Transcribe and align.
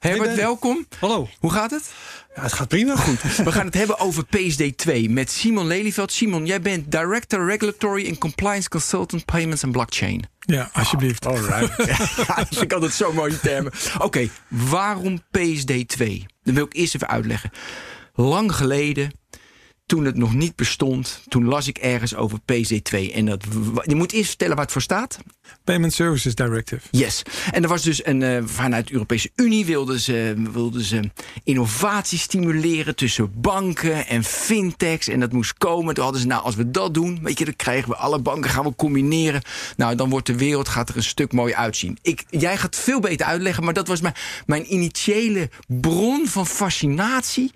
Herbert, 0.00 0.36
welkom. 0.36 0.86
Hallo. 0.98 1.28
Hoe 1.38 1.52
gaat 1.52 1.70
het? 1.70 1.92
Ja, 2.34 2.42
het 2.42 2.52
gaat 2.52 2.68
prima. 2.68 2.96
Goed. 2.96 3.22
We 3.46 3.52
gaan 3.52 3.66
het 3.66 3.74
hebben 3.74 3.98
over 3.98 4.24
PSD 4.24 4.78
2 4.78 5.10
met 5.10 5.30
Simon 5.30 5.66
Lelyveld. 5.66 6.12
Simon, 6.12 6.46
jij 6.46 6.60
bent 6.60 6.90
Director 6.92 7.46
Regulatory 7.46 8.08
and 8.08 8.18
Compliance 8.18 8.68
Consultant 8.68 9.24
Payments 9.24 9.64
and 9.64 9.72
Blockchain. 9.72 10.24
Ja, 10.38 10.70
alsjeblieft. 10.72 11.26
Alright. 11.26 11.86
ja, 12.26 12.34
dat 12.34 12.48
vind 12.48 12.62
ik 12.62 12.72
altijd 12.72 12.92
zo 12.92 13.12
mooie 13.12 13.40
termen. 13.40 13.72
Oké, 13.98 14.28
waarom 14.48 15.22
PSD 15.30 15.88
2? 15.88 16.26
Dat 16.42 16.54
wil 16.54 16.64
ik 16.64 16.74
eerst 16.74 16.94
even 16.94 17.08
uitleggen. 17.08 17.50
Lang 18.14 18.54
geleden, 18.54 19.10
toen 19.90 20.04
het 20.04 20.16
nog 20.16 20.34
niet 20.34 20.56
bestond, 20.56 21.22
toen 21.28 21.44
las 21.44 21.68
ik 21.68 21.78
ergens 21.78 22.14
over 22.14 22.38
PSD 22.44 22.84
2. 22.84 23.12
En 23.12 23.26
dat, 23.26 23.44
je 23.84 23.94
moet 23.94 24.12
eerst 24.12 24.28
vertellen 24.28 24.54
waar 24.54 24.64
het 24.64 24.72
voor 24.72 24.82
staat. 24.82 25.18
Payment 25.64 25.92
Services 25.92 26.34
Directive. 26.34 26.86
Yes. 26.90 27.22
En 27.50 27.62
er 27.62 27.68
was 27.68 27.82
dus 27.82 28.06
een. 28.06 28.20
Uh, 28.20 28.42
vanuit 28.44 28.86
de 28.86 28.92
Europese 28.92 29.30
Unie 29.36 29.64
wilden 29.64 30.00
ze, 30.00 30.34
wilden 30.52 30.82
ze 30.82 31.10
innovatie 31.44 32.18
stimuleren 32.18 32.96
tussen 32.96 33.40
banken 33.40 34.06
en 34.06 34.24
fintechs. 34.24 35.08
En 35.08 35.20
dat 35.20 35.32
moest 35.32 35.54
komen. 35.58 35.94
Toen 35.94 36.04
hadden 36.04 36.20
ze, 36.22 36.26
nou, 36.26 36.42
als 36.42 36.54
we 36.54 36.70
dat 36.70 36.94
doen, 36.94 37.18
weet 37.22 37.38
je, 37.38 37.44
dan 37.44 37.56
krijgen 37.56 37.88
we 37.88 37.96
alle 37.96 38.18
banken, 38.18 38.50
gaan 38.50 38.64
we 38.64 38.74
combineren. 38.74 39.42
Nou, 39.76 39.94
dan 39.94 40.10
wordt 40.10 40.26
de 40.26 40.36
wereld 40.36 40.68
gaat 40.68 40.88
er 40.88 40.96
een 40.96 41.02
stuk 41.02 41.32
mooi 41.32 41.54
uitzien. 41.54 41.98
Ik, 42.02 42.24
jij 42.30 42.56
gaat 42.56 42.74
het 42.74 42.84
veel 42.84 43.00
beter 43.00 43.26
uitleggen, 43.26 43.64
maar 43.64 43.74
dat 43.74 43.88
was 43.88 44.00
mijn, 44.00 44.14
mijn 44.46 44.72
initiële 44.72 45.50
bron 45.66 46.26
van 46.26 46.46
fascinatie. 46.46 47.52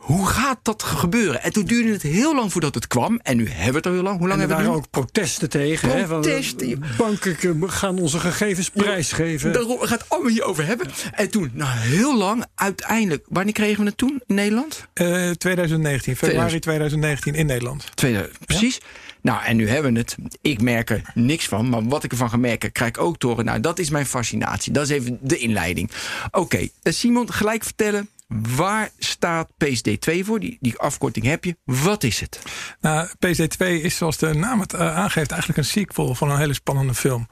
Hoe 0.00 0.26
gaat 0.26 0.58
dat 0.62 0.82
gebeuren? 0.82 1.42
En 1.42 1.52
toen 1.52 1.64
duurde 1.64 1.92
het 1.92 2.02
heel 2.02 2.34
lang 2.34 2.52
voordat 2.52 2.74
het 2.74 2.86
kwam. 2.86 3.20
En 3.22 3.36
nu 3.36 3.48
hebben 3.48 3.70
we 3.70 3.76
het 3.76 3.86
al 3.86 3.92
heel 3.92 4.02
lang. 4.02 4.18
Hoe 4.18 4.28
lang 4.28 4.40
en 4.40 4.48
er 4.48 4.54
hebben 4.54 4.66
we 4.66 4.72
waren 4.72 4.86
ook 4.86 4.90
protesten 4.90 5.50
tegen. 5.50 6.04
Protesten. 6.04 6.68
Hè, 6.68 6.76
banken 6.96 7.70
gaan 7.70 7.98
onze 7.98 8.18
gegevens 8.18 8.70
prijsgeven. 8.70 9.52
Daarom 9.52 9.78
we 9.78 9.86
gaan 9.86 9.98
het 9.98 10.08
allemaal 10.08 10.30
hierover 10.30 10.66
hebben. 10.66 10.86
En 11.12 11.30
toen, 11.30 11.50
nou 11.54 11.70
heel 11.78 12.16
lang, 12.16 12.44
uiteindelijk. 12.54 13.24
Wanneer 13.28 13.52
kregen 13.52 13.80
we 13.80 13.86
het 13.88 13.96
toen 13.96 14.22
in 14.26 14.34
Nederland? 14.34 14.86
Uh, 14.94 15.30
2019, 15.30 16.16
februari 16.16 16.58
2019 16.58 17.34
in 17.34 17.46
Nederland. 17.46 17.96
Tweede, 17.96 18.30
precies. 18.46 18.74
Ja? 18.74 18.86
Nou, 19.22 19.44
en 19.44 19.56
nu 19.56 19.68
hebben 19.68 19.92
we 19.92 19.98
het. 19.98 20.16
Ik 20.40 20.60
merk 20.60 20.90
er 20.90 21.02
niks 21.14 21.46
van, 21.46 21.68
maar 21.68 21.88
wat 21.88 22.04
ik 22.04 22.10
ervan 22.10 22.30
ga 22.30 22.36
merken, 22.36 22.72
krijg 22.72 22.90
ik 22.90 23.00
ook 23.00 23.18
toren. 23.18 23.44
Nou, 23.44 23.60
dat 23.60 23.78
is 23.78 23.90
mijn 23.90 24.06
fascinatie. 24.06 24.72
Dat 24.72 24.82
is 24.82 24.90
even 24.90 25.18
de 25.20 25.38
inleiding. 25.38 25.90
Oké, 26.26 26.38
okay, 26.38 26.70
Simon, 26.82 27.32
gelijk 27.32 27.64
vertellen. 27.64 28.08
Waar 28.56 28.90
staat 28.98 29.48
PSD2 29.64 30.18
voor? 30.22 30.40
Die, 30.40 30.58
die 30.60 30.78
afkorting 30.78 31.24
heb 31.24 31.44
je. 31.44 31.56
Wat 31.64 32.04
is 32.04 32.20
het? 32.20 32.42
Nou, 32.80 33.08
PSD2 33.08 33.66
is 33.66 33.96
zoals 33.96 34.16
de 34.16 34.34
naam 34.34 34.60
het 34.60 34.74
uh, 34.74 34.96
aangeeft 34.96 35.30
eigenlijk 35.30 35.58
een 35.58 35.64
sequel 35.64 36.14
van 36.14 36.30
een 36.30 36.38
hele 36.38 36.54
spannende 36.54 36.94
film. 36.94 37.28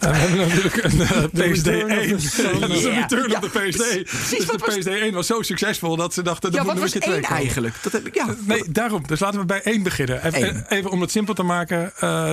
Uh, 0.00 0.10
we 0.10 0.16
hebben 0.16 0.48
natuurlijk 0.48 0.84
een 0.84 0.98
uh, 1.00 1.08
PSD1. 1.08 2.58
Dat 2.60 2.70
is 2.70 2.84
een 2.84 2.94
return 2.94 3.36
op 3.36 3.40
de 3.40 3.48
PSD. 3.48 4.10
Dus 4.30 4.46
de 4.46 5.08
PSD1 5.10 5.14
was 5.14 5.26
zo 5.26 5.42
succesvol 5.42 5.96
dat 5.96 6.14
ze 6.14 6.22
dachten... 6.22 6.52
Ja, 6.52 6.64
wat 6.64 6.78
was 6.78 6.98
één 6.98 7.22
eigenlijk? 7.22 7.74
Dat 7.82 7.92
heb 7.92 8.06
ik, 8.06 8.14
ja. 8.14 8.34
Nee, 8.46 8.62
daarom. 8.68 9.06
Dus 9.06 9.20
laten 9.20 9.40
we 9.40 9.46
bij 9.46 9.62
één 9.62 9.82
beginnen. 9.82 10.24
Even, 10.24 10.48
Eén. 10.48 10.64
even 10.68 10.90
om 10.90 11.00
het 11.00 11.10
simpel 11.10 11.34
te 11.34 11.42
maken. 11.42 11.92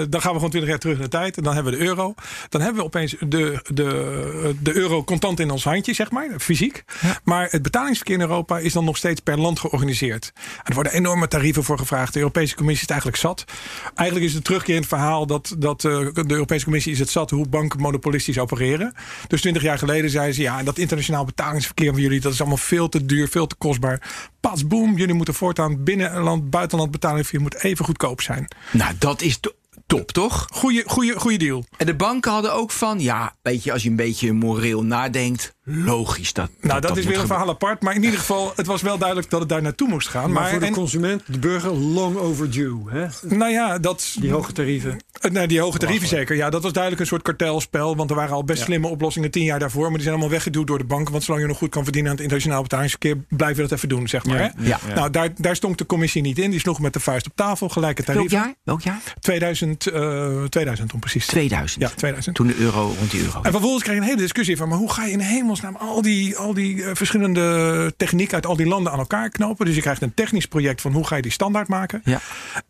dan 0.09 0.21
gaan 0.21 0.31
we 0.31 0.35
gewoon 0.35 0.49
20 0.49 0.69
jaar 0.69 0.79
terug 0.79 0.95
in 0.95 1.01
de 1.01 1.09
tijd. 1.09 1.37
En 1.37 1.43
dan 1.43 1.53
hebben 1.53 1.73
we 1.73 1.79
de 1.79 1.85
euro. 1.85 2.13
Dan 2.49 2.61
hebben 2.61 2.79
we 2.79 2.85
opeens 2.87 3.15
de, 3.19 3.61
de, 3.73 4.55
de 4.61 4.75
euro 4.75 5.03
contant 5.03 5.39
in 5.39 5.51
ons 5.51 5.63
handje, 5.63 5.93
zeg 5.93 6.11
maar. 6.11 6.27
Fysiek. 6.37 6.83
Ja. 7.01 7.19
Maar 7.23 7.47
het 7.51 7.61
betalingsverkeer 7.87 8.15
in 8.15 8.29
Europa 8.29 8.65
is 8.65 8.73
dan 8.73 8.85
nog 8.85 8.97
steeds 8.97 9.21
per 9.21 9.39
land 9.39 9.59
georganiseerd. 9.59 10.31
En 10.35 10.63
er 10.63 10.73
worden 10.73 10.93
enorme 10.93 11.27
tarieven 11.27 11.63
voor 11.63 11.77
gevraagd. 11.77 12.13
De 12.13 12.19
Europese 12.19 12.55
Commissie 12.55 12.87
is 12.89 12.93
het 12.93 13.03
eigenlijk 13.03 13.19
zat. 13.21 13.43
Eigenlijk 13.95 14.29
is 14.29 14.33
het 14.33 14.43
terugkerend 14.43 14.87
verhaal 14.87 15.27
dat, 15.27 15.55
dat 15.57 15.83
uh, 15.83 16.13
de 16.13 16.23
Europese 16.27 16.63
Commissie 16.63 16.91
is 16.91 16.99
het 16.99 17.09
zat 17.09 17.29
hoe 17.29 17.47
banken 17.47 17.81
monopolistisch 17.81 18.39
opereren. 18.39 18.93
Dus 19.27 19.41
20 19.41 19.61
jaar 19.61 19.77
geleden 19.77 20.09
zeiden 20.09 20.35
ze 20.35 20.41
ja, 20.41 20.63
dat 20.63 20.77
internationaal 20.77 21.25
betalingsverkeer 21.25 21.91
van 21.91 22.01
jullie 22.01 22.19
dat 22.19 22.33
is 22.33 22.39
allemaal 22.39 22.57
veel 22.57 22.89
te 22.89 23.05
duur, 23.05 23.27
veel 23.27 23.47
te 23.47 23.55
kostbaar. 23.55 24.01
Pas 24.39 24.67
boom, 24.67 24.97
jullie 24.97 25.15
moeten 25.15 25.33
voortaan 25.33 25.83
binnenland, 25.83 26.49
buitenland 26.49 26.91
betalingsverkeer 26.91 27.41
moet 27.41 27.63
even 27.63 27.85
goedkoop 27.85 28.21
zijn. 28.21 28.47
Nou, 28.71 28.93
dat 28.99 29.21
is 29.21 29.39
top, 29.87 30.11
toch? 30.11 30.47
Goeie, 30.51 30.83
goeie, 30.85 31.19
goeie 31.19 31.37
deal. 31.37 31.65
En 31.77 31.85
de 31.85 31.95
banken 31.95 32.31
hadden 32.31 32.53
ook 32.53 32.71
van, 32.71 32.99
ja, 32.99 33.35
weet 33.41 33.63
je, 33.63 33.71
als 33.71 33.83
je 33.83 33.89
een 33.89 33.95
beetje 33.95 34.33
moreel 34.33 34.83
nadenkt, 34.83 35.55
logisch 35.63 36.33
dat. 36.33 36.49
Nou, 36.61 36.73
dat, 36.73 36.89
dat 36.89 36.97
is 36.97 37.05
weer 37.05 37.19
een 37.19 37.27
verhaal 37.27 37.49
apart. 37.49 37.81
Maar 37.81 37.95
in 37.95 38.03
ieder 38.03 38.19
geval, 38.19 38.53
het 38.55 38.65
was 38.65 38.81
wel 38.81 38.97
duidelijk 38.97 39.29
dat 39.29 39.39
het 39.39 39.49
daar 39.49 39.61
naartoe 39.61 39.87
moest 39.87 40.07
gaan. 40.07 40.31
Maar, 40.31 40.41
maar 40.41 40.49
voor 40.49 40.59
de 40.59 40.65
en, 40.65 40.73
consument, 40.73 41.23
de 41.25 41.39
burger, 41.39 41.71
long 41.71 42.15
overdue. 42.17 42.89
Hè? 42.89 43.07
Nou 43.21 43.51
ja, 43.51 43.79
dat. 43.79 44.15
Die 44.19 44.31
hoge 44.31 44.51
tarieven. 44.51 45.03
Nou, 45.31 45.47
die 45.47 45.59
hoge 45.59 45.77
tarieven 45.77 46.07
zeker. 46.07 46.35
Ja, 46.35 46.49
dat 46.49 46.63
was 46.63 46.71
duidelijk 46.71 47.01
een 47.01 47.07
soort 47.07 47.21
kartelspel. 47.21 47.95
Want 47.95 48.09
er 48.09 48.15
waren 48.15 48.35
al 48.35 48.43
best 48.43 48.59
ja. 48.59 48.65
slimme 48.65 48.87
oplossingen 48.87 49.31
tien 49.31 49.43
jaar 49.43 49.59
daarvoor. 49.59 49.83
Maar 49.83 49.91
die 49.91 50.01
zijn 50.01 50.13
allemaal 50.13 50.31
weggeduwd 50.31 50.67
door 50.67 50.77
de 50.77 50.83
banken. 50.83 51.11
Want 51.11 51.23
zolang 51.23 51.43
je 51.43 51.49
nog 51.49 51.57
goed 51.57 51.69
kan 51.69 51.83
verdienen 51.83 52.11
aan 52.11 52.17
het 52.17 52.25
internationaal 52.25 52.61
betalingsverkeer, 52.61 53.17
blijf 53.29 53.55
je 53.55 53.61
dat 53.61 53.71
even 53.71 53.89
doen, 53.89 54.07
zeg 54.07 54.25
maar. 54.25 54.37
Ja. 54.37 54.51
Hè? 54.55 54.67
Ja. 54.67 54.79
Nou, 54.95 55.09
daar, 55.09 55.29
daar 55.37 55.55
stonk 55.55 55.77
de 55.77 55.85
commissie 55.85 56.21
niet 56.21 56.39
in. 56.39 56.51
Die 56.51 56.59
sloeg 56.59 56.79
met 56.79 56.93
de 56.93 56.99
vuist 56.99 57.25
op 57.25 57.35
tafel, 57.35 57.69
gelijke 57.69 58.03
tarieven. 58.03 58.31
Welk 58.31 58.45
jaar? 58.45 58.55
Welk 58.63 58.81
jaar? 58.81 59.01
2000, 59.19 59.76
uh, 59.85 60.43
2000 60.43 60.93
om 60.93 60.99
precies. 60.99 61.25
2000. 61.25 61.81
Ja, 61.81 61.89
2000. 61.89 62.35
Toen 62.35 62.47
de 62.47 62.55
euro 62.55 62.93
rond 62.97 63.11
die 63.11 63.21
euro. 63.21 63.41
En 63.41 63.51
vervolgens 63.51 63.83
kreeg 63.83 63.95
je 63.95 64.01
een 64.01 64.07
hele 64.07 64.21
discussie 64.21 64.57
van, 64.57 64.69
maar 64.69 64.77
hoe 64.77 64.91
ga 64.91 65.05
je 65.05 65.11
in 65.11 65.19
hemelsnaam 65.19 65.75
al 65.75 66.01
die, 66.01 66.37
al 66.37 66.53
die 66.53 66.75
uh, 66.75 66.89
verschillende 66.93 67.93
technieken 67.97 68.35
uit 68.35 68.45
al 68.45 68.55
die 68.55 68.67
landen 68.67 68.91
aan 68.91 68.99
elkaar 68.99 69.29
knopen? 69.29 69.65
Dus 69.65 69.75
je 69.75 69.81
krijgt 69.81 70.01
een 70.01 70.13
technisch 70.13 70.45
project 70.45 70.81
van 70.81 70.93
hoe 70.93 71.07
ga 71.07 71.15
je 71.15 71.21
die 71.21 71.31
standaard 71.31 71.67
maken? 71.67 72.01
Ja. 72.03 72.21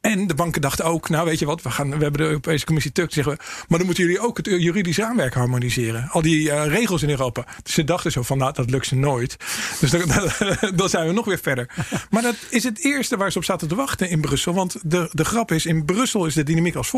En 0.02 0.28
de 0.28 0.34
banken 0.34 0.62
dachten 0.62 0.86
ook, 0.86 1.10
nou 1.10 1.26
weet 1.26 1.40
je 1.40 1.46
wat, 1.46 1.62
we, 1.62 1.72
gaan, 1.72 1.88
we 1.88 2.04
hebben 2.04 2.22
de 2.22 2.28
Europese 2.28 2.66
Commissie 2.66 2.92
tuk, 2.92 3.14
zeggen 3.14 3.38
maar 3.68 3.78
dan 3.78 3.86
moeten 3.86 4.04
jullie 4.04 4.20
ook 4.20 4.38
het 4.38 4.46
juridisch 4.46 4.98
raamwerk 4.98 5.34
harmoniseren. 5.34 6.10
Al 6.10 6.22
die 6.22 6.48
uh, 6.48 6.66
regels 6.66 7.02
in 7.02 7.10
Europa. 7.10 7.46
Dus 7.64 7.74
ze 7.74 7.84
dachten 7.84 8.12
zo 8.12 8.22
van, 8.22 8.38
nou 8.38 8.54
dat 8.54 8.70
lukt 8.70 8.86
ze 8.86 8.96
nooit. 8.96 9.38
Dus 9.80 9.92
dan, 9.92 10.02
dan 10.76 10.90
zijn 10.90 11.08
we 11.08 11.14
nog 11.14 11.26
weer 11.26 11.40
verder. 11.42 11.70
Maar 12.10 12.22
dat 12.22 12.36
is 12.50 12.64
het 12.64 12.84
eerste 12.84 13.18
waar 13.18 13.32
ze 13.32 13.38
op 13.38 13.44
zaten 13.44 13.68
te 13.68 13.76
wachten 13.76 14.10
in 14.10 14.22
Brussel. 14.22 14.54
Want 14.54 14.76
de, 14.84 15.10
de 15.12 15.26
grap 15.26 15.52
is, 15.52 15.66
in 15.66 15.86
Brussel 15.86 16.26
is 16.26 16.34
de 16.34 16.44
dynamiek 16.44 16.76
als 16.76 16.88
volgt. 16.88 16.97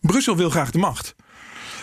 Brussel 0.00 0.36
wil 0.36 0.50
graag 0.50 0.70
de 0.70 0.78
macht. 0.78 1.14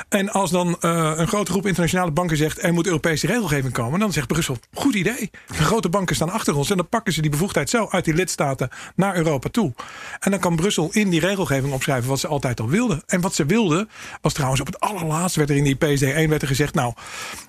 En 0.10 0.30
als 0.30 0.52
dan 0.52 0.68
uh, 0.68 1.14
een 1.16 1.28
grote 1.28 1.52
groep 1.52 1.66
internationale 1.66 2.12
banken 2.12 2.38
zegt 2.38 2.64
er 2.64 2.74
moet 2.74 2.86
Europese 2.86 3.28
regelgeving 3.28 3.74
komen, 3.74 4.00
dan 4.00 4.14
zegt 4.14 4.28
Brussel: 4.28 4.58
goed 4.74 4.96
idee. 4.96 5.30
De 5.48 5.54
grote 5.54 5.90
banken 5.90 6.16
staan 6.16 6.30
achter 6.30 6.56
ons 6.56 6.70
en 6.70 6.78
dan 6.78 6.90
pakken 6.90 7.14
ze 7.14 7.22
die 7.22 7.32
bevoegdheid 7.32 7.70
zo 7.70 7.88
uit 7.90 8.06
die 8.06 8.14
lidstaten 8.14 8.70
naar 8.96 9.16
Europa 9.16 9.50
toe. 9.50 9.74
En 10.20 10.32
dan 10.32 10.40
kan 10.40 10.56
Brussel 10.56 10.90
in 10.92 11.10
die 11.10 11.20
regelgeving 11.20 11.74
opschrijven 11.74 12.10
wat 12.10 12.20
ze 12.20 12.28
altijd 12.28 12.60
al 12.60 12.70
wilden. 12.70 13.04
En 13.06 13.22
wat 13.22 13.36
ze 13.36 13.46
wilden 13.46 13.90
was 14.22 14.34
trouwens 14.34 14.62
op 14.62 14.68
het 14.68 14.80
allerlaatste 14.80 15.40
werd 15.40 15.52
er 15.52 15.58
in 15.58 15.64
die 15.64 15.76
PSD1 15.76 16.30
werd 16.30 16.42
er 16.42 16.48
gezegd: 16.48 16.74
nou, 16.74 16.94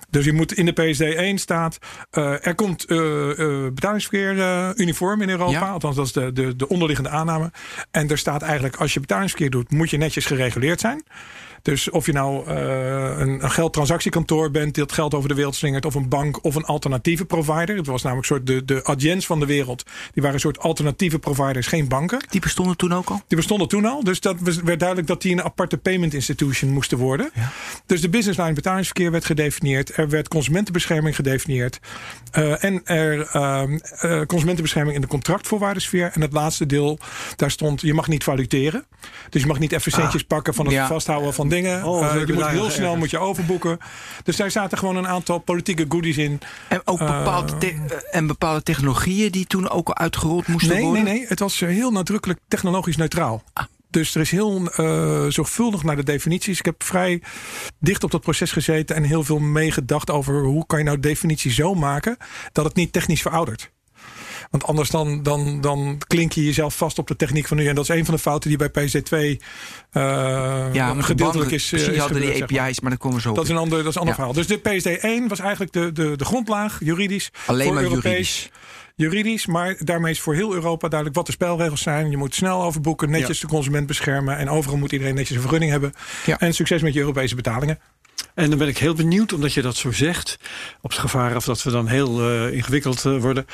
dus 0.09 0.25
je 0.25 0.33
moet 0.33 0.53
in 0.53 0.65
de 0.65 0.73
PSD1 0.73 1.33
staat 1.33 1.77
uh, 2.11 2.45
er 2.45 2.55
komt 2.55 2.91
uh, 2.91 3.67
betalingsverkeer 3.73 4.35
uniform 4.79 5.21
in 5.21 5.29
Europa, 5.29 5.51
ja. 5.51 5.69
althans 5.69 5.95
dat 5.95 6.05
is 6.05 6.11
de, 6.11 6.33
de, 6.33 6.55
de 6.55 6.67
onderliggende 6.67 7.09
aanname. 7.09 7.51
En 7.91 8.09
er 8.09 8.17
staat 8.17 8.41
eigenlijk 8.41 8.75
als 8.75 8.93
je 8.93 8.99
betalingsverkeer 8.99 9.49
doet, 9.49 9.71
moet 9.71 9.89
je 9.89 9.97
netjes 9.97 10.25
gereguleerd 10.25 10.79
zijn. 10.79 11.03
Dus 11.67 11.89
of 11.89 12.05
je 12.05 12.11
nou 12.11 12.49
uh, 12.49 12.53
een, 13.19 13.43
een 13.43 13.51
geldtransactiekantoor 13.51 14.51
bent 14.51 14.75
dat 14.75 14.91
geld 14.91 15.13
over 15.13 15.29
de 15.29 15.35
wereld 15.35 15.55
slingert, 15.55 15.85
of 15.85 15.95
een 15.95 16.09
bank 16.09 16.43
of 16.43 16.55
een 16.55 16.65
alternatieve 16.65 17.25
provider. 17.25 17.75
Het 17.75 17.87
was 17.87 18.01
namelijk 18.01 18.27
soort 18.27 18.47
de, 18.47 18.65
de 18.65 18.81
audiëns 18.81 19.25
van 19.25 19.39
de 19.39 19.45
wereld. 19.45 19.83
Die 19.85 20.21
waren 20.21 20.33
een 20.33 20.39
soort 20.39 20.59
alternatieve 20.59 21.19
providers, 21.19 21.67
geen 21.67 21.87
banken. 21.87 22.19
Die 22.29 22.41
bestonden 22.41 22.77
toen 22.77 22.93
ook 22.93 23.09
al? 23.09 23.21
Die 23.27 23.37
bestonden 23.37 23.67
toen 23.67 23.85
al. 23.85 24.03
Dus 24.03 24.19
dat 24.19 24.39
werd 24.39 24.79
duidelijk 24.79 25.07
dat 25.07 25.21
die 25.21 25.31
een 25.31 25.43
aparte 25.43 25.77
payment 25.77 26.13
institution 26.13 26.71
moesten 26.71 26.97
worden. 26.97 27.29
Ja. 27.33 27.51
Dus 27.85 28.01
de 28.01 28.09
business 28.09 28.39
line 28.39 28.53
betalingsverkeer 28.53 29.11
werd 29.11 29.25
gedefinieerd. 29.25 29.97
Er 29.97 30.09
werd 30.09 30.27
consumentenbescherming 30.27 31.15
gedefinieerd. 31.15 31.79
Uh, 32.37 32.63
en 32.63 32.81
er 32.85 33.35
uh, 33.35 33.63
uh, 34.03 34.25
consumentenbescherming 34.25 34.95
in 34.95 35.01
de 35.01 35.07
contractvoorwaardensfeer. 35.07 36.11
En 36.13 36.21
het 36.21 36.33
laatste 36.33 36.65
deel, 36.65 36.99
daar 37.35 37.51
stond 37.51 37.81
je 37.81 37.93
mag 37.93 38.07
niet 38.07 38.23
valuteren. 38.23 38.85
Dus 39.29 39.41
je 39.41 39.47
mag 39.47 39.59
niet 39.59 39.71
even 39.71 39.91
centjes 39.91 40.21
ah. 40.21 40.27
pakken 40.27 40.53
van 40.53 40.65
het 40.65 40.73
ja. 40.73 40.87
vasthouden 40.87 41.33
van 41.33 41.49
dingen. 41.61 41.83
Oh, 41.83 42.01
uh, 42.01 42.25
je 42.25 42.33
moet 42.33 42.47
heel 42.47 42.69
snel 42.69 42.95
moet 42.95 43.09
je 43.09 43.17
overboeken. 43.17 43.79
Dus 44.23 44.35
daar 44.35 44.51
zaten 44.51 44.77
gewoon 44.77 44.95
een 44.95 45.07
aantal 45.07 45.39
politieke 45.39 45.85
goodies 45.89 46.17
in. 46.17 46.39
En 46.67 46.81
ook 46.85 46.99
bepaalde, 46.99 47.57
te 47.57 48.01
en 48.11 48.27
bepaalde 48.27 48.63
technologieën 48.63 49.31
die 49.31 49.45
toen 49.45 49.69
ook 49.69 49.87
al 49.87 49.97
uitgerold 49.97 50.47
moesten 50.47 50.73
nee, 50.73 50.83
worden? 50.83 51.03
Nee, 51.03 51.13
nee, 51.13 51.27
het 51.27 51.39
was 51.39 51.59
heel 51.59 51.91
nadrukkelijk 51.91 52.39
technologisch 52.47 52.97
neutraal. 52.97 53.43
Ah. 53.53 53.65
Dus 53.89 54.15
er 54.15 54.21
is 54.21 54.31
heel 54.31 54.61
uh, 54.61 55.25
zorgvuldig 55.27 55.83
naar 55.83 55.95
de 55.95 56.03
definities. 56.03 56.59
Ik 56.59 56.65
heb 56.65 56.83
vrij 56.83 57.21
dicht 57.79 58.03
op 58.03 58.11
dat 58.11 58.21
proces 58.21 58.51
gezeten 58.51 58.95
en 58.95 59.03
heel 59.03 59.23
veel 59.23 59.39
meegedacht 59.39 60.11
over 60.11 60.43
hoe 60.43 60.65
kan 60.65 60.79
je 60.79 60.85
nou 60.85 60.99
definitie 60.99 61.51
zo 61.51 61.73
maken 61.73 62.17
dat 62.51 62.65
het 62.65 62.75
niet 62.75 62.93
technisch 62.93 63.21
veroudert. 63.21 63.71
Want 64.51 64.63
anders 64.63 64.89
dan, 64.89 65.23
dan, 65.23 65.61
dan 65.61 66.01
klink 66.07 66.31
je 66.31 66.45
jezelf 66.45 66.75
vast 66.75 66.99
op 66.99 67.07
de 67.07 67.15
techniek 67.15 67.47
van 67.47 67.57
nu. 67.57 67.67
En 67.67 67.75
dat 67.75 67.89
is 67.89 67.95
een 67.95 68.05
van 68.05 68.13
de 68.13 68.19
fouten 68.19 68.49
die 68.49 68.57
bij 68.57 68.69
PSD2 68.69 69.15
uh, 69.17 70.73
Ja, 70.73 70.87
met 70.87 70.97
de 70.97 71.03
gedeeltelijk 71.03 71.51
is, 71.51 71.63
eh, 71.63 71.69
precies 71.69 71.87
is 71.87 71.97
hadden 71.97 72.17
die 72.17 72.27
gebeurd, 72.31 72.49
zeg 72.49 72.57
maar. 72.57 72.67
API's, 72.67 72.79
maar 72.79 72.89
daar 72.89 72.99
komen 72.99 73.17
we 73.17 73.23
zo 73.23 73.29
op. 73.29 73.35
Dat 73.35 73.43
is 73.43 73.49
een 73.49 73.57
ander, 73.57 73.77
dat 73.77 73.87
is 73.87 73.95
een 73.95 74.01
ander 74.01 74.15
Ja. 74.15 74.23
verhaal. 74.23 74.33
Dus 74.33 74.47
de 74.47 74.57
PSD1 74.57 75.27
was 75.27 75.39
eigenlijk 75.39 75.73
de, 75.73 75.91
de, 75.91 76.17
de 76.17 76.25
grondlaag, 76.25 76.77
juridisch. 76.79 77.31
Alleen 77.45 77.65
voor 77.65 77.73
maar 77.73 77.83
Europees, 77.83 78.03
juridisch. 78.03 78.49
Juridisch, 78.95 79.45
maar 79.45 79.75
daarmee 79.79 80.11
is 80.11 80.19
voor 80.19 80.33
heel 80.35 80.53
Europa 80.53 80.87
duidelijk 80.87 81.15
wat 81.17 81.25
de 81.25 81.31
spelregels 81.31 81.81
zijn. 81.81 82.09
Je 82.09 82.17
moet 82.17 82.35
snel 82.35 82.63
overboeken, 82.63 83.09
netjes 83.09 83.39
de 83.39 83.47
consument 83.47 83.87
beschermen. 83.87 84.37
En 84.37 84.49
overal 84.49 84.77
moet 84.77 84.91
iedereen 84.91 85.15
netjes 85.15 85.35
een 85.35 85.41
vergunning 85.41 85.71
hebben. 85.71 85.93
Ja. 86.25 86.39
En 86.39 86.53
succes 86.53 86.81
met 86.81 86.93
je 86.93 86.99
Europese 86.99 87.35
betalingen. 87.35 87.79
En 88.33 88.49
dan 88.49 88.59
ben 88.59 88.67
ik 88.67 88.77
heel 88.77 88.93
benieuwd, 88.93 89.33
omdat 89.33 89.53
je 89.53 89.61
dat 89.61 89.75
zo 89.75 89.91
zegt, 89.91 90.37
op 90.81 90.89
het 90.89 90.99
gevaar 90.99 91.35
af 91.35 91.45
dat 91.45 91.63
we 91.63 91.71
dan 91.71 91.87
heel 91.87 92.21
eh, 92.21 92.53
ingewikkeld 92.53 93.05
eh, 93.05 93.17
worden. 93.17 93.45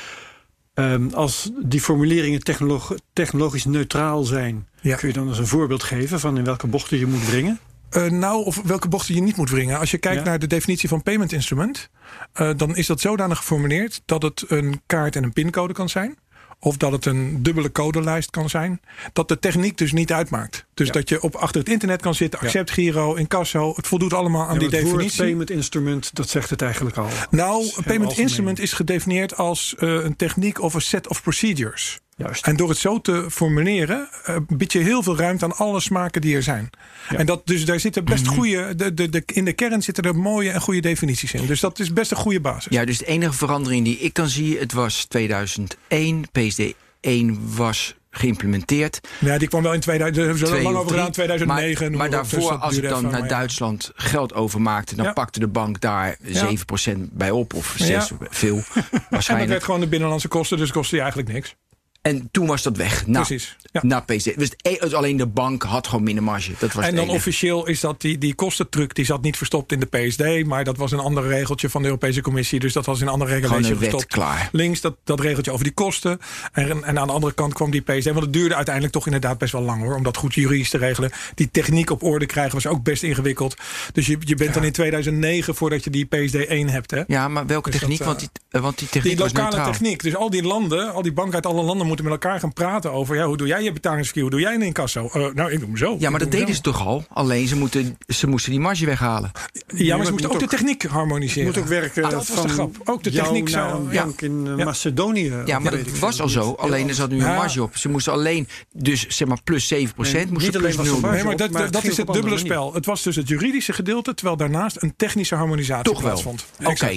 Ehm, 0.74 1.08
als 1.14 1.50
die 1.64 1.80
formuleringen 1.80 2.42
technolog- 2.42 2.94
technologisch 3.12 3.64
neutraal 3.64 4.24
zijn, 4.24 4.68
Ja. 4.80 4.96
kun 4.96 5.08
je 5.08 5.14
dan 5.14 5.28
eens 5.28 5.38
een 5.38 5.46
voorbeeld 5.46 5.82
geven 5.82 6.20
van 6.20 6.38
in 6.38 6.44
welke 6.44 6.66
bochten 6.66 6.98
je 6.98 7.06
moet 7.06 7.24
brengen? 7.24 7.58
Eh, 7.90 8.10
nou, 8.10 8.44
of 8.44 8.60
welke 8.64 8.88
bochten 8.88 9.14
je 9.14 9.20
niet 9.20 9.36
moet 9.36 9.50
wringen. 9.50 9.78
Als 9.78 9.90
je 9.90 9.98
kijkt 9.98 10.18
Ja. 10.18 10.24
naar 10.24 10.38
de 10.38 10.46
definitie 10.46 10.88
van 10.88 11.02
payment 11.02 11.32
instrument, 11.32 11.88
eh, 12.32 12.50
dan 12.56 12.76
is 12.76 12.86
dat 12.86 13.00
zodanig 13.00 13.38
geformuleerd 13.38 14.02
dat 14.04 14.22
het 14.22 14.44
een 14.48 14.80
kaart 14.86 15.16
en 15.16 15.22
een 15.22 15.32
pincode 15.32 15.72
kan 15.72 15.88
zijn. 15.88 16.16
Of 16.64 16.76
dat 16.76 16.92
het 16.92 17.06
een 17.06 17.42
dubbele 17.42 17.72
codelijst 17.72 18.30
kan 18.30 18.48
zijn. 18.50 18.80
Dat 19.12 19.28
de 19.28 19.38
techniek 19.38 19.78
dus 19.78 19.92
niet 19.92 20.12
uitmaakt. 20.12 20.66
Dus 20.74 20.86
Ja. 20.86 20.92
dat 20.92 21.08
je 21.08 21.22
op 21.22 21.34
achter 21.34 21.60
het 21.60 21.70
internet 21.70 22.02
kan 22.02 22.14
zitten, 22.14 22.40
accept 22.40 22.70
Giro, 22.70 23.14
incasso. 23.14 23.72
Het 23.76 23.86
voldoet 23.86 24.12
allemaal 24.12 24.46
aan 24.46 24.52
Ja, 24.52 24.58
die 24.58 24.68
het 24.68 24.84
definitie. 24.84 25.22
payment 25.22 25.50
instrument, 25.50 26.14
dat 26.14 26.28
zegt 26.28 26.50
het 26.50 26.62
eigenlijk 26.62 26.96
al. 26.96 27.08
Nou, 27.30 27.64
payment 27.72 27.88
algemeen. 28.04 28.16
instrument 28.16 28.58
is 28.58 28.72
gedefinieerd 28.72 29.36
als 29.36 29.74
eh, 29.78 29.88
een 29.88 30.16
techniek 30.16 30.60
of 30.60 30.74
een 30.74 30.80
set 30.82 31.08
of 31.08 31.22
procedures. 31.22 32.00
Juist. 32.16 32.46
En 32.46 32.56
door 32.56 32.68
het 32.68 32.78
zo 32.78 33.00
te 33.00 33.26
formuleren, 33.30 34.08
eh, 34.24 34.36
bied 34.48 34.72
je 34.72 34.78
heel 34.78 35.02
veel 35.02 35.16
ruimte 35.16 35.44
aan 35.44 35.56
alle 35.56 35.80
smaken 35.80 36.20
die 36.20 36.36
er 36.36 36.42
zijn. 36.42 36.70
En 37.08 37.26
dat, 37.26 37.46
dus 37.46 37.64
daar 37.64 37.80
zitten 37.80 38.04
best 38.04 38.24
Mhm. 38.24 38.34
goede, 38.34 38.74
de, 38.74 38.94
de, 38.94 39.08
de, 39.08 39.22
in 39.26 39.44
de 39.44 39.52
kern 39.52 39.82
zitten 39.82 40.04
er 40.04 40.16
mooie 40.16 40.50
en 40.50 40.60
goede 40.60 40.80
definities 40.80 41.32
in. 41.34 41.46
Dus 41.46 41.60
dat 41.60 41.78
is 41.78 41.92
best 41.92 42.10
een 42.10 42.16
goede 42.16 42.40
basis. 42.40 42.72
Ja, 42.72 42.84
dus 42.84 42.98
de 42.98 43.06
enige 43.06 43.32
verandering 43.32 43.84
die 43.84 43.98
ik 43.98 44.14
dan 44.14 44.28
zie, 44.28 44.58
het 44.58 44.72
was 44.72 45.04
2001, 45.04 46.24
PSD1 46.38 47.38
was 47.56 47.94
geïmplementeerd. 48.10 49.00
Ja, 49.20 49.38
die 49.38 49.48
kwam 49.48 49.62
wel 49.62 49.72
in 49.72 49.80
2000, 49.80 50.16
daar 50.18 50.28
hebben 50.28 50.46
ze 50.48 50.54
er 50.54 50.60
Twee 50.60 50.72
lang 50.72 50.76
of 50.76 50.82
over 50.84 50.96
gedaan, 50.96 51.12
drie. 51.12 51.26
2009. 51.26 51.88
Maar, 51.90 51.98
maar. 51.98 52.20
Dus 52.22 52.30
daarvoor, 52.30 52.52
als 52.58 52.76
ik 52.76 52.88
dan 52.88 53.02
naar 53.02 53.10
maar 53.10 53.20
ja. 53.22 53.26
Duitsland 53.28 53.90
geld 53.94 54.34
overmaakte, 54.34 54.96
dan 54.96 55.04
Ja. 55.04 55.12
pakte 55.12 55.38
de 55.40 55.48
bank 55.48 55.80
daar 55.80 56.16
7% 56.22 57.08
bij 57.12 57.30
op. 57.30 57.54
Of 57.54 57.74
6, 57.78 57.88
Ja. 57.88 58.06
veel 58.30 58.56
En 58.64 58.64
dat 58.90 59.00
waarschijnlijk. 59.10 59.50
werd 59.50 59.64
gewoon 59.64 59.80
de 59.80 59.88
binnenlandse 59.88 60.28
kosten, 60.28 60.58
dus 60.58 60.70
kostte 60.72 60.94
je 60.96 61.00
eigenlijk 61.02 61.32
niks. 61.32 61.54
En 62.04 62.28
toen 62.30 62.46
was 62.46 62.62
dat 62.62 62.76
weg. 62.76 63.06
Nou, 63.06 63.26
Precies. 63.26 63.56
Ja. 63.72 63.80
Na 63.84 64.00
PSD. 64.00 64.24
Dus 64.24 64.48
het 64.48 64.54
e- 64.62 64.76
het- 64.78 64.94
alleen 64.94 65.16
de 65.16 65.26
bank 65.26 65.62
had 65.62 65.86
gewoon 65.86 66.04
minder 66.04 66.24
marge. 66.24 66.52
Dat 66.58 66.72
was 66.72 66.84
En 66.84 66.94
dan 66.96 67.08
officieel 67.08 67.66
is 67.66 67.80
dat 67.80 68.00
die, 68.00 68.18
die 68.18 68.34
kostentruc, 68.34 68.94
die 68.94 69.04
zat 69.04 69.22
niet 69.22 69.36
verstopt 69.36 69.72
in 69.72 69.80
de 69.80 69.86
PSD, 69.86 70.46
maar 70.46 70.64
dat 70.64 70.76
was 70.76 70.92
een 70.92 70.98
ander 70.98 71.26
regeltje 71.26 71.68
van 71.70 71.80
de 71.82 71.88
Europese 71.88 72.20
Commissie. 72.20 72.60
Dus 72.60 72.72
dat 72.72 72.86
was 72.86 73.00
in 73.00 73.06
een 73.06 73.20
een 73.20 73.26
wet, 73.62 73.78
verstopt. 73.78 74.06
klaar. 74.06 74.48
Links 74.52 74.80
dat, 74.80 74.96
dat 75.04 75.20
regeltje 75.20 75.52
over 75.52 75.64
die 75.64 75.72
kosten. 75.74 76.18
En, 76.52 76.84
en 76.84 76.98
aan 76.98 77.06
de 77.06 77.12
andere 77.12 77.32
kant 77.34 77.54
kwam 77.54 77.70
die 77.70 77.80
PSD. 77.80 78.04
Want 78.04 78.20
het 78.20 78.32
duurde 78.32 78.54
uiteindelijk 78.54 78.94
toch 78.94 79.06
inderdaad 79.06 79.38
best 79.38 79.52
wel 79.52 79.62
lang 79.62 79.82
hoor. 79.82 79.94
Om 79.94 80.02
dat 80.02 80.16
goed 80.16 80.34
juridisch 80.34 80.70
te 80.70 80.78
regelen. 80.78 81.10
Die 81.34 81.50
techniek 81.50 81.90
op 81.90 82.02
orde 82.02 82.26
krijgen 82.26 82.54
was 82.54 82.66
ook 82.66 82.82
best 82.82 83.02
ingewikkeld. 83.02 83.56
Dus 83.92 84.06
je, 84.06 84.16
je 84.20 84.34
bent 84.34 84.54
dan 84.54 84.64
in 84.64 84.72
2009 84.72 85.54
voordat 85.54 85.84
je 85.84 85.90
die 85.90 86.04
PSD 86.04 86.34
1 86.34 86.68
hebt. 86.68 86.90
Hè? 86.90 87.02
Ja, 87.06 87.28
maar 87.28 87.46
welke 87.46 87.70
Dus 87.70 87.80
techniek? 87.80 87.98
dat, 87.98 88.06
eh, 88.06 88.12
want, 88.12 88.20
die, 88.20 88.30
eh, 88.50 88.60
want 88.60 88.78
die 88.78 88.88
techniek 88.88 89.16
Die 89.16 89.24
lokale 89.26 89.70
techniek. 89.70 90.02
Dus 90.02 90.16
al 90.16 90.30
die 90.30 90.42
landen, 90.42 90.92
al 90.92 91.02
die 91.02 91.12
banken 91.12 91.34
uit 91.34 91.46
alle 91.46 91.62
landen 91.62 91.86
moeten 91.94 92.12
met 92.12 92.22
elkaar 92.24 92.40
gaan 92.40 92.52
praten 92.52 92.92
over. 92.92 93.16
Ja, 93.16 93.26
hoe 93.26 93.36
doe 93.36 93.46
jij 93.46 93.62
je 93.62 93.72
betalingsverkeer? 93.72 94.22
Hoe 94.22 94.30
doe 94.30 94.40
jij 94.40 94.54
een 94.54 94.62
incasso? 94.62 95.08
Eh, 95.12 95.26
nou, 95.34 95.50
ik 95.52 95.58
doe 95.58 95.68
hem 95.68 95.76
zo. 95.76 95.96
Ja, 95.98 96.10
maar 96.10 96.18
dat 96.18 96.30
deden 96.30 96.54
ze 96.54 96.60
toch 96.60 96.86
al? 96.86 97.04
Alleen 97.08 97.48
ze, 97.48 97.56
moeten, 97.56 97.98
ze 98.06 98.26
moesten 98.26 98.50
die 98.50 98.60
marge 98.60 98.86
weghalen. 98.86 99.30
Ja, 99.66 99.96
maar 99.96 100.06
ze 100.06 100.12
moesten 100.12 100.30
ook 100.30 100.38
de 100.40 100.46
techniek 100.46 100.82
harmoniseren. 100.82 101.44
moet 101.44 101.58
ook 101.58 101.66
werken 101.66 102.04
Ah, 102.04 102.10
dat 102.10 102.28
was 102.28 102.36
van 102.38 102.46
de 102.46 102.52
grap. 102.52 102.76
Ook 102.84 103.02
de 103.02 103.10
techniek 103.10 103.48
zou. 103.48 103.92
Ja. 103.92 104.06
in 104.16 104.54
Ja. 104.56 104.64
Macedonië. 104.64 105.32
Ja, 105.44 105.58
maar 105.58 105.70
dat 105.70 105.98
was 105.98 106.20
al 106.20 106.28
zo. 106.28 106.52
Alleen 106.52 106.88
er 106.88 106.94
zat 106.94 107.10
nu 107.10 107.16
een 107.16 107.34
marge 107.34 107.62
op. 107.62 107.76
Ze 107.76 107.88
moesten 107.88 108.12
alleen, 108.12 108.48
dus 108.72 109.06
zeg 109.08 109.28
maar 109.28 109.42
plus 109.44 109.66
7 109.68 109.94
Nee, 109.96 110.26
moesten 110.26 110.32
niet 110.32 110.56
alleen 110.56 110.62
plus 110.62 110.76
was 110.76 110.86
0 110.86 110.94
er 110.94 111.00
doen. 111.00 111.00
marge 111.00 111.14
Nee, 111.16 111.24
maar 111.24 111.32
op, 111.32 111.38
dat, 111.38 111.50
maar 111.50 111.70
dat 111.70 111.84
is 111.84 111.96
het 111.96 112.12
dubbele 112.12 112.38
spel. 112.38 112.74
Het 112.74 112.86
was 112.86 113.02
dus 113.02 113.16
het 113.16 113.28
juridische 113.28 113.72
gedeelte, 113.72 114.14
terwijl 114.14 114.36
daarnaast 114.36 114.82
een 114.82 114.96
technische 114.96 115.34
harmonisatie 115.34 115.92
Toch 115.92 116.00
wel. 116.02 116.10
plaatsvond. 116.10 116.46
Oké. 116.64 116.96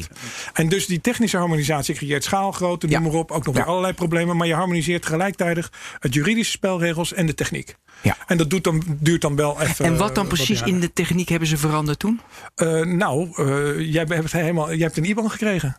En 0.53 0.69
dus 0.69 0.85
die 0.85 1.01
technische 1.01 1.37
harmonisatie 1.37 1.95
creëert 1.95 2.23
schaalgrootte, 2.23 2.87
noem 2.87 3.01
maar 3.03 3.11
op. 3.11 3.31
Ook 3.31 3.45
nog 3.45 3.55
weer 3.55 3.65
allerlei 3.65 3.93
problemen. 3.93 4.37
Maar 4.37 4.47
je 4.47 4.53
harmoniseert 4.53 4.85
tegelijkertijd 4.93 5.69
het 5.99 6.13
juridische 6.13 6.51
spelregels 6.51 7.13
en 7.13 7.25
de 7.25 7.33
techniek. 7.33 7.75
Ja. 8.01 8.17
En 8.27 8.37
dat 8.37 8.49
doet 8.49 8.63
dan, 8.63 8.83
duurt 8.99 9.21
dan 9.21 9.35
wel 9.35 9.61
even. 9.61 9.85
En 9.85 9.97
wat 9.97 10.15
dan 10.15 10.23
eh, 10.23 10.29
precies 10.29 10.61
in 10.61 10.79
de 10.79 10.93
techniek 10.93 11.29
hebben 11.29 11.47
ze 11.47 11.57
veranderd 11.57 11.99
toen? 11.99 12.21
Eh, 12.55 12.81
nou, 12.81 13.29
eh, 13.35 13.93
jij, 13.93 14.05
hebt 14.07 14.31
helemaal, 14.31 14.67
jij 14.67 14.85
hebt 14.85 14.97
een 14.97 15.05
IBAN 15.05 15.31
gekregen. 15.31 15.77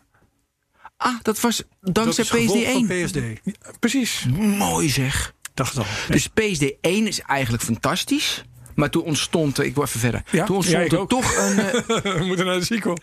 Ah, 0.97 1.15
dat 1.21 1.39
was 1.39 1.63
Dat 1.81 1.95
dankzij 1.95 2.23
is 2.23 2.29
gevolg 2.29 2.71
van 2.71 2.85
PSD1. 2.85 3.05
PSD. 3.05 3.79
Precies. 3.79 4.25
Mooi 4.37 4.89
zeg. 4.89 5.33
Dacht 5.53 5.77
al. 5.77 5.85
Dus 6.09 6.29
PSD1 6.29 7.07
is 7.07 7.19
eigenlijk 7.19 7.63
fantastisch. 7.63 8.43
Maar 8.79 8.89
toen 8.89 9.03
ontstond 9.03 9.59
ik 9.63 9.75
word 9.75 9.87
even 9.87 9.99
verder. 9.99 10.21
Ja, 10.31 10.45
toen 10.45 10.55
ontstond 10.55 10.91
er 10.91 10.99
ook. 10.99 11.09
toch 11.09 11.35
een. 11.37 11.59
eh, 11.59 11.73
We 12.17 12.23
moeten 12.25 12.45
naar 12.45 12.59
de 12.59 12.65
sequel. 12.65 12.97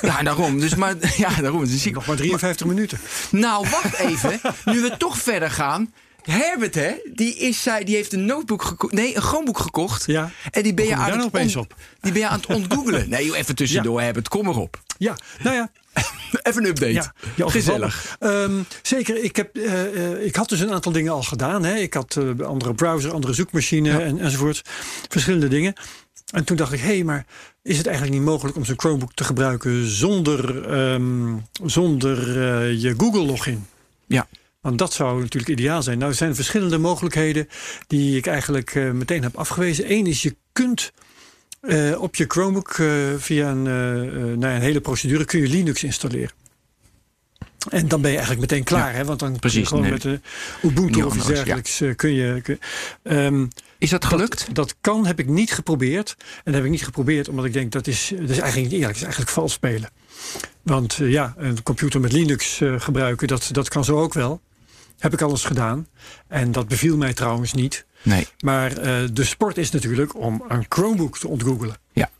ja, 0.00 0.22
daarom. 0.22 0.60
Dus 0.60 0.74
maar, 0.74 0.94
ja, 1.16 1.40
daarom. 1.40 1.64
Dus 1.64 1.86
ik, 1.86 1.94
Nog 1.94 2.06
maar 2.06 2.16
53 2.16 2.66
minuten. 2.66 2.98
Nou, 3.30 3.66
wacht 3.70 3.98
even. 3.98 4.40
nu 4.64 4.80
we 4.80 4.94
toch 4.98 5.18
verder 5.18 5.50
gaan. 5.50 5.92
Herbert, 6.22 6.74
hè, 6.74 6.92
die, 7.14 7.34
is, 7.36 7.62
zij- 7.62 7.84
die 7.84 7.94
heeft 7.94 8.12
een 8.12 8.24
notebook 8.24 8.62
gekocht. 8.62 8.92
Nee, 8.92 9.16
een 9.16 9.22
Chromebook 9.22 9.58
gekocht. 9.58 10.06
Ja. 10.06 10.30
En 10.50 10.62
die 10.62 10.74
ben 10.74 10.86
je 10.86 10.94
aan 10.94 11.04
het 11.20 11.32
on- 11.54 11.56
op? 11.60 11.74
Die 12.00 12.12
ben 12.12 12.20
je 12.20 12.28
aan 12.28 12.36
het 12.40 12.46
ontgoogelen. 12.46 13.08
Nee, 13.14 13.36
even 13.36 13.54
tussendoor, 13.54 14.00
Herbert. 14.00 14.28
Kom 14.28 14.48
erop. 14.48 14.80
Ja, 14.98 15.16
nou 15.42 15.56
ja. 15.56 15.70
Even 16.42 16.62
een 16.62 16.68
update. 16.68 16.92
Ja, 16.92 17.14
ja, 17.36 17.48
Gezellig. 17.48 18.16
Ehm, 18.18 18.62
zeker, 18.82 19.24
ik, 19.24 19.36
heb, 19.36 19.56
eh, 19.56 20.24
ik 20.24 20.36
had 20.36 20.48
dus 20.48 20.60
een 20.60 20.72
aantal 20.72 20.92
dingen 20.92 21.12
al 21.12 21.22
gedaan. 21.22 21.64
Hè. 21.64 21.74
Ik 21.74 21.94
had 21.94 22.16
eh, 22.16 22.46
andere 22.46 22.74
browser, 22.74 23.12
andere 23.12 23.32
zoekmachine 23.32 24.00
en, 24.00 24.18
enzovoort. 24.18 24.62
Verschillende 25.08 25.48
dingen. 25.48 25.72
En 26.32 26.44
toen 26.44 26.56
dacht 26.56 26.72
ik, 26.72 26.80
hé, 26.80 26.86
hey, 26.86 27.04
maar 27.04 27.26
is 27.62 27.76
het 27.76 27.86
eigenlijk 27.86 28.16
niet 28.16 28.26
mogelijk 28.26 28.56
om 28.56 28.64
zo'n 28.64 28.78
Chromebook 28.80 29.14
te 29.14 29.24
gebruiken 29.24 29.86
zonder, 29.86 30.70
ehm, 30.70 31.36
zonder 31.64 32.18
eh, 32.18 32.80
je 32.82 32.94
Google-login? 32.96 33.66
Ja. 34.06 34.28
Want 34.60 34.78
dat 34.78 34.92
zou 34.92 35.20
natuurlijk 35.20 35.52
ideaal 35.52 35.82
zijn. 35.82 35.98
Nou, 35.98 36.10
er 36.10 36.16
zijn 36.16 36.34
verschillende 36.34 36.78
mogelijkheden 36.78 37.48
die 37.86 38.16
ik 38.16 38.26
eigenlijk 38.26 38.74
meteen 38.74 39.22
heb 39.22 39.36
afgewezen. 39.36 39.92
Eén 39.92 40.06
is, 40.06 40.22
je 40.22 40.36
kunt 40.52 40.92
eh, 41.62 42.00
op 42.00 42.14
je 42.14 42.24
Chromebook 42.28 42.70
eh, 42.70 42.88
via 43.16 43.50
een, 43.50 43.66
eh, 43.66 44.36
nou, 44.38 44.54
een 44.54 44.60
hele 44.60 44.80
procedure 44.80 45.24
kun 45.24 45.40
je 45.40 45.48
Linux 45.48 45.82
installeren. 45.82 46.30
En 47.70 47.88
dan 47.88 48.00
ben 48.00 48.10
je 48.10 48.16
eigenlijk 48.16 48.50
meteen 48.50 48.64
klaar, 48.64 48.94
hè? 48.94 49.04
Want 49.04 49.18
dan 49.18 49.38
kun 49.38 49.52
je 49.52 49.66
gewoon 49.66 49.82
nee. 49.82 49.92
met 49.92 50.02
de 50.02 50.20
Ubuntu 50.62 50.94
Niet 50.94 51.04
of 51.04 51.16
iets 51.16 51.26
ja. 51.26 51.32
dergelijks 51.32 51.82
kun 51.96 52.12
je. 52.12 52.40
kun- 52.40 52.58
ehm, 53.02 53.46
Is 53.78 53.90
dat 53.90 54.04
gelukt? 54.04 54.46
dat, 54.46 54.54
dat 54.54 54.74
kan, 54.80 55.06
heb 55.06 55.18
ik 55.18 55.28
niet 55.28 55.52
geprobeerd. 55.52 56.16
En 56.18 56.26
dat 56.44 56.54
heb 56.54 56.64
ik 56.64 56.70
niet 56.70 56.84
geprobeerd 56.84 57.28
omdat 57.28 57.44
ik 57.44 57.52
denk 57.52 57.72
dat 57.72 57.86
is, 57.86 58.12
dat 58.20 58.30
is 58.30 58.38
eigenlijk 58.38 58.70
niet 58.70 58.80
eerlijk. 58.80 58.86
Dat 58.86 58.96
is 58.96 59.02
eigenlijk 59.02 59.30
vals 59.32 59.52
spelen. 59.52 59.90
Want 60.62 60.94
ja, 60.94 61.34
een 61.36 61.62
computer 61.62 62.00
met 62.00 62.12
Linux 62.12 62.60
gebruiken, 62.76 63.28
dat, 63.28 63.48
dat 63.52 63.68
kan 63.68 63.84
zo 63.84 64.00
ook 64.00 64.12
wel. 64.14 64.40
Heb 64.98 65.12
ik 65.12 65.22
alles 65.22 65.44
gedaan. 65.44 65.86
En 66.28 66.52
dat 66.52 66.68
beviel 66.68 66.96
mij 66.96 67.12
trouwens 67.14 67.52
niet. 67.52 67.84
Nee. 68.02 68.26
Maar 68.38 68.76
eh, 68.76 69.08
de 69.12 69.24
sport 69.24 69.58
is 69.58 69.70
natuurlijk 69.70 70.16
om 70.16 70.44
een 70.48 70.66
Chromebook 70.68 71.18
te 71.18 71.28
ontgoogelen. 71.28 71.76
Ja. 71.92 72.10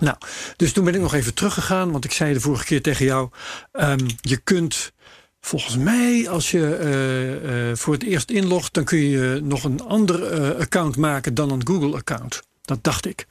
Nou, 0.00 0.16
dus 0.56 0.72
toen 0.72 0.84
ben 0.84 0.94
ik 0.94 1.00
nog 1.00 1.14
even 1.14 1.34
teruggegaan. 1.34 1.90
Want 1.90 2.04
ik 2.04 2.12
zei 2.12 2.32
de 2.32 2.40
vorige 2.40 2.64
keer 2.64 2.82
tegen 2.82 3.04
jou. 3.04 3.28
ehm, 3.72 4.08
je 4.20 4.36
kunt 4.36 4.92
volgens 5.40 5.76
mij, 5.76 6.28
als 6.28 6.50
je 6.50 6.76
eh, 6.76 7.70
eh, 7.70 7.76
voor 7.76 7.92
het 7.94 8.02
eerst 8.02 8.30
inlogt, 8.30 8.74
dan 8.74 8.84
kun 8.84 8.98
je 8.98 9.40
nog 9.42 9.64
een 9.64 9.80
ander 9.80 10.54
account 10.58 10.96
maken 10.96 11.34
dan 11.34 11.50
een 11.50 11.66
Google-account. 11.66 12.42
Dat 12.62 12.84
dacht 12.84 13.06
ik. 13.06 13.26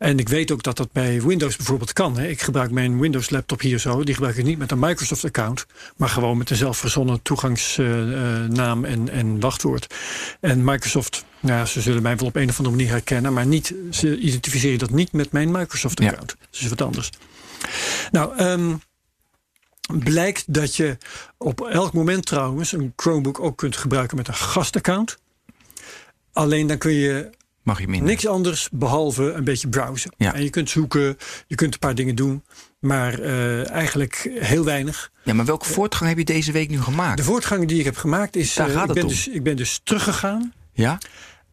En 0.00 0.18
ik 0.18 0.28
weet 0.28 0.50
ook 0.50 0.62
dat 0.62 0.76
dat 0.76 0.92
bij 0.92 1.22
Windows 1.22 1.56
bijvoorbeeld 1.56 1.92
kan. 1.92 2.18
Hè. 2.18 2.26
Ik 2.26 2.42
gebruik 2.42 2.70
mijn 2.70 3.00
Windows-laptop 3.00 3.60
hier 3.60 3.78
zo. 3.78 4.04
Die 4.04 4.14
gebruik 4.14 4.36
ik 4.36 4.44
niet 4.44 4.58
met 4.58 4.70
een 4.70 4.78
Microsoft-account, 4.78 5.66
maar 5.96 6.08
gewoon 6.08 6.38
met 6.38 6.50
een 6.50 6.56
zelfverzonnen 6.56 7.22
toegangsnaam 7.22 8.84
en, 8.84 9.08
en 9.08 9.40
wachtwoord. 9.40 9.94
En 10.40 10.64
Microsoft, 10.64 11.24
nou, 11.40 11.58
ja, 11.58 11.64
ze 11.64 11.80
zullen 11.80 12.02
mij 12.02 12.16
wel 12.16 12.28
op 12.28 12.36
een 12.36 12.48
of 12.48 12.58
andere 12.58 12.76
manier 12.76 12.90
herkennen, 12.90 13.32
maar 13.32 13.46
niet, 13.46 13.74
ze 13.90 14.18
identificeren 14.18 14.78
dat 14.78 14.90
niet 14.90 15.12
met 15.12 15.32
mijn 15.32 15.50
Microsoft-account. 15.50 16.36
Dat 16.50 16.60
is 16.60 16.68
wat 16.68 16.82
anders. 16.82 17.10
Nou, 18.10 18.36
ehm, 18.36 18.74
blijkt 19.98 20.54
dat 20.54 20.76
je 20.76 20.98
op 21.38 21.60
elk 21.60 21.92
moment 21.92 22.26
trouwens 22.26 22.72
een 22.72 22.92
Chromebook 22.96 23.40
ook 23.40 23.56
kunt 23.56 23.76
gebruiken 23.76 24.16
met 24.16 24.28
een 24.28 24.34
gastaccount. 24.34 25.18
Alleen 26.32 26.66
dan 26.66 26.78
kun 26.78 26.92
je 26.92 27.30
Mag 27.70 27.80
je 27.80 27.88
minder. 27.88 28.08
Niks 28.08 28.26
anders 28.26 28.68
behalve 28.72 29.32
een 29.32 29.44
beetje 29.44 29.68
browsen. 29.68 30.12
Ja. 30.16 30.34
En 30.34 30.42
je 30.42 30.50
kunt 30.50 30.70
zoeken, 30.70 31.16
je 31.46 31.54
kunt 31.54 31.72
een 31.72 31.78
paar 31.78 31.94
dingen 31.94 32.14
doen, 32.14 32.44
maar 32.78 33.18
eh, 33.18 33.70
eigenlijk 33.70 34.30
heel 34.34 34.64
weinig. 34.64 35.10
Ja, 35.24 35.34
maar 35.34 35.44
welke 35.44 35.66
voortgang 35.66 36.08
heb 36.08 36.18
je 36.18 36.24
deze 36.24 36.52
week 36.52 36.68
nu 36.68 36.80
gemaakt? 36.80 37.16
De 37.16 37.22
voortgang 37.22 37.68
die 37.68 37.78
ik 37.78 37.84
heb 37.84 37.96
gemaakt 37.96 38.36
is, 38.36 38.54
Daar 38.54 38.68
eh, 38.68 38.74
gaat 38.74 38.82
ik, 38.82 38.88
het 38.88 38.94
ben 38.94 39.04
om. 39.04 39.10
dus, 39.10 39.28
ik 39.28 39.42
ben 39.42 39.56
dus 39.56 39.80
teruggegaan. 39.84 40.52
Ja? 40.72 40.98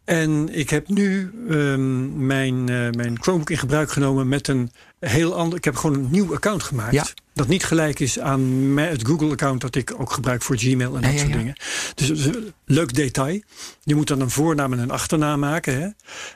En 0.06 0.50
ik 0.52 0.70
heb 0.70 0.88
nu 0.88 1.32
ehm, 1.50 2.26
mijn, 2.26 2.70
eh, 2.70 2.90
mijn 2.90 3.22
Chromebook 3.22 3.50
in 3.50 3.58
gebruik 3.58 3.92
genomen 3.92 4.28
met 4.28 4.48
een 4.48 4.72
heel 5.00 5.36
ander. 5.36 5.58
Ik 5.58 5.64
heb 5.64 5.76
gewoon 5.76 5.96
een 5.96 6.08
nieuw 6.12 6.34
account 6.34 6.64
gemaakt. 6.64 6.94
Ja. 6.94 7.06
Dat 7.34 7.48
niet 7.48 7.64
gelijk 7.64 8.00
is 8.00 8.20
aan 8.20 8.42
het 8.78 9.08
Google-account 9.08 9.62
dat 9.62 9.76
ik 9.76 9.94
ook 9.98 10.12
gebruik 10.12 10.42
voor 10.42 10.58
Gmail 10.58 10.96
en 10.96 11.02
dat 11.02 11.12
Ja, 11.12 11.18
soort 11.18 11.32
ja. 11.32 11.38
dingen. 11.38 11.56
Dus 11.96 12.30
leuk 12.66 12.94
detail. 12.94 13.42
Je 13.84 13.96
moet 13.96 14.08
dan 14.08 14.22
een 14.22 14.30
voornaam 14.30 14.74
en 14.74 14.80
een 14.80 14.92
achternaam 14.92 15.40
maken. 15.40 15.82
Hè? 15.82 15.88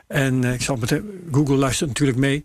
En 0.08 0.44
eh, 0.44 0.54
ik 0.54 0.62
zal 0.62 0.76
meteen. 0.76 1.28
Google 1.32 1.56
luistert 1.56 1.90
natuurlijk 1.90 2.18
mee. 2.18 2.44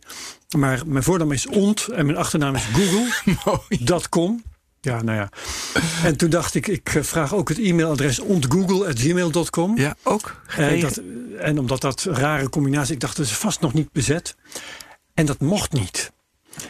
Maar 0.57 0.83
mijn 0.87 1.05
voornaam 1.05 1.33
is 1.33 1.47
ont 1.47 1.87
en 1.87 2.07
mijn 2.07 2.19
achternaam 2.19 2.55
is 2.55 2.65
google.com. 2.73 4.43
Ja, 4.81 5.03
nou 5.03 5.19
ja. 5.19 5.29
En 6.05 6.17
toen 6.17 6.31
dacht 6.31 6.55
ik, 6.55 6.67
ik 6.67 6.95
eh, 6.95 7.03
vraag 7.03 7.35
ook 7.35 7.49
het 7.49 7.59
e-mailadres 7.59 8.19
ontgoogle.gmail.com. 8.19 9.79
Ja, 9.79 9.97
ook. 10.03 10.41
Eh, 10.57 10.81
dat, 10.81 11.01
en 11.39 11.59
omdat 11.59 11.81
dat 11.81 12.07
rare 12.11 12.49
combinatie, 12.49 12.95
ik 12.95 13.01
dacht 13.01 13.17
dat 13.17 13.27
is 13.27 13.33
vast 13.33 13.61
nog 13.61 13.73
niet 13.73 13.93
bezet. 13.93 14.37
En 15.17 15.27
dat 15.27 15.41
mocht 15.41 15.73
niet. 15.73 16.13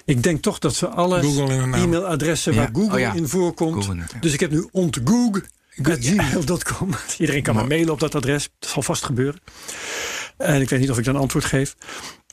Ik 0.04 0.22
denk 0.22 0.42
toch 0.42 0.58
dat 0.58 0.74
ze 0.74 0.86
alle 0.88 1.22
Google 1.22 1.52
e-mailadressen 1.54 2.52
Ja. 2.54 2.58
waar 2.58 2.70
Google 2.72 2.92
Oh 2.94 2.98
ja. 2.98 3.12
in 3.12 3.28
voorkomt. 3.28 3.84
Google 3.84 4.00
ja. 4.00 4.06
Dus 4.20 4.32
ik 4.32 4.40
heb 4.40 4.50
nu 4.50 4.68
ontgoog.gmail.com. 4.72 6.90
Iedereen 7.18 7.42
kan 7.42 7.54
me 7.56 7.64
mailen 7.66 7.92
op 7.92 8.00
dat 8.00 8.14
adres. 8.14 8.48
Dat 8.58 8.70
zal 8.70 8.82
vast 8.82 9.04
gebeuren. 9.04 9.40
En 10.36 10.60
ik 10.60 10.68
weet 10.68 10.80
niet 10.80 10.90
of 10.90 10.98
ik 10.98 11.04
dan 11.04 11.16
antwoord 11.16 11.44
geef. 11.44 11.76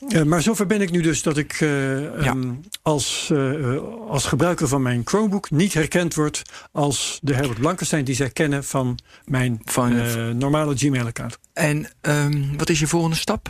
Eh, 0.07 0.21
maar 0.23 0.41
zover 0.41 0.65
ben 0.65 0.81
ik 0.81 0.91
nu 0.91 1.01
dus 1.01 1.21
dat 1.21 1.37
ik 1.37 1.53
eh, 1.61 2.25
ehm, 2.27 2.51
als, 2.81 3.29
eh, 3.33 3.77
als 4.09 4.25
gebruiker 4.25 4.67
van 4.67 4.81
mijn 4.81 5.01
Chromebook 5.05 5.51
niet 5.51 5.73
herkend 5.73 6.13
word 6.15 6.41
als 6.71 7.19
de 7.21 7.33
Herbert 7.33 7.59
Blankenstein 7.59 8.03
die 8.05 8.15
zij 8.15 8.29
kennen 8.29 8.63
van 8.63 8.99
mijn 9.25 9.61
Van- 9.65 9.97
eh, 9.99 10.27
normale 10.29 10.75
Gmail-account. 10.77 11.37
En 11.53 11.87
ehm, 12.01 12.57
wat 12.57 12.69
is 12.69 12.79
je 12.79 12.87
volgende 12.87 13.15
stap? 13.15 13.47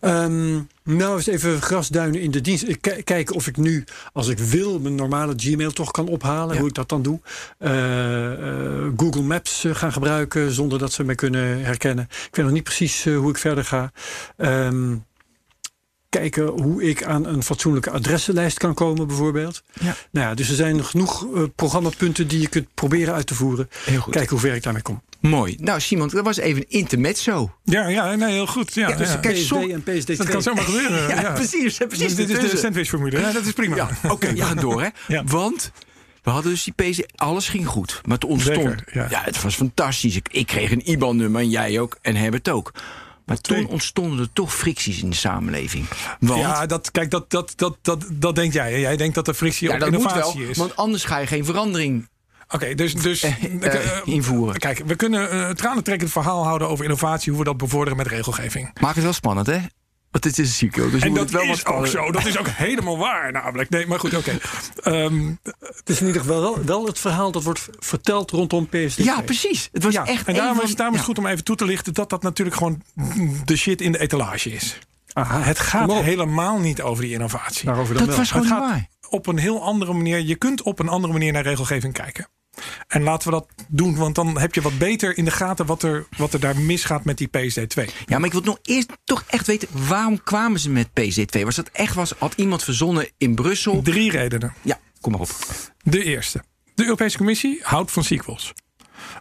Ehm, 0.00 0.60
nou, 0.82 1.16
eens 1.16 1.26
even 1.26 1.62
grasduinen 1.62 2.20
in 2.20 2.30
de 2.30 2.40
dienst. 2.40 2.68
Ik 2.68 3.02
kijken 3.04 3.34
of 3.34 3.46
ik 3.46 3.56
nu, 3.56 3.84
als 4.12 4.28
ik 4.28 4.38
wil, 4.38 4.80
mijn 4.80 4.94
normale 4.94 5.32
Gmail 5.36 5.70
toch 5.70 5.90
kan 5.90 6.08
ophalen. 6.08 6.54
Ja. 6.54 6.60
Hoe 6.60 6.68
ik 6.68 6.74
dat 6.74 6.88
dan 6.88 7.02
doe. 7.02 7.20
Eh, 7.58 8.32
eh, 8.32 8.92
Google 8.96 9.22
Maps 9.22 9.64
eh, 9.64 9.74
gaan 9.74 9.92
gebruiken 9.92 10.52
zonder 10.52 10.78
dat 10.78 10.92
ze 10.92 11.04
mij 11.04 11.14
kunnen 11.14 11.64
herkennen. 11.64 12.04
Ik 12.10 12.36
weet 12.36 12.44
nog 12.44 12.54
niet 12.54 12.64
precies 12.64 13.04
hoe 13.04 13.30
ik 13.30 13.38
verder 13.38 13.64
ga. 13.64 13.92
Ehm, 14.36 14.96
kijken 16.08 16.46
hoe 16.46 16.82
ik 16.82 17.04
aan 17.04 17.26
een 17.26 17.42
fatsoenlijke 17.42 17.90
adressenlijst 17.90 18.58
kan 18.58 18.74
komen, 18.74 19.06
bijvoorbeeld. 19.06 19.62
Ja. 19.80 19.96
Nou 20.10 20.28
ja, 20.28 20.34
dus 20.34 20.48
er 20.48 20.54
zijn 20.54 20.84
genoeg 20.84 21.26
programmapunten 21.54 22.28
die 22.28 22.40
je 22.40 22.48
kunt 22.48 22.68
proberen 22.74 23.14
uit 23.14 23.26
te 23.26 23.34
voeren. 23.34 23.68
Heel 23.84 24.00
goed. 24.00 24.12
Kijken 24.12 24.30
hoe 24.30 24.40
ver 24.40 24.54
ik 24.54 24.62
daarmee 24.62 24.82
kom. 24.82 25.02
Mooi. 25.20 25.56
Nou, 25.60 25.80
Simon, 25.80 26.08
dat 26.08 26.24
was 26.24 26.36
even 26.36 26.60
een 26.60 26.68
intermezzo. 26.68 27.54
Ja, 27.64 27.88
ja, 27.88 28.14
nee, 28.14 28.32
heel 28.32 28.46
goed. 28.46 28.74
Ja, 28.74 28.88
Ja, 28.88 28.96
dus 28.96 29.08
ja. 29.08 29.16
kijk, 29.16 29.34
PSD 29.34 29.46
som- 29.46 29.70
en 29.70 29.82
PSD 29.82 30.04
2. 30.04 30.16
Dat 30.16 30.28
kan 30.28 30.42
zomaar 30.42 30.64
gebeuren. 30.64 31.08
Ja, 31.14 31.20
ja. 31.20 31.32
precies. 31.32 31.76
precies 31.76 32.14
Dus 32.14 32.26
dit 32.26 32.42
is 32.42 32.50
de 32.50 32.56
sandwichformule. 32.56 33.20
Ja, 33.20 33.32
dat 33.32 33.44
is 33.46 33.52
prima. 33.52 33.76
Ja, 33.76 33.88
oké, 34.08 34.32
we 34.32 34.42
gaan 34.44 34.56
door, 34.56 34.82
hè? 34.82 34.88
Ja. 35.08 35.24
Want 35.24 35.72
we 36.22 36.30
hadden 36.30 36.50
dus 36.52 36.64
die 36.64 36.72
PC, 36.90 37.06
alles 37.16 37.48
ging 37.48 37.66
goed. 37.66 38.00
Maar 38.04 38.14
het 38.14 38.24
ontstond. 38.24 38.56
Zeker, 38.78 38.84
ja. 38.92 39.06
ja. 39.10 39.22
het 39.24 39.42
was 39.42 39.54
fantastisch. 39.54 40.16
Ik, 40.16 40.28
ik 40.30 40.46
kreeg 40.46 40.70
een 40.70 40.90
IBAN-nummer 40.90 41.40
en 41.40 41.48
jij 41.50 41.80
ook 41.80 41.98
en 42.02 42.16
Herbert 42.16 42.48
ook. 42.48 42.72
Maar 43.24 43.40
toen 43.40 43.66
ontstonden 43.66 44.18
er 44.18 44.28
toch 44.32 44.54
fricties 44.54 45.02
in 45.02 45.10
de 45.10 45.16
samenleving. 45.16 45.86
Want, 46.20 46.40
Ja, 46.40 46.66
dat, 46.66 46.90
kijk, 46.90 47.10
dat, 47.10 47.30
dat, 47.30 47.52
dat, 47.56 47.76
dat, 47.82 48.04
dat 48.12 48.34
denk 48.34 48.52
jij. 48.52 48.80
Jij 48.80 48.96
denkt 48.96 49.14
dat 49.14 49.28
er 49.28 49.34
frictie 49.34 49.68
ja, 49.68 49.74
op 49.74 49.80
dat 49.80 49.90
moet 49.90 49.98
innovatie 50.00 50.40
wel, 50.40 50.50
is. 50.50 50.56
want 50.56 50.76
anders 50.76 51.04
ga 51.04 51.18
je 51.18 51.26
geen 51.26 51.44
verandering 51.44 52.08
Oké, 52.48 52.74
dus, 52.74 52.94
dus 52.94 53.22
eh, 53.22 53.32
eh, 53.60 53.74
eh, 53.74 54.00
invoeren. 54.04 54.58
Kijk, 54.58 54.82
we 54.86 54.94
kunnen 54.96 55.34
uh, 55.34 55.50
tranentrekkend 55.50 56.10
verhaal 56.10 56.44
houden 56.44 56.68
over 56.68 56.84
innovatie, 56.84 57.30
hoe 57.30 57.38
we 57.40 57.46
dat 57.46 57.56
bevorderen 57.56 57.96
met 57.96 58.06
regelgeving. 58.06 58.70
Maak 58.80 58.94
het 58.94 59.04
wel 59.04 59.12
spannend, 59.12 59.46
hè? 59.46 59.58
Want 60.10 60.24
het 60.24 60.38
is 60.38 60.58
ziek, 60.58 60.74
joh. 60.76 60.90
Dus 60.90 61.00
je 61.00 61.06
en 61.06 61.10
moet 61.12 61.18
dat 61.18 61.30
wel 61.30 61.46
wat 61.46 61.56
is 61.56 61.64
ook 61.66 61.86
zo. 61.86 62.10
Dat 62.10 62.26
is 62.26 62.38
ook 62.38 62.48
helemaal 62.48 62.98
waar, 62.98 63.32
namelijk. 63.32 63.70
Nee, 63.70 63.86
maar 63.86 63.98
goed, 64.00 64.14
oké. 64.16 64.38
Ehm, 64.82 65.32
Het 65.60 65.88
is 65.88 66.00
in 66.00 66.06
ieder 66.06 66.22
geval 66.22 66.40
wel, 66.40 66.64
wel 66.64 66.86
het 66.86 66.98
verhaal 66.98 67.32
dat 67.32 67.42
wordt 67.42 67.68
verteld 67.78 68.30
rondom 68.30 68.66
PSD2. 68.66 68.94
Ja, 69.04 69.20
precies. 69.20 69.68
Het 69.72 69.82
was 69.82 69.92
ja, 69.92 70.06
echt 70.06 70.26
en 70.26 70.34
daarom, 70.34 70.56
een 70.56 70.62
is, 70.62 70.68
van- 70.68 70.76
daarom 70.76 70.94
is 70.94 71.00
ja. 71.00 71.06
het 71.06 71.16
goed 71.16 71.24
om 71.24 71.30
even 71.30 71.44
toe 71.44 71.56
te 71.56 71.64
lichten 71.64 71.94
dat 71.94 72.10
dat 72.10 72.22
natuurlijk 72.22 72.56
gewoon 72.56 72.82
de 73.44 73.56
shit 73.56 73.80
in 73.80 73.92
de 73.92 73.98
etalage 74.00 74.50
is. 74.50 74.78
Aha, 75.12 75.40
Het 75.42 75.58
gaat 75.58 75.92
helemaal 75.92 76.58
niet 76.58 76.82
over 76.82 77.02
die 77.04 77.12
innovatie. 77.12 77.64
Daarover 77.66 77.94
dan 77.94 78.06
Dat 78.06 78.08
wel. 78.14 78.18
was 78.24 78.30
gewoon 78.30 78.46
het 78.46 78.54
gaat 78.56 78.68
waar. 78.70 78.88
op 79.08 79.26
een 79.26 79.38
heel 79.38 79.62
andere 79.62 79.92
manier. 79.92 80.18
Je 80.20 80.36
kunt 80.36 80.62
op 80.62 80.78
een 80.78 80.88
andere 80.88 81.12
manier 81.12 81.32
naar 81.32 81.42
regelgeving 81.42 81.92
kijken. 81.92 82.28
En 82.86 83.02
laten 83.02 83.28
we 83.30 83.34
dat 83.34 83.48
doen, 83.68 83.96
want 83.96 84.14
dan 84.14 84.38
heb 84.38 84.54
je 84.54 84.60
wat 84.60 84.78
beter 84.78 85.16
in 85.18 85.24
de 85.24 85.30
gaten 85.30 85.66
wat 85.66 85.82
er, 85.82 86.06
wat 86.16 86.32
er 86.32 86.40
daar 86.40 86.56
misgaat 86.56 87.04
met 87.04 87.18
die 87.18 87.28
PSD2. 87.28 87.84
Ja, 88.06 88.18
maar 88.18 88.26
ik 88.26 88.32
wil 88.32 88.42
nog 88.42 88.58
eerst 88.62 88.90
toch 89.04 89.24
echt 89.26 89.46
weten... 89.46 89.68
waarom 89.88 90.22
kwamen 90.22 90.60
ze 90.60 90.70
met 90.70 90.88
PC2? 90.88 91.42
Was 91.42 91.56
dat 91.56 91.68
echt 91.72 91.94
was, 91.94 92.14
had 92.18 92.32
iemand 92.36 92.64
verzonnen 92.64 93.10
in 93.18 93.34
Brussel? 93.34 93.82
Drie 93.82 94.10
redenen. 94.10 94.54
Ja, 94.62 94.78
kom 95.00 95.12
maar 95.12 95.20
op. 95.20 95.30
De 95.82 96.04
eerste. 96.04 96.42
De 96.74 96.84
Europese 96.84 97.16
Commissie 97.16 97.58
houdt 97.62 97.90
van 97.92 98.04
sequels. 98.04 98.52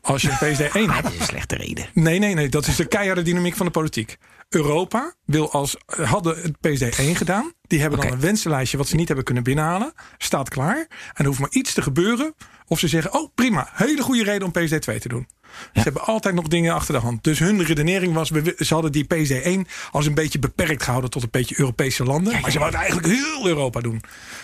Als 0.02 0.22
je 0.22 0.30
een 0.30 0.56
PSD1 0.56 0.72
Ah, 0.90 0.94
hebt. 0.94 1.04
dat 1.04 1.14
is 1.14 1.20
een 1.20 1.26
slechte 1.26 1.56
reden. 1.56 1.86
Nee, 1.94 2.20
nee, 2.20 2.34
nee. 2.34 2.50
Dat 2.50 2.68
is 2.68 2.76
de 2.76 2.86
keiharde 2.88 3.22
dynamiek 3.22 3.56
van 3.56 3.66
de 3.66 3.72
politiek. 3.72 4.18
Europa 4.50 5.14
wil 5.26 5.52
als, 5.52 5.78
hadden 5.86 6.38
het 6.42 6.54
PSD1 6.68 7.12
gedaan. 7.18 7.52
Die 7.62 7.82
hebben 7.82 8.00
dan 8.00 8.12
een 8.12 8.20
wensenlijstje 8.20 8.78
wat 8.78 8.88
ze 8.88 8.96
niet 8.96 9.08
hebben 9.08 9.26
kunnen 9.26 9.44
binnenhalen. 9.44 9.94
Staat 10.18 10.50
klaar. 10.50 10.78
En 10.78 10.88
er 11.14 11.26
hoeft 11.26 11.40
maar 11.40 11.52
iets 11.52 11.74
te 11.74 11.82
gebeuren. 11.82 12.34
Of 12.68 12.80
ze 12.80 12.88
zeggen, 12.88 13.14
oh 13.14 13.30
prima, 13.36 13.70
hele 13.74 14.02
goede 14.02 14.24
reden 14.24 14.44
om 14.48 14.52
PSD2 14.52 14.98
te 15.00 15.08
doen. 15.08 15.28
Ze 15.74 15.80
hebben 15.82 16.06
altijd 16.06 16.36
nog 16.36 16.48
dingen 16.48 16.74
achter 16.74 16.94
de 16.94 17.00
hand. 17.00 17.24
Dus 17.24 17.40
hun 17.40 17.64
redenering 17.64 18.14
was, 18.14 18.30
we- 18.30 18.56
ze 18.58 18.74
hadden 18.74 18.92
die 18.92 19.04
PSD1 19.06 19.68
als 19.92 20.06
een 20.06 20.14
beetje 20.14 20.40
beperkt 20.40 20.84
gehouden 20.84 21.10
tot 21.10 21.24
een 21.24 21.30
beetje 21.32 21.60
Europese 21.60 22.04
landen. 22.04 22.42
Maar 22.42 22.52
ze 22.52 22.60
wouden 22.60 22.80
eigenlijk 22.80 23.08
heel 23.14 23.48
Europa 23.48 23.80
doen. 23.82 24.02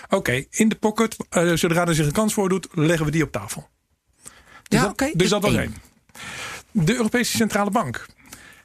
Oké, 0.10 0.44
in 0.50 0.70
de 0.70 0.76
pocket, 0.76 1.16
eh, 1.30 1.54
zodra 1.54 1.86
er 1.88 1.96
zich 1.96 2.06
een 2.06 2.12
kans 2.12 2.34
voordoet, 2.34 2.68
leggen 2.72 3.06
we 3.06 3.12
die 3.12 3.24
op 3.24 3.32
tafel. 3.32 3.68
Dus, 4.24 4.32
Ja, 4.64 4.82
dat, 4.82 4.92
oké. 4.92 5.12
dus 5.14 5.30
dat 5.30 5.42
was 5.42 5.54
één. 5.56 5.76
De 6.72 6.96
Europese 6.96 7.38
Centrale 7.38 7.72
Bank 7.72 8.06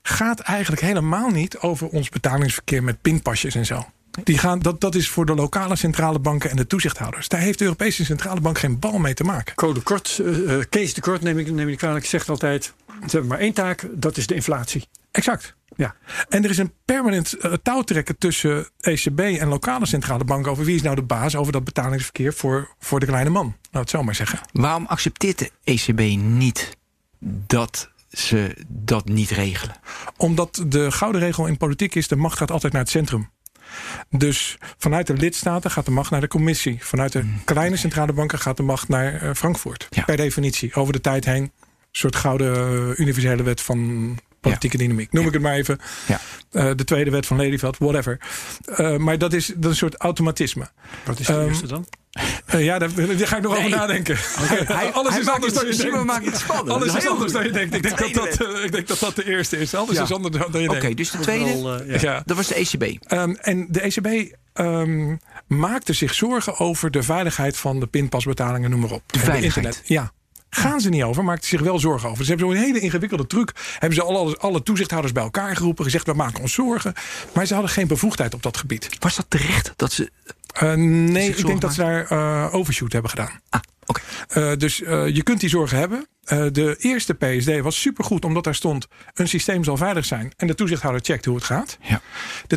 gaat 0.02 0.40
eigenlijk 0.40 0.82
helemaal 0.82 1.28
niet 1.28 1.58
over 1.58 1.86
ons 1.88 2.08
betalingsverkeer 2.08 2.82
met 2.82 3.02
pinpasjes 3.02 3.54
en 3.54 3.66
zo. 3.66 3.86
Die 4.24 4.38
gaan, 4.38 4.58
dat, 4.58 4.80
dat 4.80 4.94
is 4.94 5.08
voor 5.08 5.26
de 5.26 5.34
lokale 5.34 5.76
centrale 5.76 6.18
banken 6.18 6.50
en 6.50 6.56
de 6.56 6.66
toezichthouders. 6.66 7.28
Daar 7.28 7.40
heeft 7.40 7.58
de 7.58 7.64
Europese 7.64 8.04
Centrale 8.04 8.40
Bank 8.40 8.58
geen 8.58 8.78
bal 8.78 8.98
mee 8.98 9.14
te 9.14 9.24
maken. 9.24 9.54
Code 9.54 9.80
kort, 9.80 10.20
eh, 10.24 10.54
eh, 10.54 10.64
Kees 10.68 10.94
de 10.94 11.00
Kort 11.00 11.22
neem 11.22 11.38
ik, 11.38 11.50
neem 11.50 11.68
ik 11.68 11.78
kwalijk, 11.78 12.06
zegt 12.06 12.28
altijd... 12.28 12.64
ze 12.86 13.10
hebben 13.10 13.26
maar 13.26 13.38
één 13.38 13.52
taak, 13.52 13.86
dat 13.92 14.16
is 14.16 14.26
de 14.26 14.34
inflatie. 14.34 14.88
Exact. 15.10 15.56
Ja. 15.76 15.94
En 16.28 16.44
er 16.44 16.50
is 16.50 16.58
een 16.58 16.72
permanent 16.84 17.32
eh, 17.32 17.52
touwtrekken 17.62 18.18
tussen 18.18 18.68
ECB 18.80 19.20
en 19.20 19.48
lokale 19.48 19.86
centrale 19.86 20.24
banken 20.24 20.50
over 20.50 20.64
wie 20.64 20.74
is 20.74 20.82
nou 20.82 20.94
de 20.94 21.02
baas 21.02 21.36
over 21.36 21.52
dat 21.52 21.64
betalingsverkeer 21.64 22.32
voor, 22.32 22.68
voor 22.78 23.00
de 23.00 23.06
kleine 23.06 23.30
man. 23.30 23.56
Nou, 23.70 23.84
het 23.84 23.90
zo 23.90 24.02
maar 24.02 24.14
zeggen. 24.14 24.40
Waarom 24.52 24.86
accepteert 24.86 25.38
de 25.38 25.50
ECB 25.64 26.00
niet 26.20 26.76
dat 27.46 27.90
ze 28.10 28.56
dat 28.68 29.08
niet 29.08 29.30
regelen? 29.30 29.76
Omdat 30.16 30.64
de 30.66 30.90
gouden 30.90 31.20
regel 31.20 31.46
in 31.46 31.56
politiek 31.56 31.94
is: 31.94 32.08
de 32.08 32.16
macht 32.16 32.38
gaat 32.38 32.50
altijd 32.50 32.72
naar 32.72 32.82
het 32.82 32.90
centrum. 32.90 33.30
Dus 34.10 34.58
vanuit 34.78 35.06
de 35.06 35.14
lidstaten 35.14 35.70
gaat 35.70 35.84
de 35.84 35.90
macht 35.90 36.10
naar 36.10 36.20
de 36.20 36.28
commissie. 36.28 36.76
Vanuit 36.80 37.12
de 37.12 37.34
kleine 37.44 37.76
centrale 37.76 38.12
banken 38.12 38.38
gaat 38.38 38.56
de 38.56 38.62
macht 38.62 38.88
naar 38.88 39.14
eh, 39.22 39.30
Frankfurt. 39.34 39.86
Ja. 39.90 40.02
Per 40.04 40.16
definitie. 40.16 40.74
Over 40.74 40.92
de 40.92 41.00
tijd 41.00 41.24
heen. 41.24 41.42
Een 41.42 41.50
soort 41.92 42.16
gouden 42.16 42.54
eh, 42.54 42.98
universele 42.98 43.42
wet 43.42 43.60
van 43.60 44.18
politieke 44.40 44.76
dynamiek. 44.76 45.12
Noem 45.12 45.26
ik 45.26 45.32
het 45.32 45.42
maar 45.42 45.54
even. 45.54 45.78
Ja. 46.06 46.20
Eh, 46.50 46.70
de 46.76 46.84
tweede 46.84 47.10
wet 47.10 47.26
van 47.26 47.36
Ladyveld, 47.36 47.78
whatever. 47.78 48.20
Eh, 48.64 48.96
maar 48.96 49.18
dat 49.18 49.32
is, 49.32 49.46
dat 49.46 49.56
is 49.64 49.70
een 49.70 49.74
soort 49.76 49.94
automatisme. 49.96 50.68
Wat 51.04 51.18
is 51.20 51.26
de 51.26 51.32
Ehm, 51.32 51.48
eerste 51.48 51.66
dan? 51.66 51.86
Eh, 52.46 52.64
ja, 52.64 52.78
daar, 52.78 52.94
daar 52.94 53.26
ga 53.26 53.36
ik 53.36 53.42
nog 53.42 53.56
over 53.56 53.70
nadenken. 53.70 54.16
Hij- 54.18 54.92
Alles 54.98 55.12
hij 55.12 55.20
is 55.20 55.28
anders 55.28 55.52
dan 55.52 55.66
je 55.66 55.72
Simon 55.72 55.90
denkt. 55.92 56.06
maakt 56.06 56.24
het 56.24 56.38
spannend. 56.38 56.70
Alles 56.70 56.92
Dat 56.92 57.02
is 57.02 57.08
anders 57.08 57.32
dan 57.32 57.44
je 57.44 57.50
denkt. 57.50 57.74
Ik 57.74 57.82
denk, 57.82 57.98
dat 57.98 58.12
dat, 58.14 58.48
eh, 58.56 58.64
ik 58.64 58.72
denk 58.72 58.88
dat 58.88 58.98
dat 58.98 59.16
de 59.16 59.26
eerste 59.26 59.58
is. 59.58 59.74
Alles 59.74 59.96
Ja. 59.96 60.02
is 60.02 60.12
anders 60.12 60.36
dan 60.50 60.62
je 60.62 60.68
Oké, 60.70 60.80
denkt. 60.80 60.96
dus 60.96 61.10
de 61.10 61.18
tweede, 61.18 61.84
eh, 61.86 62.00
ja. 62.00 62.10
Ja. 62.12 62.22
dat 62.24 62.36
was 62.36 62.46
de 62.46 62.54
ECB. 62.54 62.82
Ehm, 63.06 63.34
en 63.40 63.66
de 63.70 63.80
ECB 63.84 64.36
ehm, 64.52 65.16
maakte 65.46 65.92
zich 65.92 66.14
zorgen 66.14 66.58
over 66.58 66.90
de 66.90 67.02
veiligheid 67.02 67.56
van 67.56 67.80
de 67.80 67.86
pinpasbetalingen, 67.86 68.70
noem 68.70 68.80
maar 68.80 68.90
op. 68.90 69.02
De 69.06 69.18
veiligheid. 69.18 69.56
internet. 69.56 69.82
Ja. 69.84 70.12
Gaan 70.50 70.80
ze 70.80 70.88
niet 70.88 71.02
over, 71.02 71.24
maakten 71.24 71.48
zich 71.48 71.60
wel 71.60 71.78
zorgen 71.78 72.08
over. 72.08 72.24
Ze 72.24 72.30
hebben 72.30 72.48
zo'n 72.48 72.56
hele 72.64 72.80
ingewikkelde 72.80 73.26
truc. 73.26 73.52
Hebben 73.78 73.98
ze 73.98 74.02
alle, 74.04 74.36
alle 74.36 74.62
toezichthouders 74.62 75.12
bij 75.12 75.22
elkaar 75.22 75.56
geroepen, 75.56 75.84
gezegd: 75.84 76.06
we 76.06 76.12
maken 76.12 76.40
ons 76.42 76.52
zorgen. 76.52 76.94
Maar 77.34 77.46
ze 77.46 77.52
hadden 77.52 77.72
geen 77.72 77.86
bevoegdheid 77.86 78.34
op 78.34 78.42
dat 78.42 78.56
gebied. 78.56 78.88
Was 78.98 79.16
dat 79.16 79.26
terecht 79.28 79.72
dat 79.76 79.92
ze 79.92 80.10
Eh, 80.52 80.74
nee, 80.74 81.28
ik 81.28 81.46
denk 81.46 81.60
dat 81.60 81.74
ze 81.74 81.80
daar 81.80 82.06
eh, 82.10 82.54
overshoot 82.54 82.92
hebben 82.92 83.10
gedaan. 83.10 83.40
Ah, 83.48 83.60
oké. 83.86 84.00
Eh, 84.28 84.52
dus 84.56 84.76
je 84.76 85.20
kunt 85.22 85.40
die 85.40 85.48
zorgen 85.48 85.78
hebben. 85.78 86.06
De 86.52 86.76
eerste 86.78 87.14
PSD 87.14 87.60
was 87.60 87.80
supergoed, 87.80 88.24
omdat 88.24 88.44
daar 88.44 88.54
stond: 88.54 88.86
een 89.14 89.28
systeem 89.28 89.64
zal 89.64 89.76
veilig 89.76 90.04
zijn. 90.04 90.32
En 90.36 90.46
de 90.46 90.54
toezichthouder 90.54 91.04
checkt 91.04 91.24
hoe 91.24 91.34
het 91.34 91.44
gaat. 91.44 91.78
Ja. 91.80 92.00
De 92.46 92.56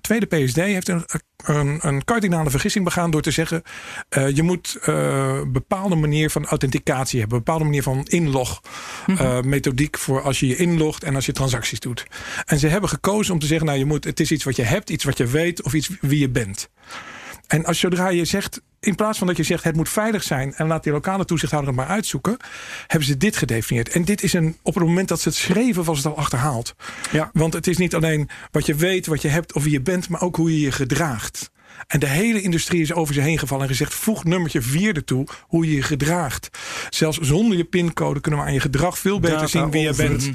tweede 0.00 0.26
PSD 0.26 0.56
heeft 0.56 0.88
een, 0.88 1.04
een, 1.44 1.78
een 1.80 2.04
kardinale 2.04 2.50
vergissing 2.50 2.84
begaan 2.84 3.10
door 3.10 3.22
te 3.22 3.30
zeggen: 3.30 3.62
eh, 4.08 4.36
je 4.36 4.42
moet 4.42 4.78
een 4.80 5.52
bepaalde 5.52 5.94
manier 5.94 6.30
van 6.30 6.46
authenticatie 6.46 7.20
hebben, 7.20 7.38
een 7.38 7.44
bepaalde 7.44 7.64
manier 7.64 7.82
van 7.82 8.04
inlog 8.04 8.60
eh, 9.06 9.40
methodiek 9.40 9.98
voor 9.98 10.22
als 10.22 10.40
je 10.40 10.46
je 10.46 10.56
inlogt 10.56 11.04
en 11.04 11.14
als 11.14 11.26
je 11.26 11.32
transacties 11.32 11.80
doet. 11.80 12.06
En 12.46 12.58
ze 12.58 12.66
hebben 12.66 12.88
gekozen 12.88 13.32
om 13.32 13.40
te 13.40 13.46
zeggen: 13.46 13.66
nou, 13.66 13.78
je 13.78 13.84
moet, 13.84 14.04
het 14.04 14.20
is 14.20 14.30
iets 14.30 14.44
wat 14.44 14.56
je 14.56 14.62
hebt, 14.62 14.90
iets 14.90 15.04
wat 15.04 15.16
je 15.16 15.26
weet 15.26 15.62
of 15.62 15.74
iets 15.74 15.90
wie 16.00 16.18
je 16.18 16.28
bent. 16.28 16.68
En 17.48 17.64
als 17.64 17.78
zodra 17.78 18.08
je 18.08 18.24
zegt, 18.24 18.60
in 18.80 18.94
plaats 18.94 19.18
van 19.18 19.26
dat 19.26 19.36
je 19.36 19.42
zegt 19.42 19.64
het 19.64 19.76
moet 19.76 19.88
veilig 19.88 20.22
zijn 20.22 20.54
en 20.54 20.66
laat 20.66 20.82
die 20.82 20.92
lokale 20.92 21.24
toezichthouder 21.24 21.70
het 21.70 21.80
maar 21.80 21.88
uitzoeken, 21.88 22.36
hebben 22.86 23.08
ze 23.08 23.16
dit 23.16 23.36
gedefinieerd. 23.36 23.88
En 23.88 24.04
dit 24.04 24.22
is 24.22 24.32
een, 24.32 24.56
op 24.62 24.74
het 24.74 24.84
moment 24.84 25.08
dat 25.08 25.20
ze 25.20 25.28
het 25.28 25.38
schreven, 25.38 25.84
was 25.84 25.96
het 25.96 26.06
al 26.06 26.16
achterhaald. 26.16 26.74
Ja. 27.10 27.30
Want 27.32 27.52
het 27.52 27.66
is 27.66 27.76
niet 27.76 27.94
alleen 27.94 28.28
wat 28.50 28.66
je 28.66 28.74
weet, 28.74 29.06
wat 29.06 29.22
je 29.22 29.28
hebt 29.28 29.52
of 29.52 29.62
wie 29.62 29.72
je 29.72 29.80
bent, 29.80 30.08
maar 30.08 30.22
ook 30.22 30.36
hoe 30.36 30.52
je 30.52 30.60
je 30.60 30.72
gedraagt. 30.72 31.50
En 31.86 32.00
de 32.00 32.06
hele 32.06 32.42
industrie 32.42 32.80
is 32.80 32.92
over 32.92 33.14
ze 33.14 33.20
heen 33.20 33.38
gevallen 33.38 33.62
en 33.62 33.70
gezegd: 33.70 33.94
voeg 33.94 34.24
nummertje 34.24 34.62
4 34.62 34.96
ertoe 34.96 35.26
hoe 35.42 35.66
je 35.66 35.74
je 35.74 35.82
gedraagt. 35.82 36.48
Zelfs 36.90 37.18
zonder 37.18 37.56
je 37.56 37.64
pincode 37.64 38.20
kunnen 38.20 38.40
we 38.40 38.46
aan 38.46 38.52
je 38.52 38.60
gedrag 38.60 38.98
veel 38.98 39.20
beter 39.20 39.36
Data 39.36 39.48
zien 39.48 39.70
wie 39.70 39.82
je 39.82 39.94
bent. 39.94 40.30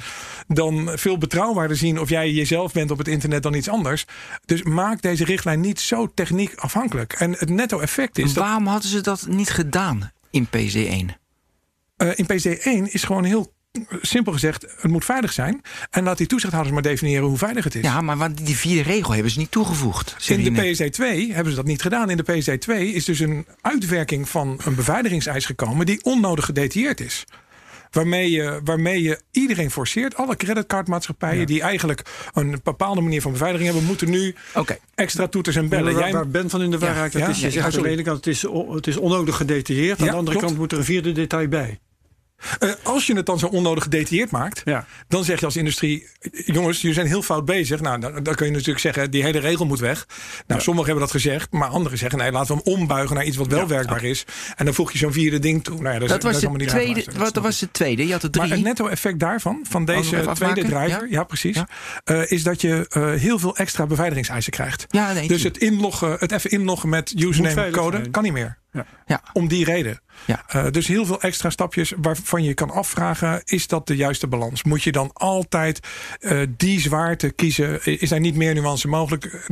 Dan 0.48 0.92
veel 0.96 1.18
betrouwbaarder 1.18 1.78
zien 1.78 2.00
of 2.00 2.10
jij 2.10 2.32
jezelf 2.32 2.74
bent 2.74 2.92
op 2.92 2.98
het 2.98 3.08
internet 3.08 3.44
dan 3.44 3.54
iets 3.54 3.70
anders. 3.70 4.06
Dus 4.46 4.64
maak 4.64 5.02
deze 5.02 5.26
richtlijn 5.26 5.60
niet 5.60 5.80
zo 5.80 6.12
techniek 6.14 6.56
afhankelijk. 6.56 7.14
En 7.14 7.32
het 7.32 7.50
netto 7.50 7.80
effect 7.80 8.18
is 8.18 8.34
dat 8.34 8.44
Waarom 8.44 8.68
hadden 8.68 8.90
ze 8.90 9.02
dat 9.02 9.26
niet 9.30 9.50
gedaan 9.50 10.12
in 10.30 10.48
PSD1? 10.48 11.22
eh, 11.96 12.10
in 12.16 12.26
PSD1 12.26 12.92
is 12.92 13.04
gewoon 13.04 13.24
heel 13.24 13.54
simpel 14.02 14.32
gezegd: 14.34 14.62
het 14.82 14.92
moet 14.92 15.06
veilig 15.06 15.34
zijn. 15.34 15.62
En 15.90 16.04
laat 16.04 16.18
die 16.18 16.28
toezichthouders 16.28 16.74
maar 16.76 16.84
definiëren 16.84 17.28
hoe 17.28 17.38
veilig 17.38 17.64
het 17.64 17.76
is. 17.76 17.82
Ja, 17.84 18.02
maar 18.02 18.18
want 18.18 18.46
die 18.46 18.56
vierde 18.58 18.90
regel 18.90 19.14
hebben 19.14 19.32
ze 19.32 19.40
niet 19.40 19.52
toegevoegd. 19.52 20.16
In 20.28 20.44
de 20.44 20.50
net. 20.50 20.78
PSD2 20.80 21.04
hebben 21.34 21.50
ze 21.50 21.56
dat 21.56 21.66
niet 21.66 21.82
gedaan. 21.82 22.10
In 22.10 22.18
de 22.18 22.24
PSD2 22.32 22.74
is 22.94 23.06
dus 23.06 23.20
een 23.20 23.46
uitwerking 23.62 24.30
van 24.30 24.60
een 24.66 24.76
beveiligingseis 24.76 25.46
gekomen 25.46 25.86
die 25.86 26.04
onnodig 26.04 26.46
gedetailleerd 26.46 27.00
is. 27.00 27.26
Waarmee 27.92 28.32
je, 28.32 28.62
waarmee 28.64 29.02
je 29.02 29.20
iedereen 29.32 29.72
forceert. 29.72 30.16
Alle 30.16 30.36
creditcardmaatschappijen 30.36 31.46
die 31.48 31.62
eigenlijk 31.62 32.02
een 32.34 32.60
bepaalde 32.64 33.02
manier 33.02 33.22
van 33.22 33.32
beveiliging 33.32 33.70
hebben, 33.70 33.88
moeten 33.88 34.10
nu 34.10 34.36
Oké. 34.54 34.78
extra 34.96 35.28
toeters 35.28 35.56
en 35.56 35.70
bellen. 35.70 35.94
Waar, 35.94 36.02
Jij, 36.04 36.12
waar 36.12 36.28
Ben 36.28 36.50
van 36.50 36.62
in 36.62 36.72
de 36.72 36.80
war 36.80 36.90
Ja, 36.90 36.96
raakt, 36.96 37.14
dat 37.14 37.22
ja, 37.22 37.28
is, 37.28 37.40
je 37.40 37.46
ja, 37.46 37.52
zegt 37.52 37.78
aan 37.78 37.84
de 37.84 37.90
ene 37.90 38.02
kant 38.04 38.18
het 38.18 38.28
is, 38.28 38.46
het 38.70 38.88
is 38.88 38.98
onnodig 38.98 39.36
gedetailleerd. 39.38 40.00
Aan 40.00 40.06
Ja, 40.06 40.12
de 40.12 40.18
andere 40.18 40.38
klopt. 40.38 40.46
kant 40.54 40.58
moet 40.64 40.72
er 40.72 40.78
een 40.78 40.84
vierde 40.84 41.12
detail 41.12 41.48
bij. 41.48 41.80
Eh, 42.60 42.70
als 42.84 43.08
je 43.08 43.16
het 43.16 43.26
dan 43.26 43.40
zo 43.40 43.48
onnodig 43.48 43.84
gedetailleerd 43.84 44.32
maakt, 44.32 44.62
Ja. 44.66 44.86
dan 45.08 45.24
zeg 45.24 45.40
je 45.40 45.46
als 45.46 45.56
industrie: 45.56 46.08
jongens, 46.46 46.82
jullie 46.82 46.96
zijn 46.96 47.08
heel 47.08 47.22
fout 47.22 47.46
bezig. 47.46 47.82
Nou, 47.82 48.00
dan, 48.00 48.24
dan 48.24 48.36
kun 48.36 48.46
je 48.46 48.52
natuurlijk 48.52 48.80
zeggen: 48.80 49.12
die 49.12 49.24
hele 49.24 49.40
regel 49.40 49.66
moet 49.66 49.80
weg. 49.80 50.06
Nou, 50.48 50.62
sommigen 50.62 50.90
hebben 50.90 51.10
dat 51.10 51.22
gezegd, 51.22 51.52
maar 51.52 51.68
anderen 51.68 51.98
zeggen: 51.98 52.20
nee, 52.20 52.32
laten 52.32 52.56
we 52.56 52.62
hem 52.64 52.74
ombuigen 52.74 53.16
naar 53.16 53.26
iets 53.26 53.38
wat 53.38 53.48
wel 53.48 53.68
werkbaar 53.68 54.04
is. 54.04 54.26
En 54.56 54.66
dan 54.66 54.74
voeg 54.74 54.92
je 54.92 54.98
zo'n 54.98 55.12
vierde 55.14 55.40
ding 55.40 55.64
toe. 55.64 55.82
Nou 55.82 55.94
ja, 55.94 56.00
dat, 56.00 56.04
is- 56.04 56.08
Dat 56.10 56.24
was 56.24 56.40
te 56.40 56.66
tweede. 56.66 57.04
Wat 57.18 57.34
dat 57.34 57.44
was 57.44 57.60
de 57.60 57.72
tweede? 57.72 58.06
Je 58.08 58.12
had 58.12 58.22
maar 58.22 58.32
drie. 58.32 58.52
het 58.52 58.62
netto-effect 58.64 59.20
daarvan, 59.20 59.66
van 59.70 59.86
deze 59.86 60.32
tweede 60.34 60.62
driver, 60.62 61.08
ja, 61.10 61.24
precies, 61.24 61.58
eh, 62.04 62.32
is 62.32 62.44
dat 62.44 62.62
je 62.62 62.86
eh, 62.90 63.12
heel 63.14 63.40
veel 63.40 63.58
extra 63.58 63.86
beveiligingseisen 63.86 64.52
krijgt. 64.52 64.86
Nee, 64.90 65.28
dus 65.28 65.44
het 65.44 65.58
inloggen, 65.58 66.16
het 66.20 66.32
even 66.32 66.50
inloggen 66.50 66.90
met 66.90 67.14
username 67.18 67.62
en 67.62 67.72
code 67.72 68.10
kan 68.10 68.24
niet 68.24 68.34
meer. 68.34 68.58
Ja. 69.06 69.22
Om 69.34 69.48
die 69.48 69.66
reden. 69.66 70.02
Ja. 70.26 70.44
Eh, 70.48 70.72
dus 70.72 70.88
heel 70.88 71.06
veel 71.06 71.22
extra 71.22 71.50
stapjes 71.50 71.94
waarvan 72.02 72.44
je 72.44 72.54
kan 72.54 72.70
afvragen: 72.70 73.42
is 73.46 73.68
dat 73.68 73.88
de 73.88 73.96
juiste 73.96 74.28
balans? 74.28 74.64
Moet 74.64 74.84
je 74.84 74.92
dan 74.92 75.10
altijd 75.14 75.80
eh, 76.20 76.42
die 76.58 76.80
zwaarte 76.80 77.32
kiezen? 77.32 77.86
Is 77.86 78.10
daar 78.10 78.20
niet 78.20 78.36
meer 78.36 78.54
nuance 78.54 78.88
mogelijk? 78.88 79.48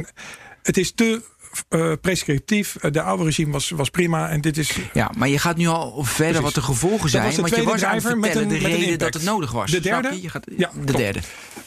Het 0.62 0.78
is 0.78 0.92
te 0.92 1.22
eh, 1.70 1.91
prescriptief. 2.01 2.75
Eh, 2.75 2.91
De 2.91 3.01
oude 3.01 3.24
regime 3.24 3.51
was, 3.51 3.70
was 3.70 3.89
prima 3.89 4.29
en 4.29 4.41
dit 4.41 4.58
is 4.58 4.77
Ja, 4.93 5.12
maar 5.17 5.27
je 5.27 5.39
gaat 5.39 5.58
nu 5.58 5.67
al 5.67 6.03
verder 6.03 6.41
wat 6.41 6.53
de 6.53 6.62
gevolgen 6.62 7.01
was 7.01 7.12
zijn. 7.12 7.29
de 7.29 7.41
Want 7.41 7.55
je 7.55 7.63
was 7.63 7.84
aan 7.84 7.96
het 7.96 8.03
met 8.20 8.36
een- 8.36 8.48
de 8.48 8.53
met 8.53 8.63
reden 8.63 9.00
dat 9.00 9.13
het 9.13 9.24
nodig 9.24 9.51
was. 9.51 9.72
De 9.72 9.79
derde? 9.79 10.10
je? 10.12 10.22
Je 10.22 10.29
gaat, 10.29 10.46
Ja, 10.58 10.70
de 10.86 10.91
derde. 10.93 11.20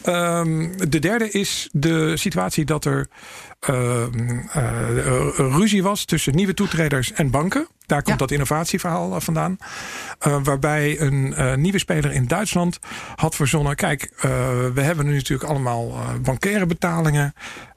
Ehm, 0.03 0.69
de 0.89 0.99
derde 0.99 1.31
is 1.31 1.69
de 1.73 2.17
situatie 2.17 2.65
dat 2.65 2.85
er 2.85 3.09
ehm, 3.61 4.39
eh, 4.53 5.29
ruzie 5.37 5.83
was 5.83 6.05
tussen 6.05 6.35
nieuwe 6.35 6.55
toetreders 6.55 7.13
en 7.13 7.31
banken. 7.31 7.67
Daar 7.87 7.99
komt 8.03 8.13
Ja. 8.15 8.21
dat 8.21 8.31
innovatieverhaal 8.31 9.21
vandaan. 9.21 9.57
Waarbij 10.43 11.01
een 11.01 11.35
nieuwe 11.61 11.79
speler 11.79 12.13
in 12.13 12.27
Duitsland 12.27 12.79
had 13.17 13.35
verzonnen: 13.35 13.77
kijk, 13.77 14.13
we 14.75 14.81
hebben 14.81 15.07
nu 15.07 15.15
natuurlijk 15.15 15.51
allemaal 15.51 15.99
bankaire 16.23 16.67
betalingen. 16.67 17.35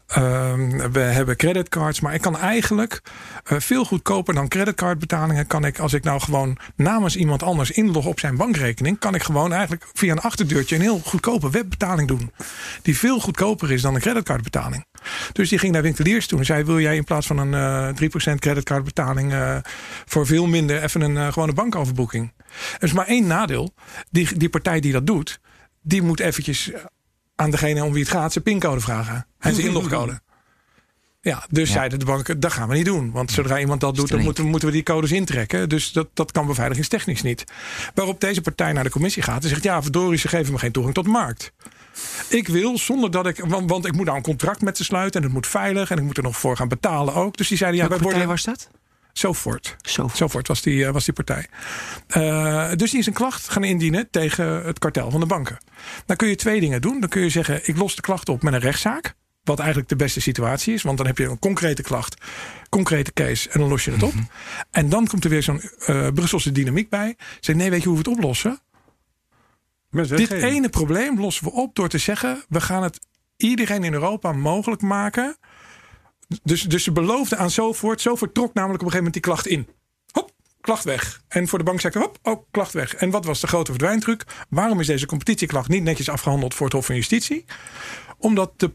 Ehm, 0.08 0.92
we 0.92 1.00
hebben 1.00 1.36
creditcards, 1.36 2.00
maar 2.00 2.14
ik 2.14 2.22
kan 2.22 2.38
eigenlijk 2.38 3.02
eh, 3.44 3.60
veel 3.60 3.86
goedkoper 3.86 4.34
dan 4.34 4.48
creditcardbetalingen. 4.48 5.48
Kan 5.48 5.66
ik, 5.66 5.80
als 5.80 5.94
ik 5.94 6.04
nou 6.04 6.20
gewoon 6.20 6.58
namens 6.76 7.16
iemand 7.16 7.44
anders 7.44 7.72
inlog 7.72 8.06
op 8.06 8.20
zijn 8.20 8.38
bankrekening, 8.38 9.00
kan 9.00 9.16
ik 9.16 9.24
gewoon 9.24 9.52
eigenlijk 9.52 9.86
via 9.94 10.12
een 10.12 10.20
achterdeurtje 10.20 10.76
een 10.76 10.82
heel 10.82 11.00
goedkope 11.00 11.50
webbetaling 11.50 12.08
doen. 12.08 12.32
Die 12.82 12.98
veel 12.98 13.20
goedkoper 13.20 13.72
is 13.72 13.82
dan 13.82 13.96
een 13.96 14.02
creditcardbetaling. 14.02 14.86
Dus 15.32 15.50
die 15.50 15.60
ging 15.60 15.74
naar 15.74 15.82
winkeliers 15.82 16.28
toe 16.28 16.40
en 16.40 16.46
zei: 16.46 16.64
Wil 16.64 16.80
jij 16.80 16.96
in 16.96 17.04
plaats 17.04 17.28
van 17.28 17.38
een 17.38 17.54
eh 17.54 18.34
3% 18.34 18.36
creditcardbetaling 18.40 19.34
eh, 19.34 19.58
voor 20.06 20.26
veel 20.26 20.48
minder 20.48 20.84
even 20.84 21.02
een 21.02 21.18
eh, 21.18 21.32
gewone 21.32 21.54
bankoverboeking? 21.54 22.34
Er 22.74 22.84
is 22.84 22.94
maar 22.94 23.08
één 23.08 23.28
nadeel. 23.28 23.74
Die, 24.12 24.38
die 24.38 24.50
partij 24.50 24.80
die 24.80 24.92
dat 24.92 25.08
doet, 25.08 25.40
die 25.82 26.02
moet 26.02 26.20
eventjes 26.20 26.72
aan 27.38 27.52
degene 27.52 27.84
om 27.84 27.92
wie 27.94 28.04
het 28.04 28.12
gaat 28.12 28.32
zijn 28.32 28.44
pincode 28.44 28.80
vragen 28.82 29.26
en 29.40 29.54
zijn 29.56 29.68
inlogcode. 29.68 30.20
Ja, 31.22 31.46
dus 31.50 31.68
Ja. 31.68 31.74
zeiden 31.74 32.00
de 32.00 32.06
banken, 32.06 32.40
dat 32.40 32.52
gaan 32.52 32.70
we 32.70 32.76
niet 32.76 32.86
doen. 32.86 33.12
Want 33.12 33.32
zodra 33.32 33.60
iemand 33.60 33.82
dat 33.82 33.96
doet, 33.96 34.10
dan 34.10 34.22
moeten, 34.22 34.46
moeten 34.46 34.68
we 34.68 34.74
die 34.74 34.84
codes 34.84 35.12
intrekken. 35.12 35.70
Dus 35.70 35.92
dat, 35.92 36.08
dat 36.14 36.32
kan 36.32 36.48
beveiligingstechnisch 36.48 37.22
niet. 37.22 37.44
Waarop 37.94 38.22
deze 38.22 38.42
partij 38.42 38.74
naar 38.74 38.84
de 38.84 38.90
commissie 38.90 39.24
gaat 39.24 39.44
en 39.44 39.50
zegt... 39.50 39.64
ja, 39.64 39.82
verdorie, 39.82 40.20
ze 40.20 40.28
geven 40.28 40.54
me 40.54 40.60
geen 40.60 40.72
toegang 40.72 40.96
tot 40.96 41.04
de 41.04 41.10
markt. 41.10 41.52
Ik 42.30 42.48
wil 42.48 42.78
zonder 42.78 43.12
dat 43.12 43.28
ik... 43.28 43.44
Want, 43.46 43.70
want 43.70 43.86
ik 43.86 43.94
moet 43.94 44.06
nou 44.06 44.18
een 44.18 44.24
contract 44.24 44.62
met 44.62 44.78
ze 44.78 44.84
sluiten... 44.84 45.20
en 45.20 45.26
het 45.26 45.36
moet 45.36 45.48
veilig 45.48 45.92
en 45.92 45.98
ik 45.98 46.04
moet 46.04 46.18
er 46.18 46.24
nog 46.24 46.38
voor 46.38 46.56
gaan 46.58 46.68
betalen 46.68 47.14
ook. 47.14 47.38
Dus 47.38 47.48
die 47.48 47.58
zeiden, 47.58 47.80
ja, 47.82 47.88
Welke 47.88 48.04
wij 48.04 48.14
partij 48.14 48.28
worden... 48.28 48.46
was 48.46 48.68
dat? 48.70 48.80
Zofort. 49.18 49.76
Zo. 49.82 50.10
Zofort 50.14 50.48
was 50.48 50.62
die, 50.62 50.86
eh, 50.86 50.92
was 50.92 51.06
die 51.06 51.14
partij. 51.14 51.48
Eh, 52.08 52.70
dus 52.76 52.92
die 52.92 53.00
is 53.00 53.06
een 53.06 53.14
klacht 53.14 53.50
gaan 53.50 53.64
indienen 53.64 54.08
tegen 54.12 54.66
het 54.66 54.80
kartel 54.80 55.12
van 55.12 55.20
de 55.20 55.26
banken. 55.26 55.58
Dan 56.06 56.16
kun 56.16 56.28
je 56.28 56.36
twee 56.36 56.60
dingen 56.60 56.82
doen. 56.82 57.00
Dan 57.00 57.10
kun 57.10 57.22
je 57.22 57.30
zeggen, 57.30 57.68
ik 57.68 57.78
los 57.78 57.96
de 57.96 58.02
klacht 58.02 58.30
op 58.30 58.44
met 58.44 58.54
een 58.54 58.60
rechtszaak. 58.60 59.14
Wat 59.44 59.60
eigenlijk 59.60 59.90
de 59.90 59.96
beste 59.96 60.22
situatie 60.22 60.74
is. 60.74 60.82
Want 60.82 60.98
dan 60.98 61.08
heb 61.08 61.18
je 61.18 61.26
een 61.26 61.40
concrete 61.40 61.82
klacht, 61.82 62.16
concrete 62.70 63.14
case 63.14 63.50
en 63.50 63.60
dan 63.60 63.70
los 63.70 63.86
je 63.86 63.92
het 63.92 64.04
op. 64.04 64.14
En 64.72 64.90
dan 64.90 65.08
komt 65.08 65.24
er 65.24 65.30
weer 65.30 65.44
zo'n 65.44 65.62
eh, 65.62 66.08
Brusselse 66.14 66.52
dynamiek 66.52 66.90
bij. 66.90 67.16
Zeg, 67.40 67.56
nee, 67.56 67.70
weet 67.70 67.82
je 67.82 67.90
hoe 67.90 67.98
we 67.98 68.10
het 68.10 68.18
oplossen? 68.18 68.60
Dit 69.92 70.32
ene 70.32 70.70
probleem 70.70 71.20
lossen 71.20 71.46
we 71.46 71.52
op 71.52 71.76
door 71.76 71.90
te 71.90 71.98
zeggen: 71.98 72.44
we 72.50 72.62
gaan 72.62 72.84
het 72.84 73.00
iedereen 73.38 73.84
in 73.84 73.94
Europa 73.94 74.32
mogelijk 74.32 74.82
maken. 74.82 75.38
Dus, 76.44 76.62
dus 76.62 76.84
ze 76.84 76.92
beloofden 76.92 77.38
aan 77.38 77.50
Zofort. 77.52 78.02
Zofort 78.02 78.34
trok 78.34 78.54
namelijk 78.54 78.82
op 78.82 78.88
een 78.88 78.94
gegeven 78.94 78.98
moment 78.98 79.14
die 79.14 79.22
klacht 79.22 79.48
in. 79.48 79.68
Hop, 80.12 80.32
klacht 80.62 80.84
weg. 80.84 81.22
En 81.28 81.48
voor 81.48 81.58
de 81.58 81.64
banksector, 81.64 82.02
hop, 82.02 82.18
ook 82.22 82.46
klacht 82.52 82.74
weg. 82.74 82.96
En 82.96 83.10
wat 83.10 83.26
was 83.26 83.40
de 83.40 83.48
grote 83.48 83.72
verdwijntruc? 83.72 84.24
Waarom 84.50 84.80
is 84.80 84.88
deze 84.88 85.06
competitieklacht 85.06 85.70
niet 85.70 85.84
netjes 85.84 86.10
afgehandeld 86.10 86.54
voor 86.54 86.66
het 86.66 86.76
Hof 86.76 86.86
van 86.86 86.96
Justitie? 86.96 87.46
Omdat 88.18 88.52
de, 88.56 88.72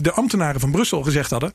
de 0.00 0.12
ambtenaren 0.12 0.60
van 0.60 0.70
Brussel 0.70 1.02
gezegd 1.02 1.30
hadden. 1.30 1.52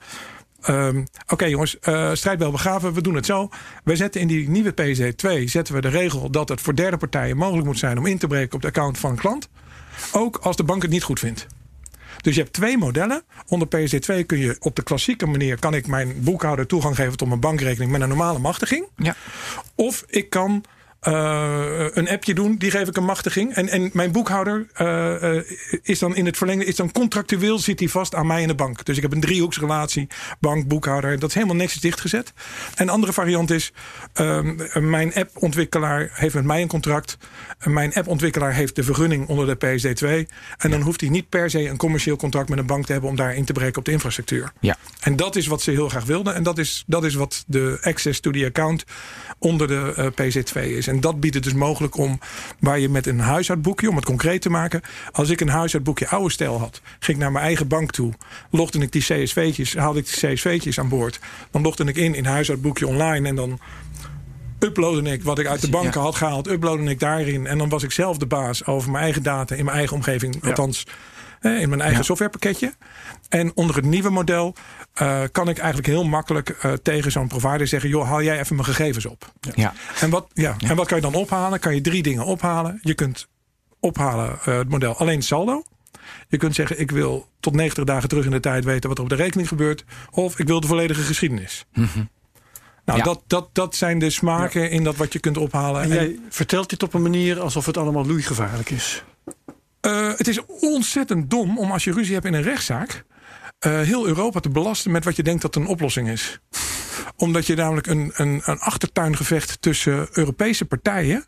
ehm, 0.62 1.04
Oké 1.28 1.46
jongens, 1.46 1.80
eh 1.80 2.14
strijdbel 2.14 2.52
begraven, 2.52 2.94
we 2.94 3.02
doen 3.02 3.16
het 3.16 3.26
zo. 3.26 3.50
Wij 3.84 3.96
zetten 3.96 4.22
in 4.22 4.28
die 4.28 4.50
nieuwe 4.50 4.72
PSD2 4.74 5.44
zetten 5.44 5.74
we 5.76 5.82
de 5.82 5.88
regel 5.90 6.32
dat 6.32 6.50
het 6.50 6.62
voor 6.62 6.76
derde 6.76 6.98
partijen 6.98 7.38
mogelijk 7.38 7.66
moet 7.68 7.80
zijn 7.80 7.98
om 7.98 8.06
in 8.06 8.18
te 8.18 8.28
breken 8.28 8.56
op 8.56 8.62
de 8.62 8.68
account 8.68 8.98
van 8.98 9.10
een 9.10 9.18
klant. 9.18 9.50
Ook 10.12 10.38
als 10.38 10.56
de 10.56 10.64
bank 10.64 10.82
het 10.82 10.92
niet 10.92 11.04
goed 11.04 11.20
vindt. 11.20 11.48
Dus 12.22 12.36
je 12.36 12.42
hebt 12.42 12.54
twee 12.54 12.78
modellen. 12.78 13.24
Onder 13.48 13.68
PSD2 13.68 14.26
kun 14.26 14.38
je 14.38 14.56
op 14.60 14.76
de 14.76 14.84
klassieke 14.84 15.26
manier... 15.26 15.60
kan 15.60 15.74
ik 15.74 15.88
mijn 15.88 16.24
boekhouder 16.24 16.68
toegang 16.68 16.96
geven 16.96 17.18
tot 17.18 17.28
mijn 17.28 17.40
bankrekening... 17.40 17.92
met 17.92 18.02
een 18.02 18.10
normale 18.10 18.40
machtiging. 18.40 18.88
Ja. 18.96 19.16
Of 19.76 20.04
ik 20.08 20.30
kan 20.30 20.64
eh, 21.00 21.86
een 21.94 22.10
appje 22.10 22.34
doen, 22.34 22.56
die 22.58 22.72
geef 22.72 22.88
ik 22.88 22.98
een 22.98 23.06
machtiging. 23.06 23.54
En, 23.54 23.70
en 23.70 23.90
mijn 23.94 24.12
boekhouder 24.12 24.68
eh, 24.74 25.38
eh, 25.38 25.44
is 25.82 26.00
dan 26.00 26.16
in 26.16 26.26
het 26.26 26.38
verlengde, 26.38 26.66
is 26.66 26.76
dan 26.76 26.92
contractueel 26.92 27.60
zit 27.60 27.80
hij 27.80 27.88
vast 27.88 28.16
aan 28.16 28.28
mij 28.28 28.42
en 28.42 28.48
de 28.48 28.56
bank. 28.56 28.86
Dus 28.86 28.96
ik 28.96 29.02
heb 29.02 29.12
een 29.12 29.20
driehoeksrelatie, 29.20 30.08
bank, 30.40 30.68
boekhouder. 30.68 31.20
Dat 31.20 31.30
is 31.30 31.36
helemaal 31.36 31.56
niks 31.56 31.74
dichtgezet. 31.74 32.34
En 32.76 32.88
een 32.88 32.90
andere 32.90 33.14
variant 33.14 33.52
is, 33.52 33.74
ehm, 34.14 34.90
mijn 34.90 35.14
appontwikkelaar 35.14 36.10
heeft 36.14 36.36
met 36.36 36.44
mij 36.44 36.62
een 36.62 36.68
contract. 36.68 37.18
Mijn 37.64 37.94
appontwikkelaar 37.94 38.54
heeft 38.54 38.76
de 38.76 38.84
vergunning 38.84 39.28
onder 39.28 39.48
de 39.48 39.56
PSD2. 39.56 40.28
En 40.58 40.72
dan 40.72 40.82
hoeft 40.82 41.02
hij 41.02 41.10
niet 41.10 41.30
per 41.30 41.50
se 41.50 41.68
een 41.68 41.78
commercieel 41.78 42.16
contract 42.16 42.50
met 42.50 42.60
een 42.60 42.66
bank 42.66 42.86
te 42.86 42.92
hebben 42.92 43.10
om 43.10 43.16
daar 43.16 43.36
in 43.36 43.46
te 43.46 43.54
breken 43.54 43.78
op 43.78 43.86
de 43.86 43.92
infrastructuur. 43.92 44.52
Ja. 44.60 44.78
En 45.00 45.16
dat 45.16 45.36
is 45.36 45.48
wat 45.48 45.62
ze 45.62 45.72
heel 45.72 45.90
graag 45.90 46.06
wilden. 46.06 46.36
En 46.36 46.44
dat 46.44 46.58
is, 46.58 46.84
dat 46.88 47.04
is 47.04 47.14
wat 47.14 47.44
de 47.48 47.78
access 47.82 48.20
to 48.20 48.32
the 48.32 48.46
account 48.46 48.84
onder 49.38 49.68
de 49.68 49.94
uh, 49.98 50.06
PZ2 50.06 50.62
is. 50.62 50.88
En 50.90 51.00
dat 51.00 51.20
biedt 51.20 51.36
het 51.36 51.44
dus 51.44 51.54
mogelijk 51.54 51.98
om 51.98 52.20
waar 52.60 52.80
je 52.80 52.90
met 52.90 53.08
een 53.08 53.20
huishoudboekje, 53.20 53.90
om 53.90 53.96
het 53.96 54.06
concreet 54.06 54.42
te 54.42 54.50
maken. 54.50 54.82
Als 55.12 55.30
ik 55.30 55.42
een 55.42 55.50
huishoudboekje 55.50 56.08
oude 56.08 56.32
stijl 56.32 56.60
had, 56.60 56.82
ging 57.00 57.18
ik 57.18 57.24
naar 57.24 57.32
mijn 57.32 57.46
eigen 57.46 57.68
bank 57.68 57.92
toe. 57.92 58.14
Logde 58.50 58.80
ik 58.80 58.92
die 58.92 59.02
CSV'tjes, 59.02 59.76
haalde 59.76 60.00
ik 60.00 60.06
die 60.06 60.34
CSV'tjes 60.34 60.80
aan 60.80 60.90
boord. 60.90 61.20
Dan 61.52 61.62
logde 61.62 61.84
ik 61.84 61.96
in 61.96 62.16
in 62.16 62.26
huishoudboekje 62.26 62.88
online 62.88 63.28
en 63.28 63.36
dan 63.36 63.60
uploadde 64.60 65.12
ik 65.12 65.24
wat 65.24 65.40
ik 65.40 65.48
uit 65.48 65.62
de 65.62 65.70
banken 65.70 66.02
had 66.02 66.16
gehaald, 66.16 66.48
uploadde 66.48 66.84
ik 66.84 67.00
daarin. 67.00 67.48
En 67.48 67.58
dan 67.58 67.70
was 67.70 67.84
ik 67.84 67.92
zelf 67.92 68.18
de 68.18 68.26
baas 68.26 68.66
over 68.66 68.92
mijn 68.92 69.04
eigen 69.04 69.24
data 69.24 69.56
in 69.56 69.66
mijn 69.66 69.78
eigen 69.78 69.96
omgeving. 69.96 70.44
Althans, 70.44 70.86
in 71.42 71.70
mijn 71.70 71.82
eigen 71.82 72.06
softwarepakketje. 72.06 72.74
En 73.30 73.52
onder 73.56 73.76
het 73.76 73.86
nieuwe 73.86 74.10
model 74.10 74.56
uh, 75.02 75.22
kan 75.32 75.50
ik 75.50 75.58
eigenlijk 75.58 75.88
heel 75.88 76.04
makkelijk 76.04 76.58
uh, 76.66 76.74
tegen 76.74 77.12
zo'n 77.12 77.28
provider 77.28 77.68
zeggen: 77.68 77.90
joh, 77.90 78.08
haal 78.08 78.24
jij 78.24 78.40
even 78.40 78.56
mijn 78.56 78.68
gegevens 78.68 79.06
op. 79.06 79.34
Ja. 79.56 79.74
En, 80.00 80.10
wat, 80.10 80.28
ja. 80.34 80.56
en 80.68 80.76
wat 80.76 80.88
kan 80.88 80.98
je 80.98 81.04
dan 81.04 81.14
ophalen? 81.14 81.60
Kan 81.60 81.76
je 81.76 81.82
drie 81.82 82.04
dingen 82.04 82.26
ophalen. 82.26 82.80
Je 82.82 82.94
kunt 82.94 83.28
ophalen 83.80 84.30
uh, 84.30 84.58
het 84.58 84.70
model 84.70 84.98
alleen 84.98 85.22
saldo. 85.22 85.64
Je 86.28 86.38
kunt 86.38 86.56
zeggen: 86.56 86.80
ik 86.80 86.92
wil 86.92 87.28
tot 87.40 87.54
90 87.54 87.84
dagen 87.84 88.10
terug 88.10 88.26
in 88.26 88.32
de 88.32 88.40
tijd 88.40 88.64
weten 88.64 88.90
wat 88.90 88.98
er 88.98 89.04
op 89.04 89.10
de 89.10 89.16
rekening 89.16 89.48
gebeurt. 89.48 89.86
Of 90.10 90.40
ik 90.40 90.48
wil 90.48 90.60
de 90.60 90.68
volledige 90.68 91.02
geschiedenis. 91.02 91.66
Mm 91.74 91.90
-hmm. 91.94 92.10
Nou, 92.86 93.02
ja. 93.02 93.06
dat, 93.06 93.24
dat, 93.28 93.50
dat 93.54 93.76
zijn 93.76 94.00
de 94.00 94.10
smaken 94.10 94.62
ja. 94.62 94.68
in 94.68 94.84
dat 94.84 94.96
wat 94.96 95.14
je 95.14 95.20
kunt 95.20 95.38
ophalen. 95.38 95.82
En 95.82 95.90
jij 95.90 96.06
en, 96.06 96.26
vertelt 96.30 96.70
dit 96.70 96.84
op 96.84 96.94
een 96.94 97.02
manier 97.02 97.40
alsof 97.40 97.66
het 97.66 97.78
allemaal 97.78 98.06
loeigevaarlijk 98.06 98.70
is. 98.70 99.04
Uh, 99.86 100.12
het 100.16 100.28
is 100.28 100.46
ontzettend 100.46 101.30
dom 101.30 101.58
om 101.58 101.72
als 101.72 101.84
je 101.84 101.92
ruzie 101.92 102.14
hebt 102.14 102.26
in 102.26 102.34
een 102.34 102.42
rechtszaak. 102.42 103.06
Uh, 103.66 103.82
heel 103.82 104.08
Europa 104.08 104.40
te 104.40 104.50
belasten 104.50 104.92
met 104.92 105.04
wat 105.04 105.16
je 105.16 105.24
denkt 105.24 105.42
dat 105.42 105.56
een 105.56 105.68
oplossing 105.68 106.10
is. 106.10 106.40
Omdat 107.16 107.48
je 107.48 107.56
namelijk 107.56 107.88
een, 107.88 108.12
een, 108.16 108.42
een 108.46 108.60
achtertuingevecht 108.60 109.62
tussen 109.62 110.08
Europese 110.12 110.66
partijen. 110.66 111.26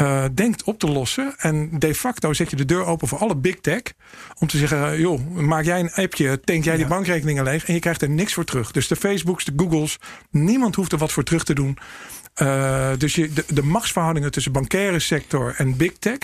Uh, 0.00 0.24
denkt 0.34 0.64
op 0.64 0.78
te 0.78 0.86
lossen. 0.86 1.34
En 1.38 1.78
de 1.78 1.94
facto 1.94 2.32
zet 2.32 2.50
je 2.50 2.56
de 2.56 2.64
deur 2.64 2.84
open 2.84 3.08
voor 3.08 3.18
alle 3.18 3.36
big 3.36 3.60
tech. 3.60 3.82
Om 4.38 4.46
te 4.46 4.58
zeggen, 4.58 5.00
joh, 5.00 5.28
maak 5.28 5.64
jij 5.64 5.80
een 5.80 5.92
appje, 5.92 6.40
tank 6.40 6.64
jij 6.64 6.72
ja. 6.72 6.78
die 6.78 6.88
bankrekeningen 6.88 7.44
leeg. 7.44 7.64
En 7.64 7.74
je 7.74 7.80
krijgt 7.80 8.02
er 8.02 8.10
niks 8.10 8.34
voor 8.34 8.44
terug. 8.44 8.70
Dus 8.70 8.88
de 8.88 8.96
Facebooks, 8.96 9.44
de 9.44 9.52
Googles, 9.56 9.98
niemand 10.30 10.74
hoeft 10.74 10.92
er 10.92 10.98
wat 10.98 11.12
voor 11.12 11.22
terug 11.22 11.44
te 11.44 11.54
doen. 11.54 11.78
Uh, 12.42 12.90
dus 12.98 13.14
je, 13.14 13.32
de, 13.32 13.44
de 13.48 13.62
machtsverhoudingen 13.62 14.30
tussen 14.30 14.52
bankaire 14.52 14.98
sector 14.98 15.54
en 15.56 15.76
big 15.76 15.92
tech 15.98 16.18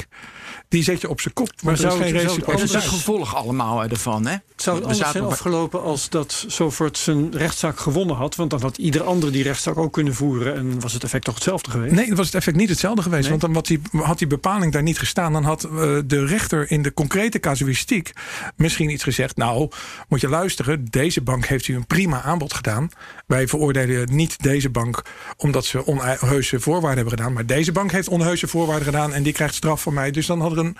die 0.73 0.83
zet 0.83 1.01
je 1.01 1.09
op 1.09 1.21
zijn 1.21 1.35
kop. 1.35 1.51
Maar 1.63 1.77
zou 1.77 2.01
er 2.01 2.07
is 2.15 2.31
geen 2.31 2.81
het, 2.81 2.85
gevolg 2.85 3.35
allemaal 3.35 3.83
ervan. 3.85 4.27
Hè? 4.27 4.37
Zou 4.57 4.77
het 4.77 4.87
anders 4.87 5.11
zijn 5.11 5.25
afgelopen 5.25 5.83
als 5.83 6.09
dat 6.09 6.45
Sofort 6.47 6.99
zijn 6.99 7.31
rechtszaak 7.37 7.79
gewonnen 7.79 8.17
had? 8.17 8.35
Want 8.37 8.51
dan 8.51 8.61
had 8.61 8.79
ieder 8.79 9.03
andere 9.03 9.33
die 9.33 9.43
rechtszaak 9.43 9.77
ook 9.77 9.93
kunnen 9.93 10.15
voeren. 10.15 10.55
En 10.55 10.81
was 10.81 10.93
het 10.93 11.05
effect 11.05 11.25
toch 11.25 11.35
hetzelfde 11.35 11.71
geweest? 11.71 11.95
Nee, 11.95 12.15
was 12.15 12.27
het 12.27 12.35
effect 12.35 12.57
niet 12.57 12.69
hetzelfde 12.69 13.03
geweest. 13.03 13.23
Nee. 13.23 13.31
Want 13.31 13.41
dan 13.41 13.55
had 13.55 13.67
die, 13.67 13.81
had 13.93 14.19
die 14.19 14.27
bepaling 14.27 14.73
daar 14.73 14.83
niet 14.83 14.99
gestaan. 14.99 15.33
Dan 15.33 15.45
had 15.45 15.65
uh, 15.65 15.99
de 16.05 16.27
rechter 16.27 16.71
in 16.71 16.83
de 16.83 16.95
concrete 16.95 17.41
casuïstiek 17.41 18.13
misschien 18.57 18.91
iets 18.91 19.03
gezegd. 19.03 19.37
Nou, 19.37 19.71
moet 20.09 20.21
je 20.21 20.29
luisteren. 20.29 20.85
Deze 20.91 21.21
bank 21.21 21.47
heeft 21.47 21.69
u 21.69 21.75
een 21.75 21.87
prima 21.87 22.23
aanbod 22.23 22.55
gedaan. 22.55 22.89
Wij 23.27 23.49
veroordelen 23.49 24.15
niet 24.15 24.43
deze 24.43 24.71
bank 24.71 25.03
omdat 25.37 25.65
ze 25.65 25.85
onheuse 26.03 26.61
voorwaarden 26.61 26.99
hebben 26.99 27.19
gedaan. 27.19 27.33
Maar 27.33 27.47
deze 27.47 27.73
bank 27.73 27.93
heeft 27.93 28.09
onheuse 28.09 28.49
voorwaarden 28.49 28.85
gedaan. 28.85 29.15
En 29.15 29.23
die 29.23 29.33
krijgt 29.33 29.55
straf 29.55 29.83
van 29.83 29.95
mij. 29.95 30.11
Dus 30.11 30.27
dan 30.27 30.41
had 30.41 30.53
er 30.53 30.59
een 30.59 30.77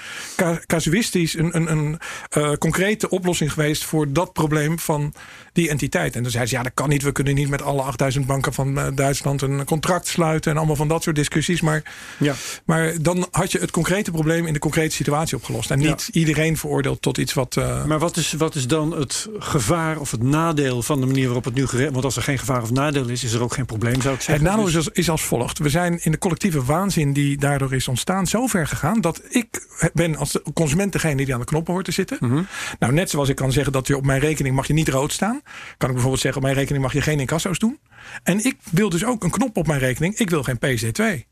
casuïstisch, 0.67 1.39
een, 1.39 1.57
een, 1.57 1.71
een 1.71 1.99
uh, 2.37 2.53
concrete 2.53 3.09
oplossing 3.09 3.53
geweest 3.53 3.85
voor 3.85 4.13
dat 4.13 4.33
probleem 4.33 4.79
van 4.79 5.15
die 5.53 5.69
entiteit. 5.69 6.17
En 6.17 6.23
dan 6.23 6.31
zei 6.31 6.47
ze, 6.47 6.55
ja, 6.55 6.63
dat 6.63 6.75
kan 6.75 6.89
niet. 6.89 7.03
We 7.03 7.13
kunnen 7.13 7.35
niet 7.35 7.49
met 7.49 7.63
alle 7.63 7.83
8000 7.83 8.27
banken 8.27 8.53
van 8.53 8.79
uh, 8.79 8.87
Duitsland 8.95 9.43
een 9.43 9.65
contract 9.65 10.07
sluiten 10.07 10.51
en 10.51 10.57
allemaal 10.57 10.77
van 10.77 10.89
dat 10.89 11.03
soort 11.03 11.17
discussies. 11.17 11.61
Maar, 11.61 11.83
ja. 12.19 12.35
maar 12.65 12.95
dan 13.01 13.27
had 13.31 13.53
je 13.53 13.59
het 13.59 13.71
concrete 13.71 14.11
probleem 14.11 14.47
in 14.47 14.53
de 14.53 14.59
concrete 14.59 14.95
situatie 14.95 15.37
opgelost. 15.37 15.71
En 15.71 15.79
niet 15.79 16.09
ja. 16.13 16.21
iedereen 16.21 16.57
veroordeeld 16.57 17.03
tot 17.03 17.19
iets 17.19 17.33
wat. 17.33 17.57
Uh, 17.57 17.85
maar 17.85 17.99
wat 17.99 18.17
is, 18.17 18.33
wat 18.33 18.55
is 18.55 18.67
dan 18.67 18.97
het 18.99 19.29
gevaar 19.39 19.99
of 19.99 20.11
het 20.11 20.23
nadeel 20.23 20.83
van 20.83 21.01
de 21.01 21.07
manier 21.07 21.25
waarop 21.25 21.45
het 21.45 21.55
nu 21.55 21.67
geregeld 21.67 21.93
Want 21.93 22.05
als 22.05 22.17
er 22.17 22.23
geen 22.23 22.39
gevaar 22.39 22.63
of 22.63 22.71
nadeel 22.71 23.09
is, 23.09 23.25
is 23.25 23.33
er 23.33 23.43
ook 23.43 23.55
geen 23.55 23.67
probleem, 23.67 24.01
zou 24.01 24.15
ik 24.15 24.21
zeggen. 24.21 24.45
Het 24.45 24.55
nadeel 24.55 24.69
is 24.69 24.77
als, 24.77 24.89
is 24.89 25.11
als 25.11 25.23
volgt. 25.23 25.59
We 25.59 25.69
zijn 25.69 25.99
in 26.03 26.11
de 26.11 26.19
collectieve 26.19 26.65
waanzin 26.65 27.13
die 27.13 27.37
daardoor 27.37 27.75
is 27.75 27.89
ontstaan 27.89 28.27
zo 28.27 28.47
ver 28.47 28.67
gegaan 28.67 29.01
dat 29.01 29.23
ik 29.29 29.67
ben 29.93 30.17
als 30.17 30.33
de 30.33 30.43
consument 30.55 30.93
degene 30.93 31.25
die 31.25 31.35
aan 31.35 31.41
de 31.41 31.47
knoppen 31.47 31.73
hoort 31.73 31.85
te 31.85 31.93
zitten. 31.93 32.17
Mhm. 32.21 32.31
Mm 32.31 32.37
-hmm. 32.37 32.47
Nou, 32.79 32.93
net 32.93 33.11
zoals 33.11 33.29
ik 33.29 33.37
kan 33.37 33.53
zeggen 33.53 33.73
dat 33.73 33.87
je 33.87 33.97
op 33.97 34.05
mijn 34.05 34.21
rekening 34.21 34.55
mag 34.55 34.67
je 34.67 34.73
niet 34.73 34.89
rood 34.89 35.13
staan. 35.13 35.42
Kan 35.77 35.89
ik 35.89 35.95
bijvoorbeeld 35.95 36.21
zeggen 36.21 36.41
op 36.41 36.47
mijn 36.47 36.59
rekening 36.59 36.83
mag 36.83 36.93
je 36.93 37.01
geen 37.01 37.21
incasso's 37.21 37.59
doen. 37.59 37.81
En 38.23 38.45
ik 38.45 38.57
wil 38.71 38.89
dus 38.89 39.05
ook 39.05 39.25
een 39.25 39.31
knop 39.31 39.57
op 39.57 39.67
mijn 39.67 39.81
rekening. 39.81 40.17
Ik 40.17 40.31
wil 40.31 40.43
geen 40.43 40.59
PSD2. 40.59 41.29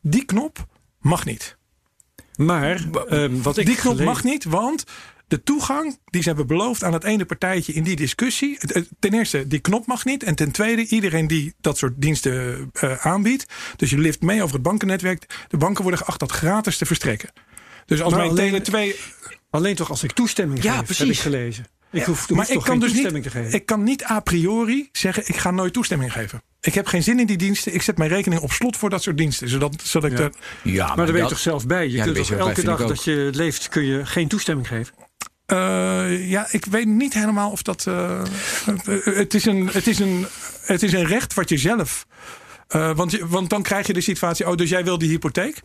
Die 0.00 0.24
knop 0.24 0.66
mag 1.00 1.24
niet. 1.24 1.56
Maar 2.36 2.80
uh, 3.08 3.30
wat 3.42 3.56
ik 3.56 3.66
die 3.66 3.74
knop 3.74 3.92
gelezen... 3.92 4.04
mag 4.04 4.24
niet, 4.24 4.44
want 4.44 4.84
de 5.28 5.42
toegang 5.42 5.98
die 6.04 6.22
ze 6.22 6.28
hebben 6.28 6.46
beloofd 6.46 6.84
aan 6.84 6.92
het 6.92 7.04
ene 7.04 7.24
partijtje 7.24 7.72
in 7.72 7.82
die 7.82 7.96
discussie. 7.96 8.58
Ten 8.98 9.14
eerste, 9.14 9.46
die 9.46 9.58
knop 9.58 9.86
mag 9.86 10.04
niet. 10.04 10.22
En 10.22 10.34
ten 10.34 10.50
tweede, 10.50 10.86
iedereen 10.86 11.26
die 11.26 11.54
dat 11.60 11.78
soort 11.78 11.92
diensten 11.96 12.70
uh, 12.82 13.06
aanbiedt. 13.06 13.46
Dus 13.76 13.90
je 13.90 13.98
lift 13.98 14.22
mee 14.22 14.42
over 14.42 14.54
het 14.54 14.62
bankennetwerk. 14.62 15.46
De 15.48 15.56
banken 15.56 15.82
worden 15.82 16.00
geacht 16.00 16.20
dat 16.20 16.32
gratis 16.32 16.78
te 16.78 16.86
verstrekken. 16.86 17.30
Dus 17.86 18.02
als 18.02 18.12
maar 18.12 18.20
mijn 18.20 18.32
alleen, 18.32 18.50
Tele 18.50 18.62
2. 18.62 18.96
Alleen 19.50 19.74
toch 19.74 19.90
als 19.90 20.02
ik 20.02 20.12
toestemming 20.12 20.62
Ja, 20.62 20.76
geef, 20.76 20.84
precies. 20.84 21.06
heb 21.06 21.14
ik 21.16 21.20
gelezen. 21.20 21.66
Ik 21.94 22.00
Ja, 22.00 22.06
hoef, 22.06 22.30
maar 22.30 22.50
ik 22.50 22.54
kan 22.54 22.62
geen 22.64 22.78
dus 22.78 22.88
toestemming 22.90 23.24
niet, 23.24 23.32
te 23.32 23.38
geven. 23.38 23.52
ik 23.58 23.66
kan 23.66 23.82
niet 23.82 24.04
a 24.04 24.20
priori 24.20 24.88
zeggen: 24.92 25.22
ik 25.26 25.36
ga 25.36 25.50
nooit 25.50 25.72
toestemming 25.72 26.12
geven. 26.12 26.42
Ik 26.60 26.74
heb 26.74 26.86
geen 26.86 27.02
zin 27.02 27.20
in 27.20 27.26
die 27.26 27.36
diensten. 27.36 27.74
Ik 27.74 27.82
zet 27.82 27.98
mijn 27.98 28.10
rekening 28.10 28.40
op 28.42 28.52
slot 28.52 28.76
voor 28.76 28.90
dat 28.90 29.02
soort 29.02 29.16
diensten. 29.16 29.48
Zodat, 29.48 29.74
zodat 29.82 30.10
ik 30.10 30.18
Ja. 30.18 30.24
er. 30.24 30.32
Ja, 30.62 30.86
maar 30.86 30.96
daar 30.96 31.12
ben 31.14 31.22
je 31.22 31.28
toch 31.28 31.38
zelf 31.38 31.66
bij? 31.66 31.84
Je 31.86 31.96
Ja, 31.96 32.04
kunt 32.04 32.16
toch 32.16 32.30
elke 32.30 32.62
dag 32.62 32.80
ik 32.80 32.88
dat 32.88 33.04
je 33.04 33.30
leeft, 33.32 33.68
kun 33.68 33.84
je 33.84 34.06
geen 34.06 34.28
toestemming 34.28 34.68
geven? 34.68 34.94
Uh, 35.52 36.30
ja, 36.30 36.46
ik 36.50 36.64
weet 36.64 36.86
niet 36.86 37.14
helemaal 37.14 37.50
of 37.50 37.62
dat. 37.62 37.84
Uh, 37.88 38.22
het, 39.04 39.34
is 39.34 39.44
een, 39.44 39.68
het, 39.72 39.86
is 39.86 39.98
een, 39.98 40.26
het 40.60 40.82
is 40.82 40.92
een 40.92 41.04
recht 41.06 41.34
wat 41.34 41.48
je 41.48 41.58
zelf. 41.58 42.06
Uh, 42.76 42.96
want, 42.96 43.10
je, 43.10 43.26
want 43.28 43.50
dan 43.50 43.62
krijg 43.62 43.86
je 43.86 43.92
de 43.92 44.00
situatie: 44.00 44.48
oh, 44.48 44.54
dus 44.56 44.68
jij 44.70 44.84
wil 44.84 44.98
die 44.98 45.08
hypotheek. 45.08 45.62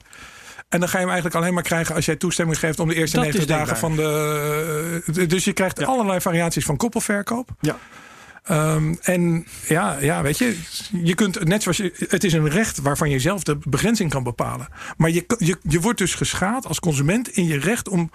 En 0.70 0.80
dan 0.80 0.90
ga 0.90 0.98
je 0.98 1.04
hem 1.04 1.14
eigenlijk 1.14 1.36
alleen 1.36 1.54
maar 1.54 1.64
krijgen 1.64 1.96
als 1.96 2.06
jij 2.06 2.16
toestemming 2.16 2.60
geeft 2.60 2.80
om 2.80 2.88
de 2.88 2.96
eerste 2.96 3.16
Dat 3.16 3.26
90 3.26 3.50
is 3.50 3.58
dagen 3.58 3.78
van 3.78 3.96
de. 3.96 5.26
Dus 5.28 5.44
je 5.44 5.54
krijgt 5.54 5.80
Ja. 5.80 5.86
allerlei 5.86 6.22
variaties 6.22 6.66
van 6.66 6.78
koppelverkoop. 6.78 7.50
Ja. 7.60 7.78
Um, 8.52 8.98
en 9.02 9.46
ja, 9.68 9.98
ja, 10.00 10.22
weet 10.22 10.38
je, 10.38 10.58
je 11.04 11.16
kunt 11.16 11.44
net 11.44 11.62
zoals 11.64 11.78
je, 11.78 11.94
het 12.08 12.24
is 12.24 12.34
een 12.34 12.50
recht 12.50 12.80
waarvan 12.80 13.10
je 13.10 13.20
zelf 13.20 13.44
de 13.44 13.58
begrenzing 13.68 14.10
kan 14.10 14.24
bepalen. 14.24 14.68
Maar 14.98 15.10
je, 15.10 15.26
je, 15.38 15.58
je 15.62 15.80
wordt 15.80 15.98
dus 16.00 16.16
geschaad 16.16 16.66
als 16.68 16.80
consument 16.80 17.28
in 17.28 17.48
je 17.48 17.60
recht 17.60 17.90
om 17.90 18.12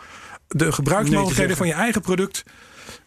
de 0.48 0.72
gebruiksmogelijkheden 0.72 1.46
Nee 1.46 1.56
van 1.56 1.66
je 1.66 1.72
eigen 1.72 2.00
product 2.00 2.44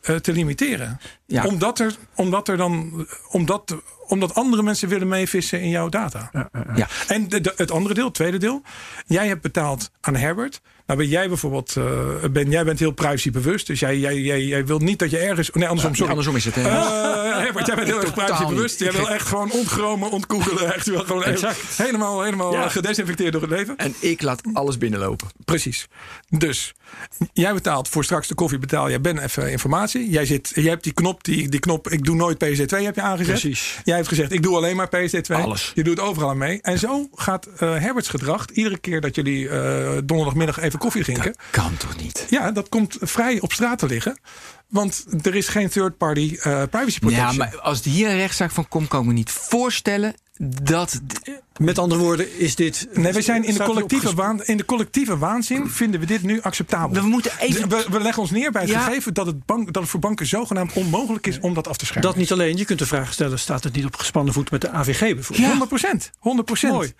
uh, 0.10 0.16
te 0.16 0.32
limiteren. 0.32 1.00
Ja. 1.26 1.44
Omdat, 1.44 1.80
er, 1.80 1.96
omdat 2.16 2.48
er 2.48 2.58
dan, 2.58 3.06
omdat, 3.30 3.76
omdat 4.08 4.36
andere 4.36 4.64
mensen 4.64 4.90
willen 4.90 5.08
meevissen 5.08 5.62
in 5.62 5.70
jouw 5.70 5.90
data. 5.90 6.30
Ja. 6.76 6.88
En 7.08 7.28
de, 7.28 7.42
de- 7.42 7.54
het 7.56 7.72
andere 7.72 7.94
deel, 7.94 8.06
het 8.06 8.14
tweede 8.14 8.38
deel. 8.38 8.62
Jij 9.06 9.28
hebt 9.28 9.42
betaald 9.42 9.92
aan 10.02 10.16
Herbert. 10.16 10.62
Nou 10.88 11.00
ben 11.00 11.08
jij 11.08 11.28
bijvoorbeeld, 11.28 11.76
uh, 11.78 11.86
ben, 12.32 12.50
jij 12.52 12.64
bent 12.64 12.80
heel 12.80 12.92
privacybewust. 12.92 13.68
Dus 13.68 13.80
jij, 13.80 13.98
jij, 13.98 14.18
jij, 14.20 14.44
jij 14.44 14.66
wil 14.66 14.80
niet 14.80 15.00
dat 15.00 15.10
je 15.12 15.18
ergens... 15.18 15.50
Nee, 15.54 15.68
andersom, 15.68 15.94
sorry. 15.96 16.10
Andersom 16.10 16.36
is 16.36 16.46
het. 16.46 16.56
hè? 16.56 16.62
Uh, 16.62 17.38
Herbert, 17.38 17.66
jij 17.68 17.76
bent 17.76 17.88
heel 17.88 18.02
erg 18.02 18.14
privacybewust. 18.14 18.80
Jij 18.80 18.92
wil 18.92 19.10
echt 19.10 19.28
gewoon 19.28 19.52
ontgromen, 19.52 20.12
ontkoegelen. 20.12 20.74
Echt, 20.74 20.86
je 20.86 20.92
wil 20.92 21.04
gewoon 21.04 21.24
Exact. 21.24 21.58
helemaal, 21.78 22.22
helemaal 22.24 22.54
Ja. 22.54 22.70
gedesinfecteerd 22.70 23.32
door 23.32 23.42
het 23.42 23.50
leven. 23.52 23.78
En 23.78 23.94
ik 24.00 24.22
laat 24.22 24.42
alles 24.54 24.78
binnenlopen. 24.78 25.28
Precies. 25.46 25.88
Dus 26.30 26.74
jij 27.34 27.54
betaalt 27.54 27.88
voor 27.88 28.04
straks 28.04 28.28
de 28.28 28.36
koffie 28.36 28.60
betaal. 28.60 28.90
Jij 28.90 29.02
bent 29.02 29.20
even 29.20 29.52
informatie. 29.52 30.10
Jij, 30.10 30.26
zit, 30.26 30.52
jij 30.56 30.64
hebt 30.70 30.84
die 30.84 30.94
knop, 30.94 31.24
die, 31.24 31.50
die 31.50 31.60
knop, 31.60 31.88
ik 31.90 32.04
doe 32.04 32.16
nooit 32.16 32.46
PSD2 32.46 32.84
heb 32.84 32.96
je 32.96 33.02
aangezet. 33.02 33.40
Precies. 33.40 33.80
Jij 33.84 33.96
hebt 33.96 34.08
gezegd, 34.08 34.32
ik 34.32 34.44
doe 34.44 34.56
alleen 34.56 34.76
maar 34.76 34.88
PSD2. 34.96 35.36
Alles. 35.36 35.72
Je 35.76 35.84
doet 35.84 36.00
overal 36.00 36.30
aan 36.30 36.38
mee. 36.38 36.60
En 36.62 36.80
zo 36.80 37.08
gaat 37.14 37.46
eh, 37.46 37.76
Herberts 37.76 38.10
gedrag, 38.10 38.46
iedere 38.54 38.78
keer 38.78 39.02
dat 39.02 39.16
jullie 39.16 39.50
eh, 39.50 39.92
donderdagmiddag 40.04 40.60
even 40.60 40.77
koffie 40.78 41.04
drinken. 41.04 41.36
Kan 41.52 41.78
toch 41.78 41.96
niet? 42.02 42.26
Ja, 42.30 42.52
dat 42.52 42.70
komt 42.70 42.98
vrij 43.00 43.40
op 43.40 43.54
straat 43.54 43.80
te 43.80 43.86
liggen. 43.86 44.20
Want 44.68 45.06
er 45.22 45.36
is 45.36 45.48
geen 45.48 45.70
third-party 45.70 46.38
eh 46.42 46.64
privacy 46.70 47.00
protection. 47.00 47.32
Ja, 47.32 47.38
maar 47.38 47.60
als 47.60 47.84
hier 47.84 48.10
een 48.10 48.18
rechtszaak 48.18 48.52
van 48.52 48.68
komt, 48.68 48.88
kan 48.88 49.02
ik 49.02 49.08
me 49.08 49.14
niet 49.14 49.32
voorstellen 49.32 50.14
dat. 50.62 51.02
Met 51.58 51.80
andere 51.80 52.02
woorden, 52.02 52.40
is 52.40 52.56
dit. 52.56 52.88
Nee, 52.94 53.14
we 53.14 53.22
zijn 53.22 53.44
in 53.44 53.54
de, 53.54 53.64
collectieve 53.64 54.14
waan, 54.16 54.44
in 54.44 54.58
de 54.58 54.66
collectieve 54.66 55.18
waanzin 55.18 55.70
vinden 55.70 56.00
we 56.00 56.06
dit 56.06 56.24
nu 56.24 56.42
acceptabel. 56.42 57.02
We 57.02 57.08
moeten 57.08 57.32
even. 57.40 57.70
we, 57.70 57.86
we 57.90 58.00
leggen 58.00 58.22
ons 58.22 58.32
neer 58.32 58.52
bij 58.52 58.62
het 58.62 58.72
Ja. 58.72 58.80
gegeven 58.80 59.14
dat 59.14 59.26
het, 59.26 59.46
bank, 59.46 59.74
dat 59.74 59.82
het 59.82 59.92
voor 59.92 60.00
banken 60.00 60.26
zogenaamd 60.26 60.74
onmogelijk 60.74 61.28
is 61.28 61.40
om 61.40 61.54
dat 61.54 61.68
af 61.68 61.78
te 61.78 61.86
schermen. 61.86 62.10
Dat 62.10 62.20
niet 62.20 62.32
alleen, 62.32 62.58
je 62.58 62.66
kunt 62.66 62.80
de 62.80 62.86
vraag 62.86 63.14
stellen: 63.14 63.40
staat 63.40 63.64
het 63.64 63.76
niet 63.76 63.86
op 63.86 63.96
gespannen 63.96 64.34
voet 64.34 64.52
met 64.52 64.62
de 64.62 64.70
AVG 64.70 65.00
bijvoorbeeld? 65.00 65.38
Ja. 65.38 65.48
100 65.48 65.70
procent. 65.70 66.12
100 66.20 66.46
procent. 66.46 66.74
Mooi. 66.74 66.94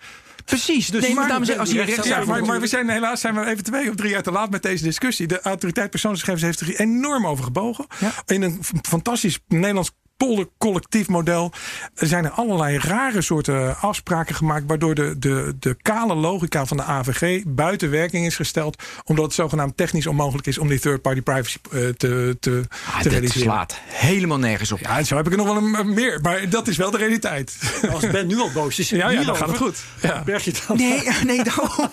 Precies. 0.48 0.90
Dus 0.90 1.02
nee, 1.02 1.14
maar, 1.14 1.28
dames 1.28 1.48
en 1.48 1.54
heren, 1.54 1.60
als 1.60 1.70
je 1.70 1.82
rechts 1.82 2.08
Ja, 2.08 2.24
maar, 2.24 2.44
maar 2.44 2.60
we 2.60 2.66
zijn 2.66 2.88
helaas 2.88 3.20
zijn 3.20 3.34
we 3.34 3.46
even 3.46 3.64
twee 3.64 3.88
of 3.88 3.94
drie 3.94 4.10
jaar 4.10 4.22
te 4.22 4.30
laat 4.30 4.50
met 4.50 4.62
deze 4.62 4.84
discussie. 4.84 5.26
De 5.26 5.40
autoriteit 5.40 5.90
persoonsgegevens 5.90 6.42
heeft 6.42 6.60
er 6.60 6.80
enorm 6.80 7.26
over 7.26 7.44
gebogen. 7.44 7.86
Ja. 7.98 8.12
In 8.26 8.42
een 8.42 8.60
fantastisch 8.82 9.38
Nederlands 9.48 9.90
polder 10.18 10.48
collectief 10.58 11.08
model 11.08 11.52
zijn 11.94 12.24
er 12.24 12.30
allerlei 12.30 12.78
rare 12.78 13.22
soorten 13.22 13.76
afspraken 13.80 14.34
gemaakt. 14.34 14.64
Waardoor 14.66 14.94
de, 14.94 15.18
de, 15.18 15.56
de 15.60 15.76
kale 15.82 16.14
logica 16.14 16.66
van 16.66 16.76
de 16.76 16.82
AVG 16.82 17.42
buiten 17.46 17.90
werking 17.90 18.26
is 18.26 18.36
gesteld. 18.36 18.82
Omdat 19.04 19.24
het 19.24 19.34
zogenaamd 19.34 19.76
technisch 19.76 20.06
onmogelijk 20.06 20.46
is 20.46 20.58
om 20.58 20.68
die 20.68 20.78
third-party 20.80 21.20
privacy 21.22 21.56
eh, 21.72 21.88
te, 21.88 22.36
te, 22.40 22.62
Ah, 22.86 22.96
te 22.96 23.02
dat 23.02 23.12
realiseren. 23.12 23.42
slaat 23.42 23.78
helemaal 23.86 24.38
nergens 24.38 24.72
op. 24.72 24.78
Ja, 24.78 24.98
en 24.98 25.06
zo 25.06 25.16
heb 25.16 25.26
ik 25.26 25.32
er 25.32 25.38
nog 25.38 25.46
wel 25.46 25.56
een, 25.56 25.94
meer. 25.94 26.18
Maar 26.22 26.48
dat 26.50 26.68
is 26.68 26.76
wel 26.76 26.90
de 26.90 26.98
realiteit. 26.98 27.56
Als 27.92 28.10
Ben 28.10 28.26
nu 28.26 28.38
al 28.40 28.50
boos 28.54 28.78
is, 28.78 28.88
Ja, 28.90 29.10
ja, 29.10 29.24
dan 29.24 29.36
gaat 29.36 29.48
het 29.48 29.56
goed. 29.56 29.84
Ja. 30.02 30.22
Berg 30.24 30.44
je 30.44 30.50
het 30.50 30.64
dan? 30.68 30.76
Nee, 30.76 31.02
nee, 31.36 31.44
daarom. 31.44 31.90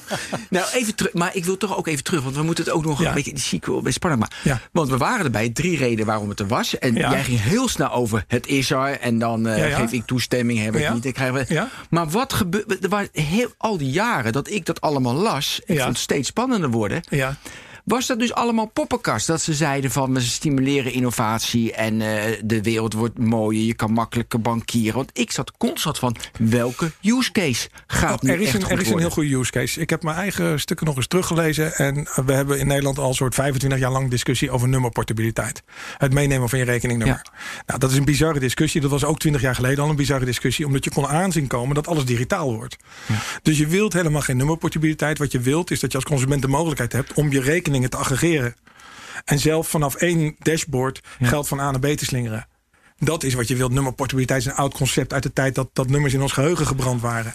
Nou, 0.49 0.65
even 0.73 0.95
terug. 0.95 1.13
Maar 1.13 1.35
ik 1.35 1.45
wil 1.45 1.57
toch 1.57 1.77
ook 1.77 1.87
even 1.87 2.03
terug, 2.03 2.23
want 2.23 2.35
we 2.35 2.43
moeten 2.43 2.63
het 2.63 2.73
ook 2.73 2.85
nog 2.85 3.01
Ja. 3.01 3.07
een 3.07 3.13
beetje 3.13 3.33
die 3.33 3.43
sequel 3.43 3.81
best 3.81 3.95
spannend 3.95 4.21
maken. 4.21 4.37
Ja. 4.43 4.61
Want 4.71 4.89
we 4.89 4.97
waren 4.97 5.25
erbij, 5.25 5.49
drie 5.49 5.77
redenen 5.77 6.05
waarom 6.05 6.29
het 6.29 6.39
er 6.39 6.47
was. 6.47 6.77
En 6.79 6.95
Ja. 6.95 7.11
jij 7.11 7.23
ging 7.23 7.41
heel 7.41 7.67
snel 7.67 7.91
over 7.91 8.14
het 8.27 8.47
is 8.47 8.69
er. 8.71 8.99
En 8.99 9.19
dan 9.19 9.47
eh, 9.47 9.57
Ja, 9.57 9.65
ja. 9.65 9.77
geef 9.77 9.91
ik 9.91 10.05
toestemming, 10.05 10.59
heb 10.63 10.75
ik 10.75 10.81
Ja. 10.81 10.93
niet. 10.93 11.17
We. 11.17 11.45
Ja. 11.47 11.69
Maar 11.89 12.09
wat 12.09 12.33
gebeurt. 12.33 12.83
Er 12.83 12.89
waren 12.89 13.09
heel, 13.11 13.47
al 13.57 13.77
die 13.77 13.89
jaren 13.91 14.31
dat 14.33 14.49
ik 14.49 14.65
dat 14.65 14.81
allemaal 14.81 15.13
las. 15.13 15.59
Ik 15.65 15.75
vond 15.77 15.89
het 15.89 15.97
steeds 15.97 16.27
spannender 16.27 16.69
worden. 16.69 17.03
Ja. 17.09 17.35
Was 17.85 18.07
dat 18.07 18.19
dus 18.19 18.33
allemaal 18.33 18.65
poppenkast? 18.65 19.27
Dat 19.27 19.41
ze 19.41 19.53
zeiden 19.53 19.91
van 19.91 20.13
we 20.13 20.21
stimuleren 20.21 20.93
innovatie 20.93 21.73
en 21.73 22.01
eh, 22.01 22.39
de 22.43 22.61
wereld 22.61 22.93
wordt 22.93 23.17
mooier. 23.17 23.63
Je 23.65 23.73
kan 23.73 23.91
makkelijker 23.91 24.41
bankieren. 24.41 24.95
Want 24.95 25.09
ik 25.13 25.31
zat 25.31 25.51
constant 25.57 25.99
van 25.99 26.15
welke 26.39 26.91
use 27.01 27.31
case 27.31 27.69
gaat 27.87 28.21
nu 28.21 28.29
Oh, 28.29 28.35
er 28.35 28.41
is 28.41 28.47
echt 28.47 28.63
een, 28.63 28.69
er 28.69 28.81
is 28.81 28.89
een 28.89 28.99
heel 28.99 29.09
goede 29.09 29.35
use 29.35 29.51
case. 29.51 29.79
Ik 29.79 29.89
heb 29.89 30.03
mijn 30.03 30.15
eigen 30.15 30.59
stukken 30.59 30.85
nog 30.85 30.95
eens 30.95 31.07
teruggelezen. 31.07 31.75
En 31.75 32.07
we 32.25 32.33
hebben 32.33 32.59
in 32.59 32.67
Nederland 32.67 32.97
al 32.97 33.07
een 33.07 33.15
soort 33.15 33.35
25 33.35 33.79
jaar 33.79 33.91
lang 33.91 34.09
discussie 34.09 34.51
over 34.51 34.67
nummerportabiliteit. 34.67 35.63
Het 35.97 36.13
meenemen 36.13 36.49
van 36.49 36.59
je 36.59 36.65
rekeningnummer. 36.65 37.21
Nou, 37.65 37.79
dat 37.79 37.91
is 37.91 37.97
een 37.97 38.05
bizarre 38.05 38.39
discussie. 38.39 38.81
Dat 38.81 38.91
was 38.91 39.03
ook 39.03 39.19
20 39.19 39.41
jaar 39.41 39.55
geleden 39.55 39.83
al 39.83 39.89
een 39.89 39.95
bizarre 39.95 40.25
discussie. 40.25 40.65
Omdat 40.65 40.83
je 40.83 40.91
kon 40.91 41.07
aanzien 41.07 41.47
komen 41.47 41.75
dat 41.75 41.87
alles 41.87 42.05
digitaal 42.05 42.53
wordt. 42.53 42.77
Dus 43.41 43.57
je 43.57 43.67
wilt 43.67 43.93
helemaal 43.93 44.21
geen 44.21 44.37
nummerportabiliteit. 44.37 45.17
Wat 45.17 45.31
je 45.31 45.39
wilt 45.39 45.71
is 45.71 45.79
dat 45.79 45.91
je 45.91 45.97
als 45.97 46.07
consument 46.07 46.41
de 46.41 46.47
mogelijkheid 46.47 46.91
hebt 46.91 47.13
om 47.13 47.31
je 47.31 47.41
te 47.81 47.97
aggregeren. 47.97 48.55
En 49.25 49.39
zelf 49.39 49.67
vanaf 49.67 49.95
één 49.95 50.35
dashboard 50.39 51.01
geld 51.19 51.47
van 51.47 51.59
A 51.59 51.71
naar 51.71 51.79
B 51.79 51.85
te 51.85 52.05
slingeren. 52.05 52.47
Dat 52.99 53.23
is 53.23 53.33
wat 53.33 53.47
je 53.47 53.55
wilt. 53.55 53.71
Nummerportabiliteit 53.71 54.39
is 54.41 54.45
een 54.45 54.53
oud 54.53 54.73
concept 54.73 55.13
uit 55.13 55.23
de 55.23 55.33
tijd 55.33 55.55
dat, 55.55 55.69
dat 55.73 55.89
nummers 55.89 56.13
in 56.13 56.21
ons 56.21 56.31
geheugen 56.31 56.67
gebrand 56.67 57.01
waren. 57.01 57.33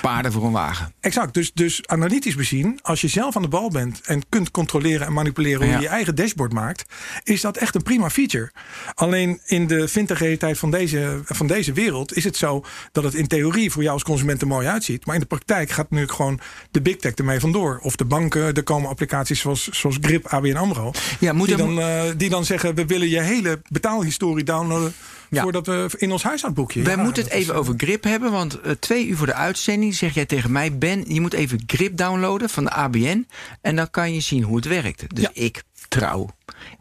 Paarden 0.00 0.32
voor 0.32 0.44
een 0.44 0.52
wagen. 0.52 0.92
Exact. 1.00 1.34
Dus, 1.34 1.52
dus 1.52 1.86
analytisch 1.86 2.34
bezien, 2.34 2.78
als 2.82 3.00
je 3.00 3.08
zelf 3.08 3.36
aan 3.36 3.42
de 3.42 3.48
bal 3.48 3.70
bent 3.70 4.00
en 4.04 4.22
kunt 4.28 4.50
controleren 4.50 5.06
en 5.06 5.12
manipuleren 5.12 5.58
hoe 5.60 5.68
Ja. 5.68 5.76
je 5.76 5.82
je 5.82 5.88
eigen 5.88 6.14
dashboard 6.14 6.52
maakt, 6.52 6.84
is 7.24 7.40
dat 7.40 7.56
echt 7.56 7.74
een 7.74 7.82
prima 7.82 8.10
feature. 8.10 8.52
Alleen 8.94 9.40
in 9.44 9.66
de 9.66 9.88
vintage-realiteit 9.88 10.58
van 10.58 10.70
deze, 10.70 11.20
van 11.24 11.46
deze 11.46 11.72
wereld 11.72 12.16
is 12.16 12.24
het 12.24 12.36
zo 12.36 12.64
dat 12.92 13.04
het 13.04 13.14
in 13.14 13.26
theorie 13.26 13.70
voor 13.72 13.82
jou 13.82 13.94
als 13.94 14.02
consument 14.04 14.40
er 14.40 14.46
mooi 14.46 14.66
uitziet. 14.66 15.06
Maar 15.06 15.14
in 15.14 15.20
de 15.20 15.26
praktijk 15.26 15.70
gaat 15.70 15.90
nu 15.90 16.08
gewoon 16.08 16.40
de 16.70 16.82
big 16.82 16.96
tech 16.96 17.14
ermee 17.14 17.40
vandoor. 17.40 17.78
Of 17.82 17.96
de 17.96 18.04
banken, 18.04 18.54
er 18.54 18.62
komen 18.62 18.88
applicaties 18.90 19.40
zoals, 19.40 19.68
zoals 19.68 19.96
Grip, 20.00 20.26
ABN 20.26 20.56
AMRO. 20.56 20.92
Ja, 21.20 21.32
moet 21.32 21.46
die, 21.48 21.56
dan, 21.56 21.80
eh, 21.80 22.02
die 22.16 22.28
dan 22.28 22.44
zeggen, 22.44 22.74
we 22.74 22.86
willen 22.86 23.08
je 23.08 23.20
hele 23.20 23.60
betaalhistorie 23.68 24.44
downloaden 24.44 24.92
Ja. 25.30 25.42
voordat 25.42 25.66
we 25.66 25.90
in 25.96 26.12
ons 26.12 26.22
huishoudboekje. 26.22 26.82
Wij 26.82 26.96
Ja, 26.96 27.02
moeten 27.02 27.22
het 27.24 27.32
is, 27.32 27.38
even 27.38 27.54
over 27.54 27.74
grip 27.76 28.04
hebben. 28.04 28.32
Want 28.32 28.60
eh, 28.60 28.72
twee 28.72 29.06
uur 29.06 29.16
voor 29.16 29.26
de 29.26 29.34
uitzending 29.34 29.94
zeg 29.94 30.14
jij 30.14 30.26
tegen 30.26 30.52
mij... 30.52 30.78
Ben, 30.78 31.04
je 31.14 31.20
moet 31.20 31.32
even 31.32 31.62
grip 31.66 31.96
downloaden 31.96 32.48
van 32.50 32.64
de 32.64 32.70
ABN. 32.70 33.26
En 33.60 33.76
dan 33.76 33.90
kan 33.90 34.14
je 34.14 34.20
zien 34.20 34.42
hoe 34.42 34.56
het 34.56 34.64
werkt. 34.66 35.04
Dus 35.14 35.22
Ja. 35.24 35.30
ik 35.32 35.62
trouw. 35.88 36.28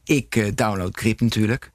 Ik 0.04 0.36
eh, 0.36 0.48
download 0.56 0.98
grip 0.98 1.22
natuurlijk. 1.22 1.72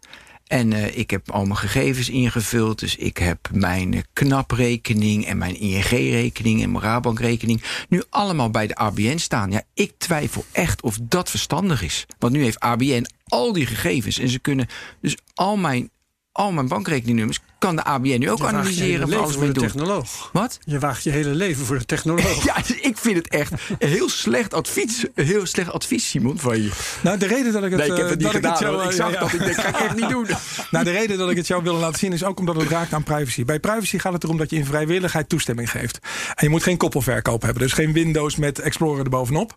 En 0.47 0.73
eh, 0.73 0.97
ik 0.99 1.11
heb 1.11 1.31
al 1.31 1.45
mijn 1.45 1.57
gegevens 1.59 2.09
ingevuld. 2.09 2.79
Dus 2.79 2.97
ik 2.97 3.17
heb 3.17 3.49
mijn 3.53 4.05
KNAP-rekening 4.13 5.27
en 5.27 5.39
mijn 5.39 5.61
ING-rekening 5.61 6.63
en 6.63 6.71
mijn 6.73 6.85
Rabank-rekening... 6.85 7.63
nu 7.89 8.03
allemaal 8.11 8.51
bij 8.51 8.67
de 8.67 8.75
ABN 8.75 9.17
staan. 9.17 9.51
Ja, 9.51 9.63
ik 9.75 9.93
twijfel 9.99 10.45
echt 10.53 10.83
of 10.83 10.99
dat 11.03 11.31
verstandig 11.31 11.83
is. 11.83 12.07
Want 12.19 12.33
nu 12.33 12.43
heeft 12.43 12.61
ABN 12.61 13.07
al 13.25 13.53
die 13.53 13.67
gegevens. 13.67 14.19
En 14.19 14.29
ze 14.29 14.39
kunnen 14.39 14.67
dus 15.01 15.17
al 15.35 15.57
mijn, 15.57 15.91
al 16.33 16.53
mijn 16.53 16.69
bankrekeningnummers... 16.69 17.41
kan 17.63 17.77
de 17.77 17.85
ABN 17.85 18.19
nu 18.19 18.31
ook 18.31 18.39
Je 18.39 18.47
analyseren 18.47 19.09
voor 19.09 19.19
alles 19.23 19.37
mee 19.37 19.51
doen. 19.51 19.65
technoloog. 19.65 20.31
Wat? 20.33 20.59
Je 20.65 20.79
waagt 20.79 21.03
je 21.03 21.11
hele 21.11 21.35
leven 21.35 21.67
voor 21.67 21.79
de 21.79 21.85
technoloog. 21.85 22.45
Ja, 22.53 22.55
dus 22.67 22.81
ik 22.81 22.99
vind 22.99 23.17
het 23.17 23.29
echt 23.29 23.53
heel 23.79 24.09
slecht 24.09 24.55
advies, 24.55 25.07
heel 25.15 25.47
slecht 25.47 25.73
advies, 25.73 26.09
Simon, 26.09 26.39
van 26.39 26.63
je. 26.63 26.71
Nou, 27.03 27.19
de 27.19 27.27
reden 27.27 27.53
dat 27.53 27.65
ik 27.65 27.71
het, 27.71 27.81
Nee, 27.81 27.91
ik 27.91 27.97
heb 27.97 28.05
eh, 28.05 28.11
het 28.11 28.19
niet 28.19 28.29
gedaan. 28.29 28.51
het 28.51 28.61
jou, 28.61 28.75
hoor. 28.75 28.85
ik 28.85 28.91
eh, 28.91 28.97
zag 28.97 29.07
ja, 29.07 29.15
ja. 29.15 29.21
dat, 29.21 29.33
ik 29.33 29.39
denk, 29.39 29.55
ga 29.55 29.69
ik 29.69 29.77
echt 29.77 29.97
niet 29.97 30.09
doen. 30.09 30.27
Nou, 30.71 30.85
de 30.85 30.91
reden 30.91 31.19
dat 31.19 31.31
ik 31.31 31.37
het 31.37 31.47
jou 31.47 31.63
wil 31.63 31.75
laten 31.75 31.99
zien 31.99 32.13
is 32.13 32.25
ook 32.25 32.39
omdat 32.39 32.57
het 32.57 32.69
raakt 32.69 32.93
aan 32.93 33.03
privacy. 33.03 33.45
Bij 33.45 33.61
privacy 33.61 33.99
gaat 33.99 34.13
het 34.13 34.25
erom 34.25 34.37
dat 34.37 34.51
je 34.51 34.57
in 34.57 34.65
vrijwilligheid 34.65 35.29
toestemming 35.29 35.71
geeft. 35.71 35.99
En 36.29 36.45
je 36.45 36.49
moet 36.49 36.63
geen 36.63 36.77
koppelverkoop 36.77 37.43
hebben. 37.43 37.63
Dus 37.63 37.73
geen 37.73 37.93
Windows 37.93 38.37
met 38.37 38.59
Explorer 38.59 39.05
erbovenop. 39.05 39.57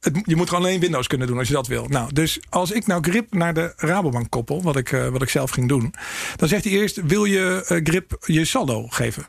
Het, 0.00 0.20
je 0.24 0.36
moet 0.36 0.48
gewoon 0.48 0.64
alleen 0.64 0.80
Windows 0.80 1.06
kunnen 1.06 1.26
doen 1.26 1.38
als 1.38 1.48
je 1.48 1.54
dat 1.54 1.66
wil. 1.66 1.86
Nou, 1.88 2.12
dus 2.12 2.40
als 2.48 2.70
ik 2.70 2.86
nou 2.86 3.02
Grip 3.02 3.34
naar 3.34 3.54
de 3.54 3.72
Rabobank 3.76 4.30
koppel, 4.30 4.62
wat 4.62 4.76
ik, 4.76 4.92
eh, 4.92 5.08
wat 5.08 5.22
ik 5.22 5.28
zelf 5.28 5.50
ging 5.50 5.68
doen, 5.68 5.94
dan 6.36 6.48
zegt 6.48 6.64
hij 6.64 6.72
eerst: 6.72 7.00
wil 7.06 7.24
je 7.24 7.41
eh, 7.42 7.80
Grip 7.84 8.16
je 8.20 8.44
saldo 8.44 8.86
geven? 8.88 9.26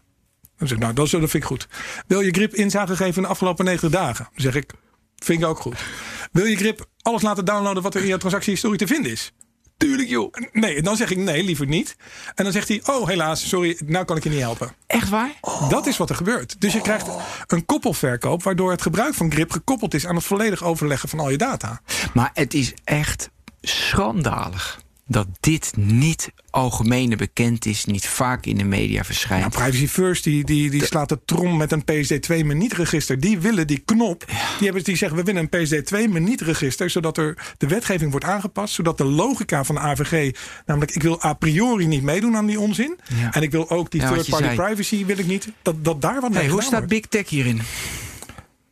Dan 0.58 0.68
zeg 0.68 0.78
ik, 0.78 0.84
nou, 0.84 0.94
dat, 0.94 1.10
vind 1.10 1.34
ik 1.34 1.44
goed. 1.44 1.68
Wil 2.08 2.22
je 2.22 2.32
Grip 2.32 2.54
inzage 2.54 2.96
geven 2.96 3.16
in 3.16 3.22
de 3.22 3.28
afgelopen 3.28 3.66
90 3.66 3.90
dagen? 3.90 4.28
Dan 4.32 4.42
zeg 4.42 4.56
ik, 4.56 4.72
vind 5.16 5.42
ik 5.42 5.48
ook 5.48 5.60
goed. 5.60 5.84
Wil 6.32 6.46
je 6.46 6.56
Grip 6.56 6.86
alles 7.02 7.22
laten 7.22 7.46
downloaden 7.46 7.84
wat 7.84 7.96
er 7.96 8.02
in 8.02 8.08
je 8.08 8.18
transactiehistorie 8.18 8.78
te 8.78 8.88
vinden 8.88 9.12
is? 9.12 9.34
Tuurlijk, 9.78 10.10
joh. 10.10 10.34
Nee, 10.52 10.82
dan 10.82 10.96
zeg 10.96 11.12
ik 11.12 11.18
nee, 11.18 11.44
liever 11.44 11.66
niet. 11.68 11.96
En 12.36 12.44
dan 12.44 12.54
zegt 12.54 12.68
hij, 12.68 12.82
oh 12.86 13.08
helaas, 13.08 13.50
sorry, 13.50 13.78
nou 13.86 14.06
kan 14.06 14.18
ik 14.18 14.24
je 14.24 14.30
niet 14.30 14.40
helpen. 14.40 14.76
Echt 14.88 15.10
waar? 15.10 15.32
Dat 15.70 15.88
is 15.88 15.98
wat 15.98 16.10
er 16.10 16.16
gebeurt. 16.16 16.62
Dus 16.62 16.74
je 16.74 16.82
krijgt 16.82 17.08
een 17.48 17.66
koppelverkoop... 17.66 18.44
waardoor 18.44 18.72
het 18.72 18.82
gebruik 18.82 19.14
van 19.14 19.32
grip 19.32 19.52
gekoppeld 19.52 19.94
is... 19.94 20.08
aan 20.08 20.16
het 20.16 20.24
volledig 20.24 20.64
overleggen 20.64 21.10
van 21.10 21.20
al 21.20 21.30
je 21.30 21.38
data. 21.38 21.82
Maar 22.14 22.30
het 22.34 22.54
is 22.54 22.74
echt 22.84 23.30
schandalig 23.62 24.83
dat 25.14 25.28
dit 25.40 25.74
niet 25.76 26.32
algemene 26.50 27.16
bekend 27.16 27.66
is, 27.66 27.86
niet 27.86 28.08
vaak 28.08 28.46
in 28.46 28.58
de 28.58 28.64
media 28.64 28.94
Nou, 28.94 29.06
verschijnt. 29.06 29.50
Privacy 29.50 29.88
First 29.88 30.24
die, 30.24 30.44
die, 30.44 30.70
die 30.70 30.86
slaat 30.86 31.10
de 31.10 31.20
trom 31.26 31.58
met 31.58 31.72
een 31.72 31.82
PSD2 31.82 32.46
maar 32.46 32.56
niet 32.56 32.74
register. 32.74 33.20
Die 33.20 33.40
willen 33.40 33.68
die 33.68 33.78
knop. 33.86 34.26
Die, 34.26 34.36
hebben, 34.66 34.84
die 34.84 34.96
zeggen 34.96 35.18
we 35.18 35.24
willen 35.24 35.50
een 35.52 35.68
PSD2 35.68 36.12
maar 36.12 36.22
niet 36.22 36.42
register. 36.42 36.90
Zodat 36.90 37.18
er 37.18 37.54
de 37.58 37.68
wetgeving 37.68 38.12
wordt 38.12 38.26
aangepast. 38.26 38.74
Zodat 38.74 38.98
de 38.98 39.06
logica 39.06 39.64
van 39.64 39.76
de 39.76 39.82
AVG. 39.82 40.36
Namelijk 40.66 40.96
ik 40.96 41.02
wil 41.02 41.24
a 41.24 41.34
priori 41.34 41.86
niet 41.86 42.04
meedoen 42.04 42.36
aan 42.36 42.46
die 42.46 42.60
onzin. 42.60 43.00
Ja. 43.20 43.34
En 43.34 43.42
ik 43.42 43.52
wil 43.52 43.70
ook 43.70 43.92
die 43.92 44.02
Ja, 44.02 44.12
third 44.12 44.30
party 44.30 44.46
zei. 44.46 44.56
privacy 44.56 45.06
wil 45.06 45.18
ik 45.18 45.28
niet. 45.28 45.48
Dat, 45.62 45.86
dat 45.86 46.02
daar 46.02 46.22
wat 46.22 46.30
mee 46.30 46.40
Hey, 46.40 46.50
hoe 46.50 46.62
staat 46.62 46.72
wordt. 46.72 46.88
Big 46.88 47.06
Tech 47.06 47.30
hierin? 47.30 47.62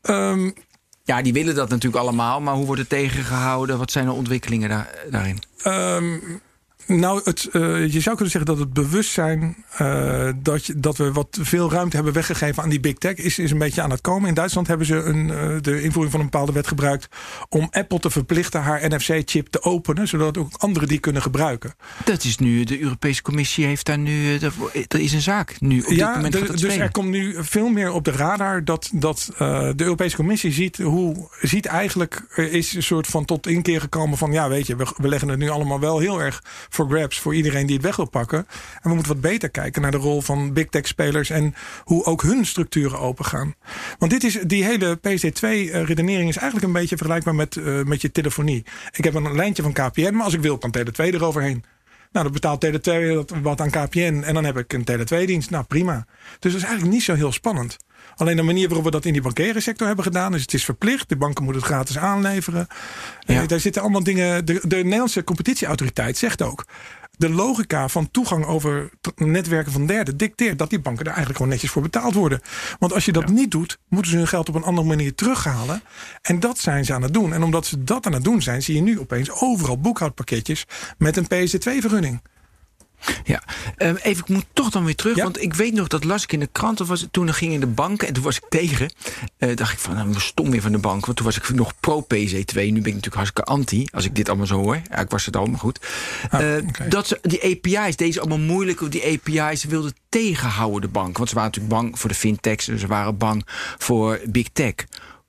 Ehm, 0.02 0.50
Ja, 1.12 1.22
die 1.22 1.34
willen 1.34 1.56
dat 1.56 1.70
natuurlijk 1.70 2.04
allemaal, 2.04 2.42
maar 2.42 2.54
hoe 2.54 2.66
wordt 2.66 2.82
het 2.82 2.90
tegengehouden? 2.90 3.78
Wat 3.78 3.92
zijn 3.92 4.06
de 4.06 4.12
ontwikkelingen 4.12 4.70
daar, 4.70 4.96
daarin? 5.10 5.40
Ehm, 5.64 6.18
nou, 6.86 7.22
het, 7.24 7.50
eh, 7.52 7.62
je 7.94 8.00
zou 8.00 8.16
kunnen 8.16 8.32
zeggen 8.32 8.46
dat 8.56 8.60
het 8.60 8.74
bewustzijn 8.74 9.56
eh, 9.78 10.30
dat, 10.36 10.66
je, 10.66 10.80
dat 10.80 10.98
we 10.98 11.12
wat 11.12 11.38
veel 11.42 11.72
ruimte 11.72 11.96
hebben 11.96 12.14
weggegeven 12.14 12.64
aan 12.64 12.70
die 12.70 12.80
big 12.80 12.94
tech 12.94 13.16
is, 13.16 13.40
is 13.40 13.52
een 13.52 13.58
beetje 13.58 13.82
aan 13.82 13.90
het 13.92 14.02
komen. 14.02 14.28
In 14.30 14.34
Duitsland 14.36 14.68
hebben 14.68 14.86
ze 14.88 14.96
een, 14.96 15.30
eh, 15.32 15.56
de 15.62 15.82
invoering 15.82 16.12
van 16.12 16.20
een 16.20 16.30
bepaalde 16.30 16.52
wet 16.52 16.68
gebruikt 16.68 17.08
om 17.50 17.68
Apple 17.72 18.00
te 18.00 18.10
verplichten 18.10 18.62
haar 18.62 18.88
NFC-chip 18.88 19.48
te 19.48 19.62
openen, 19.64 20.08
zodat 20.08 20.38
ook 20.38 20.50
anderen 20.58 20.88
die 20.88 21.00
kunnen 21.00 21.22
gebruiken. 21.22 21.74
Dat 22.06 22.24
is 22.24 22.38
nu, 22.38 22.64
de 22.64 22.82
Europese 22.82 23.22
Commissie 23.22 23.66
heeft 23.66 23.86
daar 23.86 23.98
nu, 23.98 24.38
dat- 24.38 24.54
er 24.88 25.00
is 25.00 25.14
een 25.14 25.22
zaak 25.22 25.56
nu 25.60 25.80
op 25.82 25.88
dit 25.88 25.98
ja, 25.98 26.16
moment 26.16 26.34
de- 26.34 26.40
dus 26.40 26.60
spelen. 26.60 26.80
er 26.80 26.92
komt 26.92 27.10
nu 27.10 27.36
veel 27.40 27.70
meer 27.70 27.92
op 27.92 28.06
de 28.06 28.12
radar 28.12 28.64
dat, 28.66 28.90
dat 28.94 29.30
de 29.38 29.74
Europese 29.78 30.16
Commissie 30.16 30.52
ziet 30.52 30.78
hoe 30.78 31.30
ziet 31.42 31.66
eigenlijk 31.66 32.24
er 32.36 32.52
is 32.52 32.74
een 32.74 32.84
soort 32.84 33.08
van 33.08 33.26
tot 33.26 33.48
inkeer 33.48 33.82
gekomen 33.82 34.18
van 34.18 34.32
ja, 34.32 34.50
weet 34.50 34.68
je, 34.68 34.76
we, 34.76 34.94
we 34.98 35.08
leggen 35.08 35.30
het 35.30 35.40
nu 35.40 35.50
allemaal 35.50 35.80
wel 35.80 36.00
heel 36.00 36.22
erg 36.22 36.44
voor 36.74 36.90
grabs 36.90 37.20
voor 37.20 37.36
iedereen 37.36 37.66
die 37.66 37.76
het 37.76 37.86
weg 37.86 37.96
wil 37.96 38.10
pakken. 38.10 38.38
En 38.82 38.90
we 38.90 38.94
moeten 38.94 39.14
wat 39.14 39.22
beter 39.22 39.50
kijken 39.50 39.82
naar 39.82 39.92
de 39.92 39.98
rol 39.98 40.22
van 40.22 40.54
big 40.54 40.66
tech 40.66 40.88
spelers 40.88 41.30
en 41.30 41.54
hoe 41.84 42.06
ook 42.06 42.22
hun 42.22 42.46
structuren 42.46 43.00
open 43.00 43.26
gaan. 43.26 43.56
Want 43.98 44.12
dit 44.12 44.24
is 44.24 44.40
die 44.44 44.64
hele 44.64 44.98
PSD2 44.98 45.72
redenering 45.72 46.30
is 46.30 46.38
eigenlijk 46.38 46.68
een 46.68 46.80
beetje 46.80 46.98
vergelijkbaar 46.98 47.36
met, 47.36 47.58
eh, 47.58 47.84
met 47.84 48.02
je 48.02 48.12
telefonie. 48.12 48.66
Ik 48.92 49.04
heb 49.04 49.14
een 49.14 49.36
lijntje 49.36 49.64
van 49.64 49.74
KPN, 49.74 50.14
maar 50.14 50.24
als 50.24 50.34
ik 50.34 50.42
wil 50.42 50.58
kan 50.58 50.72
Tele2 50.72 51.14
eroverheen. 51.14 51.64
Nou, 52.12 52.26
dan 52.26 52.34
betaalt 52.34 52.66
Tele2 52.66 53.42
wat 53.42 53.62
aan 53.62 53.70
KPN 53.70 54.24
en 54.26 54.34
dan 54.34 54.46
heb 54.46 54.58
ik 54.58 54.74
een 54.74 54.84
Tele2-dienst. 54.84 55.50
Nou, 55.50 55.64
prima. 55.64 56.06
Dus 56.40 56.52
dat 56.52 56.62
is 56.62 56.68
eigenlijk 56.68 56.94
niet 56.94 57.04
zo 57.04 57.14
heel 57.14 57.32
spannend. 57.32 57.78
Alleen 58.16 58.36
de 58.36 58.42
manier 58.42 58.68
waarop 58.68 58.86
we 58.86 58.92
dat 58.92 59.06
in 59.06 59.14
die 59.14 59.22
bankaire 59.22 59.60
sector 59.60 59.88
hebben 59.88 60.06
gedaan, 60.06 60.34
is 60.34 60.42
het 60.42 60.54
is 60.54 60.66
verplicht. 60.66 61.10
De 61.10 61.16
banken 61.16 61.44
moeten 61.44 61.62
het 61.62 61.72
gratis 61.72 61.98
aanleveren. 61.98 62.68
Ja. 63.20 63.42
Eh, 63.42 63.48
daar 63.48 63.60
zitten 63.60 63.82
allemaal 63.82 64.04
dingen. 64.04 64.46
De, 64.46 64.60
de 64.64 64.76
Nederlandse 64.76 65.24
competitieautoriteit 65.24 66.18
zegt 66.18 66.42
ook. 66.42 66.66
De 67.18 67.30
logica 67.30 67.88
van 67.88 68.12
toegang 68.12 68.46
over 68.46 68.90
netwerken 69.16 69.72
van 69.72 69.86
derden 69.86 70.18
dicteert 70.18 70.60
dat 70.60 70.70
die 70.70 70.80
banken 70.80 71.02
er 71.02 71.08
eigenlijk 71.08 71.38
gewoon 71.38 71.52
netjes 71.52 71.72
voor 71.72 71.82
betaald 71.82 72.14
worden. 72.14 72.42
Want 72.80 72.94
als 72.94 73.06
je 73.06 73.12
dat 73.12 73.30
niet 73.30 73.52
doet, 73.52 73.78
moeten 73.88 74.12
ze 74.12 74.18
hun 74.18 74.28
geld 74.28 74.50
op 74.50 74.56
een 74.56 74.64
andere 74.64 74.88
manier 74.88 75.16
terughalen. 75.16 75.82
En 76.22 76.40
dat 76.40 76.60
zijn 76.60 76.86
ze 76.86 76.94
aan 76.94 77.02
het 77.02 77.14
doen. 77.14 77.34
En 77.34 77.44
omdat 77.44 77.66
ze 77.66 77.84
dat 77.84 78.06
aan 78.06 78.14
het 78.14 78.24
doen 78.24 78.42
zijn, 78.42 78.64
zie 78.64 78.76
je 78.76 78.82
nu 78.82 79.00
opeens 79.00 79.32
overal 79.32 79.80
boekhoudpakketjes 79.80 80.66
met 80.98 81.18
een 81.18 81.26
PSD2-vergunning. 81.26 82.22
Ja, 83.24 83.44
Ehm, 83.78 83.96
even, 83.96 84.24
ik 84.24 84.30
moet 84.30 84.46
toch 84.54 84.70
dan 84.70 84.86
weer 84.86 84.96
terug. 84.96 85.16
Ja? 85.16 85.24
Want 85.24 85.42
ik 85.42 85.54
weet 85.54 85.74
nog, 85.74 85.88
dat 85.88 86.04
las 86.04 86.24
ik 86.24 86.32
in 86.34 86.40
de 86.40 86.50
krant. 86.52 86.82
Of 86.82 86.88
was 86.88 87.02
het, 87.02 87.14
toen 87.14 87.34
ging 87.34 87.54
in 87.54 87.60
de 87.60 87.68
banken 87.68 88.08
en 88.08 88.14
toen 88.14 88.24
was 88.24 88.38
ik 88.38 88.44
tegen. 88.50 88.92
Eh, 89.38 89.56
dacht 89.56 89.72
ik 89.74 89.80
van, 89.80 89.94
nou, 89.96 90.14
stom 90.20 90.52
weer 90.52 90.62
van 90.62 90.72
de 90.72 90.78
bank. 90.78 91.06
Want 91.06 91.18
toen 91.18 91.26
was 91.26 91.38
ik 91.38 91.50
nog 91.50 91.74
pro-PC2. 91.80 92.54
Nu 92.54 92.72
ben 92.72 92.72
ik 92.72 92.84
natuurlijk 92.84 93.16
hartstikke 93.16 93.44
anti. 93.52 93.88
Als 93.92 94.06
ik 94.06 94.16
dit 94.16 94.28
allemaal 94.30 94.46
zo 94.48 94.56
hoor. 94.62 94.82
Ja, 94.90 94.98
ik 94.98 95.10
was 95.10 95.26
het 95.26 95.36
al, 95.36 95.46
maar 95.46 95.60
goed. 95.60 95.80
Ah, 96.30 96.56
Eh. 96.58 96.64
Dat 96.90 97.08
ze 97.08 97.20
die 97.22 97.44
API's, 97.44 97.96
deze 97.96 98.20
allemaal 98.20 98.38
moeilijk. 98.40 98.92
Die 98.92 99.06
API's 99.06 99.64
wilden 99.64 99.94
tegenhouden, 100.10 100.82
de 100.82 100.88
bank. 100.88 101.18
Want 101.18 101.30
ze 101.30 101.36
waren 101.36 101.52
natuurlijk 101.52 101.82
bang 101.82 102.00
voor 102.00 102.10
de 102.10 102.16
fintechs. 102.16 102.68
en 102.68 102.80
Ze 102.80 102.88
waren 102.88 103.18
bang 103.18 103.44
voor 103.78 104.20
big 104.26 104.48
tech. 104.54 104.74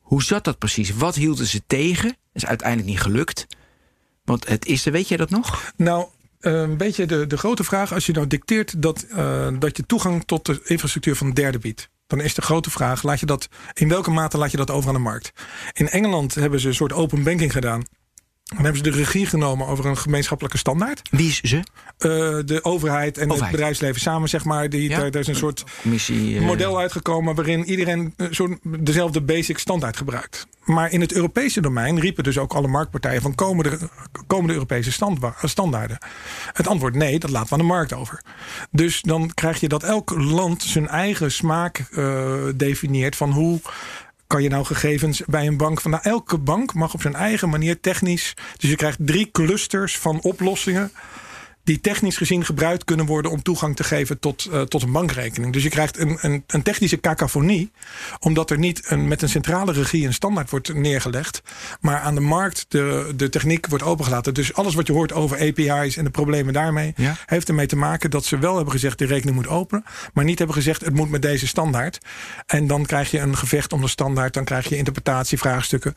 Hoe 0.00 0.22
zat 0.22 0.44
dat 0.44 0.58
precies? 0.58 0.90
Wat 0.94 1.14
hielden 1.14 1.46
ze 1.46 1.62
tegen? 1.66 2.08
Dat 2.08 2.42
is 2.42 2.46
uiteindelijk 2.46 2.88
niet 2.88 3.00
gelukt. 3.00 3.46
Want 4.24 4.48
het 4.48 4.66
is 4.66 4.86
er, 4.86 4.92
weet 4.92 5.08
jij 5.08 5.16
dat 5.16 5.30
nog? 5.30 5.72
Nou, 5.76 6.06
een 6.50 6.76
beetje 6.76 7.06
de, 7.06 7.26
de 7.26 7.36
grote 7.36 7.64
vraag. 7.64 7.92
Als 7.92 8.06
je 8.06 8.12
nou 8.12 8.26
dicteert 8.26 8.82
dat, 8.82 9.02
eh, 9.02 9.48
dat 9.58 9.76
je 9.76 9.86
toegang 9.86 10.24
tot 10.24 10.46
de 10.46 10.60
infrastructuur 10.64 11.16
van 11.16 11.30
derden 11.30 11.60
biedt. 11.60 11.90
Dan 12.06 12.20
is 12.20 12.34
de 12.34 12.42
grote 12.42 12.70
vraag, 12.70 13.02
laat 13.02 13.20
je 13.20 13.26
dat, 13.26 13.48
in 13.74 13.88
welke 13.88 14.10
mate 14.10 14.38
laat 14.38 14.50
je 14.50 14.56
dat 14.56 14.70
over 14.70 14.88
aan 14.88 14.94
de 14.94 15.00
markt? 15.00 15.32
In 15.72 15.88
Engeland 15.88 16.34
hebben 16.34 16.60
ze 16.60 16.68
een 16.68 16.74
soort 16.74 16.92
open 16.92 17.22
banking 17.22 17.52
gedaan. 17.52 17.82
Dan 18.54 18.64
hebben 18.64 18.76
ze 18.84 18.90
de 18.90 18.96
regie 18.96 19.26
genomen 19.26 19.66
over 19.66 19.86
een 19.86 19.96
gemeenschappelijke 19.96 20.58
standaard. 20.58 21.02
Wie 21.10 21.28
is 21.28 21.40
ze? 21.40 21.56
Eh, 21.56 21.62
de 22.46 22.58
overheid 22.62 23.18
en 23.18 23.30
het 23.30 23.50
bedrijfsleven 23.50 24.00
samen, 24.00 24.28
zeg 24.28 24.44
maar. 24.44 24.68
Die, 24.68 24.88
Ja? 24.88 24.98
daar, 24.98 25.10
daar 25.10 25.20
is 25.20 25.26
een 25.28 25.34
soort 25.36 25.64
Commissie. 25.82 26.38
eh, 26.38 26.44
model 26.44 26.78
uitgekomen 26.78 27.34
waarin 27.34 27.64
iedereen 27.64 28.14
een 28.16 28.34
soort 28.34 28.58
dezelfde 28.62 29.20
basic 29.20 29.58
standaard 29.58 29.96
gebruikt. 29.96 30.46
Maar 30.64 30.92
in 30.92 31.00
het 31.00 31.12
Europese 31.12 31.60
domein 31.60 32.00
riepen 32.00 32.24
dus 32.24 32.38
ook 32.38 32.52
alle 32.52 32.68
marktpartijen 32.68 33.22
van 33.22 33.34
komen 33.34 33.64
de, 33.64 33.78
komen 34.26 34.46
de 34.46 34.52
Europese 34.52 34.92
standaarden. 35.44 35.98
Het 36.52 36.66
antwoord 36.66 36.94
nee, 36.94 37.18
dat 37.18 37.30
laten 37.30 37.48
we 37.48 37.54
aan 37.54 37.60
de 37.60 37.72
markt 37.74 37.92
over. 37.92 38.22
Dus 38.70 39.02
dan 39.02 39.30
krijg 39.34 39.60
je 39.60 39.68
dat 39.68 39.82
elk 39.82 40.10
land 40.10 40.62
zijn 40.62 40.88
eigen 40.88 41.32
smaak 41.32 41.78
eh, 41.92 42.34
definieert 42.54 43.16
van 43.16 43.30
hoe 43.30 43.60
kan 44.32 44.42
je 44.42 44.48
nou 44.48 44.64
gegevens 44.64 45.22
bij 45.26 45.46
een 45.46 45.56
bank 45.56 45.80
van 45.80 45.90
nou, 45.90 46.02
elke 46.02 46.38
bank 46.38 46.74
mag 46.74 46.94
op 46.94 47.00
zijn 47.00 47.14
eigen 47.14 47.48
manier 47.48 47.80
technisch. 47.80 48.34
Dus 48.56 48.70
je 48.70 48.76
krijgt 48.76 48.98
drie 49.00 49.30
clusters 49.30 49.98
van 49.98 50.22
oplossingen 50.22 50.92
die 51.64 51.80
technisch 51.80 52.16
gezien 52.16 52.44
gebruikt 52.44 52.84
kunnen 52.84 53.06
worden 53.06 53.30
om 53.30 53.42
toegang 53.42 53.76
te 53.76 53.84
geven 53.84 54.18
tot, 54.18 54.44
eh, 54.44 54.60
tot 54.60 54.82
een 54.82 54.92
bankrekening. 54.92 55.52
Dus 55.52 55.62
je 55.62 55.68
krijgt 55.68 55.98
een, 55.98 56.18
een, 56.20 56.44
een 56.46 56.62
technische 56.62 57.00
cacophonie, 57.00 57.70
omdat 58.20 58.50
er 58.50 58.58
niet 58.58 58.82
een, 58.90 59.08
met 59.08 59.22
een 59.22 59.28
centrale 59.28 59.72
regie 59.72 60.06
een 60.06 60.14
standaard 60.14 60.50
wordt 60.50 60.74
neergelegd, 60.74 61.42
maar 61.80 62.00
aan 62.00 62.14
de 62.14 62.20
markt 62.20 62.64
de, 62.68 63.12
de 63.16 63.28
techniek 63.28 63.66
wordt 63.66 63.84
opengelaten. 63.84 64.34
Dus 64.34 64.54
alles 64.54 64.74
wat 64.74 64.86
je 64.86 64.92
hoort 64.92 65.12
over 65.12 65.38
API's 65.40 65.96
en 65.96 66.04
de 66.04 66.10
problemen 66.10 66.52
daarmee, 66.52 66.92
Ja. 66.96 67.16
heeft 67.26 67.48
ermee 67.48 67.66
te 67.66 67.76
maken 67.76 68.10
dat 68.10 68.24
ze 68.24 68.38
wel 68.38 68.54
hebben 68.54 68.72
gezegd 68.72 68.98
de 68.98 69.06
rekening 69.06 69.36
moet 69.36 69.48
openen, 69.48 69.84
maar 70.12 70.24
niet 70.24 70.38
hebben 70.38 70.56
gezegd 70.56 70.84
het 70.84 70.94
moet 70.94 71.10
met 71.10 71.22
deze 71.22 71.46
standaard. 71.46 71.98
En 72.46 72.66
dan 72.66 72.86
krijg 72.86 73.10
je 73.10 73.18
een 73.18 73.36
gevecht 73.36 73.72
om 73.72 73.80
de 73.80 73.88
standaard, 73.88 74.34
dan 74.34 74.44
krijg 74.44 74.68
je 74.68 74.76
interpretatievraagstukken. 74.76 75.94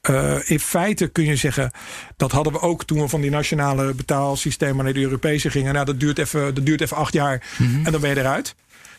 Eh, 0.00 0.36
in 0.44 0.60
feite 0.60 1.08
kun 1.08 1.24
je 1.24 1.36
zeggen, 1.36 1.70
dat 2.18 2.32
hadden 2.32 2.52
we 2.52 2.60
ook 2.60 2.84
toen 2.84 3.00
we 3.00 3.08
van 3.08 3.20
die 3.20 3.30
nationale 3.30 3.94
betaalsystemen 3.94 4.84
naar 4.84 4.92
de 4.92 5.00
Europese 5.00 5.50
gingen. 5.50 5.72
Nou, 5.72 5.84
dat 5.84 6.00
duurt 6.00 6.18
even, 6.18 6.54
dat 6.54 6.66
duurt 6.66 6.80
even 6.80 6.96
acht 6.96 7.12
jaar 7.12 7.42
en 7.84 7.92
dan 7.92 8.00
ben 8.00 8.10
je 8.10 8.18
eruit. 8.18 8.54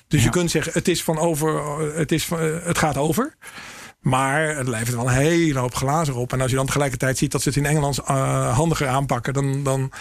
Dus 0.08 0.23
je 0.23 0.29
kunt 0.29 0.51
zeggen, 0.51 0.71
het, 0.73 0.88
is 0.88 1.03
van 1.03 1.17
over, 1.17 1.82
het, 1.95 2.12
is 2.12 2.25
van, 2.25 2.39
eh, 2.39 2.55
het 2.63 2.77
gaat 2.77 2.97
over. 2.97 3.36
Maar 3.99 4.55
het 4.55 4.67
levert 4.67 4.95
wel 4.95 5.07
een 5.07 5.13
hele 5.13 5.59
hoop 5.59 5.75
glazen 5.75 6.15
op. 6.15 6.33
En 6.33 6.41
als 6.41 6.49
je 6.49 6.55
dan 6.55 6.65
tegelijkertijd 6.65 7.17
ziet 7.17 7.31
dat 7.31 7.41
ze 7.41 7.49
het 7.49 7.57
in 7.57 7.65
Engeland 7.65 7.99
eh, 7.99 8.55
handiger 8.55 8.88
aanpakken, 8.88 9.33
dan, 9.33 9.63
dan, 9.63 9.91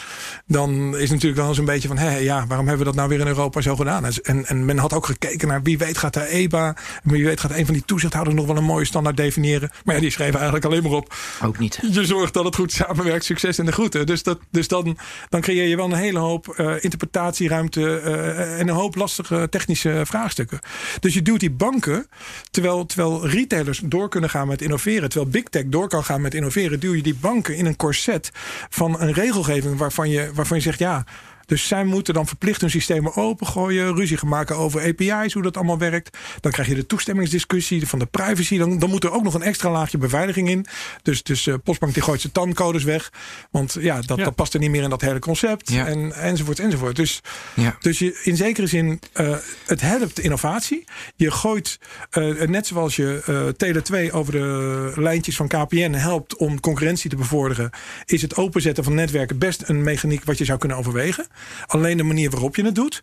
dan 0.46 0.70
is 0.94 1.00
het 1.00 1.10
natuurlijk 1.10 1.40
wel 1.40 1.48
eens 1.48 1.58
een 1.58 1.64
beetje 1.64 1.88
van: 1.88 1.98
hé, 1.98 2.16
ja, 2.16 2.46
waarom 2.46 2.66
hebben 2.66 2.86
we 2.86 2.92
dat 2.92 2.94
nou 2.94 3.08
weer 3.08 3.20
in 3.20 3.26
Europa 3.26 3.60
zo 3.60 3.76
gedaan? 3.76 4.04
En, 4.04 4.46
en 4.46 4.64
men 4.64 4.78
had 4.78 4.92
ook 4.92 5.06
gekeken 5.06 5.48
naar 5.48 5.62
wie 5.62 5.78
weet 5.78 5.98
gaat 5.98 6.14
de 6.14 6.28
EBA, 6.28 6.76
wie 7.02 7.24
weet 7.24 7.40
gaat 7.40 7.50
een 7.50 7.64
van 7.64 7.74
die 7.74 7.84
toezichthouders 7.84 8.36
nog 8.36 8.46
wel 8.46 8.56
een 8.56 8.64
mooie 8.64 8.84
standaard 8.84 9.16
definiëren. 9.16 9.70
Maar 9.84 9.94
ja, 9.94 10.00
die 10.00 10.10
schreven 10.10 10.34
eigenlijk 10.34 10.64
alleen 10.64 10.82
maar 10.82 10.92
op: 10.92 11.14
Ook 11.42 11.58
niet. 11.58 11.78
je 11.90 12.06
zorgt 12.06 12.34
dat 12.34 12.44
het 12.44 12.54
goed 12.54 12.72
samenwerkt, 12.72 13.24
succes 13.24 13.58
en 13.58 13.66
de 13.66 13.72
groeten. 13.72 14.06
Dus, 14.06 14.22
dat, 14.22 14.38
dus 14.50 14.68
dan, 14.68 14.98
dan 15.28 15.40
creëer 15.40 15.68
je 15.68 15.76
wel 15.76 15.86
een 15.86 15.92
hele 15.92 16.18
hoop 16.18 16.48
eh, 16.48 16.74
interpretatieruimte 16.80 18.00
eh, 18.00 18.60
en 18.60 18.68
een 18.68 18.74
hoop 18.74 18.94
lastige 18.94 19.46
technische 19.50 20.02
vraagstukken. 20.04 20.58
Dus 21.00 21.14
je 21.14 21.22
duwt 21.22 21.40
die 21.40 21.50
banken, 21.50 22.06
terwijl, 22.50 22.86
terwijl 22.86 23.26
retailers 23.26 23.80
door 23.88 24.08
kunnen 24.08 24.30
gaan 24.30 24.48
met 24.48 24.62
innoveren, 24.62 25.08
terwijl 25.08 25.30
big 25.30 25.42
tech 25.42 25.64
door 25.66 25.88
kan 25.88 26.04
gaan 26.04 26.20
met 26.20 26.34
innoveren, 26.34 26.80
duw 26.80 26.94
je 26.94 27.02
die 27.02 27.18
banken 27.20 27.56
in 27.56 27.66
een 27.66 27.76
corset 27.76 28.30
van 28.68 29.00
een 29.00 29.12
regelgeving 29.12 29.78
waarvan 29.78 30.10
je, 30.10 30.30
waarvan 30.34 30.56
je 30.56 30.62
zegt 30.62 30.78
ja. 30.78 31.04
Dus 31.48 31.68
zij 31.68 31.84
moeten 31.84 32.14
dan 32.14 32.26
verplicht 32.26 32.60
hun 32.60 32.70
systemen 32.70 33.16
opengooien, 33.16 33.94
ruzie 33.94 34.16
gaan 34.16 34.28
maken 34.28 34.56
over 34.56 34.80
API's, 34.80 35.32
hoe 35.32 35.42
dat 35.42 35.56
allemaal 35.56 35.78
werkt. 35.78 36.18
Dan 36.40 36.52
krijg 36.52 36.68
je 36.68 36.74
de 36.74 36.86
toestemmingsdiscussie 36.86 37.86
van 37.86 37.98
de 37.98 38.06
privacy. 38.06 38.58
Dan, 38.58 38.78
dan 38.78 38.90
moet 38.90 39.04
er 39.04 39.12
ook 39.12 39.22
nog 39.22 39.34
een 39.34 39.42
extra 39.42 39.70
laagje 39.70 39.98
beveiliging 39.98 40.48
in. 40.48 40.66
Dus, 41.02 41.22
dus 41.22 41.46
eh, 41.46 41.54
Postbank 41.64 41.94
die 41.94 42.02
gooit 42.02 42.20
zijn 42.20 42.32
tandcodes 42.32 42.84
weg. 42.84 43.12
Want 43.50 43.76
ja, 43.80 44.00
dat, 44.00 44.18
Ja. 44.18 44.24
dat 44.24 44.34
past 44.34 44.54
er 44.54 44.60
niet 44.60 44.70
meer 44.70 44.82
in 44.82 44.90
dat 44.90 45.00
hele 45.00 45.18
concept. 45.18 45.70
Ja. 45.70 45.86
En, 45.86 46.12
enzovoort, 46.12 46.58
enzovoort. 46.58 46.96
Dus, 46.96 47.20
Ja. 47.54 47.76
dus 47.80 47.98
je, 47.98 48.20
in 48.22 48.36
zekere 48.36 48.66
zin, 48.66 49.00
eh, 49.12 49.36
het 49.66 49.80
helpt 49.80 50.18
innovatie. 50.18 50.84
Je 51.16 51.30
gooit, 51.30 51.78
eh, 52.10 52.40
net 52.40 52.66
zoals 52.66 52.96
je 52.96 53.22
eh 53.26 53.48
Tele2 53.56 54.12
over 54.12 54.32
de 54.32 54.92
lijntjes 54.96 55.36
van 55.36 55.48
KPN 55.48 55.92
helpt 55.92 56.36
om 56.36 56.60
concurrentie 56.60 57.10
te 57.10 57.16
bevorderen, 57.16 57.70
is 58.04 58.22
het 58.22 58.36
openzetten 58.36 58.84
van 58.84 58.94
netwerken 58.94 59.38
best 59.38 59.62
een 59.66 59.82
mechaniek 59.82 60.24
wat 60.24 60.38
je 60.38 60.44
zou 60.44 60.58
kunnen 60.58 60.76
overwegen. 60.76 61.26
Alleen 61.66 61.96
de 61.96 62.02
manier 62.02 62.30
waarop 62.30 62.56
je 62.56 62.64
het 62.64 62.74
doet. 62.74 63.02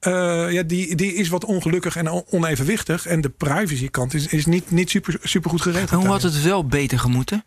eh, 0.00 0.52
ja, 0.52 0.62
die, 0.62 0.94
die 0.94 1.14
is 1.14 1.28
wat 1.28 1.44
ongelukkig 1.44 1.96
en 1.96 2.10
on- 2.10 2.24
onevenwichtig. 2.30 3.06
En 3.06 3.20
de 3.20 3.28
privacykant 3.28 4.14
is, 4.14 4.26
is 4.26 4.46
niet, 4.46 4.70
niet 4.70 4.90
super, 4.90 5.16
super 5.22 5.50
goed 5.50 5.62
geregeld. 5.62 5.90
En 5.90 5.96
hoe 5.96 6.06
had 6.08 6.22
het 6.22 6.42
wel 6.42 6.66
beter 6.66 6.98
gemoeten? 6.98 7.44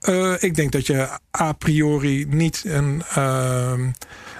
Eh, 0.00 0.34
ik 0.38 0.54
denk 0.54 0.72
dat 0.72 0.86
je 0.86 1.08
a 1.40 1.52
priori 1.52 2.24
niet 2.28 2.62
een, 2.66 3.02
ehm, 3.14 3.88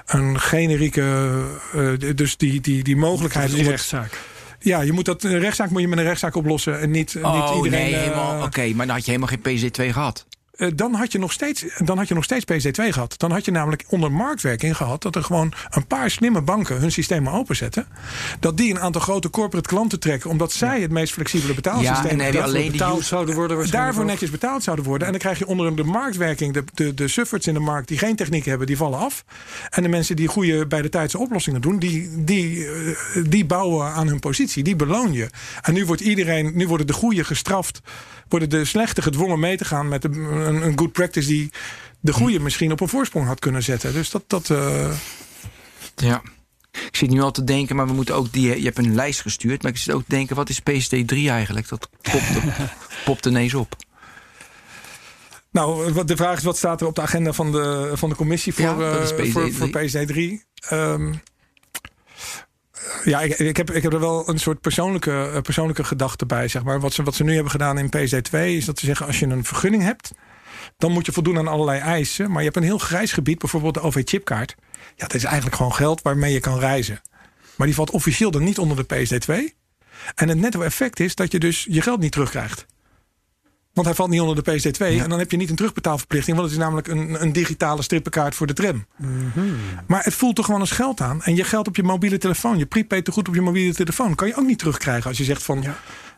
een 0.07 0.41
generieke. 0.41 1.35
eh, 1.75 2.11
dus 2.17 2.37
die, 2.37 2.61
die, 2.61 2.83
die 2.83 2.97
mogelijkheid. 2.97 3.49
die 3.51 3.59
het- 3.59 3.69
rechtszaak. 3.69 4.21
ja, 4.61 4.81
je 4.81 4.93
moet 4.93 5.05
dat 5.05 5.23
een 5.23 5.39
rechtszaak 5.39 5.71
moet 5.71 5.81
je 5.81 5.89
met 5.89 5.99
een 5.99 6.05
rechtszaak 6.05 6.35
oplossen. 6.35 6.81
En 6.81 6.91
niet, 6.91 7.15
niet 7.15 7.25
oh 7.25 7.53
iedereen. 7.65 7.91
nee, 7.91 7.95
helemaal. 7.95 8.43
Oké, 8.45 8.69
maar 8.75 8.87
dan 8.87 8.95
had 8.97 9.05
je 9.05 9.11
helemaal 9.13 9.39
geen 9.45 9.71
PC2 9.71 9.93
gehad. 9.93 10.27
Eh, 10.57 10.69
dan, 10.75 10.95
had 10.95 11.13
je 11.13 11.19
nog 11.19 11.33
steeds, 11.33 11.65
dan 11.79 11.99
had 11.99 12.09
je 12.09 12.15
nog 12.15 12.25
steeds 12.25 12.45
PC2 12.45 12.89
gehad. 12.89 13.19
Dan 13.19 13.31
had 13.31 13.45
je 13.45 13.51
namelijk 13.51 13.85
onder 13.89 14.13
marktwerking 14.13 14.77
gehad 14.77 15.03
dat 15.03 15.17
er 15.17 15.25
gewoon 15.25 15.53
een 15.71 15.87
paar 15.87 16.11
slimme 16.11 16.41
banken 16.41 16.77
hun 16.81 16.93
systemen 16.93 17.33
openzetten. 17.33 17.87
Dat 18.41 18.57
die 18.57 18.71
een 18.71 18.81
aantal 18.81 19.01
grote 19.01 19.31
corporate 19.31 19.69
klanten 19.69 20.01
trekken, 20.01 20.31
omdat 20.31 20.53
zij 20.53 20.81
het 20.81 20.91
meest 20.91 21.13
flexibele 21.13 21.55
betaalsysteem 21.55 22.05
Ja, 22.05 22.11
en 22.11 22.21
hebben. 22.21 22.43
alleen 22.43 22.71
Betaald 22.71 23.05
zouden 23.05 23.35
worden 23.35 23.71
daarvoor 23.71 24.05
netjes 24.05 24.31
betaald 24.31 24.63
zouden 24.63 24.85
worden. 24.85 25.07
En 25.07 25.13
dan 25.13 25.23
krijg 25.23 25.39
je 25.39 25.47
onder 25.47 25.77
de 25.77 25.85
marktwerking 25.85 26.55
de, 26.55 26.65
de, 26.75 26.95
de 26.95 27.09
sufferts 27.09 27.47
in 27.47 27.55
de 27.55 27.61
markt 27.61 27.89
die 27.89 27.99
geen 27.99 28.17
techniek 28.17 28.45
hebben, 28.45 28.67
die 28.67 28.77
vallen 28.77 28.99
af. 28.99 29.25
En 29.71 29.83
de 29.83 29.89
mensen 29.89 30.17
die 30.17 30.29
goede 30.29 30.67
bij 30.67 30.83
de 30.83 30.89
tijdse 30.89 31.19
oplossingen 31.19 31.61
doen, 31.61 31.79
die, 31.79 32.25
die, 32.25 32.67
eh, 32.67 33.25
die 33.29 33.45
bouwen 33.45 33.87
aan 33.87 34.09
hun 34.09 34.21
positie. 34.21 34.63
Die 34.63 34.77
beloon 34.77 35.13
je. 35.13 35.29
En 35.63 35.75
nu 35.75 35.87
wordt 35.87 36.03
iedereen, 36.03 36.53
nu 36.55 36.69
worden 36.69 36.87
de 36.87 36.93
goede 36.93 37.25
gestraft, 37.25 37.81
worden 38.29 38.51
de 38.51 38.65
slechte 38.65 39.03
gedwongen 39.03 39.41
mee 39.41 39.57
te 39.57 39.65
gaan 39.65 39.89
met 39.89 40.05
een, 40.05 40.15
een 40.63 40.79
good 40.79 40.93
practice 40.93 41.29
die 41.29 41.51
de 42.01 42.13
goede 42.13 42.41
misschien 42.41 42.73
op 42.73 42.81
een 42.81 42.89
voorsprong 42.89 43.27
had 43.27 43.39
kunnen 43.39 43.63
zetten. 43.63 43.93
Dus 43.93 44.11
dat. 44.11 44.25
dat 44.27 44.51
eh, 44.51 44.91
Ja. 45.97 46.23
Ik 46.87 46.97
zit 46.97 47.11
nu 47.11 47.21
al 47.21 47.31
te 47.31 47.45
denken, 47.45 47.77
maar 47.77 47.87
we 47.87 47.93
moeten 47.93 48.15
ook 48.15 48.33
die. 48.33 48.59
Je 48.59 48.65
hebt 48.65 48.79
een 48.79 48.95
lijst 48.95 49.21
gestuurd, 49.21 49.63
maar 49.63 49.73
ik 49.73 49.79
zit 49.79 49.95
ook 49.95 50.03
te 50.03 50.15
denken: 50.15 50.37
wat 50.37 50.49
is 50.49 50.61
PSD3 50.61 51.17
eigenlijk? 51.17 51.69
Dat 51.69 51.89
popt, 52.03 52.25
popt 53.05 53.27
ineens 53.27 53.55
op. 53.55 53.77
Nou, 55.51 56.05
de 56.05 56.17
vraag 56.17 56.37
is, 56.37 56.45
wat 56.45 56.57
staat 56.57 56.81
er 56.81 56.87
op 56.87 56.95
de 56.95 57.01
agenda 57.01 57.33
van 57.33 57.53
de, 57.53 57.91
van 57.95 58.09
de 58.09 58.15
commissie 58.15 58.55
voor, 58.55 58.65
Ja, 58.65 58.79
eh, 58.79 59.11
PSD3. 59.11 59.31
voor, 59.31 59.53
voor 59.53 59.69
PSD3? 59.69 60.45
Ehm, 60.69 61.13
ja, 63.05 63.21
ik, 63.21 63.57
heb, 63.57 63.71
ik 63.71 63.83
heb 63.83 63.93
er 63.93 64.01
wel 64.01 64.29
een 64.29 64.39
soort 64.39 64.61
persoonlijke, 64.61 65.31
eh, 65.35 65.41
persoonlijke 65.41 65.85
gedachte 65.85 66.27
bij. 66.27 66.49
Zeg 66.49 66.65
maar. 66.65 66.81
wat, 66.81 66.93
ze, 66.93 67.03
wat 67.03 67.15
ze 67.15 67.25
nu 67.25 67.35
hebben 67.35 67.51
gedaan 67.51 67.79
in 67.79 67.91
PSD2 67.97 68.39
is 68.39 68.65
dat 68.65 68.79
ze 68.79 68.87
zeggen: 68.87 69.07
als 69.07 69.19
je 69.19 69.27
een 69.27 69.45
vergunning 69.45 69.83
hebt, 69.83 70.11
dan 70.79 70.93
moet 70.93 71.07
je 71.07 71.13
voldoen 71.13 71.39
aan 71.39 71.49
allerlei 71.49 71.81
eisen. 71.81 72.29
Maar 72.31 72.39
je 72.39 72.45
hebt 72.45 72.57
een 72.57 72.63
heel 72.63 72.79
grijs 72.79 73.13
gebied, 73.13 73.39
bijvoorbeeld 73.39 73.75
de 73.75 73.81
OV-chipkaart. 73.81 74.55
Ja, 74.73 75.07
dat 75.07 75.15
is 75.15 75.25
eigenlijk 75.25 75.57
gewoon 75.57 75.75
geld 75.75 76.03
waarmee 76.03 76.33
je 76.33 76.41
kan 76.41 76.59
reizen. 76.59 77.01
Maar 77.57 77.67
die 77.67 77.77
valt 77.77 77.91
officieel 77.91 78.31
dan 78.31 78.45
niet 78.45 78.59
onder 78.59 78.77
de 78.77 78.95
PSD2. 78.95 79.55
En 80.15 80.29
het 80.29 80.39
netto 80.39 80.63
effect 80.63 81.01
is 81.01 81.15
dat 81.15 81.33
je 81.33 81.39
dus 81.39 81.67
je 81.69 81.83
geld 81.83 82.01
niet 82.01 82.13
terugkrijgt. 82.13 82.67
Want 83.77 83.89
hij 83.89 83.97
valt 83.97 84.11
niet 84.11 84.21
onder 84.21 84.45
de 84.45 84.53
PSD2. 84.53 84.79
En 85.03 85.09
dan 85.09 85.19
heb 85.19 85.31
je 85.31 85.37
niet 85.37 85.51
een 85.51 85.57
terugbetaalverplichting. 85.57 86.37
Want 86.37 86.49
het 86.49 86.59
is 86.59 86.65
namelijk 86.65 86.89
een, 86.89 87.23
een 87.23 87.33
digitale 87.33 87.83
strippenkaart 87.83 88.35
voor 88.35 88.47
de 88.47 88.53
tram. 88.53 88.87
Maar 89.87 90.05
het 90.05 90.15
voelt 90.15 90.37
toch 90.37 90.45
gewoon 90.45 90.61
als 90.61 90.71
geld 90.71 91.01
aan. 91.01 91.23
En 91.23 91.37
je 91.37 91.45
geld 91.45 91.69
op 91.69 91.77
je 91.77 91.83
mobiele 91.83 92.19
telefoon. 92.19 92.59
Je 92.59 92.67
prepaid 92.67 93.05
te 93.05 93.13
goed 93.13 93.29
op 93.29 93.35
je 93.35 93.41
mobiele 93.41 93.75
telefoon. 93.75 94.15
Kan 94.15 94.29
je 94.29 94.37
ook 94.37 94.47
niet 94.47 94.59
terugkrijgen 94.59 95.09
als 95.09 95.19
je 95.19 95.25
zegt 95.25 95.43
van... 95.43 95.65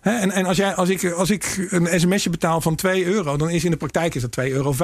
Hè, 0.01 0.11
en 0.19 0.31
en 0.31 0.45
als, 0.47 0.57
jij, 0.57 0.75
als, 0.75 0.89
ik, 0.89 1.13
als 1.13 1.31
ik 1.31 1.67
een 1.71 2.01
sms'je 2.01 2.31
betaal 2.31 2.61
van 2.61 2.75
2 2.75 3.05
euro... 3.05 3.37
dan 3.37 3.51
is 3.51 3.65
in 3.65 3.71
de 3.71 3.77
praktijk 3.77 4.15
is 4.15 4.23
dat 4.23 4.41
2,05 4.41 4.47
euro. 4.53 4.75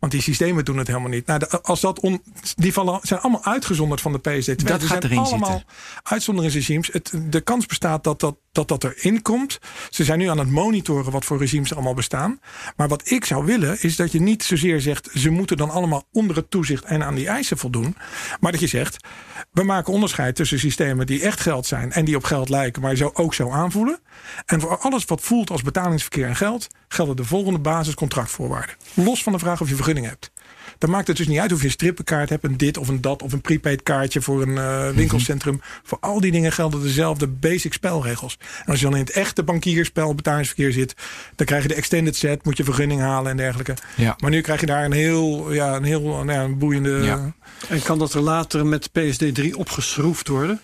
Want 0.00 0.12
die 0.12 0.20
systemen 0.22 0.64
doen 0.64 0.76
het 0.78 0.86
helemaal 0.86 1.08
niet. 1.10 1.26
Nou, 1.26 1.38
de- 1.38 1.60
als 1.62 1.80
dat 1.80 2.00
on, 2.00 2.22
die 2.56 2.72
vallen, 2.72 2.98
zijn 3.02 3.20
allemaal 3.20 3.44
uitgezonderd 3.44 4.00
van 4.00 4.12
de 4.12 4.18
PSD2. 4.18 4.54
Dat 4.54 4.62
Er 4.62 4.70
gaat 4.80 4.82
zijn 4.88 5.02
erin 5.02 5.18
allemaal 5.18 5.50
zitten. 5.50 5.66
uitzonderingsregimes. 6.02 6.88
Het, 6.92 7.12
de 7.30 7.40
kans 7.40 7.66
bestaat 7.66 8.04
dat 8.04 8.20
dat, 8.20 8.36
dat 8.56 8.68
dat 8.68 8.84
erin 8.84 9.22
komt. 9.22 9.58
Ze 9.90 10.04
zijn 10.04 10.18
nu 10.18 10.28
aan 10.28 10.38
het 10.38 10.50
monitoren 10.50 11.12
wat 11.12 11.24
voor 11.24 11.38
regimes 11.38 11.70
er 11.70 11.76
allemaal 11.76 11.94
bestaan. 11.94 12.40
Maar 12.76 12.88
wat 12.88 13.10
ik 13.10 13.24
zou 13.24 13.44
willen 13.44 13.82
is 13.82 13.96
dat 13.96 14.12
je 14.12 14.20
niet 14.20 14.42
zozeer 14.42 14.80
zegt... 14.80 15.08
ze 15.14 15.30
moeten 15.30 15.56
dan 15.56 15.70
allemaal 15.70 16.06
onder 16.12 16.36
het 16.36 16.50
toezicht 16.50 16.84
en 16.84 17.04
aan 17.04 17.14
die 17.14 17.28
eisen 17.28 17.58
voldoen. 17.58 17.96
Maar 18.40 18.52
dat 18.52 18.60
je 18.60 18.66
zegt, 18.66 19.06
we 19.52 19.62
maken 19.62 19.92
onderscheid 19.92 20.34
tussen 20.34 20.58
systemen 20.58 21.06
die 21.06 21.22
echt 21.22 21.40
geld 21.40 21.66
zijn... 21.66 21.92
en 21.92 22.04
die 22.04 22.16
op 22.16 22.24
geld 22.24 22.48
lijken, 22.48 22.82
maar 22.82 22.96
zo 22.96 23.10
ook 23.14 23.34
zo 23.34 23.50
aanvoelen. 23.50 23.98
En 24.46 24.60
voor 24.60 24.78
alles 24.78 25.04
wat 25.04 25.20
voelt 25.20 25.50
als 25.50 25.62
betalingsverkeer 25.62 26.26
en 26.26 26.36
geld... 26.36 26.66
gelden 26.88 27.16
de 27.16 27.24
volgende 27.24 27.58
basiscontractvoorwaarden. 27.58 28.74
Los 28.94 29.22
van 29.22 29.32
de 29.32 29.38
vraag 29.38 29.60
of 29.60 29.68
je 29.68 29.74
vergunning 29.74 30.06
hebt. 30.06 30.30
Dan 30.78 30.90
maakt 30.90 31.06
het 31.06 31.16
dus 31.16 31.28
niet 31.28 31.38
uit 31.38 31.52
of 31.52 31.58
je 31.58 31.64
een 31.64 31.70
strippenkaart 31.70 32.28
hebt, 32.28 32.44
een 32.44 32.56
dit 32.56 32.78
of 32.78 32.88
een 32.88 33.00
dat, 33.00 33.22
of 33.22 33.32
een 33.32 33.40
prepaid 33.40 33.82
kaartje 33.82 34.20
voor 34.20 34.42
een 34.42 34.58
eh, 34.58 34.90
winkelcentrum. 34.90 35.60
Voor 35.82 35.98
al 36.00 36.20
die 36.20 36.32
dingen 36.32 36.52
gelden 36.52 36.82
dezelfde 36.82 37.26
basic 37.26 37.72
spelregels. 37.72 38.38
En 38.64 38.70
als 38.70 38.78
je 38.78 38.84
dan 38.84 38.94
in 38.94 39.00
het 39.00 39.10
echte 39.10 39.42
bankierspel 39.42 40.14
betalingsverkeer 40.14 40.72
zit, 40.72 40.94
dan 41.36 41.46
krijg 41.46 41.62
je 41.62 41.68
de 41.68 41.74
extended 41.74 42.16
set, 42.16 42.44
moet 42.44 42.56
je 42.56 42.64
vergunning 42.64 43.00
halen 43.00 43.30
en 43.30 43.36
dergelijke. 43.36 43.74
Ja. 43.96 44.16
Maar 44.18 44.30
nu 44.30 44.40
krijg 44.40 44.60
je 44.60 44.66
daar 44.66 44.84
een 44.84 44.92
heel, 44.92 45.52
ja, 45.52 45.76
een 45.76 45.84
heel 45.84 46.02
nou 46.02 46.32
ja, 46.32 46.42
een 46.42 46.58
boeiende. 46.58 46.90
Ja. 46.90 47.34
En 47.68 47.82
kan 47.82 47.98
dat 47.98 48.14
er 48.14 48.20
later 48.20 48.66
met 48.66 48.88
PSD3 48.88 49.50
opgeschroefd 49.52 50.28
worden? 50.28 50.60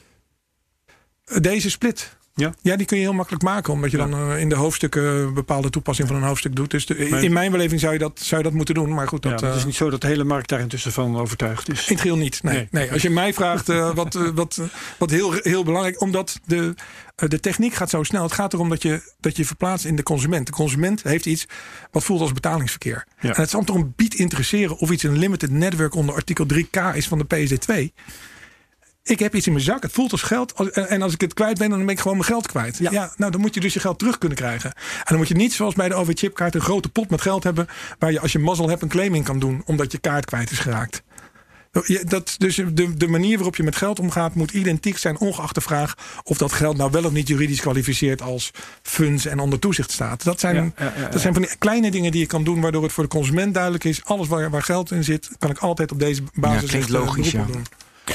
Deze 1.41 1.71
split. 1.71 2.17
Ja. 2.35 2.55
Ja, 2.63 2.77
die 2.77 2.87
kun 2.87 2.97
je 2.97 3.03
heel 3.03 3.13
makkelijk 3.13 3.43
maken, 3.43 3.73
omdat 3.73 3.91
je 3.91 3.97
dan 3.97 4.13
eh, 4.15 4.41
in 4.41 4.49
de 4.49 4.55
hoofdstukken 4.55 5.03
een 5.03 5.35
bepaalde 5.35 5.71
toepassing 5.71 6.09
van 6.09 6.17
een 6.17 6.23
hoofdstuk 6.23 6.57
doet. 6.57 6.71
Dus 6.71 6.87
de- 6.87 6.97
in 6.97 7.33
mijn 7.33 7.51
beleving 7.51 7.81
zou 7.81 7.93
je, 7.93 7.99
dat, 7.99 8.21
zou 8.23 8.41
je 8.43 8.47
dat 8.49 8.57
moeten 8.57 8.75
doen. 8.75 8.95
Maar 8.95 9.09
goed, 9.09 9.23
Dat, 9.23 9.41
ja, 9.41 9.47
het 9.47 9.55
is 9.55 9.61
eh, 9.61 9.67
niet 9.67 9.75
zo 9.77 9.91
dat 9.91 10.01
de 10.01 10.07
hele 10.07 10.25
markt 10.25 10.49
daar 10.49 10.61
intussen 10.61 10.93
van 10.93 11.17
overtuigd 11.17 11.71
is. 11.73 11.87
In 11.87 11.93
het 11.93 12.01
geheel 12.01 12.17
niet. 12.17 12.43
Nee, 12.43 12.55
Nee. 12.55 12.69
nee. 12.71 12.93
Als 12.93 13.03
je 13.03 13.11
mij 13.11 13.35
vraagt 13.35 13.69
eh, 13.69 13.95
wat, 13.95 14.15
eh, 14.15 14.29
wat, 14.35 14.57
eh, 14.61 14.65
wat 14.99 15.11
heel, 15.11 15.33
heel 15.33 15.65
belangrijk, 15.65 16.01
omdat 16.01 16.41
de, 16.47 16.75
eh, 17.17 17.29
de 17.29 17.41
techniek 17.41 17.75
gaat 17.75 17.91
zo 17.91 18.03
snel. 18.03 18.23
Het 18.23 18.33
gaat 18.33 18.53
erom 18.53 18.69
dat 18.69 18.83
je, 18.83 19.13
dat 19.21 19.37
je 19.37 19.45
verplaatst 19.45 19.85
in 19.87 19.97
de 19.97 20.03
consument. 20.03 20.47
De 20.47 20.53
consument 20.53 21.03
heeft 21.03 21.27
iets 21.27 21.47
wat 21.91 22.05
voelt 22.05 22.21
als 22.21 22.33
betalingsverkeer. 22.33 23.07
Ja. 23.21 23.35
En 23.35 23.41
het 23.41 23.51
zal 23.51 23.65
toch 23.65 23.77
een 23.77 23.93
bied 23.97 24.15
interesseren 24.15 24.77
of 24.79 24.91
iets 24.91 25.03
een 25.03 25.19
limited 25.19 25.51
network 25.51 25.95
onder 25.95 26.15
artikel 26.15 26.47
3K 26.55 26.95
is 26.95 27.09
van 27.09 27.19
de 27.19 27.25
PSD2. 27.37 27.93
Ik 29.05 29.19
heb 29.19 29.35
iets 29.35 29.47
in 29.47 29.53
mijn 29.53 29.65
zak, 29.65 29.83
het 29.83 29.93
voelt 29.93 30.13
als 30.13 30.23
geld. 30.23 30.55
Als- 30.57 30.71
En 30.71 31.03
als 31.03 31.13
ik 31.13 31.21
het 31.21 31.35
kwijt 31.35 31.59
ben, 31.59 31.71
dan 31.71 31.79
ben 31.79 31.89
ik 31.89 32.01
gewoon 32.01 32.17
mijn 32.17 32.29
geld 32.29 32.47
kwijt. 32.47 32.79
Ja. 32.79 33.13
nou, 33.17 33.33
dan 33.33 33.41
moet 33.41 33.55
je 33.55 33.61
dus 33.61 33.75
je 33.75 33.81
geld 33.81 33.99
terug 33.99 34.19
kunnen 34.19 34.39
krijgen. 34.39 34.71
En 34.75 35.05
dan 35.05 35.17
moet 35.17 35.29
je 35.29 35.35
niet 35.35 35.53
zoals 35.53 35.75
bij 35.75 35.89
de 35.89 35.95
OV-chipkaart 35.95 36.55
een 36.55 36.61
grote 36.61 36.89
pot 36.89 37.11
met 37.11 37.21
geld 37.21 37.43
hebben. 37.45 37.67
waar 37.99 38.13
je 38.13 38.21
als 38.21 38.33
je 38.33 38.39
mazzel 38.39 38.69
hebt 38.69 38.83
een 38.83 38.89
claim 38.89 39.15
in 39.15 39.23
kan 39.23 39.39
doen, 39.39 39.63
omdat 39.67 39.93
je 39.93 39.99
kaart 39.99 40.25
kwijt 40.25 40.51
is 40.51 40.59
geraakt. 40.59 41.03
Ja, 41.85 42.03
dat, 42.05 42.35
dus 42.39 42.55
de, 42.73 42.95
de 42.97 43.09
manier 43.09 43.35
waarop 43.35 43.57
je 43.57 43.63
met 43.63 43.77
geld 43.77 43.99
omgaat 43.99 44.35
moet 44.35 44.51
identiek 44.51 44.99
zijn, 44.99 45.19
ongeacht 45.19 45.55
de 45.55 45.61
vraag 45.61 45.95
of 46.25 46.39
dat 46.39 46.53
geld 46.53 46.77
nou 46.77 46.91
wel 46.91 47.05
of 47.05 47.13
niet 47.13 47.29
juridisch 47.29 47.61
kwalificeert 47.61 48.23
als 48.23 48.51
funds 48.83 49.27
en 49.27 49.39
onder 49.39 49.59
toezicht 49.59 49.91
staat. 49.93 50.25
Dat 50.25 50.41
zijn, 50.41 50.55
Ja, 50.55 50.73
ja, 50.85 50.93
ja, 50.97 51.09
dat 51.09 51.21
zijn 51.21 51.33
van 51.33 51.43
die 51.43 51.57
kleine 51.59 51.91
dingen 51.91 52.11
die 52.11 52.21
je 52.21 52.27
kan 52.27 52.45
doen, 52.45 52.61
waardoor 52.61 52.83
het 52.83 52.93
voor 52.93 53.03
de 53.05 53.11
consument 53.11 53.55
duidelijk 53.55 53.85
is. 53.85 54.05
Alles 54.05 54.29
waar, 54.29 54.51
waar 54.51 54.63
geld 54.63 54.91
in 54.91 55.05
zit, 55.05 55.29
kan 55.39 55.51
ik 55.51 55.59
altijd 55.59 55.93
op 55.93 55.99
deze 55.99 56.23
basis 56.35 56.69
klinkt 56.71 56.75
echt, 56.87 56.95
eh, 56.97 57.01
logisch, 57.05 57.31
beroep 57.31 57.49
op 57.49 57.55
ja. 57.55 57.59
doen. 57.61 57.67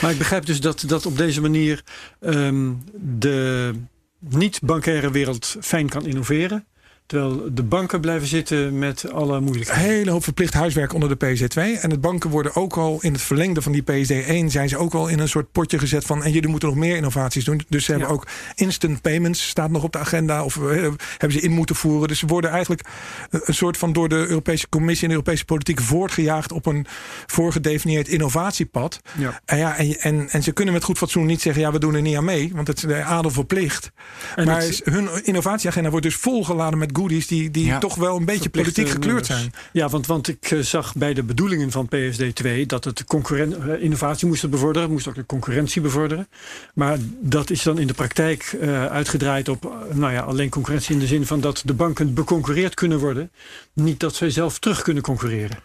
Maar 0.01 0.11
ik 0.11 0.17
begrijp 0.17 0.45
dus 0.45 0.61
dat, 0.61 0.83
dat 0.87 1.05
op 1.05 1.17
deze 1.17 1.41
manier 1.41 1.83
ehm, 2.19 2.73
de 2.93 3.73
niet-bankaire 4.19 5.11
wereld 5.11 5.55
fijn 5.61 5.89
kan 5.89 6.05
innoveren. 6.05 6.65
Terwijl 7.07 7.49
de 7.53 7.63
banken 7.63 8.01
blijven 8.01 8.27
zitten 8.27 8.79
met 8.79 9.11
alle 9.11 9.35
Een 9.37 9.43
moeilijkheden. 9.43 9.89
hele 9.89 10.11
hoop 10.11 10.23
verplicht 10.23 10.53
huiswerk 10.53 10.93
onder 10.93 11.09
de 11.09 11.25
PSD2. 11.25 11.81
En 11.81 11.89
de 11.89 11.97
banken 11.99 12.29
worden 12.29 12.55
ook 12.55 12.77
al 12.77 12.97
in 13.01 13.11
het 13.13 13.21
verlengde 13.21 13.61
van 13.61 13.71
die 13.71 13.81
PSD1 13.83 14.45
zijn 14.51 14.69
ze 14.69 14.77
ook 14.77 14.93
al 14.93 15.07
in 15.07 15.19
een 15.19 15.27
soort 15.29 15.51
potje 15.51 15.79
gezet 15.79 16.05
van 16.05 16.23
en 16.23 16.31
jullie 16.31 16.49
moeten 16.49 16.69
nog 16.69 16.77
meer 16.77 16.95
innovaties 16.95 17.43
doen. 17.45 17.61
Dus 17.69 17.85
ze 17.85 17.91
hebben 17.91 18.09
Ja. 18.09 18.15
ook 18.15 18.27
instant 18.55 19.01
payments 19.01 19.47
staat 19.47 19.69
nog 19.69 19.83
op 19.83 19.91
de 19.91 19.97
agenda 19.97 20.43
of 20.43 20.57
eh, 20.57 20.81
hebben 21.17 21.31
ze 21.31 21.41
in 21.41 21.51
moeten 21.51 21.75
voeren. 21.75 22.07
Dus 22.07 22.19
ze 22.19 22.25
worden 22.25 22.49
eigenlijk 22.49 22.81
eh, 23.29 23.39
een 23.43 23.53
soort 23.53 23.77
van 23.77 23.93
door 23.93 24.09
de 24.09 24.15
Europese 24.27 24.69
Commissie 24.69 25.03
en 25.03 25.09
de 25.09 25.13
Europese 25.15 25.45
politiek 25.45 25.81
voortgejaagd 25.81 26.51
op 26.51 26.65
een 26.65 26.85
voorgedefinieerd 27.25 28.07
innovatiepad. 28.07 28.99
Ja. 29.17 29.41
En, 29.45 29.57
ja, 29.57 29.77
en, 29.77 29.99
en, 29.99 30.29
en 30.29 30.43
ze 30.43 30.51
kunnen 30.51 30.73
met 30.73 30.83
goed 30.83 30.97
fatsoen 30.97 31.25
niet 31.25 31.41
zeggen 31.41 31.61
ja 31.61 31.71
we 31.71 31.79
doen 31.79 31.95
er 31.95 32.01
niet 32.01 32.15
aan 32.17 32.25
mee, 32.25 32.51
want 32.55 32.67
het 32.67 32.77
is 32.77 32.83
de 32.83 33.03
adel 33.03 33.31
verplicht. 33.31 33.91
En 34.35 34.45
maar 34.45 34.61
het- 34.61 34.81
hun 34.83 35.09
innovatieagenda 35.25 35.89
wordt 35.89 36.05
dus 36.05 36.15
volgeladen 36.15 36.79
met 36.79 36.91
goodies 36.97 37.27
die, 37.27 37.51
die 37.51 37.65
Ja. 37.65 37.79
toch 37.79 37.95
wel 37.95 38.15
een 38.17 38.25
beetje 38.25 38.49
politiek 38.49 38.89
gekleurd 38.89 39.05
nummers. 39.05 39.27
zijn. 39.27 39.53
Ja, 39.71 39.89
want, 39.89 40.05
want 40.07 40.27
ik 40.27 40.51
eh, 40.51 40.59
zag 40.59 40.95
bij 40.95 41.13
de 41.13 41.23
bedoelingen 41.23 41.71
van 41.71 41.89
PSD2 41.95 42.65
dat 42.65 42.83
het 42.83 43.03
concurren- 43.03 43.71
eh, 43.75 43.83
innovatie 43.83 44.27
moest 44.27 44.41
het 44.41 44.51
bevorderen, 44.51 44.91
moest 44.91 45.07
ook 45.07 45.15
de 45.15 45.25
concurrentie 45.25 45.81
bevorderen. 45.81 46.27
Maar 46.73 46.97
dat 47.21 47.49
is 47.49 47.63
dan 47.63 47.79
in 47.79 47.87
de 47.87 47.93
praktijk 47.93 48.57
eh, 48.61 48.85
uitgedraaid 48.85 49.49
op 49.49 49.73
nou 49.93 50.13
ja, 50.13 50.21
alleen 50.21 50.49
concurrentie 50.49 50.93
in 50.93 50.99
de 50.99 51.07
zin 51.07 51.25
van 51.25 51.41
dat 51.41 51.61
de 51.65 51.73
banken 51.73 52.13
beconcurreerd 52.13 52.73
kunnen 52.73 52.99
worden. 52.99 53.31
Niet 53.73 53.99
dat 53.99 54.15
zij 54.15 54.29
zelf 54.29 54.59
terug 54.59 54.81
kunnen 54.81 55.03
concurreren. 55.03 55.57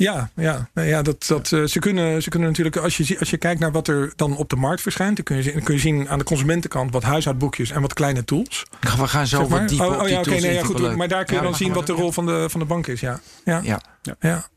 Ja, 0.00 0.30
ja, 0.36 0.68
nou 0.74 0.88
ja 0.88 1.02
dat, 1.02 1.26
dat, 1.26 1.52
eh, 1.52 1.64
ze, 1.64 1.78
kunnen, 1.78 2.22
ze 2.22 2.30
kunnen 2.30 2.48
natuurlijk, 2.48 2.76
als 2.76 2.96
je, 2.96 3.18
als 3.18 3.30
je 3.30 3.36
kijkt 3.36 3.60
naar 3.60 3.72
wat 3.72 3.88
er 3.88 4.12
dan 4.16 4.36
op 4.36 4.48
de 4.48 4.56
markt 4.56 4.82
verschijnt, 4.82 5.16
dan 5.16 5.24
kun 5.24 5.36
je, 5.36 5.52
dan 5.52 5.62
kun 5.62 5.74
je 5.74 5.80
zien 5.80 6.08
aan 6.08 6.18
de 6.18 6.24
consumentenkant 6.24 6.92
wat 6.92 7.02
huishoudboekjes 7.02 7.70
en 7.70 7.80
wat 7.80 7.92
kleine 7.92 8.24
tools. 8.24 8.66
We 8.80 9.08
gaan 9.08 9.26
zo 9.26 9.38
zeg 9.38 9.48
maar. 9.48 9.60
wat 9.60 9.68
dieper 9.68 9.86
oh, 9.86 9.92
op 9.92 9.98
oh 9.98 10.04
die 10.04 10.12
ja, 10.12 10.20
oké, 10.20 10.30
nee, 10.30 10.40
in, 10.40 10.52
ja, 10.52 10.62
goed, 10.62 10.96
maar 10.96 11.08
daar 11.08 11.24
kun 11.24 11.36
je 11.36 11.42
dan 11.42 11.54
zien 11.54 11.72
wat 11.72 11.86
de 11.86 11.92
rol 11.92 12.12
van 12.12 12.26
de, 12.26 12.46
van 12.50 12.60
de 12.60 12.66
bank 12.66 12.86
is. 12.86 13.00
Ja, 13.00 13.20
ja, 13.44 13.60
Ja, 13.62 13.80
ja. 14.20 14.48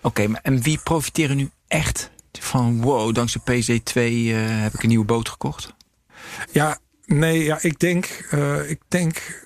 oké. 0.00 0.26
maar 0.26 0.40
en 0.42 0.62
wie 0.62 0.78
profiteren 0.84 1.36
nu 1.36 1.50
echt 1.68 2.10
van 2.32 2.82
wow, 2.82 3.14
dankzij 3.14 3.40
PSD2 3.40 3.94
eh, 3.94 4.34
heb 4.62 4.74
ik 4.74 4.82
een 4.82 4.88
nieuwe 4.88 5.04
boot 5.04 5.28
gekocht? 5.28 5.74
ja 6.50 6.78
nee, 7.06 7.44
ja, 7.44 7.58
ik 7.60 7.78
denk, 7.78 8.26
eh, 8.30 8.70
ik 8.70 8.80
denk 8.88 9.43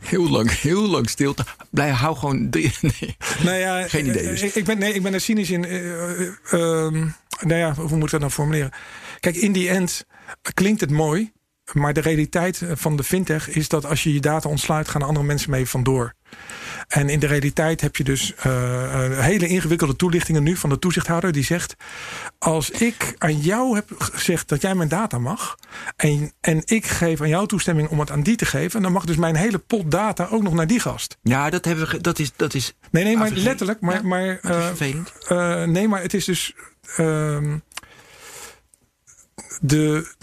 Heel 0.00 0.30
lang, 0.30 0.60
heel 0.60 0.88
lang 0.88 1.08
stilte. 1.10 1.44
Blijf, 1.70 1.94
hou 1.94 2.16
gewoon... 2.16 2.50
drie- 2.50 2.72
Nee. 3.00 3.16
Nou 3.44 3.56
ja, 3.56 3.88
Geen 3.88 4.06
idee 4.06 4.26
dus. 4.28 4.42
Ik, 4.42 4.64
ben, 4.64 4.78
nee, 4.78 4.92
ik 4.94 5.02
ben 5.02 5.14
er 5.14 5.20
cynisch 5.20 5.50
in. 5.50 5.64
eh, 5.64 6.20
eh, 6.20 6.28
ehm, 6.50 7.06
nou 7.40 7.54
ja, 7.60 7.74
hoe 7.74 7.96
moet 7.96 8.04
ik 8.04 8.10
dat 8.10 8.20
nou 8.20 8.32
formuleren? 8.32 8.70
Kijk, 9.20 9.36
in 9.36 9.52
die 9.52 9.68
end 9.68 10.06
klinkt 10.54 10.80
het 10.80 10.90
mooi. 10.90 11.32
Maar 11.72 11.92
de 11.92 12.00
realiteit 12.00 12.62
van 12.72 12.96
de 12.96 13.04
fintech 13.04 13.48
is 13.48 13.68
dat 13.68 13.84
als 13.86 14.02
je 14.02 14.12
je 14.12 14.20
data 14.20 14.48
ontsluit, 14.48 14.88
gaan 14.88 15.00
er 15.00 15.06
andere 15.06 15.26
mensen 15.26 15.50
mee 15.50 15.66
vandoor. 15.68 16.14
En 16.88 17.08
in 17.08 17.18
de 17.18 17.26
realiteit 17.26 17.80
heb 17.80 17.96
je 17.96 18.04
dus 18.04 18.34
eh, 18.34 19.04
eh, 19.04 19.18
hele 19.18 19.46
ingewikkelde 19.48 19.96
toelichtingen 19.96 20.42
nu 20.42 20.56
van 20.56 20.70
de 20.70 20.78
toezichthouder 20.78 21.32
die 21.32 21.44
zegt: 21.44 21.74
Als 22.38 22.70
ik 22.70 23.14
aan 23.18 23.36
jou 23.40 23.74
heb 23.74 23.90
gezegd 23.98 24.48
dat 24.48 24.62
jij 24.62 24.74
mijn 24.74 24.88
data 24.88 25.18
mag, 25.18 25.58
en, 25.96 26.32
en 26.40 26.62
ik 26.64 26.86
geef 26.86 27.20
aan 27.20 27.28
jou 27.28 27.46
toestemming 27.46 27.88
om 27.88 28.00
het 28.00 28.10
aan 28.10 28.22
die 28.22 28.36
te 28.36 28.44
geven, 28.44 28.82
dan 28.82 28.92
mag 28.92 29.04
dus 29.04 29.16
mijn 29.16 29.36
hele 29.36 29.58
pot 29.58 29.90
data 29.90 30.26
ook 30.30 30.42
nog 30.42 30.54
naar 30.54 30.66
die 30.66 30.80
gast. 30.80 31.16
Ja, 31.22 31.50
dat, 31.50 31.64
hebben 31.64 31.88
we, 31.88 32.00
dat, 32.00 32.18
is, 32.18 32.32
dat 32.36 32.54
is 32.54 32.74
Nee, 32.90 33.04
nee, 33.04 33.16
maar 33.16 33.30
AVG. 33.30 33.42
letterlijk. 33.42 33.80
Maar, 33.80 33.94
Ja, 33.94 34.02
maar, 34.02 34.18
maar 34.18 34.38
dat 34.42 34.56
is 34.56 34.56
eh, 34.56 34.66
vervelend. 34.66 35.12
nee, 35.72 35.88
maar 35.88 36.02
het 36.02 36.14
is 36.14 36.24
dus. 36.24 36.54
ehm, 36.96 37.58
de, 39.60 40.14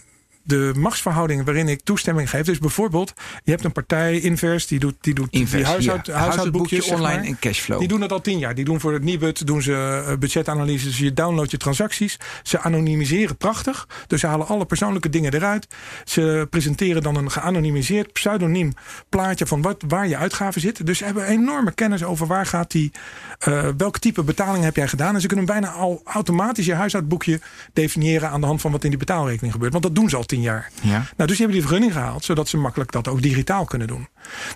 de 0.45 0.71
machtsverhoudingen 0.77 1.45
waarin 1.45 1.67
ik 1.67 1.81
toestemming 1.83 2.29
geef. 2.29 2.45
Dus 2.45 2.59
bijvoorbeeld, 2.59 3.13
je 3.43 3.51
hebt 3.51 3.63
een 3.63 3.71
partij, 3.71 4.19
Invers, 4.19 4.67
die 4.67 4.79
doet 4.79 4.95
die, 5.01 5.13
doet 5.13 5.31
die 5.31 5.65
huishoud, 5.65 6.05
ja. 6.05 6.17
huishoudboekjes. 6.17 6.85
zeg 6.85 6.95
online 6.95 7.17
maar. 7.17 7.27
en 7.27 7.39
cashflow. 7.39 7.79
Die 7.79 7.87
doen 7.87 7.99
dat 7.99 8.11
al 8.11 8.21
tien 8.21 8.39
jaar. 8.39 8.55
Die 8.55 8.65
doen 8.65 8.79
voor 8.79 8.93
het 8.93 9.03
Nibud 9.03 9.47
doen 9.47 9.61
ze 9.61 10.03
eh, 10.07 10.17
budgetanalyses. 10.17 10.83
Dus 10.83 10.97
je 10.97 11.13
download 11.13 11.51
je 11.51 11.57
transacties. 11.57 12.19
Ze 12.43 12.59
anonimiseren 12.59 13.37
prachtig. 13.37 13.87
Dus 14.07 14.19
ze 14.19 14.27
halen 14.27 14.47
alle 14.47 14.65
persoonlijke 14.65 15.09
dingen 15.09 15.33
eruit. 15.33 15.67
Ze 16.03 16.47
presenteren 16.49 17.03
dan 17.03 17.15
een 17.15 17.31
geanonimiseerd 17.31 18.13
pseudoniem 18.13 18.73
plaatje 19.09 19.45
van 19.45 19.61
wat, 19.61 19.83
waar 19.87 20.07
je 20.07 20.17
uitgaven 20.17 20.61
zitten. 20.61 20.85
Dus 20.85 20.97
ze 20.97 21.05
hebben 21.05 21.25
enorme 21.25 21.71
kennis 21.71 22.03
over 22.03 22.27
waar 22.27 22.45
gaat 22.45 22.71
die, 22.71 22.91
eh, 23.39 23.67
welk 23.77 23.97
type 23.97 24.23
betaling 24.23 24.63
heb 24.63 24.75
jij 24.75 24.87
gedaan. 24.87 25.15
En 25.15 25.21
ze 25.21 25.27
kunnen 25.27 25.45
bijna 25.45 25.69
al 25.69 26.01
automatisch 26.03 26.65
je 26.65 26.73
huishoudboekje 26.73 27.39
definiëren 27.73 28.29
aan 28.29 28.41
de 28.41 28.47
hand 28.47 28.61
van 28.61 28.71
wat 28.71 28.83
in 28.83 28.89
die 28.89 28.99
betaalrekening 28.99 29.53
gebeurt. 29.53 29.71
Want 29.71 29.83
dat 29.83 29.95
doen 29.95 30.09
ze 30.09 30.15
al 30.15 30.23
tien 30.23 30.34
jaar. 30.41 30.71
Ja. 30.81 30.91
Nou, 30.91 31.05
dus 31.15 31.27
die 31.27 31.37
hebben 31.37 31.55
die 31.55 31.61
vergunning 31.61 31.93
gehaald, 31.93 32.23
zodat 32.25 32.47
ze 32.47 32.57
makkelijk 32.57 32.91
dat 32.91 33.07
ook 33.07 33.21
digitaal 33.21 33.65
kunnen 33.65 33.87
doen. 33.87 34.07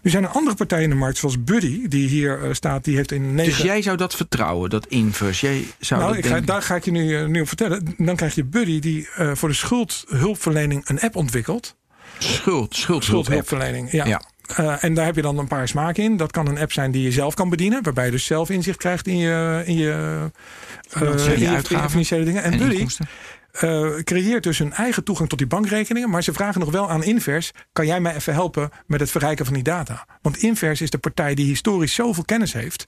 Nu 0.02 0.12
zijn 0.12 0.24
er 0.24 0.30
andere 0.30 0.56
partijen 0.56 0.84
in 0.84 0.90
de 0.90 0.96
markt, 0.96 1.18
zoals 1.18 1.44
Buddy, 1.44 1.88
die 1.88 2.08
hier 2.08 2.44
eh, 2.44 2.54
staat, 2.54 2.84
die 2.84 2.96
heeft 2.96 3.12
in 3.12 3.36
negen... 3.36 3.54
Dus 3.54 3.62
jij 3.62 3.82
zou 3.82 3.98
dat 3.98 4.16
vertrouwen, 4.16 4.70
dat 4.70 4.88
inverse? 4.88 5.46
Jij 5.46 5.66
zou 5.80 6.02
Nou, 6.02 6.16
dat 6.16 6.26
ik 6.26 6.32
ga, 6.32 6.40
daar 6.40 6.62
ga 6.62 6.76
ik 6.76 6.86
je 6.86 6.92
nu, 6.92 7.18
eh, 7.18 7.26
nu 7.26 7.42
op 7.42 7.48
vertellen. 7.48 7.96
Dan 7.98 8.16
krijg 8.16 8.36
je 8.36 8.44
Buddy 8.44 8.80
die 8.80 9.10
eh, 9.16 9.32
voor 9.34 9.50
de 9.50 9.56
schuldhulpverlening 9.56 10.88
een 10.88 11.00
app 11.00 11.16
ontwikkelt. 11.16 11.76
Schuld, 12.18 12.76
schuld, 12.76 13.04
Schuldhulpverlening, 13.04 13.92
ja. 13.92 14.06
Ja. 14.06 14.22
En 14.80 14.94
daar 14.94 15.06
heb 15.06 15.16
je 15.16 15.22
dan 15.22 15.38
een 15.38 15.48
paar 15.48 15.68
smaken 15.68 16.04
in. 16.04 16.18
Dat 16.18 16.32
kan 16.32 16.48
een 16.48 16.60
app 16.60 16.72
zijn 16.72 16.92
die 16.92 17.04
je 17.04 17.12
zelf 17.12 17.34
kan 17.34 17.50
bedienen, 17.50 17.84
waarbij 17.84 18.06
je 18.06 18.12
dus 18.12 18.26
zelf 18.26 18.50
inzicht 18.50 18.78
krijgt 18.78 19.08
in 19.08 19.18
je, 19.18 19.62
in 19.66 19.78
je, 19.78 20.30
in 20.90 21.40
je 21.40 21.62
financiële 21.90 22.26
dingen. 22.26 22.44
En, 22.44 22.52
En 22.52 22.58
Buddy 22.58 22.86
eh, 23.52 23.96
creëert 24.04 24.44
dus 24.44 24.60
een 24.60 24.74
eigen 24.74 25.04
toegang 25.04 25.30
tot 25.30 25.38
die 25.38 25.48
bankrekeningen. 25.48 26.10
Maar 26.10 26.24
ze 26.24 26.34
vragen 26.34 26.60
nog 26.60 26.72
wel 26.72 26.90
aan 26.90 27.04
Invers: 27.04 27.52
kan 27.72 27.86
jij 27.86 28.00
mij 28.00 28.16
even 28.16 28.34
helpen 28.34 28.70
met 28.86 29.00
het 29.00 29.12
verrijken 29.12 29.46
van 29.46 29.54
die 29.54 29.64
data? 29.64 30.06
Want 30.22 30.38
Invers 30.38 30.82
is 30.82 30.90
de 30.90 30.98
partij 30.98 31.36
die 31.36 31.46
historisch 31.46 31.94
zoveel 31.94 32.24
kennis 32.24 32.54
heeft. 32.54 32.88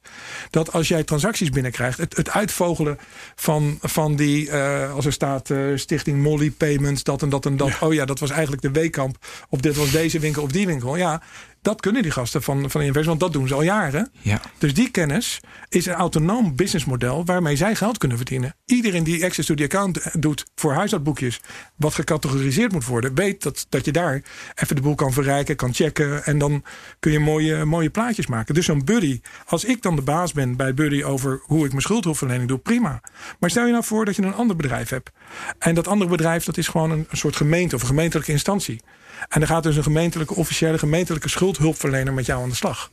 dat 0.49 0.73
als 0.73 0.87
jij 0.87 1.03
transacties 1.03 1.49
binnenkrijgt, 1.49 1.97
het, 1.97 2.17
het 2.17 2.29
uitvogelen 2.29 2.97
van, 3.35 3.77
van 3.81 4.15
die, 4.15 4.49
eh, 4.49 4.93
als 4.93 5.05
er 5.05 5.13
staat 5.13 5.49
eh, 5.49 5.59
Stichting 5.75 6.21
Molly 6.21 6.51
Payments, 6.51 7.03
dat 7.03 7.21
en 7.21 7.29
dat 7.29 7.45
en 7.45 7.57
dat. 7.57 7.79
Oh 7.79 7.93
ja, 7.93 8.05
dat 8.05 8.19
was 8.19 8.29
eigenlijk 8.29 8.61
de 8.61 8.71
Weekamp. 8.71 9.17
Of 9.49 9.59
dit 9.59 9.75
was 9.75 9.91
deze 9.91 10.19
winkel 10.19 10.43
of 10.43 10.51
die 10.51 10.65
winkel. 10.65 10.95
Ja, 10.95 11.21
dat 11.61 11.81
kunnen 11.81 12.01
die 12.01 12.11
gasten 12.11 12.43
van, 12.43 12.69
van 12.69 12.81
Invers, 12.81 13.07
want 13.07 13.19
dat 13.19 13.33
doen 13.33 13.47
ze 13.47 13.53
al 13.53 13.61
jaren. 13.61 14.11
Ja. 14.21 14.41
Dus 14.57 14.73
die 14.73 14.91
kennis 14.91 15.39
is 15.69 15.85
een 15.85 15.93
autonoom 15.93 16.55
businessmodel 16.55 17.25
waarmee 17.25 17.55
zij 17.55 17.75
geld 17.75 17.97
kunnen 17.97 18.17
verdienen. 18.17 18.55
Iedereen 18.65 19.03
die 19.03 19.25
access 19.25 19.47
to 19.47 19.53
the 19.53 19.63
account 19.63 20.21
doet 20.21 20.45
voor 20.55 20.73
huishoudboekjes, 20.73 21.41
wat 21.75 21.93
gecategoriseerd 21.93 22.71
moet 22.71 22.85
worden, 22.85 23.15
weet 23.15 23.43
dat, 23.43 23.65
dat 23.69 23.85
je 23.85 23.91
daar 23.91 24.21
even 24.55 24.75
de 24.75 24.81
boel 24.81 24.95
kan 24.95 25.13
verrijken, 25.13 25.55
kan 25.55 25.73
checken 25.73 26.23
en 26.23 26.37
dan 26.37 26.63
kun 26.99 27.11
je 27.11 27.19
mooie, 27.19 27.65
mooie 27.65 27.89
plaatjes 27.89 28.27
maken. 28.27 28.53
Dus 28.53 28.65
zo'n 28.65 28.85
buddy, 28.85 29.21
als 29.45 29.63
ik 29.63 29.81
dan 29.81 29.95
de 29.95 30.01
baas 30.01 30.31
ben 30.31 30.55
bij 30.55 30.73
buddy 30.73 31.03
over 31.03 31.41
hoe 31.43 31.65
ik 31.65 31.69
mijn 31.69 31.81
schuldhulpverlening 31.81 32.47
doe, 32.47 32.57
prima. 32.57 33.01
Maar 33.39 33.49
stel 33.49 33.65
je 33.65 33.71
nou 33.71 33.83
voor 33.83 34.05
dat 34.05 34.15
je 34.15 34.21
een 34.21 34.33
ander 34.33 34.55
bedrijf 34.55 34.89
hebt. 34.89 35.11
En 35.59 35.75
dat 35.75 35.87
andere 35.87 36.11
bedrijf 36.11 36.45
dat 36.45 36.57
is 36.57 36.67
gewoon 36.67 36.91
een, 36.91 37.05
een 37.09 37.17
soort 37.17 37.35
gemeente 37.35 37.75
of 37.75 37.81
een 37.81 37.87
gemeentelijke 37.87 38.31
instantie. 38.31 38.81
En 39.29 39.41
er 39.41 39.47
gaat 39.47 39.63
dus 39.63 39.75
een 39.75 39.83
gemeentelijke, 39.83 40.35
officiële 40.35 40.77
gemeentelijke 40.77 41.29
schuldhulpverlener 41.29 42.13
met 42.13 42.25
jou 42.25 42.43
aan 42.43 42.49
de 42.49 42.55
slag 42.55 42.91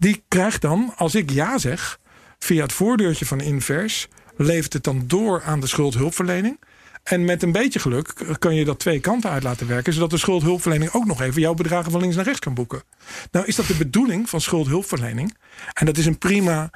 die 0.00 0.22
krijgt 0.28 0.60
dan, 0.60 0.92
als 0.96 1.14
ik 1.14 1.30
ja 1.30 1.58
zeg, 1.58 1.98
via 2.38 2.62
het 2.62 2.72
voordeurtje 2.72 3.26
van 3.26 3.40
Invers, 3.40 4.08
levert 4.36 4.72
het 4.72 4.84
dan 4.84 5.04
door 5.06 5.42
aan 5.42 5.60
de 5.60 5.66
schuldhulpverlening. 5.66 6.60
En 7.02 7.24
met 7.24 7.42
een 7.42 7.52
beetje 7.52 7.78
geluk 7.78 8.12
kan 8.38 8.54
je 8.54 8.64
dat 8.64 8.78
twee 8.78 9.00
kanten 9.00 9.30
uit 9.30 9.42
laten 9.42 9.66
werken, 9.66 9.92
zodat 9.92 10.10
de 10.10 10.18
schuldhulpverlening 10.18 10.92
ook 10.92 11.04
nog 11.04 11.20
even 11.20 11.40
jouw 11.40 11.54
bedragen 11.54 11.90
van 11.90 12.00
links 12.00 12.16
naar 12.16 12.24
rechts 12.24 12.40
kan 12.40 12.54
boeken. 12.54 12.82
Nou, 13.30 13.46
is 13.46 13.56
dat 13.56 13.66
de 13.66 13.76
bedoeling 13.76 14.28
van 14.28 14.40
schuldhulpverlening? 14.40 15.36
En 15.72 15.86
dat 15.86 15.96
is 15.96 16.06
een 16.06 16.18
prima 16.18 16.70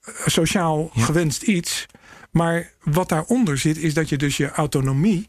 eh, 0.00 0.14
sociaal 0.26 0.90
gewenst 0.94 1.42
iets. 1.42 1.86
Maar 2.30 2.72
wat 2.82 3.08
daaronder 3.08 3.58
zit, 3.58 3.78
is 3.78 3.94
dat 3.94 4.08
je 4.08 4.16
dus 4.16 4.36
je 4.36 4.50
autonomie 4.50 5.28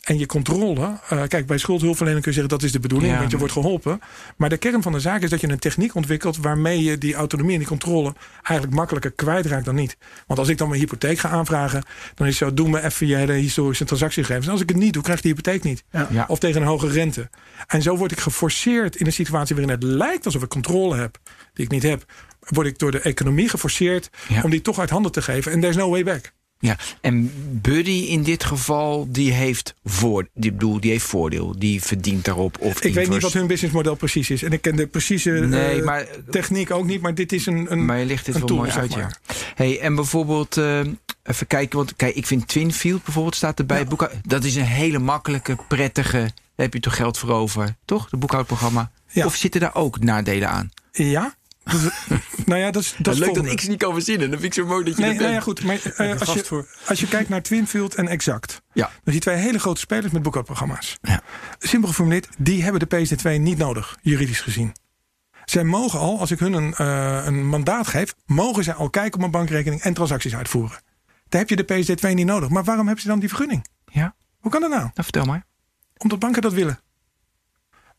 en 0.00 0.18
je 0.18 0.26
controle. 0.26 0.98
eh, 1.08 1.22
kijk, 1.28 1.46
bij 1.46 1.58
schuldhulpverlening 1.58 2.22
kun 2.24 2.32
je 2.32 2.38
zeggen 2.40 2.58
dat 2.58 2.66
is 2.66 2.72
de 2.72 2.80
bedoeling, 2.80 3.12
Ja, 3.12 3.18
want 3.18 3.30
je 3.30 3.38
wordt 3.38 3.52
geholpen. 3.52 4.00
Maar 4.36 4.48
de 4.48 4.56
kern 4.56 4.82
van 4.82 4.92
de 4.92 5.00
zaak 5.00 5.22
is 5.22 5.30
dat 5.30 5.40
je 5.40 5.48
een 5.48 5.58
techniek 5.58 5.94
ontwikkelt 5.94 6.36
waarmee 6.36 6.82
je 6.82 6.98
die 6.98 7.14
autonomie 7.14 7.52
en 7.52 7.58
die 7.58 7.68
controle 7.68 8.14
eigenlijk 8.42 8.78
makkelijker 8.78 9.10
kwijtraakt 9.12 9.64
dan 9.64 9.74
niet. 9.74 9.96
Want 10.26 10.38
als 10.38 10.48
ik 10.48 10.58
dan 10.58 10.68
mijn 10.68 10.80
hypotheek 10.80 11.18
ga 11.18 11.28
aanvragen, 11.28 11.82
dan 12.14 12.26
is 12.26 12.38
het 12.38 12.48
zo: 12.48 12.54
doe 12.54 12.68
me 12.68 12.84
even 12.84 13.06
jij 13.06 13.26
de 13.26 13.32
historische 13.32 13.84
transactiegegevens. 13.84 14.46
En 14.46 14.52
als 14.52 14.60
ik 14.62 14.68
het 14.68 14.78
niet 14.78 14.92
doe, 14.92 15.02
krijg 15.02 15.18
ik 15.18 15.24
die 15.24 15.34
hypotheek 15.34 15.62
niet. 15.62 15.84
Ja. 16.10 16.24
Of 16.28 16.38
tegen 16.38 16.60
een 16.60 16.66
hoge 16.68 16.88
rente. 16.88 17.30
En 17.66 17.82
zo 17.82 17.96
word 17.96 18.12
ik 18.12 18.20
geforceerd 18.20 18.96
in 18.96 19.06
een 19.06 19.12
situatie 19.12 19.56
waarin 19.56 19.74
het 19.74 19.82
lijkt 19.82 20.24
alsof 20.24 20.42
ik 20.42 20.48
controle 20.48 20.96
heb, 20.96 21.18
die 21.54 21.64
ik 21.64 21.70
niet 21.70 21.82
heb. 21.82 22.04
Word 22.40 22.66
ik 22.66 22.78
door 22.78 22.90
de 22.90 23.00
economie 23.00 23.48
geforceerd 23.48 24.10
Ja. 24.28 24.42
om 24.42 24.50
die 24.50 24.60
toch 24.62 24.78
uit 24.78 24.90
handen 24.90 25.12
te 25.12 25.22
geven. 25.22 25.52
En 25.52 25.60
there's 25.60 25.76
no 25.76 25.90
way 25.90 26.04
back. 26.04 26.32
Ja, 26.62 26.76
en 27.00 27.32
Buddy 27.62 27.90
in 27.90 28.22
dit 28.22 28.44
geval, 28.44 29.06
die 29.10 29.32
heeft, 29.32 29.74
voor, 29.84 30.28
die, 30.34 30.52
bedoel, 30.52 30.80
die 30.80 30.90
heeft 30.90 31.04
voordeel. 31.04 31.54
Die 31.58 31.82
verdient 31.82 32.24
daarop. 32.24 32.58
Of 32.60 32.80
Ik 32.82 32.94
weet 32.94 33.08
niet 33.08 33.22
wat 33.22 33.32
hun 33.32 33.46
businessmodel 33.46 33.94
precies 33.94 34.30
is. 34.30 34.42
En 34.42 34.52
ik 34.52 34.62
ken 34.62 34.76
de 34.76 34.86
precieze 34.86 35.30
Nee, 35.30 35.78
eh, 35.78 35.84
maar- 35.84 36.06
techniek 36.30 36.70
ook 36.70 36.84
niet. 36.86 37.00
Maar 37.00 37.14
dit 37.14 37.32
is 37.32 37.46
een, 37.46 37.72
een, 37.72 37.84
Maar 37.84 37.98
je 37.98 38.04
ligt 38.06 38.24
dit 38.24 38.34
wel 38.38 38.46
tool, 38.46 38.56
mooi 38.56 38.70
uit, 38.70 38.90
maar. 38.90 38.98
ja. 38.98 39.34
Hey, 39.54 39.80
en 39.80 39.94
bijvoorbeeld, 39.94 40.56
eh, 40.56 40.80
even 41.22 41.46
kijken, 41.46 41.76
want 41.78 41.96
kijk, 41.96 42.14
ik 42.14 42.26
vind 42.26 42.48
Twinfield 42.48 43.04
bijvoorbeeld 43.04 43.36
staat 43.36 43.58
erbij. 43.58 43.84
Boekhoud- 43.84 44.12
dat 44.22 44.44
is 44.44 44.54
een 44.56 44.62
hele 44.64 44.98
makkelijke, 44.98 45.56
prettige, 45.68 46.18
daar 46.18 46.32
heb 46.66 46.74
je 46.74 46.80
toch 46.80 46.96
geld 46.96 47.18
voor 47.18 47.30
over, 47.30 47.76
toch? 47.84 48.08
De 48.08 48.16
boekhoudprogramma. 48.16 48.90
Ja. 49.12 49.26
Of 49.26 49.34
zitten 49.34 49.60
daar 49.60 49.74
ook 49.74 50.00
nadelen 50.02 50.48
aan? 50.48 50.70
Ja? 50.92 51.34
Nou 52.46 52.60
ja, 52.60 52.70
dat 52.70 52.82
is, 52.82 52.94
dat 52.98 53.14
is 53.14 53.20
leuk 53.24 53.34
dat 53.34 53.46
ik 53.46 53.60
ze 53.60 53.68
niet 53.68 53.78
kan 53.78 53.92
verzinnen. 53.92 54.30
Dat 54.30 54.40
vind 54.40 54.56
ik 54.56 54.62
zo 54.62 54.68
mooi 54.68 54.84
dat 54.84 54.96
je 54.96 55.02
Nee, 55.02 55.12
dat 55.12 55.20
nou 55.20 55.32
ja, 55.32 55.40
goed. 55.40 55.64
Maar 55.64 55.80
eh, 55.96 56.20
als, 56.20 56.32
je, 56.32 56.44
voor. 56.44 56.66
als 56.86 57.00
je 57.00 57.08
kijkt 57.08 57.28
naar 57.28 57.42
Twinfield 57.42 57.94
en 57.94 58.08
Exact. 58.08 58.62
Ja. 58.72 58.84
Dan 58.84 58.92
zie 59.04 59.14
je 59.14 59.20
twee 59.20 59.36
hele 59.36 59.58
grote 59.58 59.80
spelers 59.80 60.12
met 60.12 60.22
boekhoudprogramma's. 60.22 60.98
Ja. 61.02 61.22
Simpel 61.58 61.88
geformuleerd, 61.88 62.28
die 62.38 62.62
hebben 62.62 62.88
de 62.88 62.96
PSD2 62.96 63.40
niet 63.40 63.58
nodig, 63.58 63.98
juridisch 64.02 64.40
gezien. 64.40 64.72
Zij 65.44 65.64
mogen 65.64 65.98
al, 65.98 66.18
als 66.20 66.30
ik 66.30 66.38
hun 66.38 66.52
een, 66.52 66.74
eh, 66.74 67.22
een 67.26 67.46
mandaat 67.46 67.86
geef, 67.86 68.14
mogen 68.26 68.64
zij 68.64 68.74
al 68.74 68.90
kijken 68.90 69.12
op 69.12 69.20
mijn 69.20 69.30
bankrekening 69.30 69.82
en 69.82 69.94
transacties 69.94 70.34
uitvoeren. 70.36 70.80
Daar 71.28 71.40
heb 71.40 71.48
je 71.48 71.56
de 71.56 71.64
PSD2 71.64 72.14
niet 72.14 72.26
nodig. 72.26 72.48
Maar 72.48 72.64
waarom 72.64 72.84
hebben 72.86 73.02
ze 73.02 73.08
dan 73.10 73.18
die 73.20 73.28
vergunning? 73.28 73.66
Ja, 73.84 74.14
Hoe 74.38 74.50
kan 74.50 74.60
dat 74.60 74.70
nou? 74.70 74.82
nou 74.82 74.92
vertel 74.94 75.24
maar. 75.24 75.46
Omdat 75.96 76.18
banken 76.18 76.42
dat 76.42 76.52
willen. 76.52 76.80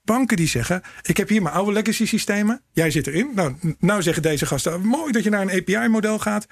Banken 0.03 0.37
die 0.37 0.47
zeggen, 0.47 0.81
ik 1.01 1.17
heb 1.17 1.29
hier 1.29 1.41
mijn 1.41 1.55
oude 1.55 1.71
legacy 1.71 2.05
systemen. 2.05 2.61
Jij 2.71 2.91
zit 2.91 3.07
erin. 3.07 3.31
Nou, 3.35 3.55
nou 3.79 4.01
zeggen 4.01 4.21
deze 4.23 4.45
gasten, 4.45 4.81
mooi 4.85 5.11
dat 5.11 5.23
je 5.23 5.29
naar 5.29 5.41
een 5.41 5.51
API-model 5.61 6.19
gaat. 6.19 6.45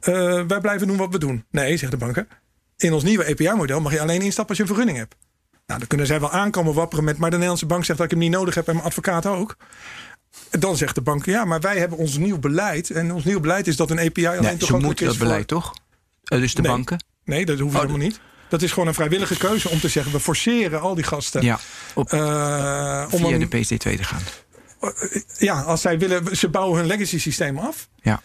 Eh, 0.00 0.12
wij 0.46 0.60
blijven 0.60 0.86
doen 0.86 0.96
wat 0.96 1.12
we 1.12 1.18
doen. 1.18 1.44
Nee, 1.50 1.76
zeggen 1.76 1.98
de 1.98 2.04
banken. 2.04 2.28
In 2.76 2.92
ons 2.92 3.02
nieuwe 3.02 3.26
API-model 3.30 3.80
mag 3.80 3.92
je 3.92 4.00
alleen 4.00 4.20
instappen 4.22 4.48
als 4.48 4.56
je 4.56 4.62
een 4.62 4.68
vergunning 4.68 4.98
hebt. 4.98 5.16
Nou, 5.66 5.78
dan 5.78 5.88
kunnen 5.88 6.06
zij 6.06 6.20
wel 6.20 6.30
aankomen 6.30 6.74
wapperen 6.74 7.04
met... 7.04 7.16
maar 7.18 7.26
de 7.28 7.34
Nederlandse 7.34 7.66
bank 7.66 7.84
zegt 7.84 7.98
dat 7.98 8.06
ik 8.06 8.12
hem 8.12 8.20
niet 8.22 8.30
nodig 8.38 8.54
heb 8.54 8.68
en 8.68 8.74
mijn 8.74 8.86
advocaat 8.86 9.26
ook. 9.26 9.56
Dan 10.50 10.76
zegt 10.76 10.94
de 10.94 11.00
bank, 11.00 11.24
ja, 11.24 11.44
maar 11.44 11.60
wij 11.60 11.78
hebben 11.78 11.98
ons 11.98 12.16
nieuw 12.16 12.38
beleid. 12.38 12.90
En 12.90 13.12
ons 13.12 13.24
nieuw 13.24 13.40
beleid 13.40 13.66
is 13.66 13.76
dat 13.76 13.90
een 13.90 13.98
API 13.98 14.26
alleen 14.26 14.40
Nee, 14.42 14.50
ze 14.50 14.56
toegankelijk 14.58 14.84
moeten 14.86 15.04
is 15.06 15.10
dat 15.12 15.16
voor- 15.20 15.26
beleid, 15.26 15.48
toch? 15.48 15.74
Eh, 16.24 16.38
dus 16.40 16.54
de 16.54 16.62
Nee. 16.62 16.70
banken? 16.70 17.04
Nee, 17.24 17.46
dat 17.46 17.58
hoeft 17.58 17.74
Oh, 17.74 17.80
helemaal 17.80 18.00
niet. 18.06 18.20
Dat 18.48 18.62
is 18.62 18.72
gewoon 18.72 18.88
een 18.88 18.94
vrijwillige 18.94 19.36
keuze 19.36 19.68
om 19.68 19.80
te 19.80 19.88
zeggen... 19.88 20.12
we 20.12 20.20
forceren 20.20 20.80
al 20.80 20.94
die 20.94 21.04
gasten 21.04 21.42
Ja, 21.42 21.60
op, 21.94 22.12
eh, 22.12 23.08
om 23.10 23.20
via 23.20 23.28
een, 23.28 23.48
de 23.48 23.56
PSD2 23.56 23.76
te 23.78 24.04
gaan. 24.04 24.22
ja, 25.38 25.60
als 25.60 25.80
zij 25.80 25.98
willen, 25.98 26.36
ze 26.36 26.48
bouwen 26.48 26.78
hun 26.78 26.86
legacy 26.86 27.18
systeem 27.18 27.58
af. 27.58 27.88
Ja. 28.02 28.22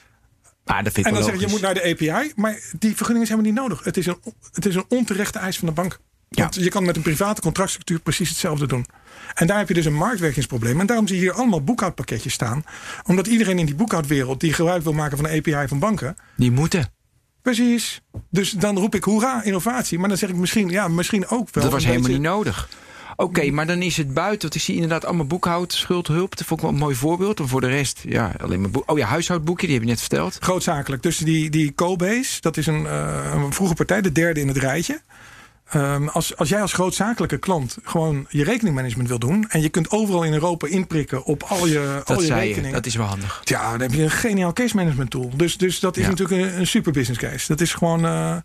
Ah, 0.65 0.83
dat 0.83 0.93
vind 0.93 0.97
ik 0.97 1.05
En 1.05 1.13
dan 1.13 1.23
zeg 1.23 1.33
je, 1.33 1.39
je 1.39 1.47
moet 1.47 1.61
naar 1.61 1.73
de 1.73 1.83
API. 1.83 2.31
Maar 2.35 2.59
die 2.79 2.95
vergunning 2.95 3.25
is 3.25 3.31
helemaal 3.31 3.51
niet 3.51 3.61
nodig. 3.61 3.83
Het 3.83 3.97
is 3.97 4.05
een, 4.05 4.17
het 4.51 4.65
is 4.65 4.75
een 4.75 4.85
onterechte 4.87 5.39
eis 5.39 5.57
van 5.57 5.67
de 5.67 5.73
bank. 5.73 5.99
Want 6.29 6.55
je 6.55 6.69
kan 6.69 6.85
met 6.85 6.95
een 6.95 7.01
private 7.01 7.41
contractstructuur 7.41 7.99
precies 7.99 8.29
hetzelfde 8.29 8.67
doen. 8.67 8.85
En 9.33 9.47
daar 9.47 9.57
heb 9.57 9.67
je 9.67 9.73
dus 9.73 9.85
een 9.85 9.93
marktwerkingsprobleem. 9.93 10.79
En 10.79 10.85
daarom 10.85 11.07
zie 11.07 11.15
je 11.15 11.21
hier 11.21 11.33
allemaal 11.33 11.63
boekhoudpakketjes 11.63 12.33
staan. 12.33 12.65
Omdat 13.03 13.27
iedereen 13.27 13.59
in 13.59 13.65
die 13.65 13.75
boekhoudwereld 13.75 14.39
die 14.39 14.53
gebruik 14.53 14.83
wil 14.83 14.93
maken 14.93 15.17
van 15.17 15.29
de 15.29 15.37
API 15.37 15.67
van 15.67 15.79
banken. 15.79 16.15
Die 16.35 16.51
moeten. 16.51 16.91
Precies. 17.43 18.01
Dus 18.29 18.51
dan 18.51 18.77
roep 18.77 18.95
ik 18.95 19.03
hoera, 19.03 19.43
innovatie. 19.43 19.99
Maar 19.99 20.09
dan 20.09 20.17
zeg 20.17 20.29
ik 20.29 20.35
misschien, 20.35 20.69
ja, 20.69 20.87
misschien 20.87 21.27
ook 21.27 21.47
wel. 21.51 21.63
Dat 21.63 21.71
was 21.73 21.83
helemaal 21.83 22.03
beetje- 22.07 22.19
niet 22.19 22.29
nodig. 22.29 22.69
Oké, 23.15 23.51
maar 23.51 23.67
dan 23.67 23.81
is 23.81 23.97
het 23.97 24.13
buiten. 24.13 24.41
Want 24.41 24.55
ik 24.55 24.61
zie 24.61 24.73
inderdaad 24.73 25.05
allemaal 25.05 25.25
boekhoud, 25.25 25.73
schuldhulp. 25.73 26.37
Dat 26.37 26.47
vond 26.47 26.59
ik 26.59 26.65
wel 26.65 26.75
een 26.75 26.81
mooi 26.81 26.95
voorbeeld. 26.95 27.39
En 27.39 27.47
voor 27.47 27.61
de 27.61 27.67
rest, 27.67 28.01
ja, 28.07 28.31
alleen 28.41 28.61
maar 28.61 28.69
boek. 28.69 28.91
Oh 28.91 28.97
ja, 28.97 29.07
huishoudboekje, 29.07 29.65
die 29.65 29.75
heb 29.75 29.83
je 29.85 29.89
net 29.91 29.99
verteld. 29.99 30.37
Grootzakelijk. 30.39 31.03
Dus 31.03 31.17
die, 31.17 31.49
die 31.49 31.75
Cobase, 31.75 32.41
dat 32.41 32.57
is 32.57 32.67
een, 32.67 32.85
eh, 32.85 33.31
een 33.33 33.53
vroege 33.53 33.73
partij, 33.73 34.01
de 34.01 34.11
derde 34.11 34.39
in 34.39 34.47
het 34.47 34.57
rijtje. 34.57 35.01
Ehm, 35.73 36.07
als, 36.07 36.35
als 36.37 36.49
jij 36.49 36.61
als 36.61 36.73
grootzakelijke 36.73 37.37
klant 37.37 37.77
gewoon 37.83 38.25
je 38.29 38.43
rekeningmanagement 38.43 39.07
wil 39.07 39.19
doen... 39.19 39.49
en 39.49 39.61
je 39.61 39.69
kunt 39.69 39.89
overal 39.91 40.23
in 40.23 40.33
Europa 40.33 40.67
inprikken 40.67 41.23
op 41.23 41.43
al 41.43 41.67
je, 41.67 42.01
al 42.05 42.19
je 42.19 42.25
zei 42.25 42.39
je. 42.41 42.45
rekeningen... 42.47 42.73
Dat 42.73 42.85
is 42.85 42.95
wel 42.95 43.05
handig. 43.05 43.41
Ja, 43.43 43.71
dan 43.71 43.81
heb 43.81 43.93
je 43.93 44.03
een 44.03 44.11
geniaal 44.11 44.53
case 44.53 44.75
management 44.75 45.09
tool. 45.09 45.31
Dus, 45.35 45.57
dus 45.57 45.79
dat 45.79 45.97
is 45.97 46.03
Ja. 46.03 46.09
natuurlijk 46.09 46.41
een, 46.51 46.59
een 46.59 46.67
super 46.67 46.91
business 46.91 47.19
case. 47.21 47.47
Dat 47.47 47.61
is 47.61 47.73
gewoon... 47.73 48.05
eh, 48.05 48.37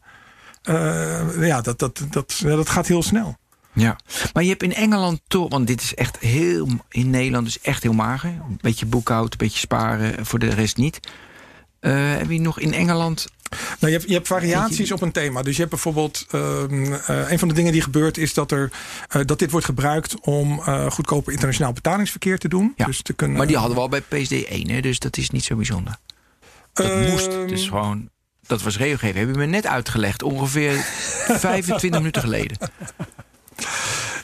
eh, 0.63 1.47
ja, 1.47 1.61
dat, 1.61 1.79
dat, 1.79 2.03
dat, 2.11 2.41
dat 2.45 2.69
gaat 2.69 2.87
heel 2.87 3.03
snel. 3.03 3.37
Ja. 3.73 3.97
Maar 4.33 4.43
je 4.43 4.49
hebt 4.49 4.63
in 4.63 4.75
Engeland 4.75 5.21
toch, 5.29 5.49
want 5.51 5.67
dit 5.67 5.83
is 5.83 5.95
echt 5.95 6.19
heel, 6.19 6.69
in 6.89 7.11
Nederland 7.11 7.47
is 7.47 7.61
echt 7.61 7.83
heel 7.83 7.93
mager. 7.93 8.31
Een 8.31 8.59
beetje 8.61 8.87
boekhoud, 8.87 9.33
een 9.33 9.39
beetje 9.39 9.59
sparen, 9.59 10.27
voor 10.27 10.39
de 10.39 10.49
rest 10.49 10.77
niet. 10.77 11.01
Eh, 11.81 11.93
heb 12.17 12.31
je 12.31 12.41
nog 12.41 12.59
in 12.61 12.73
Engeland 12.75 13.27
Nou, 13.51 13.93
je, 13.93 13.99
hebt, 13.99 14.09
je 14.09 14.15
hebt 14.15 14.27
variaties 14.27 14.93
op 14.93 15.03
een 15.03 15.13
thema. 15.13 15.43
Dus 15.43 15.53
je 15.53 15.59
hebt 15.59 15.71
bijvoorbeeld. 15.71 16.27
ehm, 16.31 16.93
eh, 16.93 17.31
een 17.31 17.39
van 17.39 17.49
de 17.49 17.55
dingen 17.55 17.73
die 17.73 17.83
gebeurt 17.83 18.19
is 18.19 18.35
dat, 18.35 18.51
er, 18.53 18.71
eh, 19.09 19.21
dat 19.25 19.39
dit 19.39 19.51
wordt 19.51 19.67
gebruikt 19.67 20.21
om 20.21 20.63
eh, 20.65 20.91
goedkoper 20.91 21.33
internationaal 21.33 21.73
betalingsverkeer 21.73 22.39
te 22.39 22.49
doen. 22.49 22.73
Ja, 22.77 22.85
Dus 22.87 23.03
te 23.03 23.13
kunnen, 23.13 23.37
Maar 23.37 23.47
die 23.47 23.57
hadden 23.57 23.75
we 23.77 23.81
al 23.83 23.89
bij 23.89 24.03
PSD1, 24.03 24.71
hè, 24.71 24.81
dus 24.81 24.99
dat 24.99 25.17
is 25.17 25.31
niet 25.31 25.45
zo 25.45 25.57
bijzonder. 25.57 25.97
Dat 26.73 26.87
Ehm, 26.87 27.11
moest. 27.11 27.31
Dus 27.31 27.69
gewoon, 27.69 28.09
dat 28.47 28.63
was 28.63 28.77
regelgeving. 28.79 29.17
Heb 29.27 29.35
je 29.35 29.41
me 29.41 29.47
net 29.47 29.67
uitgelegd, 29.67 30.23
ongeveer 30.23 30.73
25 31.47 31.91
minuten 32.01 32.23
geleden. 32.23 32.57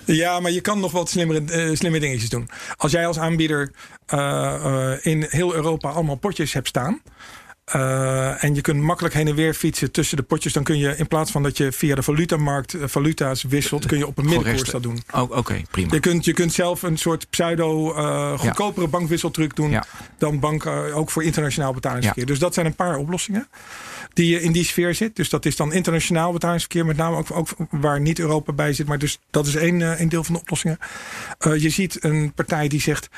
Ja, 0.04 0.40
maar 0.40 0.50
je 0.50 0.60
kan 0.60 0.80
nog 0.80 0.92
wat 0.92 1.10
slimmere, 1.10 1.44
eh, 1.44 1.76
slimme 1.76 2.00
dingetjes 2.00 2.28
doen. 2.28 2.48
Als 2.76 2.92
jij 2.92 3.06
als 3.06 3.18
aanbieder 3.18 3.70
in 5.02 5.26
heel 5.28 5.54
Europa 5.54 5.88
allemaal 5.90 6.14
potjes 6.16 6.52
hebt 6.52 6.68
staan. 6.68 7.00
Eh, 7.64 8.44
en 8.44 8.54
je 8.54 8.60
kunt 8.60 8.80
makkelijk 8.80 9.14
heen 9.14 9.28
en 9.28 9.34
weer 9.34 9.54
fietsen 9.54 9.90
tussen 9.90 10.16
de 10.16 10.22
potjes. 10.22 10.52
Dan 10.52 10.62
kun 10.62 10.78
je 10.78 10.96
in 10.96 11.06
plaats 11.08 11.30
van 11.30 11.42
dat 11.42 11.56
je 11.56 11.72
via 11.72 11.94
de 11.94 12.02
valutamarkt 12.02 12.74
eh, 12.74 12.82
valuta's 12.86 13.42
wisselt, 13.42 13.86
kun 13.86 13.98
je 13.98 14.06
op 14.06 14.18
een 14.18 14.24
middenkoers 14.24 14.70
dat 14.70 14.82
doen. 14.82 15.02
Oh, 15.14 15.30
Oké, 15.36 15.62
prima. 15.70 15.92
Je 15.94 16.00
kunt, 16.00 16.24
je 16.24 16.32
kunt 16.32 16.52
zelf 16.52 16.82
een 16.82 16.96
soort 16.98 17.30
pseudo 17.30 17.94
eh, 17.94 18.38
goedkopere 18.38 18.88
bankwisseltruc 18.88 19.56
doen 19.56 19.70
Ja. 19.70 19.84
dan 20.18 20.40
bank 20.40 20.64
eh, 20.64 20.96
ook 20.96 21.10
voor 21.10 21.24
internationaal 21.24 21.72
betalingsverkeer. 21.72 22.26
Dus 22.26 22.38
dat 22.38 22.54
zijn 22.54 22.66
een 22.66 22.74
paar 22.74 22.96
oplossingen 22.96 23.48
die 24.12 24.28
je 24.28 24.42
in 24.42 24.52
die 24.52 24.64
sfeer 24.64 24.94
zit. 24.94 25.16
Dus 25.16 25.28
dat 25.28 25.44
is 25.46 25.56
dan 25.56 25.72
internationaal 25.72 26.32
betalingsverkeer, 26.32 26.86
met 26.86 26.96
name 26.96 27.16
ook, 27.16 27.30
ook 27.30 27.48
waar 27.70 28.00
niet 28.00 28.18
Europa 28.18 28.52
bij 28.52 28.72
zit. 28.72 28.86
Maar 28.86 28.98
dus 28.98 29.18
dat 29.30 29.46
is 29.46 29.54
één, 29.54 29.98
één 29.98 30.08
deel 30.08 30.24
van 30.24 30.34
de 30.34 30.40
oplossingen. 30.40 30.78
Je 31.38 31.70
ziet 31.70 32.04
een 32.04 32.32
partij 32.34 32.68
die 32.68 32.80
zegt: 32.80 33.08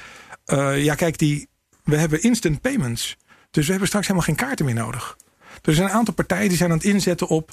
ja, 0.74 0.94
kijk, 0.94 1.18
die, 1.18 1.48
we 1.84 1.96
hebben 1.96 2.22
instant 2.22 2.60
payments. 2.60 3.16
Dus 3.56 3.64
we 3.64 3.70
hebben 3.70 3.88
straks 3.88 4.06
helemaal 4.06 4.28
geen 4.28 4.46
kaarten 4.46 4.64
meer 4.64 4.74
nodig. 4.74 5.16
Er 5.62 5.74
zijn 5.74 5.88
een 5.88 5.94
aantal 5.94 6.14
partijen 6.14 6.48
die 6.48 6.56
zijn 6.56 6.70
aan 6.70 6.76
het 6.76 6.86
inzetten 6.86 7.28
op. 7.28 7.52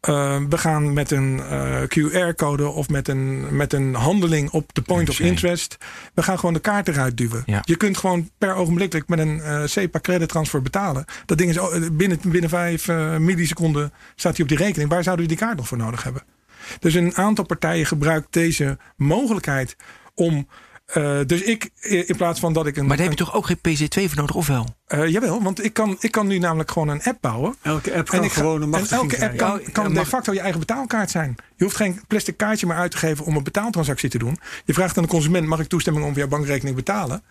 eh, 0.00 0.40
we 0.48 0.58
gaan 0.58 0.92
met 0.92 1.10
een 1.10 1.40
eh, 1.40 1.82
QR-code 1.82 2.68
of 2.68 2.88
met 2.88 3.08
een, 3.08 3.56
met 3.56 3.72
een 3.72 3.94
handeling 3.94 4.50
op 4.50 4.74
de 4.74 4.82
point 4.82 5.08
of 5.08 5.20
interest. 5.20 5.76
We 6.14 6.22
gaan 6.22 6.38
gewoon 6.38 6.54
de 6.54 6.60
kaart 6.60 6.88
eruit 6.88 7.16
duwen. 7.16 7.42
Ja. 7.46 7.60
Je 7.64 7.76
kunt 7.76 7.96
gewoon 7.96 8.30
per 8.38 8.54
ogenblikkelijk 8.54 9.08
met 9.08 9.18
een 9.18 9.40
eh 9.40 9.62
SEPA 9.64 10.00
credit 10.00 10.28
transfer 10.28 10.62
betalen. 10.62 11.04
Dat 11.26 11.38
ding 11.38 11.50
is 11.50 11.58
oh, 11.58 11.76
eh, 11.76 11.82
binnen, 11.92 12.18
binnen 12.24 12.50
vijf 12.50 12.88
eh, 12.88 13.16
milliseconden 13.16 13.92
staat 14.14 14.36
hij 14.36 14.42
op 14.42 14.48
die 14.48 14.58
rekening. 14.58 14.90
Waar 14.90 15.02
zouden 15.02 15.24
we 15.24 15.30
die 15.34 15.40
kaart 15.40 15.56
nog 15.56 15.68
voor 15.68 15.78
nodig 15.78 16.02
hebben? 16.02 16.22
Dus 16.78 16.94
een 16.94 17.14
aantal 17.16 17.44
partijen 17.44 17.86
gebruikt 17.86 18.26
deze 18.30 18.78
mogelijkheid 18.96 19.76
om. 20.14 20.48
Eh, 20.86 21.18
dus 21.26 21.42
ik, 21.42 21.70
in 21.80 22.16
plaats 22.16 22.40
van 22.40 22.52
dat 22.52 22.66
ik 22.66 22.76
een. 22.76 22.86
Maar 22.86 22.96
daar 22.96 23.06
heb 23.08 23.18
je 23.18 23.24
toch 23.24 23.34
ook 23.34 23.46
geen 23.46 23.58
PC2 23.58 24.02
voor 24.08 24.16
nodig, 24.16 24.34
of 24.34 24.46
wel? 24.46 24.74
Eh, 24.86 25.08
jawel, 25.08 25.42
want 25.42 25.64
ik 25.64 25.72
kan, 25.72 25.96
ik 26.00 26.10
kan 26.10 26.26
nu 26.26 26.38
namelijk 26.38 26.70
gewoon 26.70 26.88
een 26.88 27.02
app 27.02 27.18
bouwen. 27.20 27.54
Elke 27.62 27.94
app 27.94 28.08
kan 28.08 28.18
En, 28.18 28.24
ik 28.24 28.32
ga- 28.32 28.40
gewoon 28.40 28.56
een 28.56 28.62
en 28.62 28.68
machtiging 28.68 29.12
elke 29.12 29.24
app 29.24 29.36
kan, 29.36 29.72
kan 29.72 29.92
Ja, 29.92 30.00
de 30.00 30.06
facto 30.06 30.32
je 30.32 30.40
eigen 30.40 30.60
betaalkaart 30.60 31.10
zijn. 31.10 31.36
Je 31.56 31.64
hoeft 31.64 31.76
geen 31.76 32.00
plastic 32.08 32.36
kaartje 32.36 32.66
meer 32.66 32.76
uit 32.76 32.90
te 32.90 32.96
geven 32.96 33.24
om 33.24 33.36
een 33.36 33.42
betaaltransactie 33.44 34.08
te 34.08 34.18
doen. 34.18 34.38
Je 34.64 34.72
vraagt 34.74 34.96
aan 34.96 35.02
de 35.02 35.08
consument: 35.08 35.46
mag 35.46 35.60
ik 35.60 35.68
toestemming 35.68 36.06
om 36.06 36.14
via 36.14 36.26
bankrekening 36.26 36.76
betalen? 36.76 37.22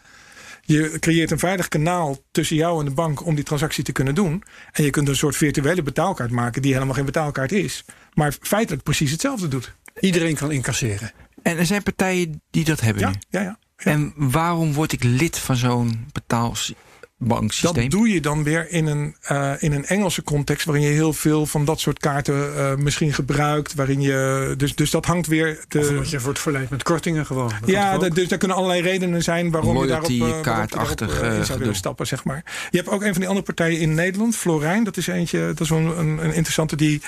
Je 0.65 0.97
creëert 0.99 1.31
een 1.31 1.39
veilig 1.39 1.67
kanaal 1.67 2.17
tussen 2.31 2.55
jou 2.55 2.79
en 2.79 2.85
de 2.85 2.91
bank 2.91 3.25
om 3.25 3.35
die 3.35 3.43
transactie 3.43 3.83
te 3.83 3.91
kunnen 3.91 4.15
doen. 4.15 4.43
En 4.71 4.83
je 4.83 4.89
kunt 4.89 5.07
een 5.07 5.15
soort 5.15 5.35
virtuele 5.35 5.81
betaalkaart 5.83 6.31
maken 6.31 6.61
die 6.61 6.73
helemaal 6.73 6.93
geen 6.95 7.05
betaalkaart 7.05 7.51
is. 7.51 7.85
Maar 8.13 8.35
feitelijk 8.41 8.83
precies 8.83 9.11
hetzelfde 9.11 9.47
doet. 9.47 9.73
Iedereen 9.99 10.35
kan 10.35 10.51
incasseren. 10.51 11.11
En 11.43 11.57
er 11.57 11.65
zijn 11.65 11.83
partijen 11.83 12.41
die 12.51 12.63
dat 12.65 12.81
hebben 12.81 13.01
Ja, 13.03 13.09
nu. 13.09 13.15
ja, 13.29 13.41
ja. 13.41 13.57
En 13.77 14.13
waarom 14.15 14.73
word 14.73 14.91
ik 14.91 15.03
lid 15.03 15.37
van 15.37 15.55
zo'n 15.55 16.05
betaalbanksysteem? 16.11 17.89
Dat 17.89 17.91
doe 17.99 18.09
je 18.09 18.21
dan 18.21 18.43
weer 18.43 18.69
in 18.69 18.85
een, 18.85 19.15
eh, 19.21 19.51
in 19.59 19.71
een 19.71 19.85
Engelse 19.85 20.23
context, 20.23 20.65
waarin 20.65 20.83
je 20.85 20.91
heel 20.91 21.13
veel 21.13 21.45
van 21.45 21.65
dat 21.65 21.79
soort 21.79 21.99
kaarten 21.99 22.57
eh, 22.57 22.75
misschien 22.75 23.13
gebruikt. 23.13 23.73
Waarin 23.73 24.01
je, 24.01 24.53
dus, 24.57 24.75
dus 24.75 24.91
dat 24.91 25.05
hangt 25.05 25.27
weer. 25.27 25.63
De, 25.67 25.79
Of 25.79 25.89
omdat 25.89 26.09
je 26.09 26.19
wordt 26.21 26.39
verleid 26.39 26.69
met 26.69 26.83
kortingen 26.83 27.25
gewoon. 27.25 27.51
Dat 27.59 27.69
Ja, 27.69 27.97
dat- 27.97 28.15
dus 28.15 28.27
daar 28.27 28.37
kunnen 28.37 28.57
allerlei 28.57 28.81
redenen 28.81 29.23
zijn 29.23 29.51
waarom 29.51 29.81
je 29.81 29.87
daarop, 29.87 30.09
waarom 30.09 30.37
je 30.37 30.43
daarop, 30.43 30.71
Loyalty-kaartachtig, 30.71 31.21
eh, 31.21 31.37
in 31.37 31.45
zou 31.45 31.59
willen 31.59 31.75
stappen, 31.75 32.07
zeg 32.07 32.23
maar. 32.23 32.43
Je 32.69 32.77
hebt 32.77 32.89
ook 32.89 33.01
een 33.01 33.11
van 33.11 33.19
die 33.19 33.27
andere 33.27 33.45
partijen 33.45 33.79
in 33.79 33.93
Nederland, 33.93 34.35
Florijn. 34.35 34.83
Dat 34.83 34.97
is 34.97 35.07
eentje, 35.07 35.39
dat 35.47 35.59
is 35.59 35.69
wel 35.69 35.79
een, 35.79 35.99
een, 35.99 36.17
een 36.23 36.33
interessante 36.33 36.75
die, 36.75 37.01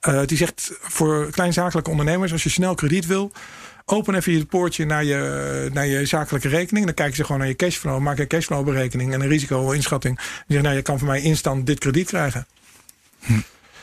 eh, 0.00 0.20
die 0.26 0.36
zegt 0.36 0.72
voor 0.80 1.30
kleinzakelijke 1.30 1.90
ondernemers, 1.90 2.32
als 2.32 2.42
je 2.42 2.48
snel 2.50 2.74
krediet 2.74 3.06
wil, 3.06 3.32
open 3.84 4.14
even 4.14 4.32
je 4.32 4.44
poortje 4.46 4.84
naar 4.84 5.04
je, 5.04 5.70
naar 5.72 5.86
je 5.86 6.06
zakelijke 6.06 6.48
rekening. 6.48 6.84
Dan 6.84 6.94
kijken 6.94 7.16
ze 7.16 7.24
gewoon 7.24 7.38
naar 7.38 7.48
je 7.48 7.56
cashflow, 7.56 8.00
maak 8.00 8.18
een 8.18 8.26
cashflow-berekening 8.26 9.12
en 9.12 9.20
een 9.20 9.28
risico-inschatting. 9.28 10.20
Zeggen, 10.20 10.62
nou, 10.62 10.76
je 10.76 10.82
kan 10.82 10.98
van 10.98 11.08
mij 11.08 11.20
instant 11.22 11.66
dit 11.66 11.78
krediet 11.78 12.06
krijgen. 12.06 12.46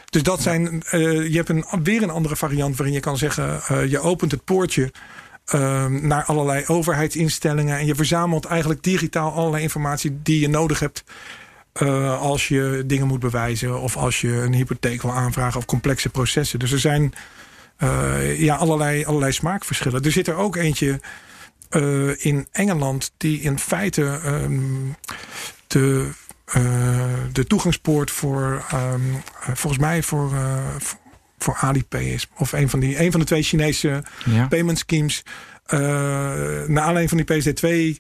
Dus 0.10 0.24
dat 0.24 0.42
zijn, 0.42 0.84
eh, 0.84 1.02
je 1.28 1.36
hebt 1.36 1.50
een, 1.50 1.66
weer 1.84 2.04
een 2.04 2.10
andere 2.10 2.36
variant 2.36 2.76
waarin 2.78 2.96
je 2.96 3.02
kan 3.02 3.18
zeggen: 3.18 3.62
eh, 3.68 3.86
je 3.86 4.00
opent 4.00 4.32
het 4.32 4.44
poortje 4.44 4.92
ehm, 5.46 6.08
naar 6.08 6.24
allerlei 6.26 6.64
overheidsinstellingen 6.66 7.78
en 7.78 7.86
je 7.86 7.96
verzamelt 7.96 8.46
eigenlijk 8.46 8.84
digitaal 8.84 9.32
allerlei 9.32 9.64
informatie 9.64 10.20
die 10.24 10.40
je 10.40 10.50
nodig 10.50 10.80
hebt. 10.80 11.04
eh, 11.74 12.22
als 12.22 12.48
je 12.48 12.84
dingen 12.86 13.08
moet 13.08 13.20
bewijzen 13.20 13.80
of 13.82 13.98
als 13.98 14.22
je 14.22 14.32
een 14.32 14.54
hypotheek 14.54 15.02
wil 15.02 15.12
aanvragen 15.12 15.58
of 15.58 15.66
complexe 15.66 16.10
processen. 16.10 16.60
Dus 16.60 16.72
er 16.72 16.80
zijn 16.80 17.14
eh, 17.82 18.40
ja, 18.40 18.56
allerlei, 18.56 19.06
allerlei 19.06 19.32
smaakverschillen. 19.32 20.04
Er 20.04 20.12
zit 20.12 20.28
er 20.28 20.36
ook 20.36 20.56
eentje 20.56 21.00
eh, 21.70 22.26
in 22.26 22.48
Engeland 22.52 23.12
die 23.18 23.42
in 23.42 23.60
feite 23.60 24.20
ehm, 24.24 24.60
de, 25.68 26.10
eh, 26.46 27.14
de 27.32 27.46
toegangspoort 27.48 28.12
voor, 28.12 28.66
ehm, 28.72 29.02
eh, 29.42 29.56
volgens 29.56 29.82
mij 29.82 30.04
voor, 30.04 30.30
voor, 30.80 31.00
voor 31.38 31.56
Alipay 31.56 32.04
is. 32.04 32.28
Of 32.38 32.52
een 32.52 32.70
van, 32.70 32.80
die, 32.80 33.00
een 33.00 33.12
van 33.12 33.20
de 33.20 33.26
twee 33.26 33.44
Chinese 33.44 34.04
Ja. 34.26 34.48
payment 34.48 34.78
schemes. 34.78 35.24
Naar 36.68 36.80
aanleiding 36.84 37.10
van 37.10 37.18
die 37.18 37.26
PSD2 37.26 38.00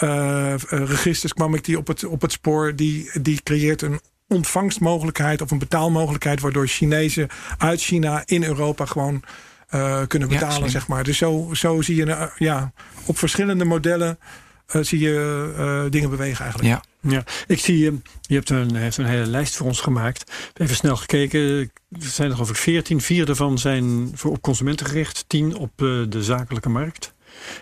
eh, 0.00 0.52
eh, 0.52 0.60
registers 0.68 1.32
kwam 1.32 1.54
ik 1.54 1.64
die 1.64 1.78
op 1.78 1.86
het, 1.86 2.04
op 2.04 2.20
het 2.22 2.32
spoor. 2.32 2.76
Die, 2.76 3.10
die 3.22 3.42
creëert 3.42 3.82
een 3.82 4.00
ontvangstmogelijkheid 4.30 5.42
of 5.42 5.50
een 5.50 5.58
betaalmogelijkheid. 5.58 6.40
Waardoor 6.40 6.66
Chinezen 6.66 7.28
uit 7.58 7.80
China 7.80 8.22
in 8.26 8.44
Europa 8.44 8.84
gewoon 8.84 9.22
eh, 9.68 10.00
kunnen 10.06 10.28
betalen. 10.28 10.70
zeg 10.70 10.88
maar. 10.88 11.04
Dus 11.04 11.18
zo, 11.18 11.50
zo 11.52 11.80
zie 11.82 11.96
je 11.96 12.12
eh, 12.12 12.26
ja, 12.38 12.72
op 13.04 13.18
verschillende 13.18 13.64
modellen 13.64 14.18
eh, 14.66 14.82
zie 14.82 14.98
je 14.98 15.52
eh, 15.56 15.90
dingen 15.90 16.10
bewegen 16.10 16.44
eigenlijk. 16.44 16.74
Ja. 16.74 16.82
Ja, 17.02 17.24
ik 17.46 17.58
zie, 17.58 17.88
eh, 17.88 17.94
je 18.20 18.34
hebt 18.34 18.50
een, 18.50 18.74
heeft 18.74 18.96
een 18.96 19.04
hele 19.04 19.26
lijst 19.26 19.56
voor 19.56 19.66
ons 19.66 19.80
gemaakt. 19.80 20.32
Even 20.54 20.76
snel 20.76 20.96
gekeken. 20.96 21.40
Er 21.40 21.70
zijn 21.98 22.28
er 22.28 22.34
geloof 22.34 22.50
ik 22.50 22.56
14. 22.56 23.00
Vier 23.00 23.26
daarvan 23.26 23.58
zijn 23.58 24.10
voor 24.14 24.30
op 24.30 24.42
consumenten 24.42 24.86
gericht. 24.86 25.24
Tien 25.26 25.56
op 25.56 25.70
eh, 25.76 25.86
de 26.08 26.22
zakelijke 26.22 26.68
markt. 26.68 27.14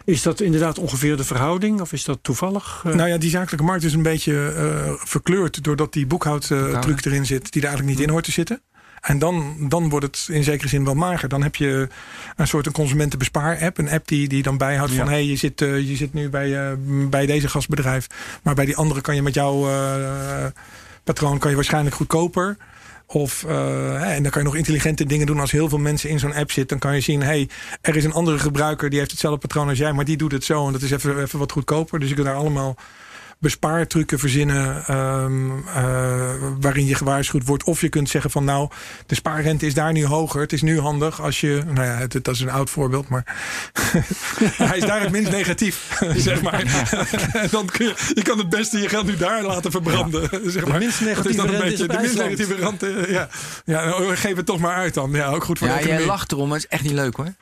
Is 0.05 0.23
dat 0.23 0.41
inderdaad 0.41 0.79
ongeveer 0.79 1.17
de 1.17 1.25
verhouding? 1.25 1.81
Of 1.81 1.93
is 1.93 2.05
dat 2.05 2.19
toevallig? 2.23 2.83
eh? 2.85 2.95
Nou 2.95 3.09
ja, 3.09 3.19
die 3.19 3.31
zakelijke 3.31 3.65
markt 3.65 3.85
is 3.85 3.93
een 3.93 4.03
beetje 4.03 4.53
eh, 4.53 4.93
verkleurd 4.97 5.65
doordat 5.65 5.93
die 5.93 6.07
boekhoudtruc 6.07 7.05
erin 7.05 7.27
zit, 7.27 7.53
die 7.53 7.63
er 7.63 7.69
eigenlijk 7.69 7.99
niet 7.99 8.07
in 8.07 8.13
hoort 8.13 8.25
te 8.25 8.33
zitten. 8.33 8.63
En 9.01 9.19
dan, 9.19 9.57
dan 9.69 9.89
wordt 9.89 10.07
het 10.07 10.29
in 10.31 10.45
zekere 10.45 10.69
zin 10.69 10.85
wel 10.85 10.95
mager. 10.95 11.29
Dan 11.29 11.43
heb 11.43 11.57
je 11.57 11.89
een 12.37 12.47
soort 12.47 12.67
een 12.67 12.73
consumentenbespaar-app. 12.73 13.79
Een 13.79 13.91
app 13.91 14.09
die, 14.09 14.29
die 14.29 14.43
dan 14.43 14.57
bijhoudt 14.59 14.93
van... 14.93 15.07
Hé, 15.07 15.13
hey, 15.13 15.25
je, 15.25 15.37
zit, 15.37 15.63
eh, 15.63 15.89
je 15.89 15.97
zit 15.97 16.15
nu 16.15 16.29
bij, 16.29 16.77
bij 17.11 17.27
deze 17.27 17.49
gasbedrijf. 17.49 18.07
Maar 18.43 18.55
bij 18.55 18.65
die 18.65 18.77
andere 18.77 19.01
kan 19.01 19.15
je 19.15 19.23
met 19.23 19.35
jouw 19.35 19.69
eh, 19.69 20.47
patroon... 21.15 21.39
kan 21.39 21.51
je 21.51 21.57
waarschijnlijk 21.57 21.97
goedkoper. 21.97 22.57
Of, 23.07 23.45
eh, 23.45 24.17
en 24.17 24.23
dan 24.23 24.31
kan 24.31 24.43
je 24.43 24.49
nog 24.49 24.57
intelligente 24.57 25.05
dingen 25.05 25.27
doen. 25.27 25.41
Als 25.41 25.51
heel 25.51 25.69
veel 25.69 25.79
mensen 25.79 26.11
in 26.11 26.19
zo'n 26.19 26.35
app 26.35 26.51
zitten... 26.51 26.79
dan 26.79 26.89
kan 26.89 26.95
je 26.95 27.01
zien... 27.01 27.23
hey, 27.23 27.49
er 27.81 27.97
is 27.97 28.05
een 28.05 28.13
andere 28.13 28.39
gebruiker... 28.39 28.91
die 28.91 28.99
heeft 28.99 29.11
hetzelfde 29.11 29.41
patroon 29.41 29.69
als 29.69 29.79
jij... 29.79 29.93
maar 29.93 30.05
die 30.05 30.17
doet 30.17 30.33
het 30.33 30.45
zo 30.45 30.67
en 30.67 30.73
dat 30.73 30.83
is 30.83 30.91
even, 30.91 31.23
even 31.23 31.39
wat 31.39 31.53
goedkoper. 31.53 32.01
Dus 32.01 32.09
je 32.09 32.15
kunt 32.15 32.27
daar 32.27 32.37
allemaal 32.37 32.77
bespaartrucken 33.39 34.19
verzinnen 34.19 34.85
ehm, 34.87 35.51
eh, 35.67 36.35
waarin 36.61 36.87
je 36.87 36.95
gewaarschuwd 36.95 37.47
wordt. 37.47 37.65
Of 37.65 37.81
je 37.81 37.89
kunt 37.89 38.09
zeggen 38.09 38.31
van 38.31 38.45
nou, 38.45 38.71
de 39.07 39.15
spaarrente 39.15 39.67
is 39.67 39.75
daar 39.75 39.93
nu 39.93 40.07
hoger. 40.07 40.41
Het 40.41 40.53
is 40.53 40.63
nu 40.63 40.81
handig 40.81 41.21
als 41.21 41.41
je, 41.41 41.63
nou 41.67 41.87
ja, 41.87 41.97
het, 41.97 42.13
dat 42.13 42.35
is 42.35 42.41
een 42.41 42.51
oud 42.51 42.71
voorbeeld, 42.71 43.09
maar 43.09 43.25
hij 44.71 44.77
is 44.77 44.85
daar 44.85 45.01
het 45.01 45.11
minst 45.11 45.31
negatief, 45.31 45.99
zeg 46.17 46.43
maar. 46.43 46.87
Dan 47.51 47.67
kun 47.67 47.87
je, 47.87 47.95
je 48.15 48.23
kan 48.23 48.39
het 48.39 48.49
beste 48.49 48.79
je 48.79 48.89
geld 48.89 49.07
nu 49.07 49.17
daar 49.17 49.43
laten 49.43 49.71
verbranden, 49.71 50.29
zeg 50.51 50.67
maar. 50.67 50.79
minst 50.79 51.01
Dat 51.01 51.09
is 51.09 51.17
negatieve 51.17 51.37
dan 51.37 51.55
een 51.55 51.61
rente 51.61 51.67
is 51.67 51.79
beetje 51.79 51.85
op 51.85 51.91
de 51.91 51.97
minst 51.97 52.19
IJsland. 52.19 52.39
negatieve 52.39 52.65
rente. 52.65 53.13
Ja, 53.13 53.29
ja 53.65 53.85
nou, 53.85 54.17
geef 54.17 54.37
het 54.37 54.47
toch 54.47 54.59
maar 54.59 54.75
uit 54.75 54.95
dan. 54.95 55.11
Ja, 55.11 55.29
ook 55.29 55.45
goed 55.45 55.59
voor 55.59 55.69
Ja, 55.69 55.79
de 55.79 55.89
jij 55.89 56.05
lacht 56.05 56.33
erom, 56.33 56.49
maar 56.49 56.59
het 56.59 56.67
is 56.71 56.79
echt 56.79 56.85
niet 56.85 56.93
leuk 56.93 57.17
hoor. 57.17 57.33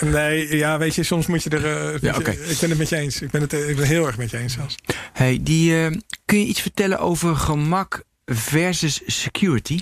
Nee, 0.00 0.56
ja, 0.56 0.78
weet 0.78 0.94
je, 0.94 1.02
soms 1.02 1.26
moet 1.26 1.42
je 1.42 1.50
er. 1.50 1.94
eh, 1.94 2.00
Ja, 2.00 2.16
oké. 2.16 2.30
Ik 2.30 2.58
ben 2.60 2.68
het 2.68 2.78
met 2.78 2.88
je 2.88 2.96
eens. 2.96 3.20
Ik 3.22 3.30
ben 3.30 3.40
het 3.40 3.52
ik 3.52 3.76
ben 3.76 3.86
heel 3.86 4.06
erg 4.06 4.16
met 4.16 4.30
je 4.30 4.38
eens 4.38 4.52
zelfs. 4.52 4.74
Hey, 5.12 5.38
die, 5.42 5.84
eh, 5.84 5.96
kun 6.24 6.38
je 6.38 6.46
iets 6.46 6.60
vertellen 6.60 6.98
over 6.98 7.36
gemak 7.36 8.02
versus 8.24 9.00
security? 9.06 9.80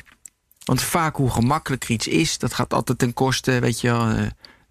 Want 0.65 0.83
vaak 0.83 1.17
hoe 1.17 1.31
gemakkelijker 1.31 1.91
iets 1.91 2.09
is, 2.09 2.39
dat 2.39 2.55
gaat 2.55 2.75
altijd 2.75 2.99
ten 2.99 3.15
koste 3.15 3.59
weet 3.61 3.81
je, 3.81 3.89
wel, 3.89 4.09
eh, 4.09 4.27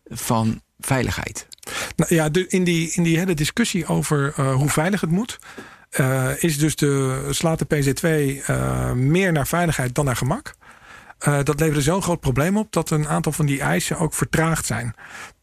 van 0.05 0.61
veiligheid. 0.79 1.47
Nou 1.95 2.15
ja, 2.15 2.29
in, 2.47 2.63
die, 2.63 2.91
in 2.93 3.03
die 3.03 3.17
hele 3.17 3.33
discussie 3.33 3.85
over 3.85 4.33
eh, 4.35 4.53
hoe 4.53 4.69
veilig 4.69 5.01
het 5.01 5.09
moet, 5.09 5.39
eh, 5.89 6.29
is 6.39 6.57
dus 6.57 6.75
de, 6.75 7.27
slaat 7.29 7.59
de 7.59 7.65
PZ2 7.75 8.41
eh, 8.45 8.91
meer 8.91 9.31
naar 9.31 9.47
veiligheid 9.47 9.95
dan 9.95 10.05
naar 10.05 10.15
gemak. 10.15 10.53
Eh, 11.22 11.43
dat 11.43 11.59
leverde 11.59 11.82
zo'n 11.82 12.01
groot 12.01 12.19
probleem 12.19 12.57
op 12.57 12.72
dat 12.72 12.89
een 12.89 13.07
aantal 13.07 13.32
van 13.32 13.45
die 13.45 13.61
eisen 13.61 13.97
ook 13.97 14.13
vertraagd 14.13 14.65
zijn. 14.65 14.93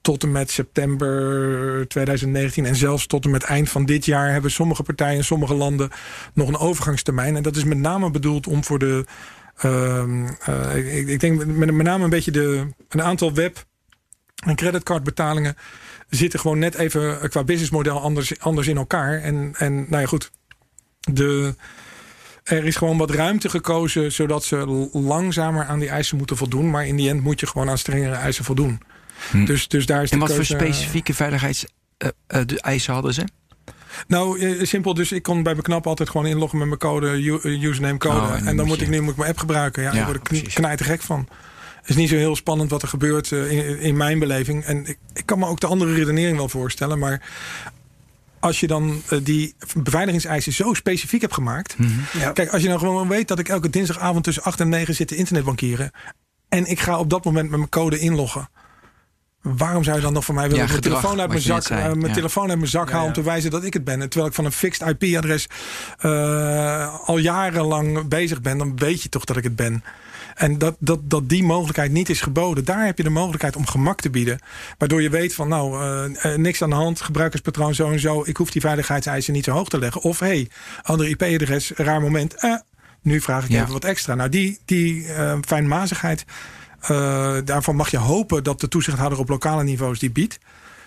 Tot 0.00 0.22
en 0.22 0.32
met 0.32 0.50
september 0.50 1.88
2019 1.88 2.66
en 2.66 2.76
zelfs 2.76 3.06
tot 3.06 3.24
en 3.24 3.30
met 3.30 3.42
eind 3.42 3.68
van 3.68 3.84
dit 3.84 4.04
jaar 4.04 4.32
hebben 4.32 4.50
sommige 4.50 4.82
partijen 4.82 5.16
in 5.16 5.24
sommige 5.24 5.54
landen 5.54 5.90
nog 6.34 6.48
een 6.48 6.56
overgangstermijn. 6.56 7.36
En 7.36 7.42
dat 7.42 7.56
is 7.56 7.64
met 7.64 7.78
name 7.78 8.10
bedoeld 8.10 8.46
om 8.46 8.64
voor 8.64 8.78
de. 8.78 9.04
ehm, 9.56 10.26
eh, 10.40 10.96
ik, 10.96 11.08
ik 11.08 11.20
denk 11.20 11.44
met, 11.44 11.74
met 11.74 11.86
name 11.86 12.04
een 12.04 12.10
beetje 12.10 12.30
de, 12.30 12.66
een 12.88 13.02
aantal 13.02 13.34
web 13.34 13.66
En 14.44 14.56
creditcardbetalingen 14.56 15.56
zitten 16.08 16.40
gewoon 16.40 16.58
net 16.58 16.74
even 16.74 17.20
eh, 17.20 17.28
qua 17.28 17.44
businessmodel 17.44 18.00
anders, 18.00 18.40
anders 18.40 18.66
in 18.66 18.76
elkaar. 18.76 19.20
En, 19.20 19.54
en 19.58 19.74
nou 19.74 20.00
ja, 20.00 20.06
goed. 20.06 20.30
De, 21.00 21.54
er 22.48 22.64
is 22.64 22.76
gewoon 22.76 22.98
wat 22.98 23.10
ruimte 23.10 23.48
gekozen 23.48 24.12
zodat 24.12 24.44
ze 24.44 24.88
langzamer 24.92 25.64
aan 25.64 25.78
die 25.78 25.88
eisen 25.88 26.16
moeten 26.16 26.36
voldoen. 26.36 26.70
Maar 26.70 26.86
in 26.86 26.96
die 26.96 27.08
end 27.08 27.22
moet 27.22 27.40
je 27.40 27.46
gewoon 27.46 27.68
aan 27.70 27.78
strengere 27.78 28.14
eisen 28.14 28.44
voldoen. 28.44 28.80
Dus, 29.44 29.68
dus 29.68 29.86
daar 29.86 30.02
is 30.02 30.10
En 30.10 30.18
wat 30.18 30.28
voor 30.28 30.36
keuze- 30.36 30.54
specifieke 30.54 31.14
veiligheidseisen 31.14 32.92
hadden 32.92 33.14
ze? 33.14 33.24
Nou, 34.06 34.40
eh, 34.40 34.64
simpel. 34.66 34.94
Dus 34.94 35.12
ik 35.12 35.22
kon 35.22 35.42
bij 35.42 35.54
Beknap 35.54 35.86
altijd 35.86 36.10
gewoon 36.10 36.26
inloggen 36.26 36.58
met 36.58 36.66
mijn 36.66 36.78
code, 36.80 37.10
eh, 37.42 37.62
username, 37.62 37.98
code. 37.98 38.16
Oh, 38.16 38.34
en 38.34 38.44
dan 38.44 38.54
moet 38.56 38.66
moet 38.66 38.80
ik 38.80 38.88
nu 38.88 39.00
moet 39.00 39.10
ik 39.10 39.16
mijn 39.16 39.28
app 39.30 39.38
gebruiken. 39.38 39.82
Ja, 39.82 39.88
Ja, 39.88 39.94
daar 39.94 40.04
word 40.06 40.32
ik 40.32 40.80
gek 40.86 41.02
van. 41.02 41.28
Het 41.80 41.88
is 41.88 41.96
niet 41.96 42.08
zo 42.08 42.16
heel 42.16 42.36
spannend 42.36 42.70
wat 42.70 42.82
er 42.82 42.88
gebeurt 42.88 43.32
eh, 43.32 43.50
in, 43.52 43.78
in 43.80 43.96
mijn 43.96 44.18
beleving. 44.18 44.64
En 44.64 44.86
ik, 44.86 44.98
ik 45.12 45.26
kan 45.26 45.38
me 45.38 45.46
ook 45.46 45.60
de 45.60 45.66
andere 45.66 45.94
redenering 45.94 46.36
wel 46.36 46.48
voorstellen. 46.48 46.98
Maar 46.98 47.20
als 48.40 48.60
je 48.60 48.66
dan 48.66 49.02
eh, 49.08 49.18
die 49.22 49.54
beveiligingseisen 49.76 50.52
zo 50.52 50.74
specifiek 50.74 51.20
hebt 51.20 51.34
gemaakt. 51.34 51.78
Mhm. 51.78 51.90
Ja. 52.18 52.30
Kijk, 52.32 52.52
als 52.52 52.62
je 52.62 52.68
nou 52.68 52.80
gewoon 52.80 53.08
weet 53.08 53.28
dat 53.28 53.38
ik 53.38 53.48
elke 53.48 53.70
dinsdagavond 53.70 54.24
tussen 54.24 54.42
8 54.42 54.60
en 54.60 54.68
9 54.68 54.94
zit 54.94 55.08
te 55.08 55.16
internetbankieren. 55.16 55.90
En 56.48 56.66
ik 56.66 56.80
ga 56.80 56.98
op 56.98 57.10
dat 57.10 57.24
moment 57.24 57.48
met 57.50 57.58
mijn 57.58 57.70
code 57.70 57.98
inloggen. 57.98 58.48
Waarom 59.42 59.84
zou 59.84 59.96
je 59.96 60.02
dan 60.02 60.12
nog 60.12 60.24
van 60.24 60.34
mij 60.34 60.44
willen 60.48 60.58
Ja, 60.58 60.64
mijn 60.70 60.76
gedrag, 60.82 60.98
telefoon 61.00 61.20
uit 61.20 61.28
mijn 61.28 61.40
zak, 61.40 61.62
eh, 61.64 61.84
mijn 61.84 62.06
Ja. 62.06 62.12
telefoon 62.12 62.48
uit 62.48 62.58
mijn 62.58 62.70
zak 62.70 62.90
haal 62.90 63.06
om 63.06 63.12
te 63.12 63.22
wijzen 63.22 63.50
dat 63.50 63.64
ik 63.64 63.72
het 63.72 63.84
ben? 63.84 64.00
En 64.00 64.08
terwijl 64.08 64.30
ik 64.30 64.36
van 64.36 64.44
een 64.44 64.52
fixed 64.52 64.88
IP-adres 64.88 65.46
eh, 65.98 66.94
al 67.08 67.18
jarenlang 67.18 68.08
bezig 68.08 68.40
ben, 68.40 68.58
dan 68.58 68.76
weet 68.76 69.02
je 69.02 69.08
toch 69.08 69.24
dat 69.24 69.36
ik 69.36 69.44
het 69.44 69.56
ben. 69.56 69.84
En 70.38 70.58
dat, 70.58 70.76
dat, 70.78 71.10
dat 71.10 71.28
die 71.28 71.42
mogelijkheid 71.42 71.92
niet 71.92 72.08
is 72.08 72.20
geboden. 72.20 72.64
Daar 72.64 72.84
heb 72.86 72.96
je 72.96 73.02
de 73.02 73.10
mogelijkheid 73.10 73.56
om 73.56 73.66
gemak 73.66 74.00
te 74.00 74.10
bieden. 74.10 74.38
Waardoor 74.78 75.02
je 75.02 75.10
weet 75.10 75.34
van 75.34 75.48
nou, 75.48 75.82
eh, 75.82 76.32
eh, 76.32 76.38
niks 76.38 76.62
aan 76.62 76.70
de 76.70 76.76
hand. 76.76 77.00
Gebruikerspatroon 77.00 77.74
zo 77.74 77.90
en 77.90 78.00
zo. 78.00 78.22
Ik 78.26 78.36
hoef 78.36 78.50
die 78.50 78.60
veiligheidseisen 78.60 79.32
niet 79.32 79.44
zo 79.44 79.52
hoog 79.52 79.68
te 79.68 79.78
leggen. 79.78 80.02
Of 80.02 80.18
hey, 80.18 80.48
andere 80.82 81.08
IP-adres, 81.08 81.70
raar 81.70 82.00
moment. 82.00 82.34
Eh, 82.34 82.54
nu 83.02 83.20
vraag 83.20 83.44
ik 83.44 83.50
Ja. 83.50 83.60
even 83.60 83.72
wat 83.72 83.84
extra. 83.84 84.14
Nou, 84.14 84.28
die, 84.28 84.58
die 84.64 85.12
eh, 85.12 85.38
fijnmazigheid. 85.46 86.24
daarvan 87.44 87.76
mag 87.76 87.90
je 87.90 87.96
hopen 87.98 88.44
dat 88.44 88.60
de 88.60 88.68
toezichthouder 88.68 89.18
op 89.18 89.28
lokale 89.28 89.62
niveaus 89.62 89.98
die 89.98 90.10
biedt. 90.10 90.38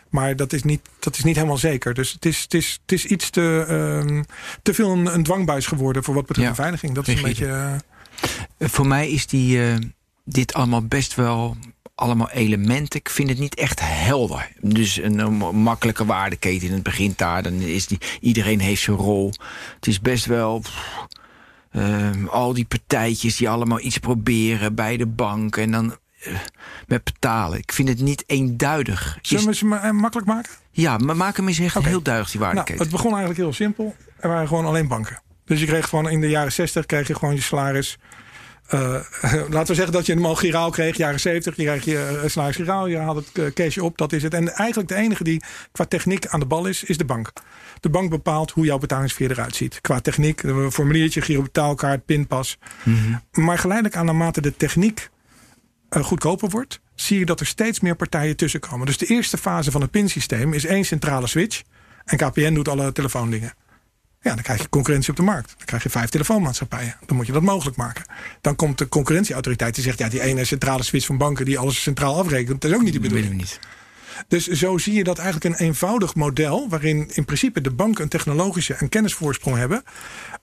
Maar 0.09 0.35
dat 0.35 0.53
is 0.53 0.63
niet, 0.63 0.81
dat 0.99 1.17
is 1.17 1.23
niet 1.23 1.35
helemaal 1.35 1.57
zeker. 1.57 1.93
Dus 1.93 2.11
het 2.11 2.25
is, 2.25 2.41
het 2.41 2.53
is, 2.53 2.79
het 2.81 2.91
is 2.91 3.05
iets 3.05 3.29
te, 3.29 3.65
ehm, 3.67 4.23
te 4.61 4.73
veel 4.73 4.91
een, 4.91 5.13
een 5.13 5.23
dwangbuis 5.23 5.65
geworden 5.65 6.03
voor 6.03 6.13
wat 6.13 6.25
betreft 6.25 6.47
Ja, 6.47 6.55
beveiliging. 6.55 6.93
Dat 6.93 7.07
is 7.07 7.15
een 7.15 7.21
beetje. 7.23 7.79
Eh, 8.57 8.67
Voor 8.69 8.87
mij 8.87 9.09
is 9.09 9.27
die, 9.27 9.69
eh, 9.69 9.75
dit 10.25 10.53
allemaal 10.53 10.85
best 10.85 11.15
wel 11.15 11.57
allemaal 11.95 12.29
elementen. 12.29 12.99
Ik 12.99 13.09
vind 13.09 13.29
het 13.29 13.39
niet 13.39 13.55
echt 13.55 13.79
helder. 13.83 14.51
Dus 14.61 14.97
een, 14.97 15.33
makkelijke 15.55 16.05
waardeketen 16.05 16.67
in 16.67 16.73
het 16.73 16.83
begint 16.83 17.17
daar. 17.17 17.43
Dan 17.43 17.53
is 17.53 17.87
die, 17.87 17.97
iedereen 18.19 18.59
heeft 18.59 18.81
zijn 18.81 18.97
rol. 18.97 19.33
Het 19.75 19.87
is 19.87 20.01
best 20.01 20.25
wel... 20.25 20.59
pff, 20.59 21.05
ehm, 21.71 22.25
al 22.25 22.53
die 22.53 22.65
partijtjes 22.65 23.35
die 23.35 23.49
allemaal 23.49 23.79
iets 23.79 23.97
proberen 23.97 24.75
bij 24.75 24.97
de 24.97 25.05
bank. 25.07 25.57
En 25.57 25.71
dan 25.71 25.95
eh, 26.23 26.33
met 26.87 27.03
betalen. 27.03 27.57
Ik 27.57 27.71
vind 27.71 27.87
het 27.87 27.99
niet 27.99 28.23
eenduidig. 28.27 29.17
Zullen 29.21 29.45
we 29.45 29.55
ze 29.55 29.65
makkelijk 29.91 30.27
maken? 30.27 30.51
ja, 30.71 30.97
maar 30.97 31.15
maak 31.15 31.37
hem 31.37 31.47
eens 31.47 31.59
echt 31.59 31.83
heel 31.83 32.01
duidelijk, 32.01 32.31
die 32.31 32.41
Nou, 32.41 32.53
waardeketen. 32.53 32.83
het 32.83 32.91
begon 32.91 33.11
eigenlijk 33.11 33.39
heel 33.39 33.53
simpel. 33.53 33.95
Er 34.19 34.29
waren 34.29 34.47
gewoon 34.47 34.65
alleen 34.65 34.87
banken. 34.87 35.21
Dus 35.51 35.59
je 35.59 35.65
kreeg 35.65 35.89
gewoon 35.89 36.09
in 36.09 36.21
de 36.21 36.29
jaren 36.29 36.51
60 36.51 36.85
kreeg 36.85 37.07
je 37.07 37.15
gewoon 37.15 37.35
je 37.35 37.41
salaris. 37.41 37.97
eh, 38.67 38.93
laten 39.49 39.67
we 39.67 39.73
zeggen 39.73 39.93
dat 39.93 40.05
je 40.05 40.13
hem 40.13 40.25
al 40.25 40.35
giraal 40.35 40.69
kreeg, 40.69 40.97
jaren 40.97 41.19
70. 41.19 41.55
Je 41.55 41.63
kreeg 41.63 41.85
je 41.85 42.19
eh, 42.23 42.29
salaris 42.29 42.55
giraal, 42.55 42.87
je 42.87 42.97
haalt 42.97 43.25
het 43.25 43.37
eh, 43.37 43.53
cashje 43.53 43.83
op, 43.83 43.97
dat 43.97 44.13
is 44.13 44.23
het. 44.23 44.33
En 44.33 44.53
eigenlijk 44.53 44.89
de 44.89 44.95
enige 44.95 45.23
die 45.23 45.41
qua 45.71 45.85
techniek 45.85 46.27
aan 46.27 46.39
de 46.39 46.45
bal 46.45 46.65
is, 46.65 46.83
is 46.83 46.97
de 46.97 47.05
bank. 47.05 47.31
De 47.79 47.89
bank 47.89 48.09
bepaalt 48.09 48.51
hoe 48.51 48.65
jouw 48.65 48.77
betalingsveer 48.77 49.31
eruit 49.31 49.55
ziet. 49.55 49.81
Qua 49.81 49.99
techniek, 49.99 50.43
een 50.43 50.71
formuliertje, 50.71 51.21
giro 51.21 51.41
betaalkaart, 51.41 52.05
pinpas. 52.05 52.57
Maar 53.31 53.57
geleidelijk 53.57 53.95
aan 53.95 54.05
naarmate 54.05 54.41
de 54.41 54.55
techniek 54.57 55.09
goedkoper 55.89 56.49
wordt, 56.49 56.79
zie 56.95 57.19
je 57.19 57.25
dat 57.25 57.39
er 57.39 57.45
steeds 57.45 57.79
meer 57.79 57.95
partijen 57.95 58.35
tussenkomen. 58.35 58.85
Dus 58.85 58.97
de 58.97 59.05
eerste 59.05 59.37
fase 59.37 59.71
van 59.71 59.81
het 59.81 59.91
pinsysteem 59.91 60.53
is 60.53 60.65
één 60.65 60.85
centrale 60.85 61.27
switch. 61.27 61.61
En 62.05 62.17
KPN 62.17 62.53
doet 62.53 62.67
alle 62.67 62.91
telefoondingen. 62.91 63.53
Ja, 64.21 64.33
dan 64.33 64.43
krijg 64.43 64.61
je 64.61 64.69
concurrentie 64.69 65.09
op 65.09 65.15
de 65.15 65.21
markt. 65.21 65.53
Dan 65.57 65.65
krijg 65.65 65.83
je 65.83 65.89
vijf 65.89 66.09
telefoonmaatschappijen. 66.09 66.95
Dan 67.05 67.15
moet 67.15 67.25
je 67.25 67.31
dat 67.31 67.41
mogelijk 67.41 67.77
maken. 67.77 68.03
Dan 68.41 68.55
komt 68.55 68.77
de 68.77 68.87
concurrentieautoriteit 68.89 69.75
die 69.75 69.83
zegt... 69.83 69.99
ja, 69.99 70.09
die 70.09 70.21
ene 70.21 70.45
centrale 70.45 70.83
switch 70.83 71.05
van 71.05 71.17
banken 71.17 71.45
die 71.45 71.59
alles 71.59 71.81
centraal 71.81 72.17
afrekent... 72.17 72.61
dat 72.61 72.71
is 72.71 72.77
ook 72.77 72.83
niet 72.83 72.93
de 72.93 72.99
bedoeling. 72.99 73.33
niet. 73.33 73.59
Dus 74.27 74.47
zo 74.47 74.77
zie 74.77 74.93
je 74.93 75.03
dat 75.03 75.17
eigenlijk 75.17 75.55
een 75.55 75.65
eenvoudig 75.65 76.15
model... 76.15 76.69
waarin 76.69 77.09
in 77.13 77.25
principe 77.25 77.61
de 77.61 77.71
banken 77.71 78.03
een 78.03 78.09
technologische 78.09 78.73
en 78.73 78.89
kennisvoorsprong 78.89 79.57
hebben... 79.57 79.83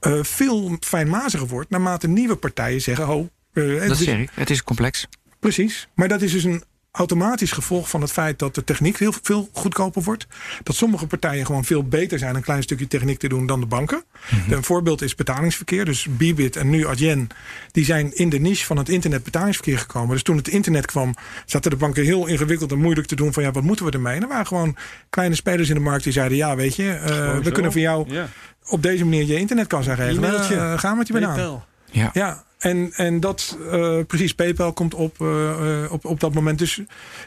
eh, 0.01 0.19
veel 0.23 0.77
fijnmaziger 0.81 1.47
wordt 1.47 1.71
naarmate 1.71 2.09
nieuwe 2.09 2.37
partijen 2.37 2.81
zeggen... 2.81 3.09
oh, 3.09 3.29
Dat 3.53 4.01
ik. 4.01 4.31
Het 4.35 4.51
is 4.51 4.63
complex. 4.63 5.07
Precies. 5.41 5.89
Maar 5.95 6.09
dat 6.09 6.23
is 6.23 6.33
dus 6.33 6.45
een 6.45 6.63
automatisch 6.99 7.53
gevolg 7.53 7.89
van 7.91 8.01
het 8.01 8.13
feit 8.13 8.39
dat 8.39 8.55
de 8.55 8.65
techniek 8.65 8.99
heel 8.99 9.13
veel 9.23 9.49
goedkoper 9.53 10.03
wordt. 10.03 10.27
Dat 10.63 10.75
sommige 10.77 11.07
partijen 11.07 11.47
gewoon 11.47 11.65
veel 11.65 11.85
beter 11.85 12.19
zijn 12.19 12.35
een 12.35 12.43
klein 12.43 12.63
stukje 12.63 12.87
techniek 12.89 13.19
te 13.19 13.29
doen 13.29 13.47
dan 13.47 13.61
de 13.61 13.67
banken. 13.67 14.03
Een 14.51 14.65
voorbeeld 14.65 15.03
is 15.03 15.15
betalingsverkeer. 15.15 15.85
Dus 15.85 16.07
Bibit 16.11 16.57
en 16.57 16.71
nu 16.71 16.87
Adyen, 16.87 17.29
die 17.73 17.85
zijn 17.85 18.17
in 18.17 18.29
de 18.29 18.39
niche 18.39 18.65
van 18.67 18.77
het 18.77 18.89
internet 18.89 19.25
betalingsverkeer 19.25 19.79
gekomen. 19.79 20.11
Dus 20.11 20.23
toen 20.23 20.37
het 20.37 20.49
internet 20.49 20.87
kwam, 20.87 21.15
zaten 21.47 21.71
de 21.71 21.77
banken 21.77 22.05
heel 22.05 22.27
ingewikkeld 22.27 22.73
en 22.73 22.79
moeilijk 22.79 23.07
te 23.07 23.17
doen 23.17 23.33
van 23.33 23.43
ja, 23.43 23.51
wat 23.51 23.63
moeten 23.63 23.85
we 23.85 23.91
ermee? 23.91 24.17
En 24.17 24.23
er 24.23 24.29
waren 24.29 24.47
gewoon 24.47 24.77
kleine 25.11 25.35
spelers 25.35 25.69
in 25.69 25.75
de 25.75 25.81
markt 25.81 26.05
die 26.05 26.13
zeiden 26.13 26.37
ja, 26.37 26.57
weet 26.57 26.77
je, 26.77 26.91
eh, 26.91 27.37
we 27.37 27.41
zo. 27.45 27.51
kunnen 27.51 27.73
voor 27.73 27.81
jou 27.81 28.13
Ja. 28.15 28.29
op 28.69 28.83
deze 28.83 29.05
manier 29.05 29.25
je 29.27 29.37
internetkassa 29.39 29.95
regelen. 29.95 30.25
E-mailtje. 30.31 30.55
Eh, 30.57 30.79
ga 30.79 30.95
met 30.95 31.07
je 31.07 31.13
banaan. 31.13 31.63
Ja. 31.91 32.11
Ja, 32.13 32.45
en, 32.59 32.93
en 32.93 33.21
dat 33.21 33.57
eh, 33.71 33.99
precies, 34.07 34.35
PayPal 34.35 34.73
komt 34.73 34.95
op, 34.95 35.21
eh, 35.21 35.83
eh, 35.85 35.93
op, 35.93 36.05
op 36.05 36.21
dat 36.21 36.35
moment. 36.35 36.59
Dus 36.59 36.81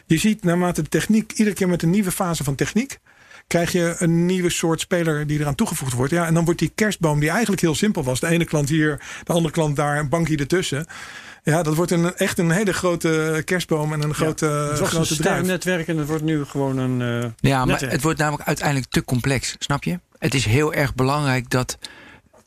je 0.06 0.16
ziet 0.16 0.44
naarmate 0.44 0.82
de 0.82 0.88
techniek, 0.88 1.32
iedere 1.32 1.56
keer 1.56 1.68
met 1.68 1.82
een 1.82 1.90
nieuwe 1.90 2.12
fase 2.12 2.44
van 2.44 2.54
techniek, 2.54 2.98
krijg 3.46 3.72
je 3.72 3.94
een 3.98 4.26
nieuwe 4.26 4.50
soort 4.50 4.80
speler 4.80 5.26
die 5.26 5.40
eraan 5.40 5.54
toegevoegd 5.54 5.92
wordt. 5.92 6.12
Ja, 6.12 6.26
en 6.26 6.34
dan 6.34 6.44
wordt 6.44 6.60
die 6.60 6.72
kerstboom, 6.74 7.20
die 7.20 7.30
eigenlijk 7.30 7.60
heel 7.60 7.74
simpel 7.74 8.02
was, 8.04 8.20
de 8.20 8.26
ene 8.26 8.44
klant 8.44 8.68
hier, 8.68 9.00
de 9.24 9.32
andere 9.32 9.54
klant 9.54 9.76
daar, 9.76 9.98
een 9.98 10.08
bankje 10.08 10.36
ertussen. 10.36 10.86
Ja, 11.44 11.62
dat 11.62 11.74
wordt 11.74 11.90
een, 11.90 12.16
echt 12.16 12.38
een 12.38 12.50
hele 12.50 12.72
grote 12.72 13.42
kerstboom 13.44 13.92
en 13.92 14.02
een 14.02 14.14
grote, 14.14 14.46
Het 14.46 14.70
was 14.70 14.80
een 14.80 14.86
grote 14.86 15.08
bedrijf. 15.16 15.16
sterrennetwerk 15.36 15.88
en 15.88 15.96
het 15.98 16.08
wordt 16.08 16.22
nu 16.22 16.44
gewoon 16.44 16.78
een. 16.78 17.22
eh, 17.24 17.30
Ja, 17.50 17.58
maar 17.58 17.66
netwerk. 17.66 17.92
het 17.92 18.02
wordt 18.02 18.18
namelijk 18.18 18.46
uiteindelijk 18.48 18.90
te 18.90 19.04
complex, 19.04 19.56
snap 19.58 19.84
je? 19.84 20.00
Het 20.18 20.34
is 20.34 20.44
heel 20.44 20.72
erg 20.74 20.94
belangrijk 20.94 21.50
dat, 21.50 21.78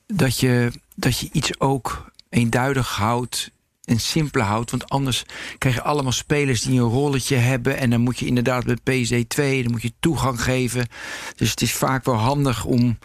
dat, 0.07 0.39
je, 0.39 0.71
dat 0.95 1.19
je 1.19 1.29
iets 1.31 1.59
ook 1.59 2.11
eenduidig 2.35 2.95
houdt 2.95 3.51
en 3.83 3.99
simpel 3.99 4.41
houdt. 4.41 4.71
Want 4.71 4.89
anders 4.89 5.25
krijg 5.57 5.75
je 5.75 5.81
allemaal 5.81 6.11
spelers 6.11 6.61
die 6.61 6.79
een 6.79 6.87
rolletje 6.87 7.35
hebben. 7.35 7.77
En 7.77 7.89
dan 7.89 8.01
moet 8.01 8.19
je 8.19 8.25
inderdaad 8.25 8.65
met 8.65 8.79
PSD2, 8.79 9.63
dan 9.63 9.71
moet 9.71 9.81
je 9.81 9.93
toegang 9.99 10.41
geven. 10.41 10.87
Dus 11.35 11.49
het 11.49 11.61
is 11.61 11.73
vaak 11.73 12.05
wel 12.05 12.15
handig 12.15 12.65
om, 12.65 12.97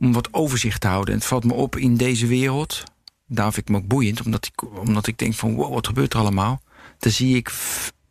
om 0.00 0.12
wat 0.12 0.34
overzicht 0.34 0.80
te 0.80 0.86
houden. 0.86 1.14
En 1.14 1.18
het 1.18 1.28
valt 1.28 1.44
me 1.44 1.52
op 1.52 1.76
in 1.76 1.96
deze 1.96 2.26
wereld. 2.26 2.82
Daar 3.26 3.52
vind 3.52 3.68
ik 3.68 3.74
me 3.74 3.80
ook 3.80 3.88
boeiend, 3.88 4.24
omdat 4.24 4.46
ik, 4.46 4.78
omdat 4.78 5.06
ik 5.06 5.18
denk 5.18 5.34
van 5.34 5.54
wow, 5.54 5.72
wat 5.74 5.86
gebeurt 5.86 6.12
er 6.12 6.20
allemaal? 6.20 6.62
Dan 6.98 7.12
zie 7.12 7.36
ik, 7.36 7.50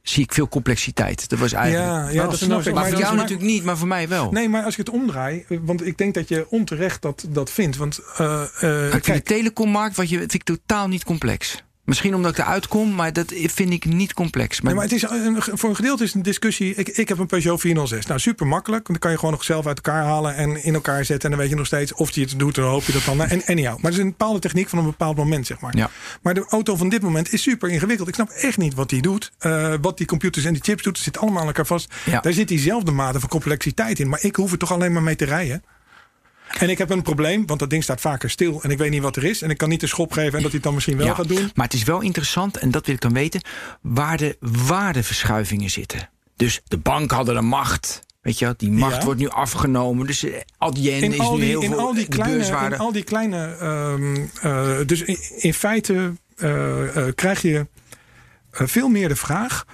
zie 0.10 0.24
ik 0.24 0.34
veel 0.34 0.48
complexiteit. 0.48 1.30
Dat 1.30 1.40
was 1.40 1.54
eigenlijk. 1.54 2.14
Ja, 2.14 2.26
dat 2.26 2.38
snap 2.38 2.50
nou 2.50 2.62
ik. 2.62 2.74
maar 2.74 2.84
dat 2.84 2.84
voor 2.84 2.94
is 2.94 3.00
jou 3.00 3.16
maar- 3.16 3.24
natuurlijk 3.24 3.50
niet, 3.50 3.64
maar 3.64 3.78
voor 3.78 3.88
mij 3.88 4.08
wel. 4.08 4.32
Nee, 4.32 4.50
maar 4.50 4.64
als 4.64 4.74
ik 4.74 4.80
het 4.86 4.90
omdraai, 4.90 5.46
want 5.62 5.86
ik 5.86 5.98
denk 5.98 6.14
dat 6.14 6.30
je 6.30 6.46
onterecht 6.50 7.02
dat, 7.02 7.26
dat 7.30 7.52
vindt. 7.52 7.78
Want 7.78 8.00
uh, 8.22 8.44
uh, 8.64 8.94
ik 8.94 9.04
vind 9.04 9.18
de 9.18 9.24
telecommarkt 9.24 9.96
wat 9.96 10.10
je, 10.10 10.18
vind 10.18 10.34
ik 10.34 10.44
totaal 10.44 10.88
niet 10.88 11.04
complex. 11.04 11.64
Misschien 11.88 12.16
omdat 12.16 12.32
ik 12.32 12.38
eruit 12.38 12.68
kom, 12.68 12.96
maar 12.96 13.14
dat 13.14 13.34
vind 13.36 13.72
ik 13.72 13.86
niet 13.86 14.14
complex. 14.14 14.62
Maar, 14.62 14.74
nee, 14.74 14.82
maar 14.82 14.84
het 14.84 15.04
is 15.04 15.10
een, 15.10 15.58
voor 15.58 15.70
een 15.70 15.76
gedeelte 15.76 16.04
is 16.04 16.14
een 16.14 16.22
discussie. 16.22 16.76
Ik, 16.76 16.88
ik 16.88 17.10
heb 17.10 17.18
een 17.18 17.26
Peugeot 17.26 17.60
406. 17.60 18.06
Nou, 18.06 18.20
super 18.20 18.48
makkelijk. 18.48 18.88
Dan 18.88 19.00
kan 19.00 19.12
je 19.12 19.18
gewoon 19.18 19.32
nog 19.32 19.44
zelf 19.44 19.68
uit 19.68 19.76
elkaar 19.76 20.04
halen 20.04 20.36
en 20.36 20.64
in 20.64 20.74
elkaar 20.74 21.06
zetten. 21.06 21.24
En 21.24 21.30
dan 21.30 21.40
weet 21.40 21.50
je 21.50 21.56
nog 21.56 21.66
steeds 21.66 21.94
of 21.94 22.12
je 22.12 22.22
het 22.22 22.40
doet. 22.40 22.58
En 22.58 22.64
dan 22.64 22.72
hoop 22.72 22.84
je 22.84 22.92
dat 22.92 23.06
dan. 23.06 23.22
En 23.22 23.46
anyhow. 23.46 23.76
Maar 23.76 23.92
het 23.92 23.94
is 23.94 24.00
een 24.00 24.10
bepaalde 24.10 24.40
techniek 24.40 24.70
van 24.70 24.80
een 24.80 24.86
bepaald 24.86 25.18
moment, 25.18 25.48
zeg 25.48 25.60
maar. 25.60 25.78
Ja. 25.78 25.90
Maar 26.22 26.34
de 26.34 26.46
auto 26.50 26.76
van 26.76 26.90
dit 26.90 27.02
moment 27.02 27.34
is 27.34 27.42
super 27.42 27.70
ingewikkeld. 27.70 28.08
Ik 28.08 28.14
snap 28.14 28.30
echt 28.30 28.58
niet 28.58 28.74
wat 28.74 28.90
die 28.90 29.02
doet. 29.02 29.32
Uh, 29.42 29.74
wat 29.82 29.98
die 29.98 30.08
computers 30.08 30.46
en 30.46 30.54
die 30.54 30.64
chips 30.64 30.84
doet. 30.84 30.96
Het 30.96 31.06
zit 31.06 31.18
allemaal 31.18 31.42
aan 31.42 31.48
elkaar 31.48 31.66
vast. 31.66 31.94
Ja. 32.06 32.20
Daar 32.20 32.34
zit 32.34 32.48
diezelfde 32.48 32.92
mate 32.92 33.20
van 33.20 33.30
complexiteit 33.30 34.00
in. 34.00 34.10
Maar 34.10 34.24
ik 34.24 34.36
hoef 34.36 34.52
er 34.52 34.58
toch 34.58 34.72
alleen 34.72 34.94
maar 34.94 35.04
mee 35.04 35.16
te 35.16 35.26
rijden. 35.26 35.64
En 36.60 36.70
ik 36.70 36.78
heb 36.78 36.90
een 36.90 37.02
probleem, 37.02 37.46
want 37.46 37.60
dat 37.60 37.70
ding 37.70 37.84
staat 37.84 38.02
vaker 38.02 38.30
stil 38.30 38.60
en 38.64 38.70
ik 38.72 38.78
weet 38.78 38.90
niet 38.92 39.02
wat 39.02 39.16
er 39.16 39.24
is. 39.24 39.42
En 39.42 39.50
ik 39.50 39.58
kan 39.58 39.70
niet 39.70 39.80
de 39.80 39.88
schop 39.88 40.12
geven 40.12 40.34
en 40.34 40.42
dat 40.42 40.42
hij 40.42 40.52
het 40.52 40.64
dan 40.64 40.74
misschien 40.74 40.98
wel 40.98 41.06
ja, 41.06 41.14
gaat 41.14 41.28
doen. 41.28 41.52
Maar 41.56 41.66
het 41.66 41.74
is 41.74 41.84
wel 41.84 42.02
interessant, 42.02 42.58
en 42.58 42.72
dat 42.72 42.86
wil 42.86 42.96
ik 42.96 43.02
dan 43.02 43.14
weten, 43.14 43.42
waar 43.82 44.18
de 44.18 44.38
waardeverschuivingen 44.40 45.70
zitten. 45.70 46.10
Dus 46.36 46.62
de 46.68 46.78
bank 46.78 47.12
hadden 47.12 47.36
de 47.36 47.42
macht. 47.42 48.06
Weet 48.22 48.40
je, 48.40 48.54
die 48.58 48.72
macht 48.72 48.96
Ja. 48.96 49.04
wordt 49.04 49.20
nu 49.20 49.30
afgenomen. 49.30 50.08
Dus 50.08 50.26
Adyen 50.58 51.04
in 51.04 51.14
is 51.14 51.20
al 51.20 51.34
nu 51.34 51.40
die, 51.40 51.50
heel 51.50 51.62
in 51.62 51.70
veel 51.70 51.80
al 51.80 51.94
die 51.94 52.10
de 52.10 52.16
kleine, 52.16 52.66
in 52.66 52.78
al 52.78 52.92
die 52.92 53.04
kleine 53.04 53.58
um, 53.62 54.30
uh, 54.44 54.78
dus 54.86 55.02
in, 55.02 55.18
in 55.38 55.54
feite 55.54 56.14
uh, 56.38 57.08
krijg 57.16 57.42
je 57.42 57.68
veel 58.52 58.88
meer 58.88 59.08
de 59.08 59.16
vraag. 59.16 59.66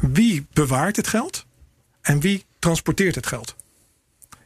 wie 0.00 0.46
bewaart 0.52 0.96
het 0.96 1.06
geld 1.06 1.46
en 2.00 2.20
wie 2.20 2.44
transporteert 2.58 3.14
het 3.14 3.26
geld. 3.26 3.56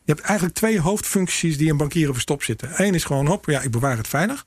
Je 0.06 0.12
hebt 0.12 0.24
eigenlijk 0.24 0.56
twee 0.56 0.80
hoofdfuncties 0.80 1.58
die 1.58 1.68
in 1.68 1.76
bankieren 1.76 2.12
verstopt 2.12 2.44
zitten. 2.44 2.70
Eén 2.76 2.94
is 2.94 3.04
gewoon, 3.04 3.26
hop, 3.26 3.46
ja, 3.46 3.60
ik 3.60 3.70
bewaar 3.70 3.96
het 3.96 4.08
veilig. 4.08 4.46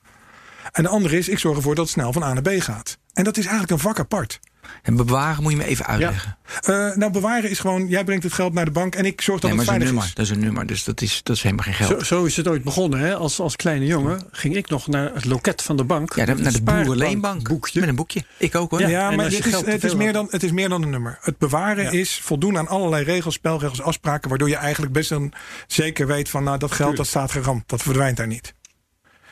En 0.72 0.84
de 0.84 0.89
andere 0.89 1.18
is, 1.18 1.30
ik 1.30 1.39
zorg 1.39 1.57
ervoor 1.57 1.76
dat 1.76 1.84
het 1.84 1.93
snel 1.93 2.14
van 2.14 2.24
A 2.24 2.34
naar 2.34 2.41
B 2.41 2.62
gaat. 2.62 2.97
En 3.14 3.24
dat 3.24 3.38
is 3.38 3.43
eigenlijk 3.43 3.72
een 3.72 3.80
vak 3.80 3.99
apart. 3.99 4.39
En 4.84 4.96
bewaren 4.96 5.44
moet 5.44 5.52
je 5.52 5.58
me 5.58 5.64
even 5.64 5.86
uitleggen. 5.86 6.38
Uh, 6.70 6.96
nou, 6.96 7.12
bewaren 7.12 7.50
is 7.50 7.60
gewoon, 7.60 7.88
jij 7.88 8.04
brengt 8.04 8.24
het 8.24 8.34
geld 8.34 8.54
naar 8.54 8.66
de 8.66 8.72
bank 8.72 8.96
en 8.96 9.06
ik 9.06 9.22
zorg 9.22 9.40
dat 9.40 9.50
nee, 9.50 9.60
het 9.60 9.68
veilig 9.68 9.88
is. 9.88 9.94
Een 9.94 10.00
nummer, 10.00 10.16
dat 10.16 10.26
is 10.26 10.32
een 10.32 10.40
nummer, 10.40 10.68
dus 10.68 10.84
dat 10.84 11.02
is, 11.02 11.20
dat 11.24 11.36
is 11.36 11.42
helemaal 11.44 11.66
geen 11.66 11.74
geld. 11.74 11.90
Zo, 11.90 12.16
zo 12.16 12.24
is 12.24 12.36
het 12.36 12.48
ooit 12.48 12.64
begonnen. 12.64 13.00
Hè? 13.00 13.16
Als, 13.16 13.40
als 13.40 13.56
kleine 13.56 13.86
jongen 13.86 14.24
ging 14.32 14.56
ik 14.56 14.70
nog 14.70 14.88
naar 14.88 15.14
het 15.14 15.26
loket 15.26 15.62
van 15.62 15.78
de 15.78 15.84
bank. 15.84 16.16
Ja, 16.16 16.26
naar 16.26 16.52
de 16.52 16.62
boerenleenbank. 16.62 17.48
Boekje. 17.50 17.80
Met 17.80 17.90
een 17.90 17.96
boekje. 17.96 18.24
Ik 18.38 18.56
ook 18.56 18.72
hoor. 18.72 18.88
Ja, 18.88 19.12
maar 19.12 19.26
is, 19.26 19.52
het, 19.66 19.84
is 19.84 19.96
meer 19.96 20.14
dan, 20.14 20.28
het 20.30 20.44
is 20.44 20.52
meer 20.52 20.70
dan 20.70 20.82
een 20.82 20.90
nummer. 20.90 21.18
Het 21.22 21.38
bewaren 21.38 21.84
Ja. 21.84 21.90
is 21.92 22.20
voldoen 22.24 22.58
aan 22.58 22.68
allerlei 22.68 23.04
regels, 23.04 23.34
spelregels, 23.34 23.82
afspraken... 23.82 24.30
waardoor 24.30 24.50
je 24.50 24.56
eigenlijk 24.56 24.94
best 24.94 25.12
een 25.12 25.34
zeker 25.68 26.08
weet 26.08 26.30
van... 26.30 26.44
nou, 26.44 26.58
dat 26.58 26.72
geld 26.72 26.98
dat 26.98 27.08
staat 27.08 27.32
geramd, 27.32 27.70
dat 27.70 27.82
verdwijnt 27.82 28.18
daar 28.18 28.28
niet. 28.28 28.54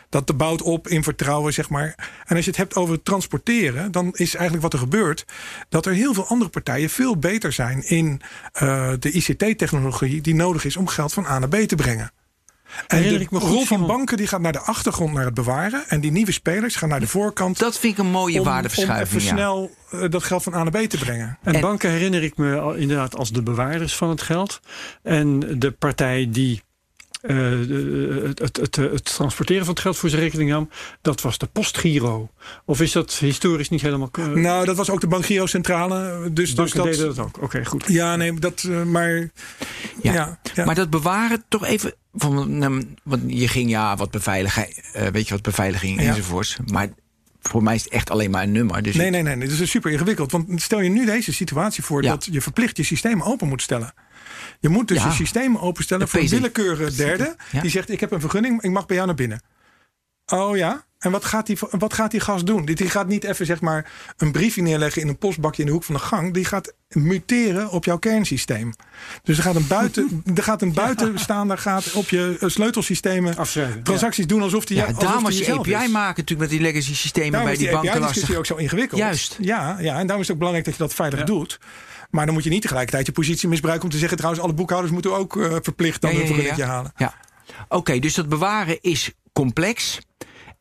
Dat 0.09 0.37
bouwt 0.37 0.61
op 0.61 0.87
in 0.87 1.03
vertrouwen, 1.03 1.53
zeg 1.53 1.69
maar. 1.69 2.09
En 2.25 2.35
als 2.35 2.45
je 2.45 2.51
het 2.51 2.59
hebt 2.59 2.75
over 2.75 2.93
het 2.93 3.05
transporteren... 3.05 3.91
dan 3.91 4.09
is 4.13 4.33
eigenlijk 4.33 4.63
wat 4.63 4.73
er 4.73 4.79
gebeurt... 4.79 5.25
dat 5.69 5.85
er 5.85 5.93
heel 5.93 6.13
veel 6.13 6.27
andere 6.27 6.49
partijen 6.49 6.89
veel 6.89 7.17
beter 7.17 7.53
zijn... 7.53 7.87
in 7.87 8.21
eh, 8.53 8.91
de 8.99 9.11
ICT-technologie 9.11 10.21
die 10.21 10.35
nodig 10.35 10.65
is 10.65 10.77
om 10.77 10.87
geld 10.87 11.13
van 11.13 11.25
A 11.25 11.39
naar 11.39 11.49
B 11.49 11.55
te 11.55 11.75
brengen. 11.75 12.11
En 12.87 12.97
Herinner 12.97 13.19
de 13.19 13.25
ik 13.25 13.31
me 13.31 13.39
goed, 13.39 13.49
rol 13.49 13.65
van 13.65 13.77
Simon. 13.77 13.87
banken 13.87 14.17
die 14.17 14.27
gaat 14.27 14.41
naar 14.41 14.51
de 14.51 14.59
achtergrond, 14.59 15.13
naar 15.13 15.25
het 15.25 15.33
bewaren. 15.33 15.83
En 15.87 15.99
die 15.99 16.11
nieuwe 16.11 16.31
spelers 16.31 16.75
gaan 16.75 16.89
naar 16.89 16.99
de 16.99 17.07
voorkant... 17.07 17.59
Dat 17.59 17.79
vind 17.79 17.93
ik 17.93 17.99
een 17.99 18.11
mooie 18.11 18.33
om, 18.33 18.39
om 18.39 18.45
waardeverschuiving. 18.45 19.07
even 19.07 19.21
ja. 19.29 19.35
snel 19.35 19.71
eh, 19.91 20.09
dat 20.09 20.23
geld 20.23 20.43
van 20.43 20.53
A 20.53 20.63
naar 20.63 20.83
B 20.83 20.89
te 20.89 20.97
brengen. 20.97 21.37
En, 21.43 21.53
En- 21.53 21.61
banken 21.61 21.89
herinner 21.89 22.23
ik 22.23 22.37
me 22.37 22.59
al- 22.59 22.73
inderdaad 22.73 23.15
als 23.15 23.31
de 23.31 23.43
bewaarders 23.43 23.95
van 23.95 24.09
het 24.09 24.21
geld. 24.21 24.59
En 25.03 25.59
de 25.59 25.71
partij 25.71 26.27
die 26.31 26.61
het, 27.35 28.39
het, 28.39 28.57
het, 28.57 28.75
het 28.75 29.05
transporteren 29.05 29.65
van 29.65 29.73
het 29.73 29.83
geld 29.83 29.97
voor 29.97 30.09
zijn 30.09 30.21
rekening 30.21 30.49
nam, 30.49 30.69
dat 31.01 31.21
was 31.21 31.37
de 31.37 31.45
postgiro. 31.45 32.29
Of 32.65 32.81
is 32.81 32.91
dat 32.91 33.13
historisch 33.13 33.69
niet 33.69 33.81
helemaal... 33.81 34.09
eh, 34.11 34.25
Nou, 34.27 34.65
dat 34.65 34.75
was 34.75 34.89
ook 34.89 35.01
de 35.01 35.07
Bankgiro 35.07 35.45
Centrale. 35.45 36.29
Dus, 36.31 36.55
dus 36.55 36.71
dat, 36.71 36.85
deden 36.85 37.05
dat 37.05 37.19
ook. 37.19 37.41
Oké, 37.41 37.65
goed. 37.65 37.83
Ja, 37.87 38.15
nee, 38.15 38.33
dat, 38.33 38.63
eh, 38.69 38.83
maar. 38.83 39.11
Ja, 40.01 40.13
Ja. 40.13 40.39
ja. 40.53 40.65
Maar 40.65 40.75
dat 40.75 40.89
bewaren 40.89 41.43
toch 41.47 41.65
even. 41.65 41.93
Van, 42.13 42.57
nou, 42.57 42.87
want 43.03 43.21
je 43.27 43.47
ging 43.47 43.69
ja, 43.69 43.95
wat 43.95 44.11
beveiliging, 44.11 44.67
eh, 44.93 45.07
weet 45.07 45.27
je 45.27 45.33
wat 45.33 45.43
beveiliging 45.43 46.01
Ja. 46.01 46.07
enzovoorts. 46.07 46.57
Maar 46.65 46.89
voor 47.41 47.63
mij 47.63 47.75
is 47.75 47.83
het 47.83 47.93
echt 47.93 48.09
alleen 48.09 48.31
maar 48.31 48.43
een 48.43 48.51
nummer. 48.51 48.81
Dus 48.81 48.95
Nee, 48.95 49.09
nee, 49.09 49.21
nee, 49.21 49.35
nee. 49.35 49.47
Dat 49.47 49.59
is 49.59 49.69
super 49.69 49.91
ingewikkeld. 49.91 50.31
Want 50.31 50.61
stel 50.61 50.81
je 50.81 50.89
nu 50.89 51.05
deze 51.05 51.33
situatie 51.33 51.83
voor 51.83 52.03
Ja. 52.03 52.09
dat 52.09 52.27
je 52.31 52.41
verplicht 52.41 52.77
je 52.77 52.83
systeem 52.83 53.21
open 53.21 53.47
moet 53.47 53.61
stellen. 53.61 53.93
Je 54.59 54.69
moet 54.69 54.87
dus 54.87 55.03
je 55.03 55.11
systeem 55.11 55.57
openstellen 55.57 56.05
De 56.05 56.11
voor 56.11 56.19
een 56.19 56.27
willekeurige 56.27 56.95
derde. 56.95 57.35
Die 57.61 57.69
zegt: 57.71 57.89
Ik 57.89 57.99
heb 57.99 58.11
een 58.11 58.19
vergunning, 58.21 58.61
ik 58.61 58.71
mag 58.71 58.85
bij 58.85 58.95
jou 58.95 59.07
naar 59.07 59.15
binnen. 59.17 59.41
Oh 60.25 60.57
ja? 60.57 60.85
En 60.97 61.11
wat 61.11 61.25
gaat 61.25 61.45
die, 61.45 61.57
wat 61.69 61.93
gaat 61.93 62.11
die 62.11 62.19
gast 62.19 62.45
doen? 62.45 62.65
Die 62.65 62.75
die 62.75 62.89
gaat 62.89 63.07
niet 63.07 63.23
even 63.23 63.45
zeg 63.45 63.61
maar 63.61 63.91
een 64.17 64.31
briefje 64.31 64.61
neerleggen 64.61 65.01
in 65.01 65.07
een 65.07 65.17
postbakje 65.17 65.61
in 65.61 65.67
de 65.67 65.73
hoek 65.73 65.83
van 65.83 65.95
de 65.95 66.01
gang. 66.01 66.33
Die 66.33 66.45
gaat 66.45 66.73
muteren 66.89 67.69
op 67.69 67.85
jouw 67.85 67.97
kernsysteem. 67.97 68.73
Dus 69.23 69.37
er 69.37 69.43
gaat 69.43 69.55
een, 69.55 69.67
buiten, 69.67 70.23
er 70.35 70.43
gaat 70.43 70.61
een 70.61 70.73
buitenstaander 70.73 71.57
gaat 71.57 71.91
op 71.91 72.09
je 72.09 72.37
eh, 72.39 72.49
sleutelsystemen 72.49 73.35
Afschrijven. 73.37 73.83
transacties 73.83 74.27
doen 74.27 74.41
alsof 74.41 74.65
die 74.65 74.77
ja, 74.77 74.83
alsof 74.85 74.99
daarom 74.99 75.17
die 75.29 75.37
was 75.37 75.47
die 75.47 75.53
API 75.75 75.85
is. 75.85 75.91
maken 75.91 76.23
natuurlijk 76.23 76.39
met 76.39 76.49
die 76.49 76.61
legacy 76.61 76.95
systemen 76.95 77.31
Daarom 77.31 77.49
bij 77.49 77.57
is 77.59 77.63
die, 77.63 77.67
die 77.67 77.77
banken 77.77 78.01
API-discussie 78.01 78.35
lastig. 78.35 78.53
ook 78.53 78.57
zo 78.59 78.63
ingewikkeld. 78.63 78.99
Juist. 79.01 79.37
Ja, 79.41 79.77
ja, 79.79 79.91
en 79.99 80.01
daarom 80.07 80.19
is 80.21 80.27
het 80.27 80.29
ook 80.31 80.37
belangrijk 80.37 80.65
dat 80.65 80.75
je 80.77 80.83
dat 80.83 80.93
veilig 80.93 81.19
Ja. 81.19 81.25
doet. 81.25 81.59
Maar 82.09 82.25
dan 82.25 82.33
moet 82.33 82.43
je 82.43 82.49
niet 82.49 82.61
tegelijkertijd 82.61 83.05
je 83.05 83.11
positie 83.11 83.49
misbruiken 83.49 83.85
om 83.85 83.91
te 83.91 83.97
zeggen... 83.97 84.17
trouwens, 84.17 84.43
alle 84.43 84.53
boekhouders 84.53 84.93
moeten 84.93 85.15
ook 85.15 85.37
eh, 85.37 85.55
verplicht 85.61 86.01
dan 86.01 86.15
Ja, 86.15 86.19
een 86.19 86.41
ja, 86.41 86.55
ja. 86.55 86.65
halen. 86.65 86.93
Ja. 86.95 87.13
Oké, 87.69 87.99
dus 87.99 88.13
dat 88.13 88.29
bewaren 88.29 88.77
is 88.81 89.11
complex. 89.33 89.99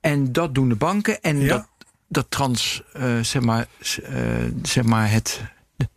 En 0.00 0.32
dat 0.32 0.54
doen 0.54 0.68
de 0.68 0.74
banken. 0.74 1.22
En 1.22 1.46
dat, 1.46 1.66
dat 2.08 2.26
trans, 2.28 2.82
eh, 2.92 3.18
zeg 3.20 3.42
maar, 3.42 3.66
eh, 4.02 4.14
zeg 4.62 4.84
maar 4.84 5.10
het. 5.10 5.40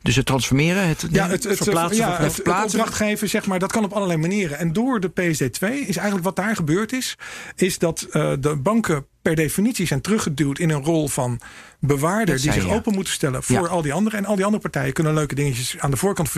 Dus 0.02 0.16
het 0.16 0.26
transformeren. 0.26 0.88
Het, 0.88 1.06
Ja, 1.12 1.28
het, 1.28 1.44
het, 1.44 1.58
verplaatsen 1.58 2.06
ja, 2.06 2.22
het, 2.22 2.34
Verplaatsen. 2.34 2.80
opdracht 2.80 2.98
geven, 2.98 3.30
zeg 3.30 3.46
maar, 3.46 3.60
dat 3.60 3.72
kan 3.72 3.84
op 3.84 3.94
allerlei 3.94 4.20
manieren. 4.20 4.58
En 4.58 4.74
door 4.74 5.00
de 5.00 5.10
PSD2 5.10 5.68
is 5.88 5.98
eigenlijk 5.98 6.24
wat 6.24 6.36
daar 6.36 6.56
gebeurd 6.56 6.94
is... 6.94 7.18
is 7.56 7.78
dat 7.78 8.08
de 8.40 8.60
banken 8.64 9.06
per 9.36 9.44
definitie 9.44 9.88
zijn 9.88 10.02
teruggeduwd 10.02 10.60
in 10.60 10.70
een 10.70 10.84
rol 10.84 11.08
van 11.08 11.40
bewaarder... 11.80 12.36
Die 12.36 12.52
zich 12.52 12.66
ja. 12.66 12.74
open 12.74 12.94
moeten 12.94 13.14
stellen 13.14 13.44
voor 13.44 13.56
Ja. 13.56 13.68
al 13.68 13.82
die 13.82 13.94
anderen. 13.94 14.20
En 14.20 14.26
al 14.26 14.36
die 14.36 14.46
andere 14.46 14.62
partijen 14.62 14.94
kunnen 14.94 15.14
leuke 15.14 15.36
dingetjes 15.36 15.80
aan 15.80 15.92
de 15.92 15.98
voorkant 15.98 16.32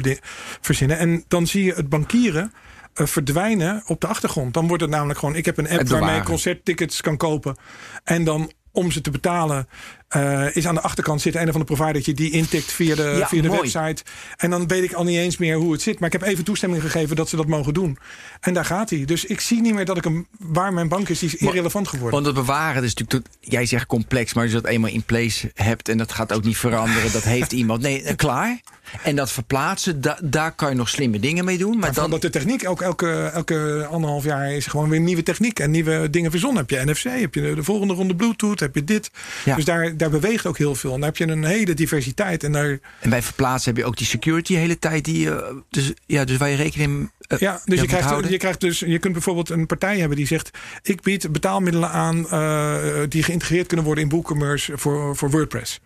verzinnen. 0.61 0.97
En 0.97 1.23
dan 1.27 1.47
zie 1.47 1.63
je 1.63 1.73
het 1.73 1.89
bankieren... 1.89 2.53
eh, 2.93 3.05
verdwijnen 3.05 3.83
op 3.85 4.01
de 4.01 4.07
achtergrond. 4.07 4.53
Dan 4.53 4.67
wordt 4.67 4.81
het 4.81 4.91
namelijk 4.91 5.19
gewoon: 5.19 5.35
ik 5.35 5.45
heb 5.45 5.57
een 5.57 5.69
app 5.69 5.87
waarmee 5.87 6.17
ik 6.17 6.23
concerttickets 6.23 7.01
kan 7.01 7.17
kopen. 7.17 7.55
En 8.03 8.23
dan 8.23 8.51
om 8.71 8.91
ze 8.91 9.01
te 9.01 9.11
betalen, 9.11 9.67
eh, 10.11 10.55
is 10.55 10.67
aan 10.67 10.75
de 10.75 10.81
achterkant 10.81 11.21
zit 11.21 11.35
een 11.35 11.41
of 11.49 11.53
andere 11.55 11.75
providertje 11.75 12.13
die 12.13 12.31
intikt 12.31 12.71
via 12.71 12.95
de, 12.95 13.15
Ja, 13.19 13.27
via 13.27 13.41
de 13.41 13.47
mooi. 13.47 13.59
website. 13.71 14.03
En 14.37 14.49
dan 14.49 14.67
weet 14.67 14.83
ik 14.83 14.93
al 14.93 15.03
niet 15.03 15.17
eens 15.17 15.37
meer 15.37 15.55
hoe 15.55 15.71
het 15.71 15.81
zit. 15.81 15.99
Maar 15.99 16.13
ik 16.13 16.19
heb 16.21 16.29
even 16.29 16.43
toestemming 16.43 16.81
gegeven 16.81 17.15
dat 17.15 17.29
ze 17.29 17.35
dat 17.35 17.47
mogen 17.47 17.73
doen. 17.73 17.97
En 18.39 18.53
daar 18.53 18.65
gaat 18.65 18.89
hij. 18.89 19.05
Dus 19.05 19.25
ik 19.25 19.39
zie 19.39 19.61
niet 19.61 19.73
meer 19.73 19.85
dat 19.85 19.97
ik 19.97 20.03
hem 20.03 20.27
waar 20.39 20.73
mijn 20.73 20.87
bank 20.87 21.09
is, 21.09 21.19
die 21.19 21.29
is 21.29 21.35
irrelevant 21.35 21.87
geworden. 21.87 22.11
Want 22.11 22.25
het 22.25 22.35
bewaren 22.45 22.83
is 22.83 22.93
natuurlijk, 22.93 23.31
jij 23.39 23.65
zegt 23.65 23.85
complex, 23.85 24.33
maar 24.33 24.43
als 24.43 24.53
je 24.53 24.61
dat 24.61 24.71
eenmaal 24.71 24.89
in 24.91 25.03
place 25.03 25.51
hebt 25.55 25.89
en 25.89 25.97
dat 25.97 26.11
gaat 26.11 26.33
ook 26.33 26.43
niet 26.43 26.57
veranderen, 26.57 27.11
dat 27.11 27.23
heeft 27.23 27.51
iemand. 27.61 27.81
Nee, 27.81 28.03
eh, 28.03 28.15
klaar. 28.15 28.59
En 29.03 29.15
dat 29.15 29.31
verplaatsen, 29.31 30.01
da- 30.01 30.19
daar 30.23 30.51
kan 30.51 30.69
je 30.69 30.75
nog 30.75 30.89
slimme 30.89 31.19
dingen 31.19 31.45
mee 31.45 31.57
doen. 31.57 31.79
Maar 31.79 31.93
dan, 31.93 32.09
dat 32.09 32.21
de 32.21 32.29
techniek, 32.29 32.61
elke, 32.61 32.83
elke, 32.83 33.29
elke 33.33 33.87
anderhalf 33.91 34.23
jaar 34.23 34.51
is 34.53 34.65
gewoon 34.65 34.89
weer 34.89 34.99
nieuwe 34.99 35.23
techniek 35.23 35.59
en 35.59 35.71
nieuwe 35.71 36.09
dingen 36.09 36.31
verzonnen. 36.31 36.59
Heb 36.67 36.69
je 36.69 36.91
NFC, 36.91 37.03
heb 37.03 37.35
je 37.35 37.41
de, 37.41 37.55
de 37.55 37.63
volgende 37.63 37.93
ronde 37.93 38.15
Bluetooth, 38.15 38.59
heb 38.59 38.75
je 38.75 38.83
dit. 38.83 39.11
Ja. 39.45 39.55
Dus 39.55 39.65
daar, 39.65 39.97
daar 40.01 40.09
beweegt 40.19 40.45
ook 40.45 40.57
heel 40.57 40.75
veel. 40.75 40.93
En 40.93 40.99
daar 40.99 41.09
heb 41.09 41.17
je 41.17 41.27
een 41.27 41.43
hele 41.43 41.73
diversiteit. 41.73 42.43
En 42.43 42.51
daar, 42.51 42.79
en 42.99 43.09
bij 43.09 43.21
verplaatsen 43.21 43.69
heb 43.73 43.83
je 43.83 43.87
ook 43.87 43.97
die 43.97 44.07
security 44.07 44.53
de 44.53 44.59
hele 44.59 44.79
tijd. 44.79 45.05
Die, 45.05 45.31
eh, 45.35 45.55
dus, 45.69 45.93
ja, 46.05 46.25
dus 46.25 46.37
waar 46.37 46.49
je 46.49 46.55
rekening 46.55 47.11
eh, 47.27 47.39
Ja, 47.39 47.61
dus 47.65 47.81
je 47.81 47.87
krijgt, 47.87 48.07
houden. 48.07 48.31
je 48.31 48.37
krijgt 48.37 48.59
dus, 48.59 48.79
je 48.79 48.99
kunt 48.99 49.13
bijvoorbeeld 49.13 49.49
een 49.49 49.65
partij 49.65 49.99
hebben 49.99 50.17
die 50.17 50.27
zegt: 50.27 50.49
ik 50.83 51.01
bied 51.01 51.31
betaalmiddelen 51.31 51.89
aan 51.89 52.29
eh, 52.29 52.77
die 53.09 53.23
geïntegreerd 53.23 53.67
kunnen 53.67 53.85
worden 53.85 54.03
in 54.03 54.09
WooCommerce 54.09 54.77
voor, 54.77 55.15
voor 55.15 55.29
WordPress. 55.29 55.79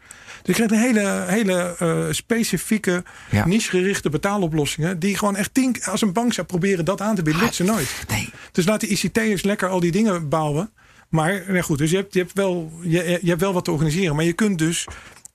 Dus 0.44 0.56
je 0.58 0.66
krijgt 0.66 0.72
een 0.72 0.96
hele, 0.96 1.24
hele 1.28 1.76
specifieke, 2.12 3.04
Ja. 3.32 3.46
niche-gerichte 3.48 4.10
betaaloplossingen. 4.10 5.00
die 5.00 5.18
gewoon 5.18 5.36
echt 5.36 5.54
tien, 5.54 5.76
als 5.84 6.02
een 6.02 6.14
bank 6.14 6.34
zou 6.34 6.48
proberen 6.48 6.86
dat 6.86 7.02
aan 7.02 7.16
te 7.16 7.22
bieden, 7.22 7.42
lukt 7.42 7.56
ze 7.56 7.64
nooit. 7.64 8.06
Nee. 8.08 8.30
Dus 8.52 8.66
laat 8.66 8.82
de 8.82 8.88
ICT'ers 8.88 9.44
lekker 9.44 9.70
al 9.70 9.80
die 9.80 9.92
dingen 9.92 10.30
bouwen. 10.30 10.72
Maar 11.16 11.64
goed, 11.64 11.78
dus 11.78 11.90
je 11.90 11.96
hebt, 11.96 12.14
je, 12.14 12.20
hebt 12.20 12.34
wel, 12.34 12.72
je, 12.82 13.20
je 13.22 13.30
hebt 13.30 13.42
wel 13.42 13.54
wat 13.54 13.66
te 13.66 13.72
organiseren. 13.72 14.16
Maar 14.16 14.26
je 14.26 14.34
kunt 14.34 14.58
dus 14.58 14.86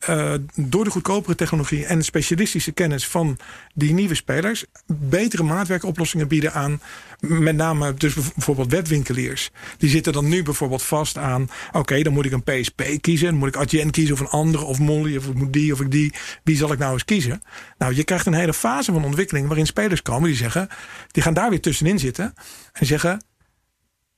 eh, 0.00 0.34
door 0.54 0.84
de 0.84 0.90
goedkopere 0.90 1.34
technologie 1.34 1.86
en 1.86 1.98
de 1.98 2.04
specialistische 2.04 2.72
kennis 2.72 3.06
van 3.06 3.38
die 3.74 3.92
nieuwe 3.92 4.14
spelers 4.14 4.64
betere 4.86 5.42
maatwerkoplossingen 5.42 6.28
bieden 6.28 6.52
aan 6.52 6.80
met 7.20 7.56
name 7.56 7.94
dus 7.94 8.14
bijvoorbeeld 8.14 8.70
webwinkeliers. 8.70 9.50
Die 9.78 9.90
zitten 9.90 10.12
dan 10.12 10.28
nu 10.28 10.42
bijvoorbeeld 10.42 10.82
vast 10.82 11.18
aan 11.18 11.50
oké, 11.72 12.02
dan 12.02 12.12
moet 12.12 12.24
ik 12.24 12.32
een 12.32 12.42
PSP 12.42 12.82
kiezen, 13.00 13.26
dan 13.26 13.38
moet 13.38 13.48
ik 13.48 13.56
Adyen 13.56 13.90
kiezen 13.90 14.14
of 14.14 14.20
een 14.20 14.28
andere 14.28 14.64
of 14.64 14.78
Molly 14.78 15.16
of 15.16 15.26
ik 15.26 15.34
moet 15.34 15.52
die 15.52 15.72
of 15.72 15.80
ik 15.80 15.90
die. 15.90 16.12
Wie 16.44 16.56
zal 16.56 16.72
ik 16.72 16.78
nou 16.78 16.92
eens 16.92 17.04
kiezen? 17.04 17.42
Nou, 17.78 17.94
je 17.94 18.04
krijgt 18.04 18.26
een 18.26 18.34
hele 18.34 18.54
fase 18.54 18.92
van 18.92 19.04
ontwikkeling 19.04 19.46
waarin 19.46 19.66
spelers 19.66 20.02
komen 20.02 20.28
die 20.28 20.36
zeggen, 20.36 20.68
die 21.10 21.22
gaan 21.22 21.34
daar 21.34 21.50
weer 21.50 21.60
tussenin 21.60 21.98
zitten 21.98 22.34
en 22.72 22.86
zeggen 22.86 23.24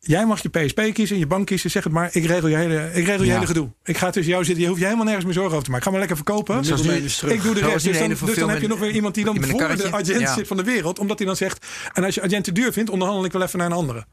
Jij 0.05 0.27
mag 0.27 0.43
je 0.43 0.49
PSP 0.49 0.81
kiezen, 0.93 1.19
je 1.19 1.27
bank 1.27 1.47
kiezen, 1.47 1.71
zeg 1.71 1.85
het 1.85 1.93
maar. 1.93 2.09
Ik 2.13 2.25
regel 2.25 2.49
je 2.49 2.57
hele, 2.57 2.91
ik 2.93 3.07
regel 3.07 3.21
je 3.21 3.27
Ja. 3.27 3.35
hele 3.35 3.47
gedoe. 3.47 3.69
Ik 3.85 3.97
ga 3.99 4.11
tussen 4.11 4.33
jou 4.33 4.45
zitten. 4.45 4.63
Je 4.63 4.69
hoeft 4.69 4.81
je 4.81 4.85
helemaal 4.87 5.07
nergens 5.07 5.25
meer 5.27 5.35
zorgen 5.35 5.53
over 5.53 5.65
te 5.65 5.71
maken. 5.71 5.85
Ga 5.85 5.91
maar 5.91 6.01
lekker 6.01 6.17
verkopen. 6.19 6.65
Zoals 6.65 6.83
nu-. 6.83 7.33
Ik 7.33 7.43
doe 7.43 7.55
de 7.55 7.61
rest. 7.61 7.85
Dus 7.85 7.99
dan, 7.99 8.09
dus 8.09 8.35
dan 8.39 8.51
heb 8.51 8.61
je 8.61 8.69
nog 8.69 8.79
weer 8.79 8.91
iemand 8.91 9.15
die 9.15 9.25
dan 9.25 9.43
voor 9.45 9.59
de 9.59 9.93
agent 9.93 10.21
Ja. 10.21 10.35
zit 10.35 10.47
van 10.47 10.57
de 10.57 10.63
wereld. 10.63 10.99
Omdat 10.99 11.19
hij 11.19 11.27
dan 11.27 11.37
zegt, 11.37 11.67
en 11.93 12.05
als 12.05 12.15
je 12.15 12.23
agent 12.23 12.45
te 12.45 12.53
duur 12.53 12.73
vindt, 12.73 12.91
onderhandel 12.91 13.25
ik 13.25 13.33
wel 13.33 13.43
even 13.43 13.59
naar 13.59 13.67
een 13.67 13.73
andere. 13.77 14.05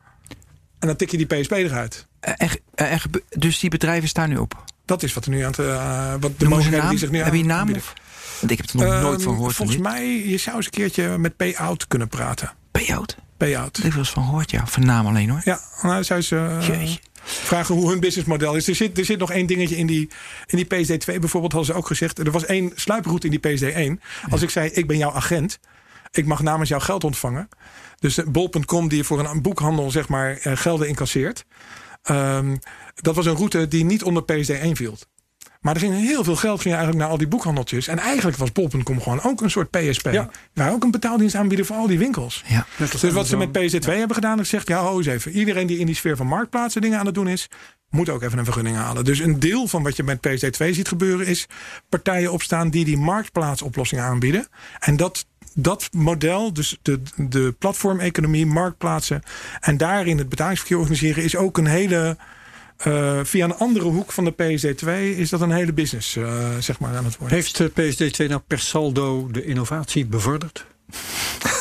En 0.79 0.87
dan 0.87 0.95
tik 0.95 1.11
je 1.11 1.17
die 1.17 1.25
PSP 1.25 1.51
eruit. 1.51 2.07
Eh, 2.19 2.33
en, 2.37 2.49
eh, 2.75 2.91
en 2.91 2.99
dus 3.29 3.59
die 3.59 3.69
bedrijven 3.69 4.09
staan 4.09 4.29
nu 4.29 4.37
op. 4.37 4.63
Dat 4.85 5.03
is 5.03 5.13
wat 5.13 5.25
er 5.25 5.31
nu 5.31 5.41
aan 5.41 5.51
het, 5.51 5.59
eh, 5.59 6.13
wat 6.19 6.39
de 6.39 6.47
mogelijkheden 6.47 6.89
die 6.89 6.99
zich 6.99 7.11
nu 7.11 7.17
Heb 7.17 7.33
je 7.33 7.39
een 7.39 7.45
naam? 7.47 7.59
aanbieden. 7.59 7.83
Of? 7.83 7.93
Want 8.39 8.51
ik 8.51 8.57
heb 8.57 8.69
er 8.69 8.75
nog 8.75 9.01
nooit 9.01 9.15
Ehm, 9.15 9.23
van 9.23 9.33
gehoord. 9.33 9.55
van 9.55 9.65
Volgens 9.67 9.87
mij, 9.87 10.27
je 10.27 10.37
zou 10.37 10.55
eens 10.55 10.65
een 10.65 10.71
keertje 10.71 11.17
met 11.17 11.35
payout 11.35 11.87
kunnen 11.87 12.07
praten. 12.07 12.51
Payout. 12.71 13.17
Payout. 13.39 13.83
Ik 13.83 13.95
eens 13.95 14.09
van 14.09 14.23
gehoord, 14.23 14.51
ja. 14.51 14.67
Van 14.67 14.85
naam 14.85 15.07
alleen 15.07 15.29
hoor. 15.29 15.41
Ja, 15.43 15.59
nou 15.81 16.03
zou 16.03 16.21
ze 16.21 16.57
eh, 16.69 16.89
vragen 17.23 17.75
hoe 17.75 17.89
hun 17.89 17.99
businessmodel 17.99 18.55
is. 18.55 18.67
Er 18.67 18.75
zit, 18.75 18.97
er 18.97 19.05
zit 19.05 19.19
nog 19.19 19.31
één 19.31 19.45
dingetje 19.45 19.77
in 19.77 19.87
die, 19.87 20.09
in 20.45 20.57
die 20.57 20.65
PSD2 20.65 21.05
bijvoorbeeld, 21.05 21.51
hadden 21.51 21.65
ze 21.65 21.73
ook 21.73 21.87
gezegd. 21.87 22.19
Er 22.19 22.31
was 22.31 22.45
één 22.45 22.71
sluiproute 22.75 23.27
in 23.27 23.39
die 23.39 23.57
PSD1. 23.57 24.03
Als 24.29 24.41
ik 24.41 24.49
zei, 24.49 24.69
ik 24.69 24.87
ben 24.87 24.97
jouw 24.97 25.11
agent. 25.11 25.59
Ik 26.11 26.25
mag 26.25 26.41
namens 26.41 26.69
jou 26.69 26.81
geld 26.81 27.03
ontvangen. 27.03 27.49
Dus 27.99 28.17
eh, 28.17 28.25
bol.com 28.27 28.87
die 28.87 29.03
voor 29.03 29.19
een 29.19 29.41
boekhandel 29.41 29.91
zeg 29.91 30.07
maar 30.07 30.37
eh, 30.37 30.57
gelden 30.57 30.87
incasseert. 30.87 31.45
Ehm, 32.03 32.55
dat 32.95 33.15
was 33.15 33.25
een 33.25 33.35
route 33.35 33.67
die 33.67 33.85
niet 33.85 34.03
onder 34.03 34.23
PSD1 34.23 34.71
viel. 34.71 34.97
Maar 35.59 35.73
er 35.73 35.79
ging 35.79 35.93
heel 35.93 36.23
veel 36.23 36.35
geld 36.35 36.61
ging 36.61 36.73
eigenlijk 36.73 37.03
naar 37.03 37.11
al 37.11 37.17
die 37.17 37.27
boekhandeltjes. 37.27 37.87
En 37.87 37.99
eigenlijk 37.99 38.37
was 38.37 38.51
bol.com 38.51 39.01
gewoon 39.01 39.21
ook 39.21 39.41
een 39.41 39.51
soort 39.51 39.69
PSP. 39.69 40.11
Ja. 40.11 40.29
Waar 40.53 40.71
ook 40.71 40.83
een 40.83 40.91
betaaldienst 40.91 41.35
aanbieden 41.35 41.65
voor 41.65 41.75
al 41.75 41.87
die 41.87 41.97
winkels. 41.97 42.43
Ja. 42.47 42.65
Dus 42.77 43.11
wat 43.11 43.27
ze 43.27 43.37
met 43.37 43.49
PSD2 43.49 43.85
hebben 43.85 44.15
gedaan, 44.15 44.39
is 44.39 44.49
gezegd: 44.49 44.67
ja, 44.67 44.81
ho 44.81 44.97
eens 44.97 45.05
even. 45.05 45.31
Iedereen 45.31 45.67
die 45.67 45.79
in 45.79 45.85
die 45.85 45.95
sfeer 45.95 46.15
van 46.15 46.27
marktplaatsen 46.27 46.81
dingen 46.81 46.99
aan 46.99 47.05
het 47.05 47.15
doen 47.15 47.27
is, 47.27 47.49
moet 47.89 48.09
ook 48.09 48.21
even 48.21 48.37
een 48.37 48.45
vergunning 48.45 48.75
halen. 48.75 49.03
Dus 49.03 49.19
een 49.19 49.39
deel 49.39 49.67
van 49.67 49.83
wat 49.83 49.95
je 49.95 50.03
met 50.03 50.27
PSD2 50.27 50.69
ziet 50.69 50.87
gebeuren, 50.87 51.27
is 51.27 51.45
partijen 51.89 52.31
opstaan 52.31 52.69
die 52.69 52.85
die 52.85 52.97
marktplaatsoplossingen 52.97 54.03
aanbieden. 54.03 54.47
En 54.79 54.97
dat. 54.97 55.25
Dat 55.53 55.89
model, 55.91 56.53
dus 56.53 56.77
de, 56.81 57.01
de 57.15 57.55
platformeconomie, 57.59 58.45
marktplaatsen 58.45 59.21
en 59.59 59.77
daarin 59.77 60.17
het 60.17 60.29
betalingsverkeer 60.29 60.77
organiseren, 60.77 61.23
is 61.23 61.35
ook 61.35 61.57
een 61.57 61.65
hele. 61.65 62.17
Eh, 62.83 63.19
via 63.23 63.45
een 63.45 63.55
andere 63.57 63.85
hoek 63.85 64.11
van 64.11 64.23
de 64.25 64.31
PSD2 64.33 65.17
is 65.17 65.29
dat 65.29 65.41
een 65.41 65.51
hele 65.51 65.73
business 65.73 66.15
eh, 66.15 66.57
zeg 66.59 66.79
maar, 66.79 66.95
aan 66.97 67.05
het 67.05 67.17
worden. 67.17 67.35
Heeft 67.37 67.59
eh, 67.59 67.67
PSD2 67.67 68.27
nou 68.27 68.41
per 68.47 68.59
saldo 68.59 69.27
de 69.31 69.43
innovatie 69.45 70.05
bevorderd? 70.05 70.65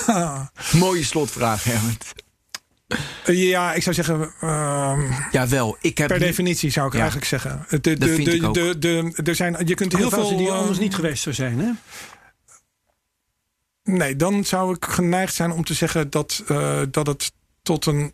Mooie 0.73 1.05
slotvraag, 1.05 1.65
Herbert. 1.65 2.13
Ja, 3.25 3.73
ik 3.75 3.83
zou 3.83 3.95
zeggen. 3.95 4.33
ehm, 4.41 5.01
Jawel, 5.31 5.77
ik 5.81 5.99
heb 5.99 6.09
Per 6.09 6.19
definitie 6.19 6.71
zou 6.71 6.87
ik 6.87 6.93
Ja. 6.93 6.99
eigenlijk 6.99 7.29
zeggen. 7.29 7.67
De, 7.69 7.81
de, 7.81 7.99
Dat 7.99 8.09
vind 8.09 8.25
de, 8.25 8.37
ik 8.37 8.45
ook. 8.45 8.55
de, 8.55 8.79
de, 8.79 9.13
er 9.25 9.35
zijn, 9.35 9.57
je 9.67 9.75
kunt 9.75 9.97
heel 9.97 10.11
veel. 10.11 10.37
die 10.37 10.51
anders 10.51 10.79
niet 10.79 10.95
geweest 10.95 11.23
zou 11.23 11.35
zijn, 11.35 11.59
hè? 11.59 11.71
Nee, 13.83 14.17
dan 14.17 14.45
zou 14.45 14.75
ik 14.75 14.85
geneigd 14.85 15.35
zijn 15.35 15.51
om 15.51 15.65
te 15.65 15.75
zeggen 15.75 16.11
dat, 16.11 16.43
eh, 16.47 16.81
dat 16.91 17.07
het 17.07 17.33
tot 17.63 17.87
een 17.87 18.13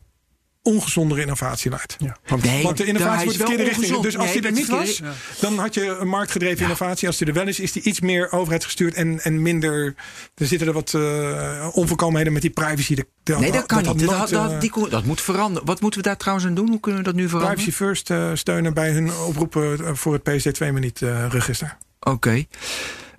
ongezondere 0.65 1.21
innovatie 1.21 1.71
leidt. 1.71 1.97
Ja. 1.99 2.17
Nee, 2.43 2.63
Want 2.63 2.77
de 2.77 2.85
innovatie 2.85 3.25
moet 3.25 3.33
de 3.33 3.39
wel 3.39 3.47
verkeerde 3.47 3.71
richting. 3.73 4.01
Dus 4.03 4.17
als 4.17 4.25
Nee, 4.25 4.35
die 4.41 4.43
er 4.51 4.53
niet 4.53 4.69
is 4.69 5.01
was, 5.01 5.03
dan 5.41 5.59
had 5.59 5.75
je 5.75 5.97
een 6.01 6.09
marktgedreven 6.09 6.63
innovatie. 6.63 7.09
Als 7.09 7.17
die 7.17 7.27
er 7.27 7.33
wel 7.33 7.47
is, 7.49 7.61
is 7.61 7.73
die 7.73 7.83
iets 7.83 8.01
meer 8.01 8.33
overheidsgestuurd 8.33 8.95
en, 8.95 9.21
en 9.23 9.43
minder. 9.43 9.95
Er 10.35 10.47
zitten 10.47 10.67
er 10.69 10.73
wat 10.75 10.95
eh, 10.95 11.69
onvolkomenheden 11.73 12.33
met 12.33 12.43
die 12.43 12.51
privacy. 12.51 12.95
De- 12.95 13.07
de- 13.23 13.37
Nee, 13.39 13.53
dat 13.53 13.67
kan 13.67 13.79
niet. 13.79 14.07
Dat, 14.09 14.29
dat, 14.29 14.53
eh, 14.53 14.61
die, 14.61 14.89
dat 14.89 15.05
moet 15.05 15.21
veranderen. 15.21 15.67
Wat 15.67 15.81
moeten 15.81 16.01
we 16.01 16.07
daar 16.07 16.17
trouwens 16.17 16.47
aan 16.47 16.55
doen? 16.55 16.69
Hoe 16.69 16.81
kunnen 16.81 17.01
we 17.01 17.07
dat 17.07 17.15
nu 17.17 17.29
veranderen? 17.29 17.55
Privacy 17.57 17.77
first 17.77 18.11
eh, 18.11 18.31
steunen 18.35 18.75
bij 18.75 18.91
hun 18.91 19.13
oproepen 19.13 19.97
voor 19.97 20.13
het 20.13 20.23
PSD2-minuut-register. 20.23 21.77
Oké. 22.01 22.45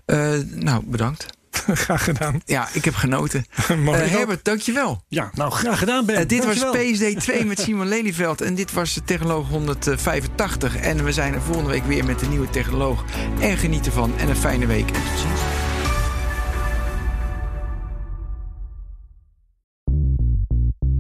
Eh, 0.05 0.33
nou, 0.53 0.83
bedankt. 0.85 1.25
Graag 1.85 2.03
gedaan. 2.03 2.41
Ja, 2.45 2.67
ik 2.73 2.85
heb 2.85 2.95
genoten. 2.95 3.45
Ook? 3.87 3.95
Herbert, 3.95 4.45
dankjewel. 4.45 5.03
Ja, 5.07 5.31
nou 5.33 5.51
graag 5.51 5.79
gedaan, 5.79 6.05
Ben. 6.05 6.15
Eh, 6.15 6.27
dit 6.27 6.45
was 6.45 6.59
Dankjewel. 6.59 7.11
PSD2 7.43 7.45
met 7.45 7.59
Simon 7.59 7.87
Lelyveld. 7.87 8.41
En 8.41 8.55
dit 8.55 8.73
was 8.73 8.99
Technoloog 9.05 9.49
185. 9.49 10.75
En 10.75 11.03
we 11.03 11.11
zijn 11.11 11.33
er 11.33 11.41
volgende 11.41 11.69
week 11.69 11.85
weer 11.85 12.05
met 12.05 12.21
een 12.21 12.29
nieuwe 12.29 12.49
Technoloog. 12.49 13.03
En 13.39 13.57
geniet 13.57 13.85
ervan. 13.85 14.17
En 14.17 14.29
een 14.29 14.35
fijne 14.35 14.65
week. 14.65 14.87
En 14.87 14.93
tot 14.93 15.19
ziens. 15.19 15.64